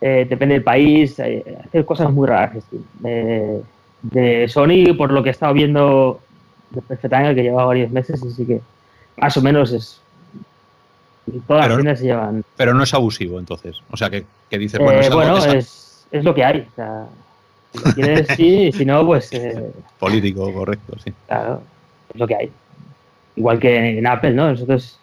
Eh, 0.00 0.26
depende 0.28 0.54
del 0.56 0.64
país, 0.64 1.16
eh, 1.20 1.44
hace 1.64 1.84
cosas 1.84 2.10
muy 2.10 2.26
raras 2.26 2.64
Steam. 2.64 2.82
de 4.02 4.48
Sony, 4.48 4.92
por 4.98 5.12
lo 5.12 5.22
que 5.22 5.28
he 5.28 5.32
estado 5.32 5.54
viendo 5.54 6.20
de 6.70 6.82
Perfectanga, 6.82 7.32
que 7.32 7.44
lleva 7.44 7.64
varios 7.64 7.92
meses, 7.92 8.20
así 8.20 8.44
que 8.44 8.60
más 9.16 9.36
o 9.36 9.42
menos 9.42 9.72
es. 9.72 10.00
Todas 11.46 11.68
las 11.68 11.76
tiendas 11.76 11.98
se 12.00 12.06
llevan. 12.06 12.44
Pero 12.56 12.74
no 12.74 12.82
es 12.82 12.92
abusivo, 12.92 13.38
entonces. 13.38 13.80
O 13.92 13.96
sea, 13.96 14.10
que, 14.10 14.24
que 14.50 14.58
dices, 14.58 14.80
bueno, 14.80 15.00
es, 15.00 15.14
bueno, 15.14 15.36
es 15.38 15.86
es 16.18 16.24
lo 16.24 16.34
que 16.34 16.44
hay. 16.44 16.60
O 16.60 16.74
sea, 16.74 17.06
si 17.72 17.92
quieres, 17.94 18.26
sí, 18.36 18.72
si 18.72 18.84
no, 18.84 19.04
pues. 19.06 19.32
Eh, 19.32 19.72
Político, 19.98 20.52
correcto, 20.52 20.96
sí. 21.02 21.12
Claro, 21.26 21.62
es 22.12 22.20
lo 22.20 22.26
que 22.26 22.36
hay. 22.36 22.52
Igual 23.36 23.58
que 23.58 23.98
en 23.98 24.06
Apple, 24.06 24.32
¿no? 24.32 24.50
Nosotros. 24.50 24.98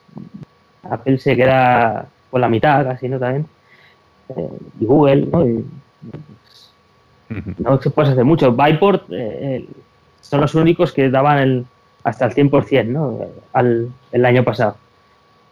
Apple 0.89 1.17
se 1.17 1.35
queda 1.35 2.07
con 2.29 2.41
la 2.41 2.49
mitad 2.49 2.83
casi, 2.83 3.07
¿no? 3.07 3.19
También. 3.19 3.45
Eh, 4.29 4.49
y 4.79 4.85
Google, 4.85 5.27
¿no? 5.31 5.47
Y, 5.47 5.65
pues, 6.01 6.71
no 7.59 7.81
se 7.81 7.89
puede 7.89 8.11
hacer 8.11 8.25
mucho. 8.25 8.51
Byport 8.51 9.05
eh, 9.11 9.65
son 10.21 10.41
los 10.41 10.55
únicos 10.55 10.91
que 10.91 11.09
daban 11.09 11.37
el, 11.39 11.65
hasta 12.03 12.25
el 12.25 12.33
100%, 12.33 12.85
¿no? 12.87 13.19
Al, 13.53 13.89
el 14.11 14.25
año 14.25 14.43
pasado. 14.43 14.75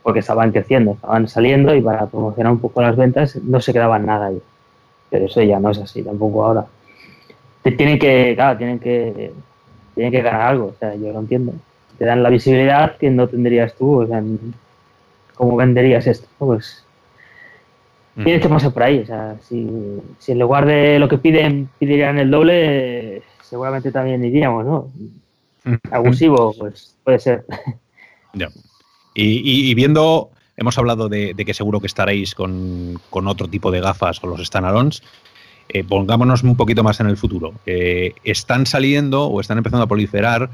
Porque 0.03 0.19
estaban 0.19 0.51
creciendo, 0.51 0.93
estaban 0.93 1.27
saliendo 1.27 1.75
y 1.75 1.81
para 1.81 2.07
promocionar 2.07 2.51
un 2.51 2.59
poco 2.59 2.81
las 2.81 2.95
ventas 2.95 3.35
no 3.35 3.61
se 3.61 3.71
quedaban 3.71 4.05
nada 4.05 4.27
ahí 4.27 4.41
pero 5.11 5.25
eso 5.25 5.41
ya 5.43 5.59
no 5.59 5.69
es 5.69 5.77
así 5.77 6.01
tampoco 6.01 6.43
ahora. 6.43 6.65
Tienen 7.61 7.99
que, 7.99 8.33
claro, 8.33 8.57
tienen 8.57 8.79
que, 8.79 9.31
tienen 9.93 10.11
que 10.11 10.21
ganar 10.21 10.41
algo, 10.41 10.67
o 10.67 10.75
sea, 10.79 10.95
yo 10.95 11.11
lo 11.11 11.19
entiendo. 11.19 11.53
Te 11.99 12.05
dan 12.05 12.23
la 12.23 12.29
visibilidad 12.29 12.97
que 12.97 13.11
no 13.11 13.27
tendrías 13.27 13.75
tú, 13.75 14.01
o 14.01 14.07
sea, 14.07 14.23
¿cómo 15.35 15.57
venderías 15.57 16.07
esto? 16.07 16.27
Pues 16.39 16.83
mm. 18.15 18.23
tienes 18.23 18.41
que 18.41 18.49
pasar 18.49 18.71
por 18.71 18.83
ahí, 18.83 18.99
o 18.99 19.05
sea, 19.05 19.35
si, 19.47 19.69
si 20.17 20.31
en 20.31 20.39
lugar 20.39 20.65
de 20.65 20.97
lo 20.97 21.09
que 21.09 21.19
piden 21.19 21.69
pidieran 21.77 22.17
el 22.17 22.31
doble, 22.31 23.21
seguramente 23.43 23.91
también 23.91 24.23
iríamos, 24.23 24.65
¿no? 24.65 24.87
Mm. 25.65 25.75
Abusivo, 25.91 26.55
pues 26.57 26.95
puede 27.03 27.19
ser. 27.19 27.45
Ya. 28.33 28.47
y, 29.13 29.75
viendo 29.75 30.31
Hemos 30.61 30.77
hablado 30.77 31.09
de, 31.09 31.33
que 31.33 31.55
seguro 31.55 31.79
que 31.79 31.87
estaréis 31.87 32.35
con, 32.35 32.99
otro 33.11 33.47
tipo 33.47 33.71
de 33.71 33.81
gafas, 33.81 34.19
con 34.19 34.29
los 34.29 34.45
standalones. 34.45 35.01
Eh, 35.69 35.83
pongámonos 35.83 36.43
un 36.43 36.55
poquito 36.55 36.83
más 36.83 36.99
en 36.99 37.07
el 37.07 37.17
futuro. 37.17 37.55
están 37.65 38.67
saliendo 38.67 39.25
o 39.25 39.41
están 39.41 39.57
empezando 39.57 39.85
a 39.85 39.87
proliferar 39.87 40.51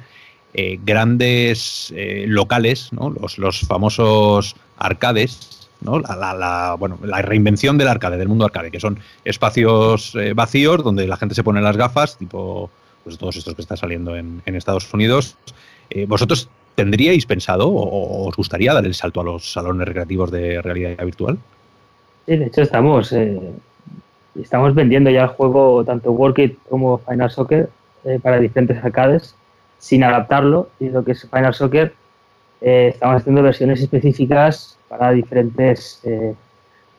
eh, 0.53 0.79
grandes 0.81 1.91
eh, 1.93 2.23
locales, 2.25 2.89
los, 3.35 3.59
famosos 3.67 4.55
arcades, 4.77 5.67
¿no? 5.81 5.99
La, 5.99 7.21
reinvención 7.21 7.77
del 7.77 7.89
arcade, 7.89 8.15
del 8.15 8.29
mundo 8.29 8.45
arcade, 8.45 8.71
que 8.71 8.79
son 8.79 8.99
espacios 9.25 10.17
vacíos 10.35 10.85
donde 10.85 11.05
la 11.05 11.17
gente 11.17 11.35
se 11.35 11.43
pone 11.43 11.59
las 11.59 11.75
gafas, 11.75 12.17
tipo 12.17 12.71
pues, 13.03 13.17
todos 13.17 13.35
estos 13.35 13.55
que 13.55 13.61
están 13.61 13.75
saliendo 13.75 14.15
en, 14.15 14.41
en 14.45 14.55
Estados 14.55 14.93
Unidos. 14.93 15.35
¿Vosotros 16.07 16.47
¿Tendríais 16.77 17.25
pensado 17.25 17.69
o, 17.69 18.27
os 18.29 18.35
gustaría 18.35 18.71
dar 18.71 18.85
el 18.85 18.93
salto 18.93 19.21
a 19.21 19.23
los 19.23 19.51
salones 19.51 19.87
recreativos 19.87 20.29
de 20.29 20.61
realidad 20.61 21.03
virtual? 21.03 21.39
Sí, 22.27 22.37
de 22.37 22.45
hecho 22.45 22.61
estamos, 22.61 23.11
eh, 23.13 23.41
estamos 24.39 24.75
vendiendo 24.75 25.09
ya 25.09 25.23
el 25.23 25.29
juego 25.29 25.83
tanto 25.83 26.11
Workit 26.11 26.59
como 26.69 26.99
Final 26.99 27.31
Soccer 27.31 27.71
eh, 28.05 28.19
para 28.21 28.39
diferentes 28.39 28.77
arcades 28.83 29.33
sin 29.79 30.03
adaptarlo 30.03 30.69
y 30.79 30.89
lo 30.89 31.03
que 31.03 31.13
es 31.13 31.27
Final 31.27 31.55
Soccer 31.55 31.95
eh, 32.61 32.91
estamos 32.93 33.21
haciendo 33.21 33.41
versiones 33.41 33.81
específicas 33.81 34.77
para 34.87 35.13
diferentes 35.13 36.03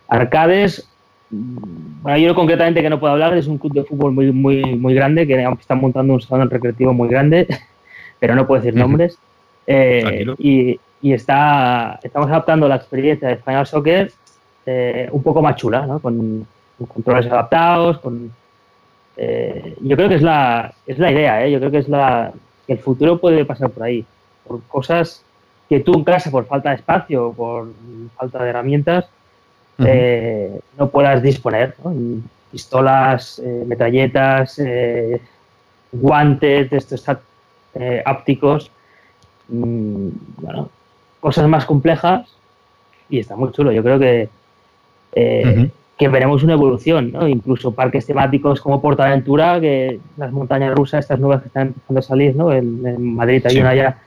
arcades 0.08 0.88
bueno, 1.30 2.18
yo 2.18 2.34
concretamente 2.34 2.82
que 2.82 2.90
no 2.90 2.98
puedo 2.98 3.12
hablar, 3.12 3.36
es 3.36 3.46
un 3.46 3.58
club 3.58 3.74
de 3.74 3.84
fútbol 3.84 4.10
muy, 4.10 4.32
muy, 4.32 4.64
muy 4.74 4.94
grande, 4.94 5.24
que 5.24 5.40
están 5.60 5.80
montando 5.80 6.14
un 6.14 6.20
salón 6.20 6.50
recreativo 6.50 6.92
muy 6.92 7.08
grande, 7.08 7.46
pero 8.18 8.34
no 8.34 8.44
puedo 8.44 8.60
decir 8.60 8.76
nombres. 8.76 9.18
Eh, 9.70 10.24
y, 10.38 10.80
y, 11.02 11.12
está, 11.12 12.00
estamos 12.02 12.30
adaptando 12.30 12.66
la 12.66 12.76
experiencia 12.76 13.28
de 13.28 13.36
Final 13.36 13.66
Soccer 13.66 14.10
eh, 14.64 15.08
un 15.12 15.22
poco 15.22 15.42
más 15.42 15.56
chula, 15.56 15.86
¿no? 15.86 15.98
Con, 15.98 16.46
controles 16.88 17.26
adaptados, 17.26 17.98
con... 17.98 18.30
Eh, 19.16 19.76
yo 19.80 19.96
creo 19.96 20.08
que 20.08 20.14
es 20.14 20.22
la, 20.22 20.72
es 20.86 20.98
la 20.98 21.10
idea, 21.10 21.44
¿eh? 21.44 21.50
Yo 21.50 21.58
creo 21.58 21.70
que 21.70 21.78
es 21.78 21.88
la... 21.88 22.32
que 22.66 22.74
el 22.74 22.78
futuro 22.78 23.18
puede 23.18 23.44
pasar 23.44 23.70
por 23.70 23.82
ahí, 23.82 24.04
por 24.46 24.62
cosas 24.64 25.22
que 25.68 25.80
tú 25.80 25.94
en 25.94 26.04
casa, 26.04 26.30
por 26.30 26.46
falta 26.46 26.70
de 26.70 26.76
espacio, 26.76 27.32
por 27.36 27.68
falta 28.16 28.42
de 28.42 28.50
herramientas, 28.50 29.06
eh, 29.78 30.60
no 30.78 30.88
puedas 30.88 31.22
disponer. 31.22 31.74
Pistolas, 32.50 33.38
eh, 33.38 33.64
metralletas, 33.66 34.60
guantes 35.92 36.70
de 36.70 36.76
estos 36.76 37.04
ápticos, 38.04 38.70
mm, 39.48 40.08
bueno, 40.38 40.70
cosas 41.20 41.48
más 41.48 41.64
complejas 41.64 42.28
y 43.08 43.18
está 43.18 43.36
muy 43.36 43.52
chulo. 43.52 43.72
Yo 43.72 43.82
creo 43.82 43.98
que, 43.98 44.28
que 45.96 46.08
veremos 46.08 46.42
una 46.42 46.52
evolución, 46.52 47.12
incluso 47.28 47.72
parques 47.72 48.06
temáticos 48.06 48.60
como 48.60 48.80
Portaventura, 48.80 49.60
que 49.60 49.98
las 50.16 50.30
montañas 50.30 50.74
rusas, 50.74 51.00
estas 51.00 51.18
nuevas 51.18 51.42
que 51.42 51.48
están 51.48 51.68
empezando 51.68 51.98
a 51.98 52.02
salir, 52.02 52.36
¿no? 52.36 52.52
en, 52.52 53.14
Madrid 53.14 53.44
hay 53.46 53.58
una 53.58 53.74
ya. 53.74 53.98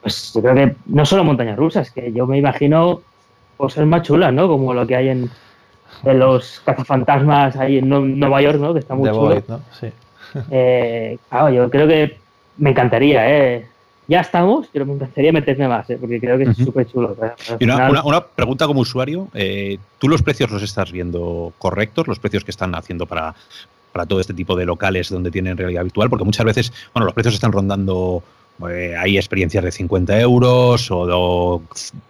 Pues 0.00 0.32
yo 0.34 0.42
creo 0.42 0.54
que 0.54 0.74
no 0.86 1.06
solo 1.06 1.22
montañas 1.22 1.56
rusas, 1.56 1.92
que 1.92 2.12
yo 2.12 2.26
me 2.26 2.38
imagino 2.38 3.02
cosas 3.56 3.86
más 3.86 4.02
chulas, 4.02 4.32
¿no? 4.32 4.48
Como 4.48 4.74
lo 4.74 4.84
que 4.84 4.96
hay 4.96 5.08
en, 5.10 5.30
los 6.04 6.60
cazafantasmas 6.64 7.54
ahí 7.56 7.78
en 7.78 7.88
Nueva 7.88 8.42
York, 8.42 8.58
¿no? 8.58 8.72
Que 8.72 8.80
está 8.80 8.96
muy 8.96 9.08
chulo. 9.10 9.40
Sí. 9.78 9.92
Eh, 10.50 11.18
claro, 11.28 11.50
yo 11.50 11.70
creo 11.70 11.86
que 11.86 12.16
me 12.56 12.70
encantaría, 12.70 13.30
¿eh? 13.30 13.66
Ya 14.08 14.20
estamos, 14.20 14.68
pero 14.72 14.84
me 14.84 14.94
encantaría 14.94 15.32
meterme 15.32 15.68
más, 15.68 15.88
¿eh? 15.88 15.96
porque 15.98 16.20
creo 16.20 16.36
que 16.36 16.44
es 16.44 16.56
súper 16.56 16.86
chulo. 16.86 17.16
Y 17.58 17.64
una, 17.64 18.26
pregunta 18.34 18.66
como 18.66 18.80
usuario, 18.80 19.28
eh, 19.32 19.78
¿tú 19.98 20.08
los 20.08 20.22
precios 20.22 20.50
los 20.50 20.62
estás 20.62 20.90
viendo 20.90 21.52
correctos, 21.58 22.08
los 22.08 22.18
precios 22.18 22.44
que 22.44 22.50
están 22.50 22.74
haciendo 22.74 23.06
para, 23.06 23.34
para 23.92 24.04
todo 24.06 24.20
este 24.20 24.34
tipo 24.34 24.56
de 24.56 24.66
locales 24.66 25.08
donde 25.08 25.30
tienen 25.30 25.56
realidad 25.56 25.84
virtual? 25.84 26.10
Porque 26.10 26.24
muchas 26.24 26.44
veces, 26.44 26.72
bueno, 26.92 27.06
los 27.06 27.14
precios 27.14 27.34
están 27.34 27.52
rondando 27.52 28.22
eh, 28.68 28.94
hay 28.96 29.16
experiencias 29.16 29.64
de 29.64 29.72
50 29.72 30.20
euros 30.20 30.88
o, 30.90 31.62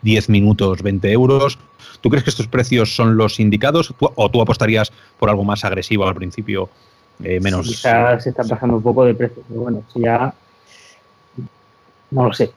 10 0.02 0.28
minutos 0.28 0.82
20 0.82 1.12
euros. 1.12 1.58
¿Tú 2.00 2.10
crees 2.10 2.24
que 2.24 2.30
estos 2.30 2.48
precios 2.48 2.94
son 2.94 3.16
los 3.16 3.38
indicados 3.38 3.94
o 3.98 4.30
tú 4.30 4.42
apostarías 4.42 4.92
por 5.18 5.30
algo 5.30 5.44
más 5.44 5.64
agresivo 5.64 6.06
al 6.06 6.14
principio, 6.14 6.68
eh, 7.22 7.38
menos? 7.40 7.68
quizás 7.68 8.24
se 8.24 8.30
está 8.30 8.42
bajando 8.42 8.76
un 8.76 8.82
poco 8.82 9.04
de 9.04 9.14
precio, 9.14 9.42
pero 9.48 9.60
bueno, 9.60 9.82
ya 9.94 10.34
no 12.12 12.26
lo 12.26 12.32
sé. 12.32 12.52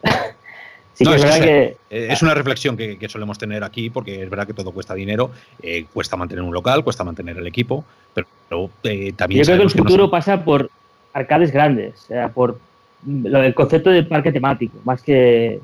Eh, 0.97 1.77
es, 1.89 2.21
una 2.21 2.33
reflexión 2.33 2.77
que, 2.77 2.97
solemos 3.09 3.37
tener 3.37 3.63
aquí 3.63 3.89
porque 3.89 4.23
es 4.23 4.29
verdad 4.29 4.47
que 4.47 4.53
todo 4.53 4.71
cuesta 4.71 4.93
dinero, 4.93 5.31
cuesta 5.91 6.15
mantener 6.15 6.43
un 6.43 6.53
local, 6.53 6.83
cuesta 6.83 7.03
mantener 7.03 7.37
el 7.37 7.47
equipo, 7.47 7.83
pero, 8.13 8.69
también... 9.15 9.43
Yo 9.43 9.45
creo 9.45 9.57
que 9.57 9.63
el 9.63 9.69
futuro 9.71 10.09
pasa 10.09 10.43
por 10.43 10.69
arcades 11.13 11.51
grandes, 11.51 12.03
o 12.03 12.07
sea, 12.07 12.29
por 12.29 12.59
el 13.05 13.53
concepto 13.53 13.89
de 13.89 14.03
parque 14.03 14.31
temático, 14.31 14.77
más 14.85 15.01
que... 15.01 15.59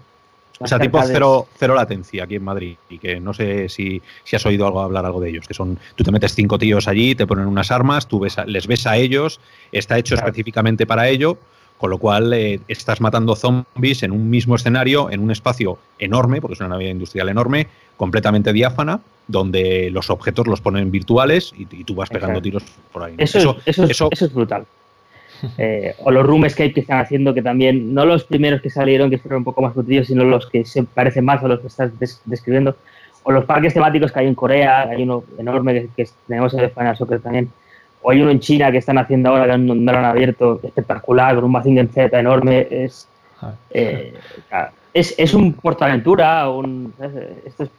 o 0.60 0.68
sea, 0.68 0.80
tipo 0.80 1.02
cero, 1.02 1.48
cero, 1.58 1.76
latencia 1.76 2.26
aquí 2.26 2.36
en 2.36 2.44
Madrid 2.44 2.76
y 2.90 2.98
que 2.98 3.20
no 3.20 3.34
sé 3.34 3.70
si, 3.70 4.02
si, 4.24 4.36
has 4.36 4.46
oído 4.46 4.68
algo 4.68 4.82
hablar 4.82 5.06
algo 5.06 5.22
de 5.22 5.30
ellos, 5.30 5.48
que 5.48 5.54
son, 5.54 5.80
tú 5.96 6.04
te 6.04 6.12
metes 6.12 6.36
cinco 6.36 6.60
tíos 6.60 6.90
allí, 6.90 7.16
te 7.16 7.26
ponen 7.26 7.46
unas 7.46 7.72
armas, 7.72 8.08
tú 8.08 8.20
ves 8.20 8.36
les 8.48 8.68
ves 8.68 8.86
a 8.86 8.98
ellos, 8.98 9.40
está 9.72 9.98
hecho 9.98 10.16
específicamente 10.16 10.86
para 10.86 11.08
ello, 11.08 11.38
con 11.82 11.90
lo 11.90 11.98
cual 11.98 12.32
eh, 12.32 12.60
estás 12.68 13.02
matando 13.02 13.36
zombies 13.36 14.04
en 14.04 14.12
un 14.12 14.30
mismo 14.30 14.56
escenario, 14.56 15.10
en 15.10 15.20
un 15.20 15.32
espacio 15.32 15.80
enorme, 15.98 16.40
porque 16.40 16.54
es 16.54 16.60
una 16.60 16.70
nave 16.70 16.88
industrial 16.88 17.28
enorme, 17.28 17.66
completamente 17.98 18.54
diáfana, 18.54 19.00
donde 19.28 19.90
los 19.90 20.12
objetos 20.12 20.46
los 20.46 20.62
ponen 20.62 20.92
virtuales 20.92 21.52
y, 21.58 21.66
tú 21.84 21.96
vas 21.96 22.12
pegando 22.12 22.40
tiros 22.40 22.64
por 22.92 23.02
ahí. 23.02 23.16
eso, 23.18 23.58
eso, 23.66 24.10
eso 24.12 24.26
es 24.26 24.32
brutal. 24.32 24.66
Eh, 25.58 25.96
o 26.04 26.12
los 26.12 26.24
rooms 26.24 26.54
que 26.54 26.72
están 26.76 27.00
haciendo, 27.00 27.34
que 27.34 27.42
también, 27.42 27.96
no 27.96 28.06
los 28.06 28.26
primeros 28.26 28.62
que 28.62 28.70
salieron, 28.70 29.10
que 29.10 29.18
fueron 29.18 29.40
un 29.40 29.44
poco 29.44 29.64
más 29.64 29.76
nutridos, 29.76 30.06
sino 30.06 30.24
los 30.24 30.48
que 30.48 30.66
se 30.66 30.84
parecen 30.84 31.26
más 31.26 31.44
a 31.44 31.48
los 31.48 31.62
que 31.62 31.66
estás 31.66 31.92
describiendo, 32.26 32.76
o 33.24 33.32
los 33.32 33.46
parques 33.46 33.74
temáticos 33.74 34.12
que 34.12 34.20
hay 34.20 34.28
en 34.28 34.36
Corea, 34.36 34.82
hay 34.82 35.02
uno 35.02 35.24
enorme 35.40 35.88
que, 35.96 36.08
tenemos 36.28 36.54
en 36.54 36.60
España 36.60 36.96
Soccer 36.96 37.22
también, 37.22 37.50
o 38.02 38.12
hay 38.12 38.22
uno 38.22 38.32
en 38.32 38.40
China 38.40 38.72
que 38.72 38.78
están 38.78 38.98
haciendo 38.98 39.30
ahora, 39.30 39.46
que 39.46 39.52
han, 39.52 39.90
han 39.90 40.06
abierto 40.06 40.60
espectacular, 40.64 41.36
con 41.36 41.46
un 41.46 41.52
Mazinger 41.52 41.88
Z 41.88 42.20
enorme, 42.20 42.68
es, 42.70 43.08
ah. 43.42 43.54
eh, 43.70 44.14
es, 44.94 45.16
es, 45.18 45.34
un 45.34 45.54
portaventura, 45.54 46.50
un, 46.50 46.94
esto 47.46 47.64
es 47.64 47.70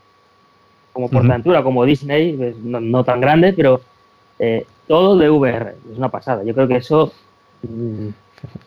como 0.93 1.09
portaventura, 1.09 1.63
como 1.63 1.85
Disney, 1.85 2.35
pues, 2.35 2.57
no, 2.59 3.05
tan 3.05 3.21
grande, 3.21 3.53
pero 3.53 3.81
eh, 4.39 4.67
todo 4.87 5.17
de 5.17 5.31
VR, 5.31 5.75
es 5.91 5.99
una 5.99 6.09
pasada. 6.09 6.45
Yo 6.45 6.55
creo 6.55 6.69
que 6.69 6.77
eso 6.77 7.13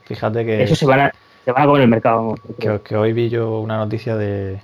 Fíjate 0.06 0.46
que. 0.46 0.64
Eso 0.64 0.76
se 0.76 0.86
van 0.86 1.00
a, 1.02 1.12
se 1.44 1.52
van 1.52 1.64
a 1.64 1.66
comer 1.66 1.82
el 1.84 1.90
mercado. 1.90 2.36
Que, 2.60 2.96
hoy 2.96 3.14
vi 3.14 3.30
yo 3.30 3.60
una 3.60 3.78
noticia 3.78 4.16
de, 4.16 4.60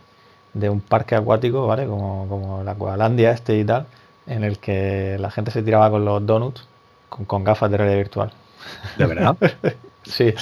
un 0.53 0.81
parque 0.81 1.15
acuático, 1.15 1.67
¿vale? 1.67 1.85
Como, 1.85 2.27
como 2.27 2.63
la 2.63 2.71
Aqualandia 2.71 3.31
este 3.31 3.57
y 3.57 3.65
tal, 3.65 3.87
en 4.27 4.43
el 4.43 4.59
que 4.59 5.17
la 5.19 5.31
gente 5.31 5.51
se 5.51 5.63
tiraba 5.63 5.89
con 5.89 6.05
los 6.05 6.25
donuts 6.25 6.67
con, 7.25 7.43
gafas 7.43 7.69
de 7.71 7.77
realidad 7.77 7.97
virtual. 7.97 8.31
¿De 8.97 9.05
verdad? 9.05 9.35
sí, 10.03 10.33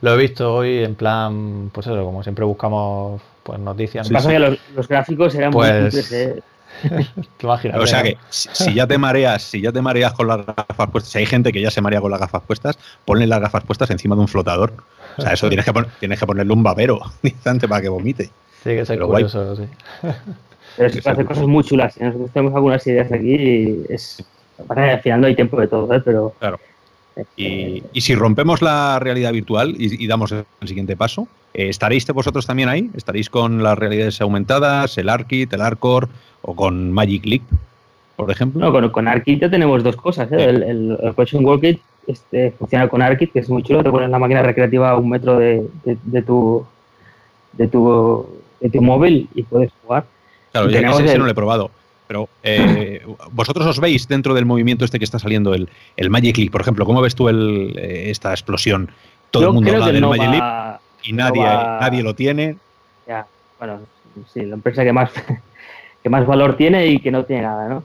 lo 0.00 0.14
he 0.14 0.16
visto 0.16 0.54
hoy 0.54 0.84
en 0.84 0.94
plan, 0.94 1.70
pues 1.72 1.86
eso, 1.86 2.04
como 2.04 2.22
siempre 2.22 2.44
buscamos 2.44 3.20
pues 3.42 3.58
noticias. 3.60 4.10
los, 4.10 4.88
gráficos 4.88 5.34
eran 5.34 5.52
muy 5.52 5.66
pues, 5.90 6.12
¿eh? 6.12 6.42
o 7.74 7.86
sea 7.86 8.02
que 8.02 8.18
si 8.28 8.74
ya 8.74 8.86
te 8.86 8.98
mareas, 8.98 9.42
si 9.42 9.60
ya 9.60 9.72
te 9.72 9.80
mareas 9.80 10.12
con 10.12 10.26
las 10.26 10.44
gafas 10.44 10.90
puestas, 10.90 11.12
si 11.12 11.18
hay 11.18 11.26
gente 11.26 11.52
que 11.52 11.60
ya 11.60 11.70
se 11.70 11.80
marea 11.80 12.00
con 12.00 12.10
las 12.10 12.20
gafas 12.20 12.42
puestas, 12.42 12.78
ponle 13.04 13.26
las 13.26 13.40
gafas 13.40 13.64
puestas 13.64 13.90
encima 13.90 14.14
de 14.14 14.22
un 14.22 14.28
flotador. 14.28 14.72
O 15.16 15.22
sea, 15.22 15.32
eso 15.32 15.48
tienes 15.48 15.64
que, 15.64 15.72
tienes 16.00 16.20
que 16.20 16.26
ponerle 16.26 16.52
un 16.52 16.62
babero 16.62 17.00
instante 17.22 17.66
para 17.66 17.80
que 17.80 17.88
vomite. 17.88 18.24
Sí, 18.24 18.70
que 18.70 18.80
es 18.80 18.90
curioso, 18.90 19.56
sí. 19.56 19.62
Pero 20.76 20.90
se 20.90 21.08
hacer 21.08 21.24
cosas 21.24 21.46
muy 21.46 21.64
chulas. 21.64 21.98
Nosotros 21.98 22.30
tenemos 22.32 22.54
algunas 22.54 22.86
ideas 22.86 23.10
aquí 23.10 23.34
y 23.34 23.86
es. 23.88 24.24
Al 24.68 25.00
final 25.00 25.20
no 25.20 25.26
hay 25.26 25.34
tiempo 25.34 25.60
de 25.60 25.68
todo, 25.68 25.92
¿eh? 25.94 26.00
pero. 26.04 26.32
Claro. 26.38 26.58
Y, 27.36 27.82
si 27.94 28.14
rompemos 28.14 28.60
la 28.60 28.98
realidad 28.98 29.32
virtual 29.32 29.74
y, 29.78 30.06
damos 30.06 30.32
el 30.32 30.44
siguiente 30.66 30.96
paso, 30.96 31.28
eh, 31.54 31.68
¿estaréis 31.68 32.06
vosotros 32.08 32.46
también 32.46 32.68
ahí? 32.68 32.90
¿Estaréis 32.94 33.30
con 33.30 33.62
las 33.62 33.78
realidades 33.78 34.20
aumentadas, 34.20 34.98
el 34.98 35.08
ARKit, 35.08 35.50
el 35.52 35.62
ARCOR 35.62 36.10
o 36.42 36.54
con 36.54 36.92
Magic 36.92 37.24
Leap, 37.24 37.42
por 38.16 38.30
ejemplo? 38.30 38.60
No, 38.60 38.70
con, 38.70 38.90
con 38.90 39.08
ARKit 39.08 39.40
ya 39.40 39.50
tenemos 39.50 39.82
dos 39.82 39.96
cosas. 39.96 40.30
¿eh? 40.30 40.44
El, 40.44 40.62
el, 40.62 40.98
el 41.00 41.14
Question 41.14 41.44
Work 41.44 41.78
este, 42.06 42.50
funciona 42.52 42.86
con 42.88 43.00
ARKit, 43.00 43.32
que 43.32 43.38
es 43.38 43.48
muy 43.48 43.62
chulo. 43.62 43.82
Te 43.82 43.90
pones 43.90 44.10
la 44.10 44.18
máquina 44.18 44.42
recreativa 44.42 44.90
a 44.90 44.96
un 44.96 45.08
metro 45.08 45.38
de, 45.38 45.66
de, 45.84 46.22
tu, 46.22 46.66
de, 47.54 47.68
tu, 47.68 48.26
de 48.60 48.68
tu 48.68 48.82
móvil 48.82 49.28
y 49.34 49.42
puedes 49.42 49.70
jugar. 49.82 50.04
Claro, 50.52 50.68
ya 50.68 50.80
ese 50.80 51.18
no 51.18 51.24
lo 51.24 51.30
he 51.30 51.34
probado. 51.34 51.70
Pero 52.06 52.28
eh, 52.42 53.04
vosotros 53.32 53.66
os 53.66 53.80
veis 53.80 54.06
dentro 54.06 54.34
del 54.34 54.46
movimiento 54.46 54.84
este 54.84 54.98
que 54.98 55.04
está 55.04 55.18
saliendo 55.18 55.54
el, 55.54 55.68
el 55.96 56.10
Magic 56.10 56.36
Leap, 56.38 56.52
por 56.52 56.60
ejemplo, 56.60 56.86
¿cómo 56.86 57.00
ves 57.00 57.14
tú 57.14 57.28
el, 57.28 57.76
eh, 57.76 58.10
esta 58.10 58.30
explosión? 58.30 58.90
Todo 59.30 59.48
el 59.48 59.52
mundo 59.54 59.72
habla 59.72 59.86
del 59.92 60.06
Magic 60.06 60.30
Leap 60.30 60.80
y 61.02 61.12
nadie, 61.12 61.42
nadie 61.42 62.02
lo 62.02 62.14
tiene. 62.14 62.56
Ya, 63.06 63.26
bueno, 63.58 63.80
sí, 64.32 64.42
la 64.42 64.54
empresa 64.54 64.84
que 64.84 64.92
más, 64.92 65.10
que 66.02 66.08
más 66.08 66.26
valor 66.26 66.56
tiene 66.56 66.86
y 66.86 67.00
que 67.00 67.10
no 67.10 67.24
tiene 67.24 67.42
nada, 67.42 67.68
¿no? 67.68 67.82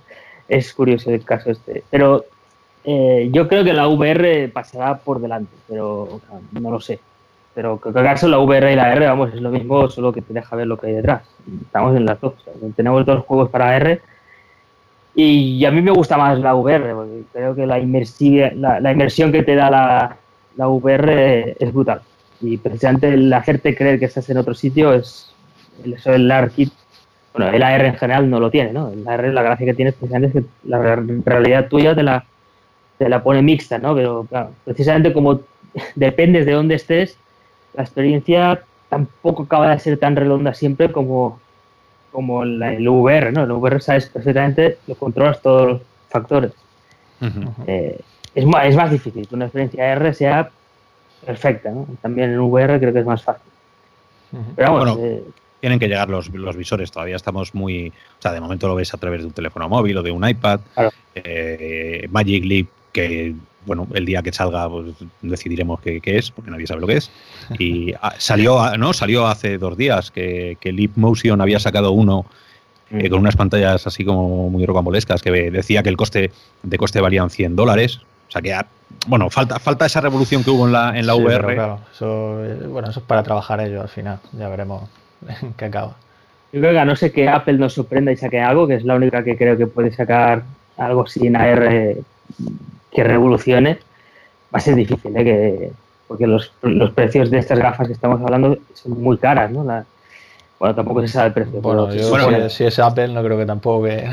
Es 0.48 0.73
curioso 0.73 1.11
el 1.11 1.23
caso 1.23 1.52
este. 1.52 1.84
Pero 1.89 2.26
eh, 2.84 3.30
yo 3.31 3.48
creo 3.48 3.64
que 3.64 3.73
la 3.73 3.88
VR 3.88 4.49
pasará 4.49 4.98
por 4.98 5.19
delante, 5.19 5.53
pero 5.68 6.22
no 6.52 6.72
lo 6.72 6.80
sé. 6.80 6.99
Pero 7.53 7.77
caso 7.80 8.27
la 8.30 8.39
VR 8.39 8.72
y 8.72 8.76
la 8.76 8.93
R, 8.93 9.07
vamos, 9.07 9.34
es 9.34 9.41
lo 9.41 9.49
mismo, 9.49 9.89
solo 9.89 10.14
que 10.14 10.22
te 10.22 10.34
deja 10.34 10.56
ver 10.56 10.68
lo 10.68 10.77
que 10.77 10.88
hay 10.88 10.93
detrás. 10.93 11.23
Estamos 11.61 11.95
en 11.98 12.06
las 12.06 12.19
dos. 12.22 12.34
tenemos 12.76 13.06
dos 13.06 13.26
juegos 13.26 13.49
para 13.49 13.76
R 13.76 14.02
y 15.13 15.65
a 15.65 15.71
mí 15.71 15.81
me 15.81 15.91
gusta 15.91 16.17
más 16.17 16.39
la 16.39 16.55
VR, 16.55 16.93
porque 16.93 17.23
creo 17.33 17.55
que 17.55 17.65
la, 17.65 17.77
la, 17.77 18.91
inmersión 18.91 19.31
que 19.31 19.43
te 19.43 19.55
da 19.55 19.69
la, 19.69 20.17
la, 20.55 20.67
VR 20.67 21.57
es 21.59 21.73
brutal. 21.73 22.01
Y 22.39 22.57
precisamente 22.57 23.13
el 23.13 23.31
hacerte 23.33 23.75
creer 23.75 23.99
que 23.99 24.05
estás 24.05 24.29
en 24.29 24.38
otro 24.38 24.53
sitio 24.53 24.93
es 24.93 25.33
eso 25.83 26.13
el 26.13 26.31
ARKit. 26.31 26.71
Bueno, 27.33 27.51
el 27.51 27.63
AR 27.63 27.85
en 27.85 27.95
general 27.95 28.29
no 28.29 28.39
lo 28.39 28.49
tiene, 28.49 28.73
¿no? 28.73 28.89
El 28.89 29.07
AR, 29.07 29.33
la 29.33 29.41
gracia 29.41 29.65
que 29.65 29.73
tiene 29.73 29.93
precisamente 29.93 30.39
es 30.39 30.43
que 30.43 30.49
la 30.67 30.97
realidad 31.25 31.67
tuya 31.69 31.95
te 31.95 32.03
la, 32.03 32.25
te 32.97 33.07
la 33.07 33.23
pone 33.23 33.41
mixta, 33.41 33.77
¿no? 33.77 33.95
Pero 33.95 34.27
precisamente 34.65 35.13
como 35.13 35.41
dependes 35.95 36.45
de 36.45 36.53
dónde 36.53 36.75
estés, 36.75 37.17
la 37.73 37.83
experiencia 37.83 38.61
tampoco 38.89 39.43
acaba 39.43 39.71
de 39.71 39.79
ser 39.79 39.97
tan 39.97 40.15
redonda 40.15 40.53
siempre 40.53 40.91
como 40.91 41.39
como 42.11 42.43
el 42.43 42.88
VR, 42.88 43.31
¿no? 43.31 43.43
El 43.43 43.51
VR 43.51 43.81
sabes 43.81 44.07
perfectamente, 44.07 44.77
lo 44.88 44.95
controlas 44.95 45.41
todos 45.41 45.67
los 45.67 45.81
factores. 46.09 46.51
Eh, 47.67 47.99
es, 48.33 48.45
más, 48.45 48.65
es 48.65 48.75
más 48.75 48.91
difícil 48.91 49.27
que 49.27 49.35
una 49.35 49.45
experiencia 49.45 49.91
R 49.93 50.13
sea 50.13 50.49
perfecta, 51.25 51.69
¿no? 51.69 51.88
También 52.01 52.31
en 52.31 52.39
VR 52.39 52.79
creo 52.79 52.93
que 52.93 52.99
es 52.99 53.05
más 53.05 53.23
fácil. 53.23 53.51
Pero 54.55 54.73
vamos, 54.73 54.97
eh, 54.99 55.23
tienen 55.59 55.79
que 55.79 55.88
llegar 55.88 56.09
los, 56.09 56.29
los, 56.29 56.55
visores. 56.55 56.91
Todavía 56.91 57.15
estamos 57.15 57.53
muy. 57.53 57.89
O 57.89 58.21
sea, 58.21 58.31
de 58.31 58.41
momento 58.41 58.67
lo 58.67 58.75
ves 58.75 58.93
a 58.93 58.97
través 58.97 59.21
de 59.21 59.27
un 59.27 59.33
teléfono 59.33 59.69
móvil 59.69 59.97
o 59.97 60.03
de 60.03 60.11
un 60.11 60.27
iPad. 60.27 60.61
Eh, 61.15 62.07
Magic 62.09 62.43
Leap, 62.43 62.67
que 62.91 63.35
bueno, 63.65 63.88
el 63.93 64.05
día 64.05 64.21
que 64.21 64.31
salga 64.31 64.69
pues, 64.69 64.95
decidiremos 65.21 65.79
qué, 65.81 66.01
es, 66.03 66.31
porque 66.31 66.51
nadie 66.51 66.67
sabe 66.67 66.81
lo 66.81 66.88
que 66.88 66.97
es. 66.97 67.11
Y 67.59 67.93
ah, 68.01 68.13
salió, 68.17 68.77
¿no? 68.77 68.93
Salió 68.93 69.27
hace 69.27 69.57
dos 69.57 69.77
días 69.77 70.11
que, 70.11 70.57
que 70.59 70.71
Leap 70.71 70.91
Motion 70.95 71.41
había 71.41 71.59
sacado 71.59 71.91
uno 71.91 72.25
eh, 72.91 73.09
con 73.09 73.19
unas 73.19 73.35
pantallas 73.35 73.88
así 73.88 74.03
como 74.03 74.49
muy 74.49 74.65
rocambolescas 74.65 75.21
que 75.21 75.49
decía 75.49 75.81
que 75.81 75.89
el 75.89 75.97
coste 75.97 76.31
de 76.63 76.77
coste 76.77 76.99
valían 76.99 77.29
100 77.29 77.55
dólares. 77.55 78.01
O 78.27 78.31
sea 78.31 78.41
que, 78.41 78.53
ah, 78.53 78.65
bueno, 79.07 79.29
falta, 79.29 79.59
falta 79.59 79.85
esa 79.85 80.01
revolución 80.01 80.43
que 80.43 80.51
hubo 80.51 80.65
en 80.65 80.73
la, 80.73 80.97
en 80.97 81.05
la 81.05 81.15
VR. 81.15 81.53
Claro, 81.53 81.79
eso, 81.93 82.43
eh, 82.45 82.67
bueno, 82.67 82.89
eso 82.89 82.99
es 82.99 83.05
para 83.05 83.23
trabajar 83.23 83.61
ellos 83.61 83.81
al 83.81 83.89
final. 83.89 84.19
Ya 84.33 84.49
veremos 84.49 84.89
en 85.41 85.53
qué 85.53 85.65
acaba. 85.65 85.95
Yo 86.51 86.59
creo 86.59 86.73
que 86.73 86.79
a 86.79 86.85
no 86.85 86.95
sé 86.97 87.11
que 87.13 87.29
Apple 87.29 87.53
nos 87.53 87.73
sorprenda 87.73 88.11
y 88.11 88.17
saque 88.17 88.41
algo, 88.41 88.67
que 88.67 88.75
es 88.75 88.83
la 88.83 88.95
única 88.95 89.23
que 89.23 89.38
creo 89.38 89.57
que 89.57 89.67
puede 89.67 89.91
sacar 89.91 90.43
algo 90.77 91.05
en 91.15 91.35
AR 91.35 91.95
que 92.91 93.03
revolucione, 93.03 93.80
va 94.53 94.57
a 94.57 94.59
ser 94.59 94.76
difícil, 94.76 95.15
¿eh? 95.15 95.23
que, 95.23 95.72
porque 96.07 96.27
los, 96.27 96.51
los, 96.61 96.91
precios 96.91 97.31
de 97.31 97.39
estas 97.39 97.59
gafas 97.59 97.88
que 97.88 97.93
estamos 97.93 98.22
hablando 98.22 98.57
son 98.73 99.01
muy 99.01 99.18
caras, 99.18 99.51
¿no? 99.51 99.63
bueno, 100.59 100.76
tampoco 100.76 101.01
se 101.01 101.07
sabe 101.07 101.27
el 101.27 101.34
precio. 101.34 101.61
Bueno, 101.61 102.49
si, 102.49 102.65
es 102.65 102.80
Apple, 102.80 103.07
no 103.09 103.23
creo 103.23 103.38
que 103.38 103.45
tampoco 103.45 103.85
que... 103.85 104.09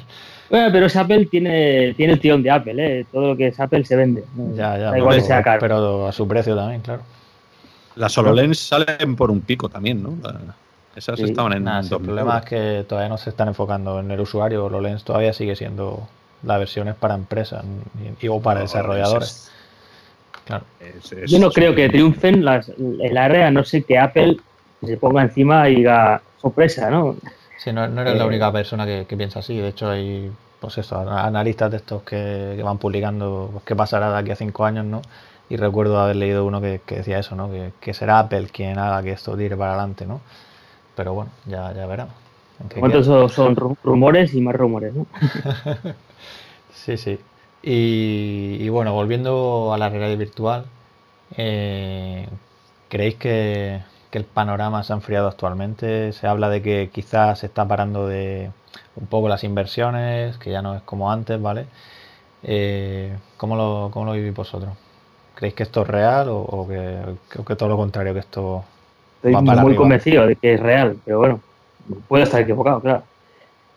bueno, 0.50 0.68
pero 0.70 0.86
es 0.86 0.96
Apple 0.96 1.26
tiene, 1.26 1.94
tiene 1.94 2.12
el 2.12 2.20
tirón 2.20 2.42
de 2.42 2.50
Apple, 2.50 3.00
¿eh? 3.00 3.06
Todo 3.10 3.28
lo 3.28 3.36
que 3.36 3.48
es 3.48 3.58
Apple 3.58 3.84
se 3.84 3.96
vende. 3.96 4.24
Ya, 4.54 4.78
ya. 4.78 4.98
igual 4.98 5.16
que 5.16 5.22
sea 5.22 5.42
caro. 5.42 5.60
Pero 5.60 6.06
a 6.06 6.12
su 6.12 6.28
precio 6.28 6.54
también, 6.54 6.82
claro. 6.82 7.02
Las 7.96 8.16
HoloLens 8.16 8.58
salen 8.58 9.16
por 9.16 9.30
un 9.30 9.40
pico 9.40 9.68
también, 9.68 10.02
¿no? 10.02 10.14
Esas 10.94 11.18
estaban 11.18 11.52
en... 11.52 11.64
Nada, 11.64 11.80
el 11.80 11.88
problema 11.88 12.38
es 12.38 12.44
que 12.44 12.84
todavía 12.88 13.08
no 13.08 13.18
se 13.18 13.30
están 13.30 13.48
enfocando 13.48 13.98
en 13.98 14.10
el 14.10 14.20
usuario. 14.20 14.66
HoloLens 14.66 15.02
todavía 15.02 15.32
sigue 15.32 15.56
siendo 15.56 16.06
la 16.42 16.58
versión 16.58 16.88
es 16.88 16.94
para 16.94 17.14
empresas 17.14 17.64
y, 18.20 18.28
o 18.28 18.40
para 18.40 18.60
desarrolladores. 18.60 19.50
Claro. 20.44 20.64
Yo 21.26 21.38
no 21.38 21.50
creo 21.50 21.74
que 21.74 21.88
triunfen 21.88 22.44
las, 22.44 22.70
el 22.70 23.16
área, 23.18 23.50
no 23.50 23.64
sé 23.64 23.82
que 23.82 23.98
Apple 23.98 24.38
se 24.82 24.96
ponga 24.96 25.22
encima 25.22 25.68
y 25.68 25.76
diga 25.76 26.22
sorpresa, 26.40 26.90
¿no? 26.90 27.16
Sí, 27.58 27.72
no, 27.72 27.84
eres 27.84 28.16
la 28.16 28.24
eh, 28.24 28.26
única 28.26 28.52
persona 28.52 28.86
que, 28.86 29.04
piensa 29.16 29.40
así. 29.40 29.58
De 29.58 29.68
hecho, 29.68 29.90
hay 29.90 30.30
pues 30.60 30.78
eso, 30.78 30.98
analistas 30.98 31.70
de 31.70 31.76
estos 31.76 32.02
que, 32.02 32.60
van 32.64 32.78
publicando 32.78 33.50
pues, 33.52 33.64
qué 33.64 33.76
pasará 33.76 34.10
de 34.10 34.18
aquí 34.18 34.30
a 34.30 34.36
cinco 34.36 34.64
años, 34.64 34.86
¿no? 34.86 35.02
Y 35.50 35.56
recuerdo 35.56 35.98
haber 35.98 36.16
leído 36.16 36.44
uno 36.44 36.60
que, 36.60 36.80
decía 36.88 37.18
eso, 37.18 37.34
¿no? 37.34 37.50
Que, 37.80 37.94
será 37.94 38.20
Apple 38.20 38.48
quien 38.52 38.78
haga 38.78 39.02
que 39.02 39.12
esto 39.12 39.36
tire 39.36 39.56
para 39.56 39.72
adelante, 39.72 40.06
¿no? 40.06 40.20
Pero 40.94 41.14
bueno, 41.14 41.30
ya, 41.46 41.72
ya 41.74 41.86
veremos. 41.86 42.14
¿Cuántos 42.78 43.06
son, 43.32 43.56
rumores 43.84 44.34
y 44.34 44.40
más 44.40 44.54
rumores, 44.56 44.94
no? 44.94 45.06
sí, 46.84 46.96
sí. 46.96 47.18
Y, 47.62 48.68
bueno, 48.68 48.92
volviendo 48.92 49.72
a 49.74 49.78
la 49.78 49.88
realidad 49.88 50.16
virtual, 50.18 50.66
eh, 51.36 52.28
¿creéis 52.88 53.16
que, 53.16 53.80
que 54.10 54.18
el 54.18 54.24
panorama 54.24 54.82
se 54.82 54.92
ha 54.92 54.96
enfriado 54.96 55.28
actualmente. 55.28 56.12
Se 56.12 56.26
habla 56.26 56.48
de 56.48 56.62
que 56.62 56.90
quizás 56.92 57.40
se 57.40 57.46
está 57.46 57.66
parando 57.66 58.06
de 58.06 58.50
un 58.96 59.06
poco 59.06 59.28
las 59.28 59.44
inversiones, 59.44 60.36
que 60.38 60.50
ya 60.50 60.62
no 60.62 60.74
es 60.74 60.82
como 60.82 61.10
antes, 61.10 61.40
¿vale? 61.40 61.66
Eh, 62.42 63.12
¿cómo, 63.36 63.56
lo, 63.56 63.90
¿Cómo 63.92 64.06
lo 64.06 64.12
vivís 64.12 64.34
vosotros? 64.34 64.72
¿Creéis 65.34 65.54
que 65.54 65.62
esto 65.64 65.82
es 65.82 65.88
real 65.88 66.28
o, 66.30 66.66
que, 66.66 67.56
todo 67.56 67.68
lo 67.68 67.76
contrario, 67.76 68.12
que 68.14 68.20
esto... 68.20 68.64
Estoy 69.22 69.34
muy 69.42 69.74
convencido 69.74 70.26
de 70.26 70.36
que 70.36 70.54
es 70.54 70.60
real, 70.60 70.96
pero 71.04 71.18
bueno, 71.18 71.40
puedo 72.06 72.22
estar 72.22 72.40
equivocado, 72.40 72.80
claro. 72.80 73.02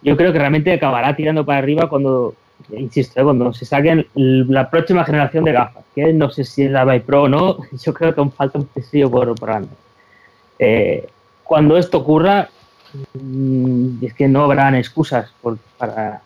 Yo 0.03 0.15
creo 0.17 0.31
que 0.31 0.39
realmente 0.39 0.73
acabará 0.73 1.15
tirando 1.15 1.45
para 1.45 1.59
arriba 1.59 1.89
cuando, 1.89 2.35
insisto, 2.69 3.19
¿eh? 3.19 3.23
cuando 3.23 3.53
se 3.53 3.65
saquen 3.65 4.05
la 4.15 4.69
próxima 4.69 5.03
generación 5.03 5.43
de 5.43 5.51
gafas, 5.51 5.83
que 5.93 6.13
no 6.13 6.29
sé 6.29 6.43
si 6.43 6.63
es 6.63 6.71
la 6.71 6.85
Vive 6.85 7.01
Pro 7.01 7.23
o 7.23 7.29
no, 7.29 7.57
yo 7.83 7.93
creo 7.93 8.13
que 8.13 8.19
aún 8.19 8.31
falta 8.31 8.59
un 8.59 8.65
pesillo 8.65 9.09
por, 9.09 9.35
por 9.35 9.49
eh, 10.59 11.07
cuando 11.43 11.77
esto 11.77 11.97
ocurra, 11.97 12.49
mm, 13.13 14.05
es 14.05 14.13
que 14.13 14.27
no 14.27 14.43
habrán 14.43 14.75
excusas 14.75 15.33
para, 15.77 16.21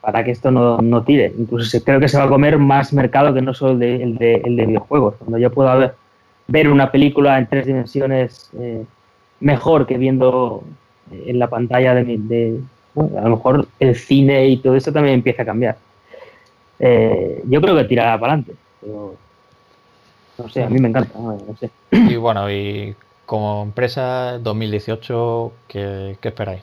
para, 0.00 0.24
que 0.24 0.32
esto 0.32 0.50
no, 0.50 1.02
tire. 1.04 1.32
Incluso 1.38 1.82
creo 1.82 2.00
que 2.00 2.08
se 2.08 2.18
va 2.18 2.24
a 2.24 2.28
comer 2.28 2.58
más 2.58 2.92
mercado 2.92 3.32
que 3.32 3.40
no 3.40 3.54
solo 3.54 3.72
el 3.72 4.18
de, 4.18 4.42
videojuegos. 4.44 5.14
Cuando 5.18 5.38
yo 5.38 5.50
puedo 5.52 5.92
ver, 6.48 6.68
una 6.68 6.90
película 6.90 7.38
en 7.38 7.46
tres 7.46 7.66
dimensiones 7.66 8.50
eh, 8.58 8.84
mejor 9.40 9.86
que 9.86 9.98
viendo 9.98 10.64
en 11.10 11.38
la 11.38 11.48
pantalla 11.48 11.94
de, 11.94 12.60
a 12.96 13.22
lo 13.22 13.36
mejor 13.36 13.68
el 13.78 13.94
cine 13.94 14.48
y 14.48 14.56
todo 14.58 14.74
eso 14.76 14.92
también 14.92 15.16
empieza 15.16 15.42
a 15.42 15.46
cambiar. 15.46 15.76
Eh, 16.78 17.42
yo 17.46 17.60
creo 17.60 17.76
que 17.76 17.84
tirará 17.84 18.18
para 18.18 18.34
adelante, 18.34 18.54
no 20.38 20.48
sé, 20.50 20.62
a 20.62 20.68
mí 20.68 20.78
me 20.78 20.88
encanta. 20.88 21.12
Y 21.90 22.16
bueno, 22.16 22.50
y 22.50 22.94
como 23.24 23.62
empresa 23.62 24.38
2018, 24.38 25.52
¿qué, 25.68 26.16
esperáis? 26.22 26.62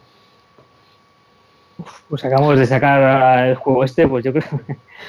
pues 2.07 2.23
acabamos 2.23 2.60
de 2.60 2.68
sacar 2.68 3.47
el 3.47 3.55
juego 3.55 3.84
este, 3.84 4.07
pues 4.07 4.23
yo 4.23 4.31
creo 4.31 4.43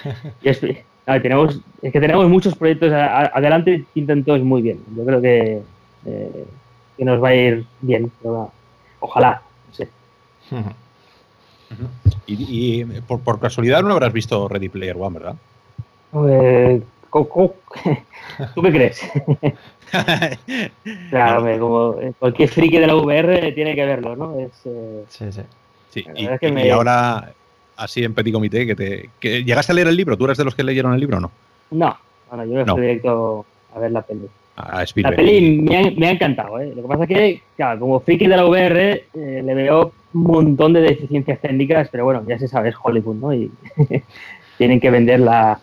es, 0.42 0.60
tenemos, 1.20 1.60
es 1.82 1.92
que 1.92 2.00
tenemos 2.00 2.26
muchos 2.28 2.56
proyectos 2.56 2.90
adelante 2.92 3.84
y 3.94 4.02
todos 4.02 4.40
muy 4.40 4.62
bien. 4.62 4.80
Yo 4.96 5.04
creo 5.04 5.20
que, 5.20 5.62
eh, 6.06 6.44
que 6.96 7.04
nos 7.04 7.22
va 7.22 7.28
a 7.28 7.34
ir 7.34 7.66
bien. 7.82 8.10
ojalá, 9.00 9.42
no 9.68 9.74
sé. 9.74 9.88
Y, 12.26 12.84
por, 12.84 13.20
por, 13.20 13.40
casualidad 13.40 13.82
no 13.82 13.92
habrás 13.92 14.12
visto 14.12 14.48
Ready 14.48 14.68
Player 14.68 14.96
One, 14.98 15.18
¿verdad? 15.18 15.36
Eh, 16.28 16.82
¿Tú 18.54 18.62
qué 18.62 18.72
crees? 18.72 19.00
claro, 21.10 21.60
como 21.60 21.96
cualquier 22.18 22.48
friki 22.48 22.78
de 22.78 22.86
la 22.86 22.96
VR 22.96 23.52
tiene 23.52 23.74
que 23.74 23.84
verlo, 23.84 24.16
¿no? 24.16 24.38
Es, 24.38 24.50
eh, 24.64 25.04
sí, 25.08 25.32
sí. 25.32 25.42
sí. 25.90 26.04
Y, 26.16 26.70
ahora, 26.70 27.32
así 27.76 28.02
en 28.02 28.14
petit 28.14 28.32
comité, 28.32 28.66
que 28.66 28.74
te, 28.74 29.10
que 29.20 29.44
¿llegaste 29.44 29.72
a 29.72 29.74
leer 29.74 29.88
el 29.88 29.96
libro? 29.96 30.16
¿Tú 30.16 30.24
eres 30.24 30.38
de 30.38 30.44
los 30.44 30.54
que 30.54 30.64
leyeron 30.64 30.94
el 30.94 31.00
libro 31.00 31.18
o 31.18 31.20
no? 31.20 31.30
No, 31.70 31.96
bueno, 32.28 32.44
yo 32.44 32.64
no 32.64 32.74
fui 32.74 32.82
directo 32.82 33.46
a 33.74 33.78
ver 33.78 33.92
la 33.92 34.02
la 34.56 35.10
peli 35.10 35.62
me 35.62 36.06
ha, 36.06 36.10
encantado, 36.10 36.60
¿eh? 36.60 36.72
Lo 36.74 36.82
que 36.82 36.88
pasa 36.88 37.02
es 37.04 37.08
que, 37.08 37.42
claro, 37.56 37.80
como 37.80 38.00
friki 38.00 38.28
de 38.28 38.36
la 38.36 38.46
VR, 38.46 39.04
eh, 39.14 39.42
le 39.44 39.54
veo 39.54 39.92
un 40.12 40.22
montón 40.22 40.72
de 40.72 40.80
deficiencias 40.80 41.40
técnicas, 41.40 41.88
pero 41.90 42.04
bueno, 42.04 42.22
ya 42.26 42.38
se 42.38 42.46
sabe, 42.46 42.68
es 42.68 42.76
Hollywood, 42.80 43.16
¿no? 43.16 43.34
Y 43.34 43.50
tienen 44.58 44.78
que 44.78 44.90
vender 44.90 45.20
la, 45.20 45.58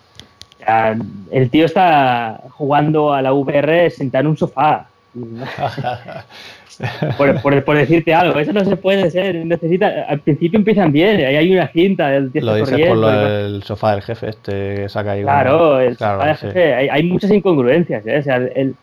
el 1.32 1.50
tío 1.50 1.66
está 1.66 2.44
jugando 2.50 3.14
a 3.14 3.22
la 3.22 3.34
VR 3.34 3.90
sentado 3.90 4.22
en 4.24 4.28
un 4.28 4.38
sofá. 4.38 4.90
por, 7.18 7.76
decirte 7.76 8.14
algo, 8.14 8.40
eso 8.40 8.54
no 8.54 8.64
se 8.64 8.78
puede 8.78 9.12
ser. 9.12 9.46
Necesita, 9.46 10.06
al 10.08 10.20
principio 10.20 10.58
empiezan 10.58 10.92
bien, 10.92 11.18
ahí 11.18 11.36
hay 11.36 11.54
una 11.54 11.68
cinta 11.68 12.10
del 12.10 12.32
Lo 12.34 12.56
dices 12.56 12.88
por 12.88 12.98
lo 12.98 13.10
del 13.10 13.64
sofá 13.64 13.92
del 13.92 14.02
jefe, 14.02 14.30
este 14.30 14.76
que 14.76 14.90
saca 14.90 15.12
ahí. 15.12 15.24
Claro, 15.24 15.80
el 15.80 15.98
sofá 15.98 16.28
del 16.28 16.38
jefe, 16.38 16.74
hay, 16.74 17.04
muchas 17.04 17.32
incongruencias. 17.32 18.06
¿eh? 18.08 18.20
O 18.20 18.24
sea, 18.24 18.38
el, 18.38 18.76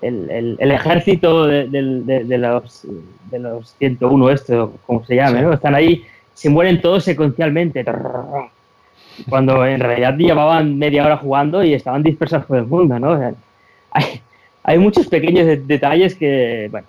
el, 0.00 0.56
el, 0.58 0.70
ejército 0.70 1.46
de, 1.46 1.68
de, 1.68 2.38
los, 2.38 2.86
de 3.30 3.38
los 3.38 3.74
101, 3.78 4.30
esto, 4.30 4.72
como 4.86 5.04
se 5.04 5.16
llame, 5.16 5.42
¿no? 5.42 5.52
están 5.52 5.74
ahí, 5.74 6.04
se 6.34 6.48
mueren 6.48 6.80
todos 6.80 7.04
secuencialmente 7.04 7.84
cuando 9.28 9.66
en 9.66 9.80
realidad 9.80 10.16
llevaban 10.16 10.78
media 10.78 11.04
hora 11.04 11.16
jugando 11.16 11.64
y 11.64 11.74
estaban 11.74 12.04
dispersos 12.04 12.44
por 12.46 12.58
el 12.58 12.66
mundo, 12.66 13.00
¿no? 13.00 13.34
hay, 13.90 14.20
muchos 14.76 15.06
pequeños 15.06 15.46
detalles 15.66 16.14
que, 16.14 16.68
bueno. 16.70 16.86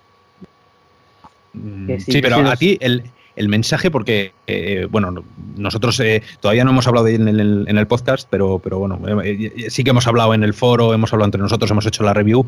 Mm, 1.53 1.97
sí, 1.99 2.21
pero 2.21 2.37
a 2.37 2.55
ti 2.57 2.77
el, 2.81 3.03
mensaje, 3.47 3.89
porque, 3.89 4.33
eh, 4.47 4.85
bueno, 4.91 5.23
nosotros 5.55 5.97
eh, 6.01 6.21
todavía 6.41 6.65
no 6.65 6.71
hemos 6.71 6.87
hablado 6.87 7.07
en 7.07 7.29
el, 7.29 7.65
en 7.67 7.77
el 7.77 7.87
podcast, 7.87 8.27
pero, 8.29 8.59
pero 8.59 8.79
bueno, 8.79 8.99
eh, 9.23 9.69
sí 9.69 9.85
que 9.85 9.91
hemos 9.91 10.07
hablado 10.07 10.33
en 10.33 10.43
el 10.43 10.53
foro, 10.53 10.93
hemos 10.93 11.13
hablado 11.13 11.27
entre 11.27 11.41
nosotros, 11.41 11.71
hemos 11.71 11.85
hecho 11.85 12.03
la 12.03 12.13
review. 12.13 12.45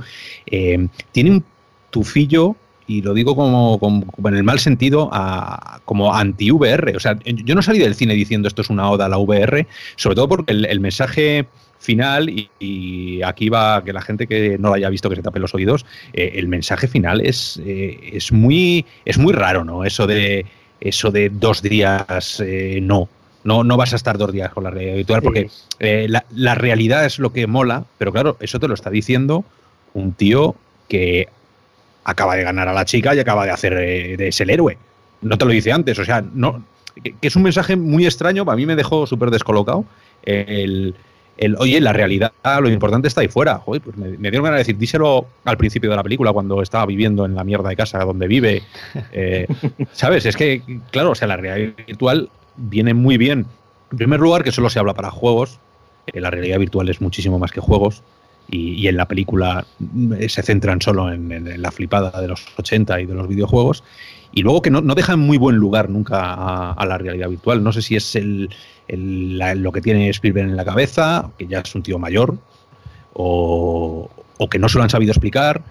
tiene 1.14 1.32
un 1.32 1.46
tufillo 1.92 2.58
y 2.92 3.02
lo 3.02 3.14
digo 3.14 3.36
como, 3.36 3.80
en 4.26 4.36
el 4.36 4.44
mal 4.44 4.60
sentido, 4.60 5.10
a, 5.14 5.80
como 5.86 6.14
anti-VR. 6.14 6.96
O 6.96 7.00
sea, 7.00 7.18
yo 7.24 7.56
no 7.56 7.62
salí 7.62 7.80
del 7.80 7.96
cine 7.96 8.14
diciendo 8.16 8.48
esto 8.48 8.62
es 8.62 8.70
una 8.70 8.90
oda 8.90 9.06
a 9.06 9.10
la 9.10 9.18
VR, 9.18 9.66
sobre 9.96 10.16
todo 10.16 10.28
porque 10.28 10.52
el, 10.52 10.80
mensaje 10.82 11.48
final, 11.82 12.30
y, 12.60 13.22
aquí 13.24 13.50
va 13.50 13.84
que 13.84 13.92
la 13.92 14.02
gente 14.02 14.28
que 14.28 14.58
no 14.58 14.70
lo 14.70 14.76
haya 14.76 14.90
visto 14.90 15.10
que 15.10 15.16
se 15.16 15.22
tape 15.22 15.40
los 15.40 15.54
oídos, 15.54 15.86
eh, 16.14 16.34
el 16.36 16.48
mensaje 16.48 16.88
final 16.88 17.22
es, 17.22 17.60
eh, 17.66 18.00
es, 18.14 18.32
muy, 18.32 18.86
es 19.04 19.18
muy 19.18 19.34
raro, 19.34 19.66
¿no? 19.66 19.84
Eso 19.84 20.08
de 20.08 20.46
eso 20.80 21.12
de 21.12 21.30
dos 21.30 21.62
días, 21.62 22.40
eh, 22.40 22.80
no. 22.82 23.10
No, 23.44 23.64
no 23.64 23.76
vas 23.76 23.94
a 23.94 23.96
estar 23.96 24.20
dos 24.20 24.32
días 24.32 24.52
con 24.52 24.64
la 24.64 24.70
realidad 24.70 24.96
virtual 24.98 25.22
porque 25.24 25.50
eh, 25.80 26.08
la, 26.08 26.56
realidad 26.56 27.06
es 27.06 27.18
lo 27.18 27.34
que 27.34 27.48
mola, 27.48 27.86
pero 27.98 28.12
claro, 28.12 28.38
eso 28.40 28.60
te 28.60 28.68
lo 28.68 28.76
está 28.76 28.92
diciendo 28.92 29.44
un 29.96 30.14
tío 30.14 30.56
que 30.88 31.28
acaba 32.04 32.36
de 32.36 32.44
ganar 32.44 32.68
a 32.68 32.74
la 32.74 32.86
chica 32.86 33.16
y 33.16 33.20
acaba 33.20 33.46
de 33.46 33.52
hacer 33.52 33.76
de 34.16 34.32
ser 34.32 34.46
el 34.46 34.54
héroe. 34.54 34.78
No 35.22 35.40
te 35.40 35.46
lo 35.46 35.52
dice 35.52 35.72
antes, 35.72 35.98
o 35.98 36.06
sea, 36.06 36.22
no, 36.22 36.64
que, 37.04 37.16
es 37.22 37.36
un 37.36 37.44
mensaje 37.44 37.76
muy 37.76 38.06
extraño, 38.06 38.44
a 38.48 38.56
mí 38.56 38.66
me 38.66 38.76
dejó 38.76 39.08
súper 39.08 39.32
descolocado. 39.32 39.86
El, 40.24 40.96
el, 41.42 41.56
oye, 41.58 41.82
la 41.82 41.92
realidad, 41.92 42.32
lo 42.62 42.70
importante 42.70 43.08
está 43.08 43.22
ahí 43.22 43.28
fuera. 43.28 43.58
Joder, 43.58 43.82
pues 43.82 43.98
me, 43.98 44.16
dieron 44.16 44.44
ganas 44.44 44.58
de 44.58 44.60
decir, 44.60 44.78
díselo 44.78 45.26
al 45.44 45.58
principio 45.58 45.90
de 45.90 45.96
la 45.96 46.04
película, 46.04 46.32
cuando 46.32 46.62
estaba 46.62 46.86
viviendo 46.86 47.26
en 47.26 47.34
la 47.34 47.44
mierda 47.44 47.68
de 47.68 47.76
casa 47.76 48.00
donde 48.00 48.28
vive. 48.28 48.64
Eh, 49.14 49.48
¿Sabes? 49.92 50.26
Es 50.26 50.36
que, 50.36 50.62
claro, 50.92 51.12
o 51.12 51.16
sea, 51.16 51.28
la 51.28 51.36
realidad 51.36 51.74
virtual 51.86 52.30
viene 52.56 52.94
muy 52.94 53.18
bien. 53.18 53.46
En 53.92 53.98
primer 53.98 54.20
lugar, 54.20 54.44
que 54.44 54.52
solo 54.52 54.70
se 54.70 54.80
habla 54.80 54.94
para 54.94 55.10
juegos. 55.10 55.60
Eh, 56.08 56.22
la 56.22 56.30
realidad 56.30 56.60
virtual 56.60 56.88
es 56.90 57.02
muchísimo 57.02 57.40
más 57.40 57.52
que 57.52 57.60
juegos. 57.60 58.04
Y, 58.50 58.88
en 58.88 58.98
la 58.98 59.08
película 59.08 59.66
eh, 60.18 60.30
se 60.30 60.44
centran 60.44 60.82
solo 60.82 61.12
en, 61.12 61.62
la 61.62 61.72
flipada 61.72 62.22
de 62.22 62.28
los 62.28 62.46
80 62.58 63.02
y 63.02 63.06
de 63.06 63.14
los 63.14 63.28
videojuegos. 63.28 63.84
Y 64.34 64.44
luego 64.44 64.62
que 64.62 64.70
no, 64.70 64.82
no 64.82 64.96
dejan 64.96 65.20
muy 65.20 65.38
buen 65.38 65.58
lugar 65.58 65.90
nunca 65.90 66.72
a 66.72 66.86
la 66.86 66.98
realidad 66.98 67.30
virtual. 67.30 67.64
No 67.64 67.74
sé 67.74 67.82
si 67.82 67.96
es 67.96 68.16
el, 68.16 68.50
lo 68.98 69.72
que 69.72 69.82
tiene 69.82 70.10
Spielberg 70.10 70.50
en 70.50 70.58
la 70.58 70.66
cabeza, 70.66 71.30
que 71.38 71.48
ya 71.48 71.60
es 71.60 71.76
un 71.76 71.84
tío 71.84 72.00
mayor, 72.00 72.38
o, 73.14 74.10
que 74.50 74.60
no 74.60 74.70
se 74.70 74.78
lo 74.78 74.84
han 74.84 74.90
sabido 74.90 75.12
explicar. 75.12 75.62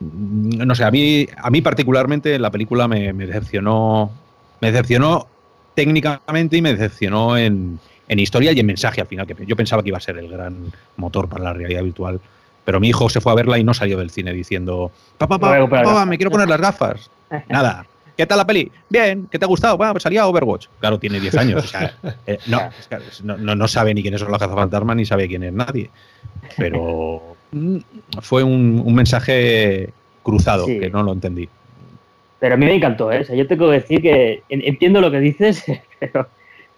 No 0.00 0.74
sé, 0.74 0.84
a 0.84 0.90
mí, 0.90 1.26
a 1.36 1.50
mí 1.50 1.62
particularmente 1.62 2.38
la 2.38 2.50
película 2.50 2.88
me, 2.88 3.12
decepcionó. 3.12 4.10
Me 4.60 4.72
decepcionó 4.72 5.26
técnicamente 5.74 6.56
y 6.56 6.62
me 6.62 6.72
decepcionó 6.72 7.36
en, 7.36 7.78
historia 8.08 8.52
y 8.52 8.60
en 8.60 8.66
mensaje 8.66 9.00
al 9.00 9.06
final, 9.06 9.26
que 9.26 9.36
yo 9.46 9.56
pensaba 9.56 9.82
que 9.82 9.88
iba 9.88 9.98
a 9.98 10.00
ser 10.00 10.18
el 10.18 10.28
gran 10.28 10.72
motor 10.96 11.28
para 11.28 11.44
la 11.44 11.52
realidad 11.52 11.82
virtual. 11.82 12.20
Pero 12.64 12.80
mi 12.80 12.88
hijo 12.88 13.08
se 13.08 13.20
fue 13.20 13.32
a 13.32 13.36
verla 13.36 13.58
y 13.58 13.64
no 13.64 13.74
salió 13.74 13.98
del 13.98 14.10
cine 14.10 14.32
diciendo, 14.32 14.90
papá, 15.18 15.38
papá, 15.38 15.66
papá, 15.68 16.06
me 16.06 16.16
quiero 16.16 16.30
poner 16.30 16.48
las 16.48 16.60
gafas. 16.60 17.10
Nada. 17.48 17.86
¿Qué 18.16 18.26
tal 18.26 18.38
la 18.38 18.46
peli? 18.46 18.70
Bien, 18.88 19.28
¿qué 19.30 19.38
te 19.38 19.44
ha 19.44 19.48
gustado? 19.48 19.76
Bueno, 19.76 19.92
pues 19.92 20.02
salía 20.02 20.26
Overwatch. 20.26 20.68
Claro, 20.80 20.98
tiene 20.98 21.20
10 21.20 21.34
años. 21.36 21.64
O 21.64 21.66
sea, 21.66 21.94
eh, 22.26 22.38
no, 22.46 23.54
no, 23.54 23.68
sabe 23.68 23.92
ni 23.92 24.00
quiénes 24.00 24.20
son 24.20 24.30
los 24.30 24.38
cazafantasmas 24.38 24.96
ni 24.96 25.04
sabe 25.04 25.28
quién 25.28 25.42
es 25.42 25.52
nadie. 25.52 25.90
Pero 26.56 27.36
fue 28.22 28.42
un, 28.42 28.94
mensaje 28.94 29.90
cruzado 30.22 30.66
que 30.66 30.88
no 30.88 31.02
lo 31.02 31.12
entendí. 31.12 31.48
Pero 32.38 32.54
a 32.54 32.56
mí 32.56 32.66
me 32.66 32.74
encantó, 32.74 33.12
¿eh? 33.12 33.20
O 33.20 33.24
sea, 33.24 33.36
yo 33.36 33.46
tengo 33.46 33.66
que 33.68 33.74
decir 33.74 34.00
que 34.00 34.42
entiendo 34.48 35.00
lo 35.00 35.10
que 35.10 35.20
dices, 35.20 35.64
pero 36.00 36.26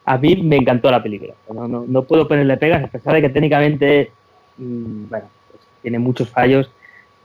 a 0.05 0.19
mí 0.19 0.37
me 0.43 0.57
encantó 0.57 0.91
la 0.91 1.03
película. 1.03 1.35
No, 1.53 2.03
puedo 2.03 2.27
ponerle 2.27 2.57
pegas, 2.57 2.83
a 2.83 2.89
pesar 2.89 3.15
de 3.15 3.23
que 3.23 3.29
técnicamente, 3.29 4.11
mm, 4.57 5.09
bueno, 5.09 5.27
pues 5.51 5.63
tiene 5.83 6.01
muchos 6.01 6.29
fallos 6.31 6.71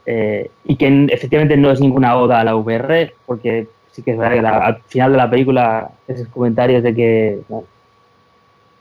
eh, 0.06 0.50
y 0.64 0.76
que 0.76 1.06
efectivamente 1.10 1.56
no 1.56 1.70
es 1.70 1.80
ninguna 1.80 2.16
oda 2.16 2.40
a 2.40 2.44
la 2.44 2.54
VR, 2.56 3.14
porque 3.26 3.66
sí 3.94 4.02
que 4.02 4.10
es 4.10 4.18
verdad 4.18 4.32
que 4.32 4.46
al 4.46 4.82
final 4.88 5.12
de 5.12 5.18
la 5.18 5.30
película 5.30 5.90
esos 6.08 6.26
comentarios 6.28 6.82
de 6.82 6.94
que 6.94 7.40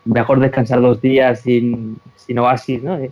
mejor 0.05 0.39
descansar 0.39 0.81
dos 0.81 0.99
días 1.01 1.41
sin, 1.41 1.99
sin 2.15 2.39
oasis, 2.39 2.81
¿no? 2.81 2.97
Eh, 2.97 3.11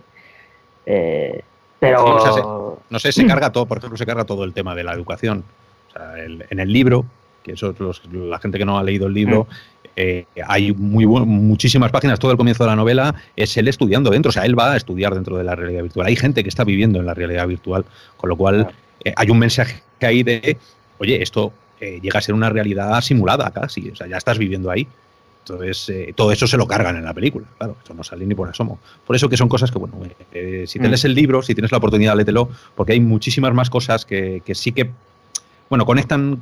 eh, 0.84 1.42
pero... 1.78 2.80
no 2.90 2.98
sé, 2.98 3.12
se 3.12 3.26
carga 3.28 3.52
todo, 3.52 3.66
por 3.66 3.78
ejemplo, 3.78 3.96
se 3.96 4.04
carga 4.04 4.24
todo 4.24 4.42
el 4.42 4.52
tema 4.52 4.74
de 4.74 4.82
la 4.82 4.92
educación. 4.92 5.44
O 5.88 5.92
sea, 5.92 6.14
en 6.18 6.58
el 6.58 6.72
libro, 6.72 7.06
que 7.44 7.52
eso 7.52 7.72
la 8.12 8.38
gente 8.40 8.58
que 8.58 8.64
no 8.64 8.78
ha 8.78 8.82
leído 8.82 9.06
el 9.06 9.14
libro, 9.14 9.46
eh, 9.94 10.24
hay 10.46 10.72
muy 10.72 11.06
muchísimas 11.06 11.92
páginas, 11.92 12.18
todo 12.18 12.32
el 12.32 12.36
comienzo 12.36 12.64
de 12.64 12.70
la 12.70 12.76
novela 12.76 13.14
es 13.36 13.56
él 13.56 13.68
estudiando 13.68 14.10
dentro, 14.10 14.30
o 14.30 14.32
sea, 14.32 14.44
él 14.44 14.58
va 14.58 14.72
a 14.72 14.76
estudiar 14.76 15.14
dentro 15.14 15.36
de 15.36 15.44
la 15.44 15.54
realidad 15.54 15.82
virtual. 15.82 16.06
Hay 16.08 16.16
gente 16.16 16.42
que 16.42 16.48
está 16.48 16.64
viviendo 16.64 16.98
en 16.98 17.06
la 17.06 17.14
realidad 17.14 17.46
virtual, 17.46 17.84
con 18.16 18.28
lo 18.28 18.36
cual 18.36 18.72
hay 19.16 19.30
un 19.30 19.38
mensaje 19.38 19.82
ahí 20.00 20.24
de, 20.24 20.56
oye, 20.98 21.22
esto 21.22 21.52
llega 22.00 22.18
a 22.18 22.22
ser 22.22 22.34
una 22.34 22.48
realidad 22.48 23.00
simulada 23.00 23.50
casi, 23.50 23.90
o 23.90 23.96
sea, 23.96 24.06
ya 24.06 24.16
estás 24.16 24.38
viviendo 24.38 24.70
ahí. 24.70 24.86
Entonces, 25.42 25.88
eh, 25.88 26.12
todo 26.14 26.30
eso 26.30 26.46
se 26.46 26.56
lo 26.56 26.68
cargan 26.68 26.96
en 26.96 27.04
la 27.04 27.12
película, 27.12 27.46
claro, 27.58 27.76
eso 27.82 27.94
no 27.94 28.04
sale 28.04 28.24
ni 28.24 28.34
por 28.34 28.48
asomo. 28.48 28.78
Por 29.04 29.16
eso 29.16 29.28
que 29.28 29.36
son 29.36 29.48
cosas 29.48 29.72
que, 29.72 29.78
bueno, 29.78 29.96
eh, 30.32 30.64
si 30.68 30.78
tienes 30.78 31.02
mm. 31.02 31.06
el 31.08 31.14
libro, 31.14 31.42
si 31.42 31.54
tienes 31.54 31.72
la 31.72 31.78
oportunidad, 31.78 32.16
lételo, 32.16 32.48
porque 32.76 32.92
hay 32.92 33.00
muchísimas 33.00 33.52
más 33.52 33.68
cosas 33.68 34.04
que, 34.04 34.40
sí 34.54 34.70
que, 34.70 34.90
bueno, 35.68 35.84
conectan 35.84 36.40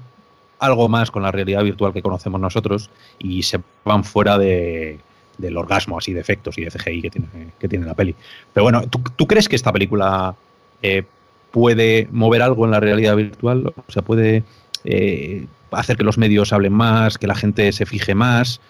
algo 0.59 0.91
más 0.91 1.11
con 1.11 1.23
la 1.23 1.33
realidad 1.33 1.65
virtual 1.65 1.95
que 1.95 2.03
conocemos 2.03 2.39
nosotros 2.39 2.91
y 3.19 3.43
se 3.43 3.61
van 3.87 4.05
fuera 4.05 4.37
de, 4.37 4.99
del 5.39 5.57
orgasmo 5.57 5.97
así 5.97 6.13
de 6.13 6.21
efectos 6.21 6.59
y 6.59 6.65
de 6.65 6.71
CGI 6.71 7.01
que 7.01 7.11
tiene, 7.11 7.29
que 7.59 7.69
tiene 7.69 7.87
la 7.87 7.95
peli. 7.95 8.15
Pero 8.53 8.65
bueno, 8.65 8.83
¿tú, 8.83 9.27
crees 9.27 9.49
que 9.49 9.57
esta 9.57 9.73
película 9.73 10.35
eh, 10.83 11.05
puede 11.51 12.07
mover 12.13 12.43
algo 12.43 12.67
en 12.67 12.73
la 12.73 12.81
realidad 12.81 13.17
virtual? 13.17 13.73
O 13.75 13.91
sea, 13.91 14.03
puede 14.03 14.45
eh, 14.85 15.47
hacer 15.71 15.97
que 15.97 16.05
los 16.05 16.19
medios 16.19 16.53
hablen 16.53 16.73
más, 16.73 17.19
que 17.19 17.27
la 17.27 17.35
gente 17.35 17.73
se 17.73 17.87
fije 17.87 18.15
más? 18.15 18.61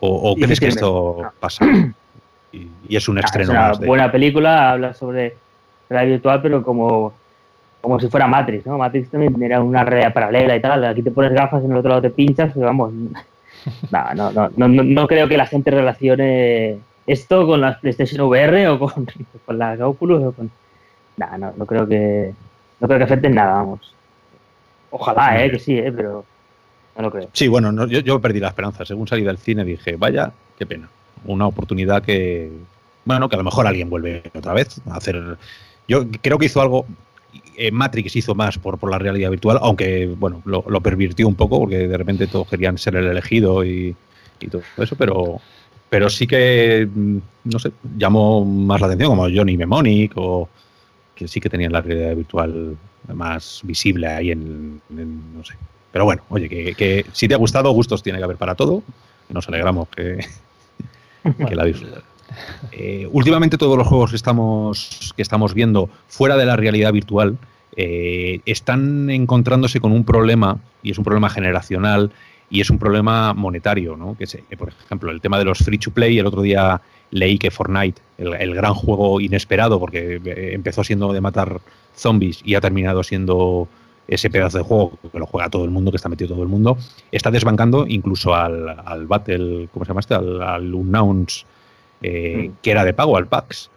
¿O, 0.00 0.34
crees 0.36 0.60
que 0.60 0.68
esto 0.68 1.32
pasa? 1.40 1.64
Y, 2.52 2.96
es 2.96 3.08
un 3.08 3.18
estreno. 3.18 3.52
Es 3.52 3.78
una 3.78 3.86
buena 3.86 4.12
película, 4.12 4.72
habla 4.72 4.94
sobre 4.94 5.34
realidad 5.88 6.14
virtual, 6.14 6.42
pero 6.42 6.62
como, 6.62 7.12
como 7.80 7.98
si 8.00 8.08
fuera 8.08 8.26
Matrix, 8.26 8.66
¿no? 8.66 8.78
Matrix 8.78 9.10
también 9.10 9.42
era 9.42 9.62
una 9.62 9.84
realidad 9.84 10.12
paralela 10.12 10.56
y 10.56 10.60
tal. 10.60 10.84
Aquí 10.84 11.02
te 11.02 11.10
pones 11.10 11.32
gafas 11.32 11.62
y 11.62 11.66
en 11.66 11.72
el 11.72 11.78
otro 11.78 11.90
lado 11.90 12.02
te 12.02 12.10
pinchas, 12.10 12.52
pero 12.54 12.66
vamos. 12.66 12.92
no, 13.90 14.14
no, 14.14 14.32
no, 14.32 14.50
no, 14.56 14.68
no 14.68 15.06
creo 15.06 15.28
que 15.28 15.36
la 15.36 15.46
gente 15.46 15.70
relacione 15.70 16.78
esto 17.06 17.46
con 17.46 17.60
las 17.60 17.78
PlayStation 17.78 18.26
VR 18.28 18.68
o 18.68 18.78
con, 18.78 19.06
con 19.46 19.58
las 19.58 19.80
Oculus 19.80 20.22
o 20.24 20.32
con. 20.32 20.50
No, 21.16 21.38
no, 21.38 21.52
no 21.56 21.66
creo 21.66 21.86
que. 21.86 22.34
No 22.80 22.88
creo 22.88 22.98
que 22.98 23.04
afecten 23.04 23.34
nada, 23.34 23.54
vamos. 23.54 23.94
Ojalá, 24.96 25.44
eh, 25.44 25.50
que 25.50 25.58
sí, 25.58 25.76
eh, 25.76 25.90
pero 25.90 26.24
no 26.96 27.02
lo 27.02 27.10
creo. 27.10 27.28
Sí, 27.32 27.48
bueno, 27.48 27.86
yo, 27.88 28.20
perdí 28.20 28.38
la 28.38 28.48
esperanza. 28.48 28.84
Según 28.84 29.08
salí 29.08 29.24
del 29.24 29.38
cine 29.38 29.64
dije, 29.64 29.96
vaya, 29.96 30.32
qué 30.56 30.66
pena. 30.66 30.88
Una 31.24 31.48
oportunidad 31.48 32.02
que, 32.02 32.52
bueno, 33.04 33.28
que 33.28 33.34
a 33.34 33.38
lo 33.38 33.44
mejor 33.44 33.66
alguien 33.66 33.90
vuelve 33.90 34.22
otra 34.32 34.52
vez 34.52 34.80
a 34.88 34.96
hacer. 34.96 35.36
Yo 35.88 36.06
creo 36.22 36.38
que 36.38 36.46
hizo 36.46 36.60
algo. 36.60 36.86
Eh, 37.56 37.72
Matrix 37.72 38.14
hizo 38.14 38.36
más 38.36 38.56
por, 38.58 38.78
por 38.78 38.88
la 38.88 38.98
realidad 38.98 39.30
virtual, 39.30 39.58
aunque, 39.60 40.06
bueno, 40.06 40.40
lo, 40.44 40.80
pervirtió 40.80 41.26
un 41.26 41.34
poco 41.34 41.58
porque 41.58 41.88
de 41.88 41.96
repente 41.96 42.28
todos 42.28 42.48
querían 42.48 42.78
ser 42.78 42.94
el 42.94 43.08
elegido 43.08 43.64
y, 43.64 43.96
y 44.38 44.46
todo 44.46 44.62
eso, 44.76 44.94
pero, 44.94 45.40
pero 45.90 46.08
sí 46.08 46.28
que, 46.28 46.88
mm, 46.92 47.18
no 47.44 47.58
sé, 47.58 47.72
llamó 47.96 48.44
más 48.44 48.80
la 48.80 48.86
atención, 48.86 49.10
como 49.10 49.24
Johnny 49.24 49.56
Mnemonic 49.56 50.12
o 50.14 50.48
que 51.16 51.26
sí 51.26 51.40
que 51.40 51.50
tenían 51.50 51.72
la 51.72 51.80
realidad 51.80 52.14
virtual 52.14 52.76
más 53.12 53.60
visible 53.64 54.06
ahí 54.06 54.30
en, 54.30 54.80
no 54.88 55.44
sé. 55.44 55.54
Pero 55.92 56.04
bueno, 56.04 56.22
oye, 56.28 56.48
que, 56.48 57.06
si 57.12 57.28
te 57.28 57.34
ha 57.34 57.38
gustado, 57.38 57.70
gustos 57.70 58.02
tiene 58.02 58.18
que 58.18 58.24
haber 58.24 58.36
para 58.36 58.54
todo. 58.54 58.82
Nos 59.28 59.46
alegramos 59.48 59.88
que, 59.96 60.26
la 61.54 61.64
disfrutes. 61.64 62.02
Eh, 62.72 63.08
últimamente 63.12 63.58
todos 63.58 63.78
los 63.78 63.86
juegos 63.86 64.10
que 64.10 64.16
estamos, 64.16 65.12
que 65.16 65.22
estamos 65.22 65.54
viendo 65.54 65.88
fuera 66.08 66.36
de 66.36 66.46
la 66.46 66.56
realidad 66.56 66.92
virtual 66.92 67.38
eh, 67.76 68.40
están 68.46 69.10
encontrándose 69.10 69.80
con 69.80 69.92
un 69.92 70.04
problema, 70.04 70.58
y 70.82 70.90
es 70.90 70.98
un 70.98 71.04
problema 71.04 71.30
generacional, 71.30 72.10
y 72.50 72.60
es 72.60 72.70
un 72.70 72.78
problema 72.78 73.34
monetario, 73.34 73.96
¿no? 73.96 74.16
Que 74.16 74.26
por 74.56 74.68
ejemplo, 74.68 75.10
el 75.10 75.20
tema 75.20 75.38
de 75.38 75.44
los 75.44 75.58
free 75.58 75.78
to 75.78 75.90
play, 75.90 76.18
el 76.18 76.26
otro 76.26 76.42
día 76.42 76.80
leí 77.10 77.38
que 77.38 77.50
Fortnite, 77.50 78.00
el, 78.18 78.54
gran 78.54 78.74
juego 78.74 79.20
inesperado, 79.20 79.78
porque 79.78 80.20
eh, 80.24 80.50
empezó 80.52 80.84
siendo 80.84 81.12
de 81.12 81.20
matar 81.20 81.60
zombies 81.96 82.40
y 82.44 82.54
ha 82.54 82.60
terminado 82.60 83.02
siendo 83.02 83.68
ese 84.06 84.28
pedazo 84.30 84.58
de 84.58 84.64
juego 84.64 84.98
que 85.10 85.18
lo 85.18 85.26
juega 85.26 85.48
todo 85.48 85.64
el 85.64 85.70
mundo, 85.70 85.90
que 85.90 85.96
está 85.96 86.08
metido 86.08 86.34
todo 86.34 86.42
el 86.42 86.48
mundo, 86.48 86.76
está 87.10 87.30
desbancando 87.30 87.86
incluso 87.88 88.34
al, 88.34 88.68
al 88.84 89.06
Battle, 89.06 89.68
¿cómo 89.72 89.84
se 89.84 89.90
llama 89.90 90.00
este? 90.00 90.14
Al, 90.14 90.42
al 90.42 90.74
Unknowns, 90.74 91.46
eh, 92.02 92.50
mm. 92.50 92.56
que 92.62 92.70
era 92.70 92.84
de 92.84 92.92
pago, 92.92 93.16
al 93.16 93.26
PAX. 93.26 93.70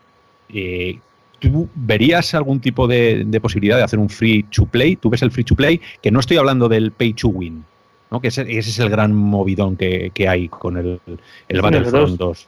Eh, 0.49 0.99
¿Tú 1.39 1.69
verías 1.75 2.33
algún 2.33 2.59
tipo 2.59 2.87
de, 2.87 3.25
posibilidad 3.41 3.77
de 3.77 3.83
hacer 3.83 3.99
un 3.99 4.09
free 4.09 4.43
to 4.43 4.65
play? 4.65 4.95
¿Tú 4.95 5.09
ves 5.09 5.21
el 5.21 5.31
free 5.31 5.43
to 5.43 5.55
play? 5.55 5.79
Que 6.01 6.11
no 6.11 6.19
estoy 6.19 6.37
hablando 6.37 6.67
del 6.67 6.91
pay 6.91 7.13
to 7.13 7.29
win, 7.29 7.63
¿no? 8.11 8.21
que 8.21 8.29
ese, 8.29 8.45
es 8.49 8.79
el 8.79 8.89
gran 8.89 9.13
movidón 9.13 9.75
que, 9.75 10.11
hay 10.27 10.47
con 10.47 10.77
el, 10.77 10.99
el 11.47 11.61
Battlefront 11.61 12.17
2 12.17 12.47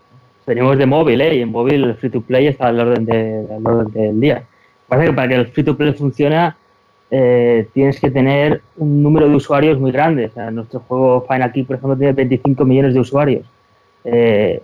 venimos 0.50 0.80
de 0.80 0.86
móvil, 0.88 1.22
¿eh? 1.22 1.36
Y 1.36 1.42
en 1.42 1.52
móvil 1.52 1.84
el 1.84 1.96
free 1.96 2.10
to 2.10 2.22
play 2.22 2.48
está 2.48 2.68
al 2.68 2.80
orden, 2.80 3.06
de, 3.06 3.46
al 3.56 3.66
orden 3.66 3.94
del 3.94 4.20
día. 4.20 4.44
Pasa 4.88 5.06
que 5.06 5.14
para 5.14 5.28
que 5.28 5.36
el 5.36 5.48
free 5.48 5.64
to 5.64 5.78
play 5.78 5.94
funcione, 5.94 6.54
eh, 7.12 7.68
tienes 7.72 8.00
que 8.00 8.10
tener 8.10 8.62
un 8.78 9.04
número 9.04 9.30
de 9.30 9.36
usuarios 9.36 9.80
muy 9.80 9.92
grande. 9.92 10.26
O 10.26 10.32
sea, 10.32 10.50
nuestro 10.50 10.80
juego 10.80 11.26
Final 11.30 11.52
Key, 11.52 11.64
por 11.64 11.76
ejemplo, 11.76 11.96
tiene 11.96 12.14
25 12.14 12.66
millones 12.66 12.96
de 12.96 13.00
usuarios. 13.00 13.46
Eh, 14.04 14.60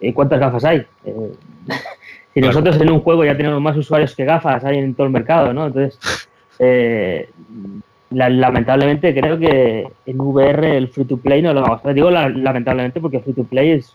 ¿Y 0.00 0.12
cuántas 0.12 0.40
gafas 0.40 0.64
hay? 0.64 0.84
Eh, 1.04 1.32
si 2.34 2.40
nosotros 2.40 2.80
en 2.80 2.90
un 2.90 3.00
juego 3.00 3.24
ya 3.24 3.36
tenemos 3.36 3.60
más 3.60 3.76
usuarios 3.76 4.16
que 4.16 4.24
gafas 4.24 4.64
hay 4.64 4.78
en 4.78 4.94
todo 4.94 5.06
el 5.06 5.12
mercado, 5.12 5.52
¿no? 5.52 5.68
Entonces, 5.68 6.28
lamentablemente 8.10 9.14
creo 9.14 9.38
que 9.38 9.86
en 10.06 10.20
VR 10.20 10.76
el 10.76 10.88
free 10.88 11.04
to 11.04 11.16
play 11.16 11.42
no 11.42 11.52
lo 11.52 11.62
vamos 11.62 11.84
a. 11.84 11.92
Digo 11.92 12.10
lamentablemente 12.10 13.00
porque 13.00 13.20
free 13.20 13.34
to 13.34 13.44
play 13.44 13.72
es. 13.72 13.94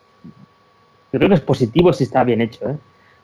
Yo 1.11 1.19
creo 1.19 1.29
que 1.29 1.35
es 1.35 1.41
positivo 1.41 1.93
si 1.93 2.05
está 2.05 2.23
bien 2.23 2.41
hecho, 2.41 2.69
¿eh? 2.69 2.75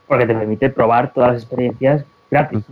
porque 0.08 0.26
te 0.26 0.36
permite 0.36 0.70
probar 0.70 1.14
todas 1.14 1.34
las 1.34 1.44
experiencias 1.44 2.06
gratis. 2.30 2.64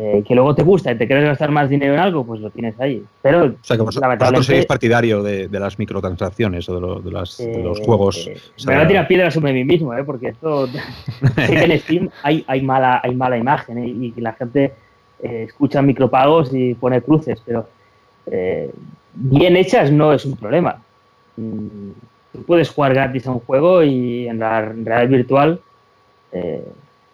Eh, 0.00 0.22
que 0.24 0.34
luego 0.34 0.54
te 0.54 0.62
gusta 0.62 0.92
y 0.92 0.96
te 0.96 1.08
quieres 1.08 1.24
gastar 1.24 1.50
más 1.50 1.68
dinero 1.68 1.94
en 1.94 1.98
algo, 1.98 2.24
pues 2.24 2.40
lo 2.40 2.50
tienes 2.50 2.78
ahí. 2.78 3.02
Pero, 3.20 3.46
o 3.46 3.54
sea, 3.62 3.76
que 3.76 3.82
vosotros 3.82 4.46
seréis 4.46 4.66
partidario 4.66 5.24
de, 5.24 5.48
las 5.50 5.76
microtransacciones 5.76 6.68
o 6.68 7.00
de, 7.00 7.10
los 7.10 7.40
eh, 7.40 7.72
juegos. 7.84 8.30
me 8.64 8.74
voy 8.74 8.84
a 8.84 8.86
tirar 8.86 9.08
piedras 9.08 9.34
sobre 9.34 9.52
mí 9.52 9.64
mismo, 9.64 9.92
¿eh? 9.94 10.04
porque 10.04 10.28
esto. 10.28 10.68
en 11.36 11.80
Steam 11.80 12.10
hay, 12.22 12.44
hay, 12.46 12.62
mala, 12.62 13.00
hay 13.02 13.14
mala 13.16 13.38
imagen 13.38 13.78
¿eh? 13.78 13.88
y 13.88 14.20
la 14.20 14.34
gente 14.34 14.72
escucha 15.22 15.82
micropagos 15.82 16.52
y 16.52 16.74
pone 16.74 17.02
cruces, 17.02 17.42
pero 17.44 17.68
bien 19.14 19.56
hechas 19.56 19.90
no 19.90 20.12
es 20.12 20.24
un 20.24 20.36
problema. 20.36 20.82
Mm, 21.36 21.90
tú 22.32 22.42
puedes 22.44 22.70
jugar 22.70 22.94
gratis 22.94 23.26
a 23.26 23.32
un 23.32 23.40
juego 23.40 23.82
y 23.82 24.28
en 24.28 24.38
la 24.38 24.60
realidad 24.60 25.08
virtual, 25.08 25.60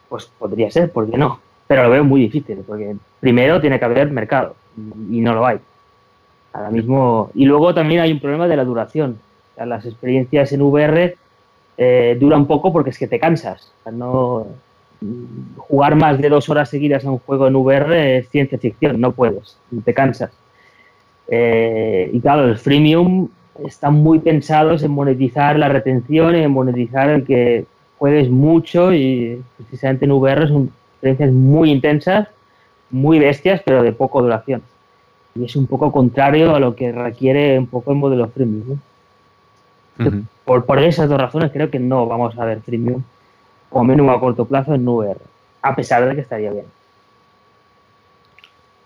pues 0.09 0.31
podría 0.39 0.71
ser, 0.71 0.91
¿por 0.93 1.11
qué 1.11 1.17
no? 1.17 1.41
pero 1.67 1.85
lo 1.85 1.91
veo 1.91 2.05
muy 2.05 2.21
difícil, 2.21 2.63
porque 2.67 2.97
primero 3.21 3.61
tiene 3.61 3.79
que 3.79 3.85
haber 3.85 4.11
mercado 4.11 4.55
y 5.11 5.21
no 5.21 5.35
lo 5.35 5.47
hay. 5.47 5.59
Ahora 6.53 6.71
mismo, 6.71 7.31
y 7.35 7.47
luego 7.47 7.75
también 7.75 8.01
hay 8.01 8.13
un 8.13 8.21
problema 8.21 8.47
de 8.47 8.57
la 8.57 8.65
duración. 8.65 9.19
las 9.57 9.87
experiencias 9.87 10.53
en 10.53 10.63
VR 10.63 11.17
eh, 11.77 12.17
duran 12.21 12.47
poco 12.47 12.73
porque 12.73 12.91
es 12.91 12.99
que 12.99 13.09
te 13.09 13.19
cansas. 13.19 13.73
no, 13.91 14.47
jugar 15.57 15.97
más 15.97 16.19
de 16.21 16.29
dos 16.29 16.49
horas 16.49 16.69
seguidas 16.69 17.05
a 17.05 17.11
un 17.11 17.19
juego 17.19 17.47
en 17.47 17.57
VR 17.57 18.19
es 18.19 18.29
ciencia 18.29 18.59
ficción, 18.59 19.01
no 19.01 19.13
puedes, 19.13 19.59
te 19.85 19.95
cansas. 19.95 20.31
Eh, 21.29 22.11
y 22.13 22.21
claro, 22.21 22.47
los 22.47 22.61
freemium 22.61 23.29
están 23.65 23.95
muy 23.95 24.19
pensados 24.19 24.83
en 24.83 24.91
monetizar 24.91 25.59
la 25.59 25.69
retención, 25.69 26.35
en 26.35 26.51
monetizar 26.51 27.09
el 27.09 27.25
que 27.25 27.67
juegues 27.99 28.29
mucho 28.31 28.93
y 28.93 29.43
precisamente 29.57 30.05
en 30.05 30.13
VR 30.13 30.45
es 30.45 30.51
un, 30.51 30.71
experiencias 30.95 31.33
muy 31.33 31.71
intensas, 31.71 32.29
muy 32.91 33.19
bestias, 33.19 33.61
pero 33.65 33.83
de 33.83 33.93
poco 33.93 34.23
duración. 34.23 34.63
Y 35.35 35.45
es 35.45 35.57
un 35.57 35.67
poco 35.67 35.93
contrario 35.93 36.55
a 36.55 36.61
lo 36.61 36.77
que 36.77 36.93
requiere 36.93 37.59
un 37.59 37.67
poco 37.67 37.93
el 37.93 37.99
modelo 37.99 38.29
freemium. 38.29 38.79
por, 40.45 40.65
por, 40.65 40.79
esas 40.81 41.09
dos 41.09 41.21
razones 41.21 41.53
creo 41.53 41.71
que 41.71 41.79
no 41.79 42.07
vamos 42.07 42.37
a 42.39 42.45
ver 42.45 42.61
freemium, 42.61 43.03
o 43.75 43.85
menos 43.85 44.09
a 44.09 44.21
corto 44.21 44.45
plazo 44.45 44.75
en 44.75 44.87
VR, 44.87 45.19
a 45.63 45.75
pesar 45.75 46.09
de 46.09 46.15
que 46.15 46.21
estaría 46.21 46.53
bien. 46.53 46.67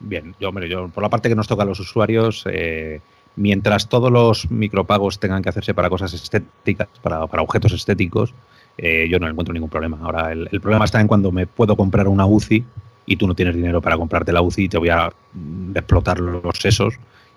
Bien, 0.01 0.35
yo, 0.40 0.51
por 0.89 1.02
la 1.02 1.09
parte 1.09 1.28
que 1.28 1.35
nos 1.35 1.47
toca 1.47 1.65
a 1.65 1.66
los 1.66 1.78
usuarios, 1.78 2.44
eh, 2.51 3.01
mientras 3.36 3.89
todos 3.89 4.10
los 4.10 4.51
micropagos 4.51 5.19
tengan 5.19 5.43
que 5.43 5.51
hacerse 5.51 5.74
para 5.74 5.90
cosas 5.90 6.15
estéticas, 6.15 6.89
para, 7.02 7.27
para 7.27 7.43
objetos 7.43 7.73
estéticos, 7.73 8.32
eh, 8.78 9.09
yo 9.10 9.19
no 9.19 9.28
encuentro 9.28 9.52
ningún 9.52 9.69
problema. 9.69 9.98
Ahora, 10.02 10.32
el, 10.32 10.60
problema 10.60 10.86
está 10.86 11.01
en 11.01 11.09
cuando 11.09 11.32
me 11.32 11.47
puedo 11.47 11.77
comprar 11.77 12.09
una 12.09 12.24
UCI 12.24 12.65
y 13.06 13.16
tú 13.16 13.27
no 13.27 13.35
tienes 13.35 13.55
dinero 13.55 13.82
para 13.82 13.97
comprarte 13.97 14.32
la 14.32 14.40
UCI 14.40 14.65
y 14.65 14.69
te 14.69 14.78
voy 14.78 14.89
a 14.89 15.12
mm, 15.35 15.77
explotar 15.77 16.19
los 16.20 16.56
sesos 16.59 16.94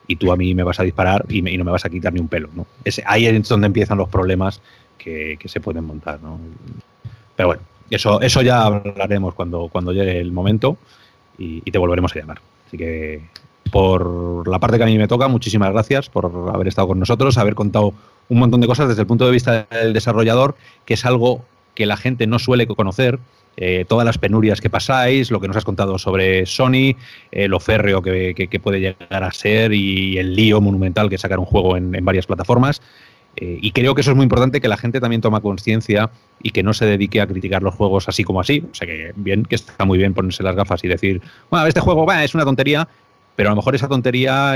y 0.08 0.16
tú 0.16 0.32
a 0.32 0.38
mí 0.38 0.54
me 0.54 0.64
vas 0.64 0.80
a 0.80 0.84
disparar 0.84 1.26
y, 1.28 1.42
no 1.42 1.64
me 1.66 1.72
vas 1.72 1.84
a 1.84 1.90
quitar 1.90 2.14
ni 2.14 2.20
un 2.20 2.28
pelo. 2.28 2.50
¿no? 2.54 2.66
ahí 3.06 3.26
es 3.26 3.50
donde 3.50 3.68
empiezan 3.68 3.98
los 3.98 4.08
problemas 4.08 4.62
que, 4.98 5.38
se 5.46 5.60
pueden 5.60 5.84
montar. 5.84 6.22
¿no? 6.22 6.40
Pero 7.42 7.48
bueno, 7.48 7.64
eso, 7.90 8.22
eso 8.22 8.44
ya 8.44 8.66
hablaremos 8.66 9.34
cuando, 9.34 9.68
cuando 9.72 9.92
llegue 9.92 10.20
el 10.20 10.32
momento 10.32 10.78
y, 11.40 11.60
te 11.62 11.80
volveremos 11.80 12.16
a 12.16 12.20
llamar. 12.20 12.40
Así 12.68 12.78
que 12.78 13.24
por 13.72 14.48
la 14.48 14.60
parte 14.60 14.78
que 14.78 14.84
a 14.84 14.86
mí 14.86 14.96
me 14.96 15.08
toca, 15.08 15.28
muchísimas 15.28 15.72
gracias 15.72 16.08
por 16.08 16.52
haber 16.54 16.68
estado 16.68 16.90
con 16.90 17.00
nosotros, 17.00 17.40
haber 17.40 17.56
contado 17.56 17.96
un 18.30 18.38
montón 18.38 18.62
de 18.62 18.68
cosas 18.68 18.90
desde 18.90 19.02
el 19.02 19.08
punto 19.08 19.26
de 19.26 19.32
vista 19.32 19.66
del 19.72 19.92
desarrollador, 19.92 20.54
que 20.86 20.94
es 20.94 21.04
algo 21.04 21.44
que 21.74 21.88
la 21.88 21.98
gente 21.98 22.28
no 22.28 22.38
suele 22.38 22.68
conocer. 22.68 23.18
Eh, 23.58 23.86
todas 23.88 24.06
las 24.06 24.20
penurias 24.20 24.62
que 24.62 24.70
pasáis, 24.70 25.32
lo 25.32 25.42
que 25.42 25.48
nos 25.48 25.58
has 25.58 25.66
contado 25.66 25.98
sobre 25.98 26.46
Sony, 26.46 26.96
eh, 27.32 27.48
lo 27.48 27.60
férreo 27.60 28.04
que, 28.04 28.60
puede 28.62 28.80
llegar 28.80 29.24
a 29.24 29.32
ser 29.32 29.74
y 29.74 30.20
el 30.20 30.36
lío 30.36 30.62
monumental 30.62 31.10
que 31.10 31.18
sacar 31.18 31.40
un 31.40 31.46
juego 31.46 31.76
en, 31.76 31.92
varias 32.06 32.28
plataformas. 32.28 32.84
Eh, 33.38 33.60
y 33.62 33.72
creo 33.72 33.96
que 33.96 34.02
eso 34.02 34.12
es 34.12 34.18
muy 34.18 34.24
importante, 34.24 34.62
que 34.62 34.68
la 34.68 34.78
gente 34.78 35.00
también 35.00 35.22
toma 35.22 35.42
conciencia 35.42 36.10
y 36.44 36.52
que 36.52 36.64
no 36.64 36.74
se 36.74 36.86
dedique 36.86 37.22
a 37.22 37.28
criticar 37.28 37.64
los 37.64 37.74
juegos 37.76 38.08
así 38.10 38.24
como 38.24 38.42
así. 38.42 38.64
O 38.72 38.76
sea 38.76 38.88
que 38.88 39.14
bien, 39.16 39.44
que 39.44 39.56
está 39.56 39.86
muy 39.86 39.98
bien 39.98 40.14
ponerse 40.14 40.44
las 40.44 40.56
gafas 40.56 40.84
y 40.84 40.88
decir, 40.88 41.22
bueno, 41.50 41.66
este 41.68 41.80
juego 41.80 42.12
es 42.12 42.36
una 42.36 42.44
tontería, 42.44 42.88
pero 43.36 43.50
a 43.50 43.52
lo 43.52 43.58
mejor 43.58 43.76
esa 43.76 43.88
tontería 43.88 44.56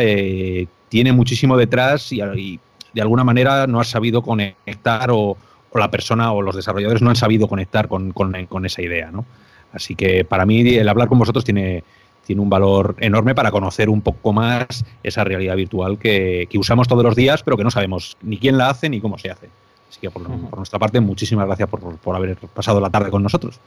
tiene 0.90 1.14
muchísimo 1.14 1.58
detrás 1.58 2.12
y, 2.12 2.60
de 2.94 3.02
alguna 3.02 3.26
manera 3.26 3.68
no 3.68 3.82
has 3.82 3.90
sabido 3.90 4.22
conectar 4.22 5.10
o, 5.12 5.38
la 5.74 5.92
persona 5.92 6.32
o 6.32 6.42
los 6.42 6.56
desarrolladores 6.56 7.02
no 7.02 7.10
han 7.10 7.18
sabido 7.18 7.50
conectar 7.50 7.90
con, 7.90 8.66
esa 8.66 8.82
idea, 8.82 9.12
¿no? 9.12 9.26
Así 9.74 9.94
que 9.94 10.24
para 10.24 10.46
mí 10.46 10.62
el 10.62 10.88
hablar 10.88 11.10
con 11.10 11.20
vosotros 11.20 11.44
tiene, 11.44 11.84
tiene 12.26 12.42
un 12.42 12.50
valor 12.50 12.96
enorme 13.00 13.36
para 13.36 13.52
conocer 13.52 13.90
un 13.90 14.02
poco 14.02 14.34
más 14.34 14.84
esa 15.04 15.24
realidad 15.24 15.56
virtual 15.56 15.98
que, 15.98 16.48
usamos 16.58 16.88
todos 16.88 17.04
los 17.04 17.16
días, 17.16 17.44
pero 17.44 17.56
que 17.56 17.64
no 17.64 17.72
sabemos 17.72 18.18
ni 18.22 18.38
quién 18.38 18.58
la 18.58 18.70
hace 18.70 18.90
ni 18.90 19.00
cómo 19.00 19.18
se 19.18 19.30
hace. 19.30 19.50
Así 19.90 20.00
que 20.02 20.10
por, 20.10 20.28
nuestra 20.58 20.80
parte, 20.80 21.00
muchísimas 21.00 21.46
gracias 21.46 21.70
por, 21.70 22.16
haber 22.16 22.38
pasado 22.54 22.82
la 22.82 22.90
tarde 22.90 23.12
con 23.12 23.24
nosotros. 23.24 23.60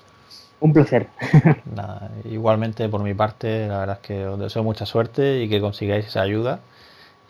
Un 0.60 0.72
placer. 0.72 1.06
igualmente 2.30 2.88
por 2.88 3.02
mi 3.02 3.14
parte, 3.14 3.68
la 3.68 3.78
verdad 3.78 3.98
es 4.02 4.06
que 4.06 4.26
os 4.26 4.38
deseo 4.38 4.64
mucha 4.64 4.84
suerte 4.84 5.42
y 5.42 5.48
que 5.48 5.60
consigáis 5.60 6.06
esa 6.06 6.22
ayuda 6.22 6.60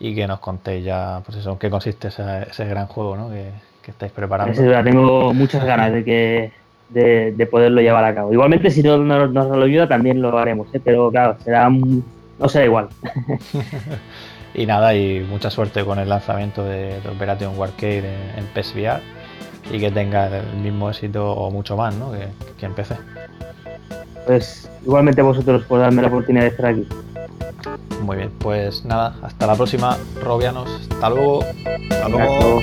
y 0.00 0.14
que 0.14 0.26
nos 0.26 0.40
contéis 0.40 0.84
ya, 0.84 1.20
pues 1.26 1.38
eso, 1.38 1.52
en 1.52 1.58
qué 1.58 1.68
consiste 1.68 2.08
ese, 2.08 2.64
gran 2.64 2.86
juego 2.86 3.16
¿no? 3.16 3.30
que, 3.30 3.50
estáis 3.86 4.12
preparando. 4.12 4.52
tengo 4.84 5.32
muchas 5.32 5.64
ganas 5.64 5.92
de 5.92 6.04
que 6.04 6.52
de, 6.90 7.48
poderlo 7.50 7.80
llevar 7.80 8.04
a 8.04 8.14
cabo. 8.14 8.32
Igualmente, 8.32 8.70
si 8.70 8.82
no 8.82 8.98
nos, 8.98 9.30
lo 9.32 9.64
ayuda, 9.64 9.88
también 9.88 10.22
lo 10.22 10.36
haremos, 10.38 10.68
¿eh? 10.74 10.80
pero 10.82 11.10
claro, 11.10 11.36
será 11.44 11.68
no 11.70 12.48
será 12.48 12.64
igual. 12.64 12.88
y 14.54 14.66
nada, 14.66 14.94
y 14.94 15.20
mucha 15.20 15.50
suerte 15.50 15.84
con 15.84 15.98
el 15.98 16.08
lanzamiento 16.08 16.64
de, 16.64 16.98
Operation 17.12 17.58
Warcade 17.58 17.98
en, 17.98 18.38
en 18.38 18.62
PSVR 18.62 19.00
y 19.72 19.78
que 19.78 19.90
tenga 19.90 20.28
el 20.28 20.56
mismo 20.58 20.88
éxito 20.88 21.32
o 21.32 21.50
mucho 21.50 21.76
más 21.76 21.94
¿no? 21.94 22.12
que, 22.12 22.28
que 22.58 22.66
en 22.66 22.74
PC. 22.74 22.96
Pues 24.26 24.70
igualmente 24.84 25.22
vosotros 25.22 25.64
por 25.64 25.80
darme 25.80 26.02
la 26.02 26.08
oportunidad 26.08 26.44
de 26.44 26.48
estar 26.50 26.66
aquí. 26.66 26.86
Muy 28.02 28.16
bien, 28.16 28.30
pues 28.38 28.84
nada, 28.84 29.16
hasta 29.22 29.46
la 29.46 29.54
próxima, 29.54 29.98
Robianos. 30.22 30.88
Hasta 30.90 31.10
luego. 31.10 31.44
Hasta 31.90 32.08
luego. 32.08 32.62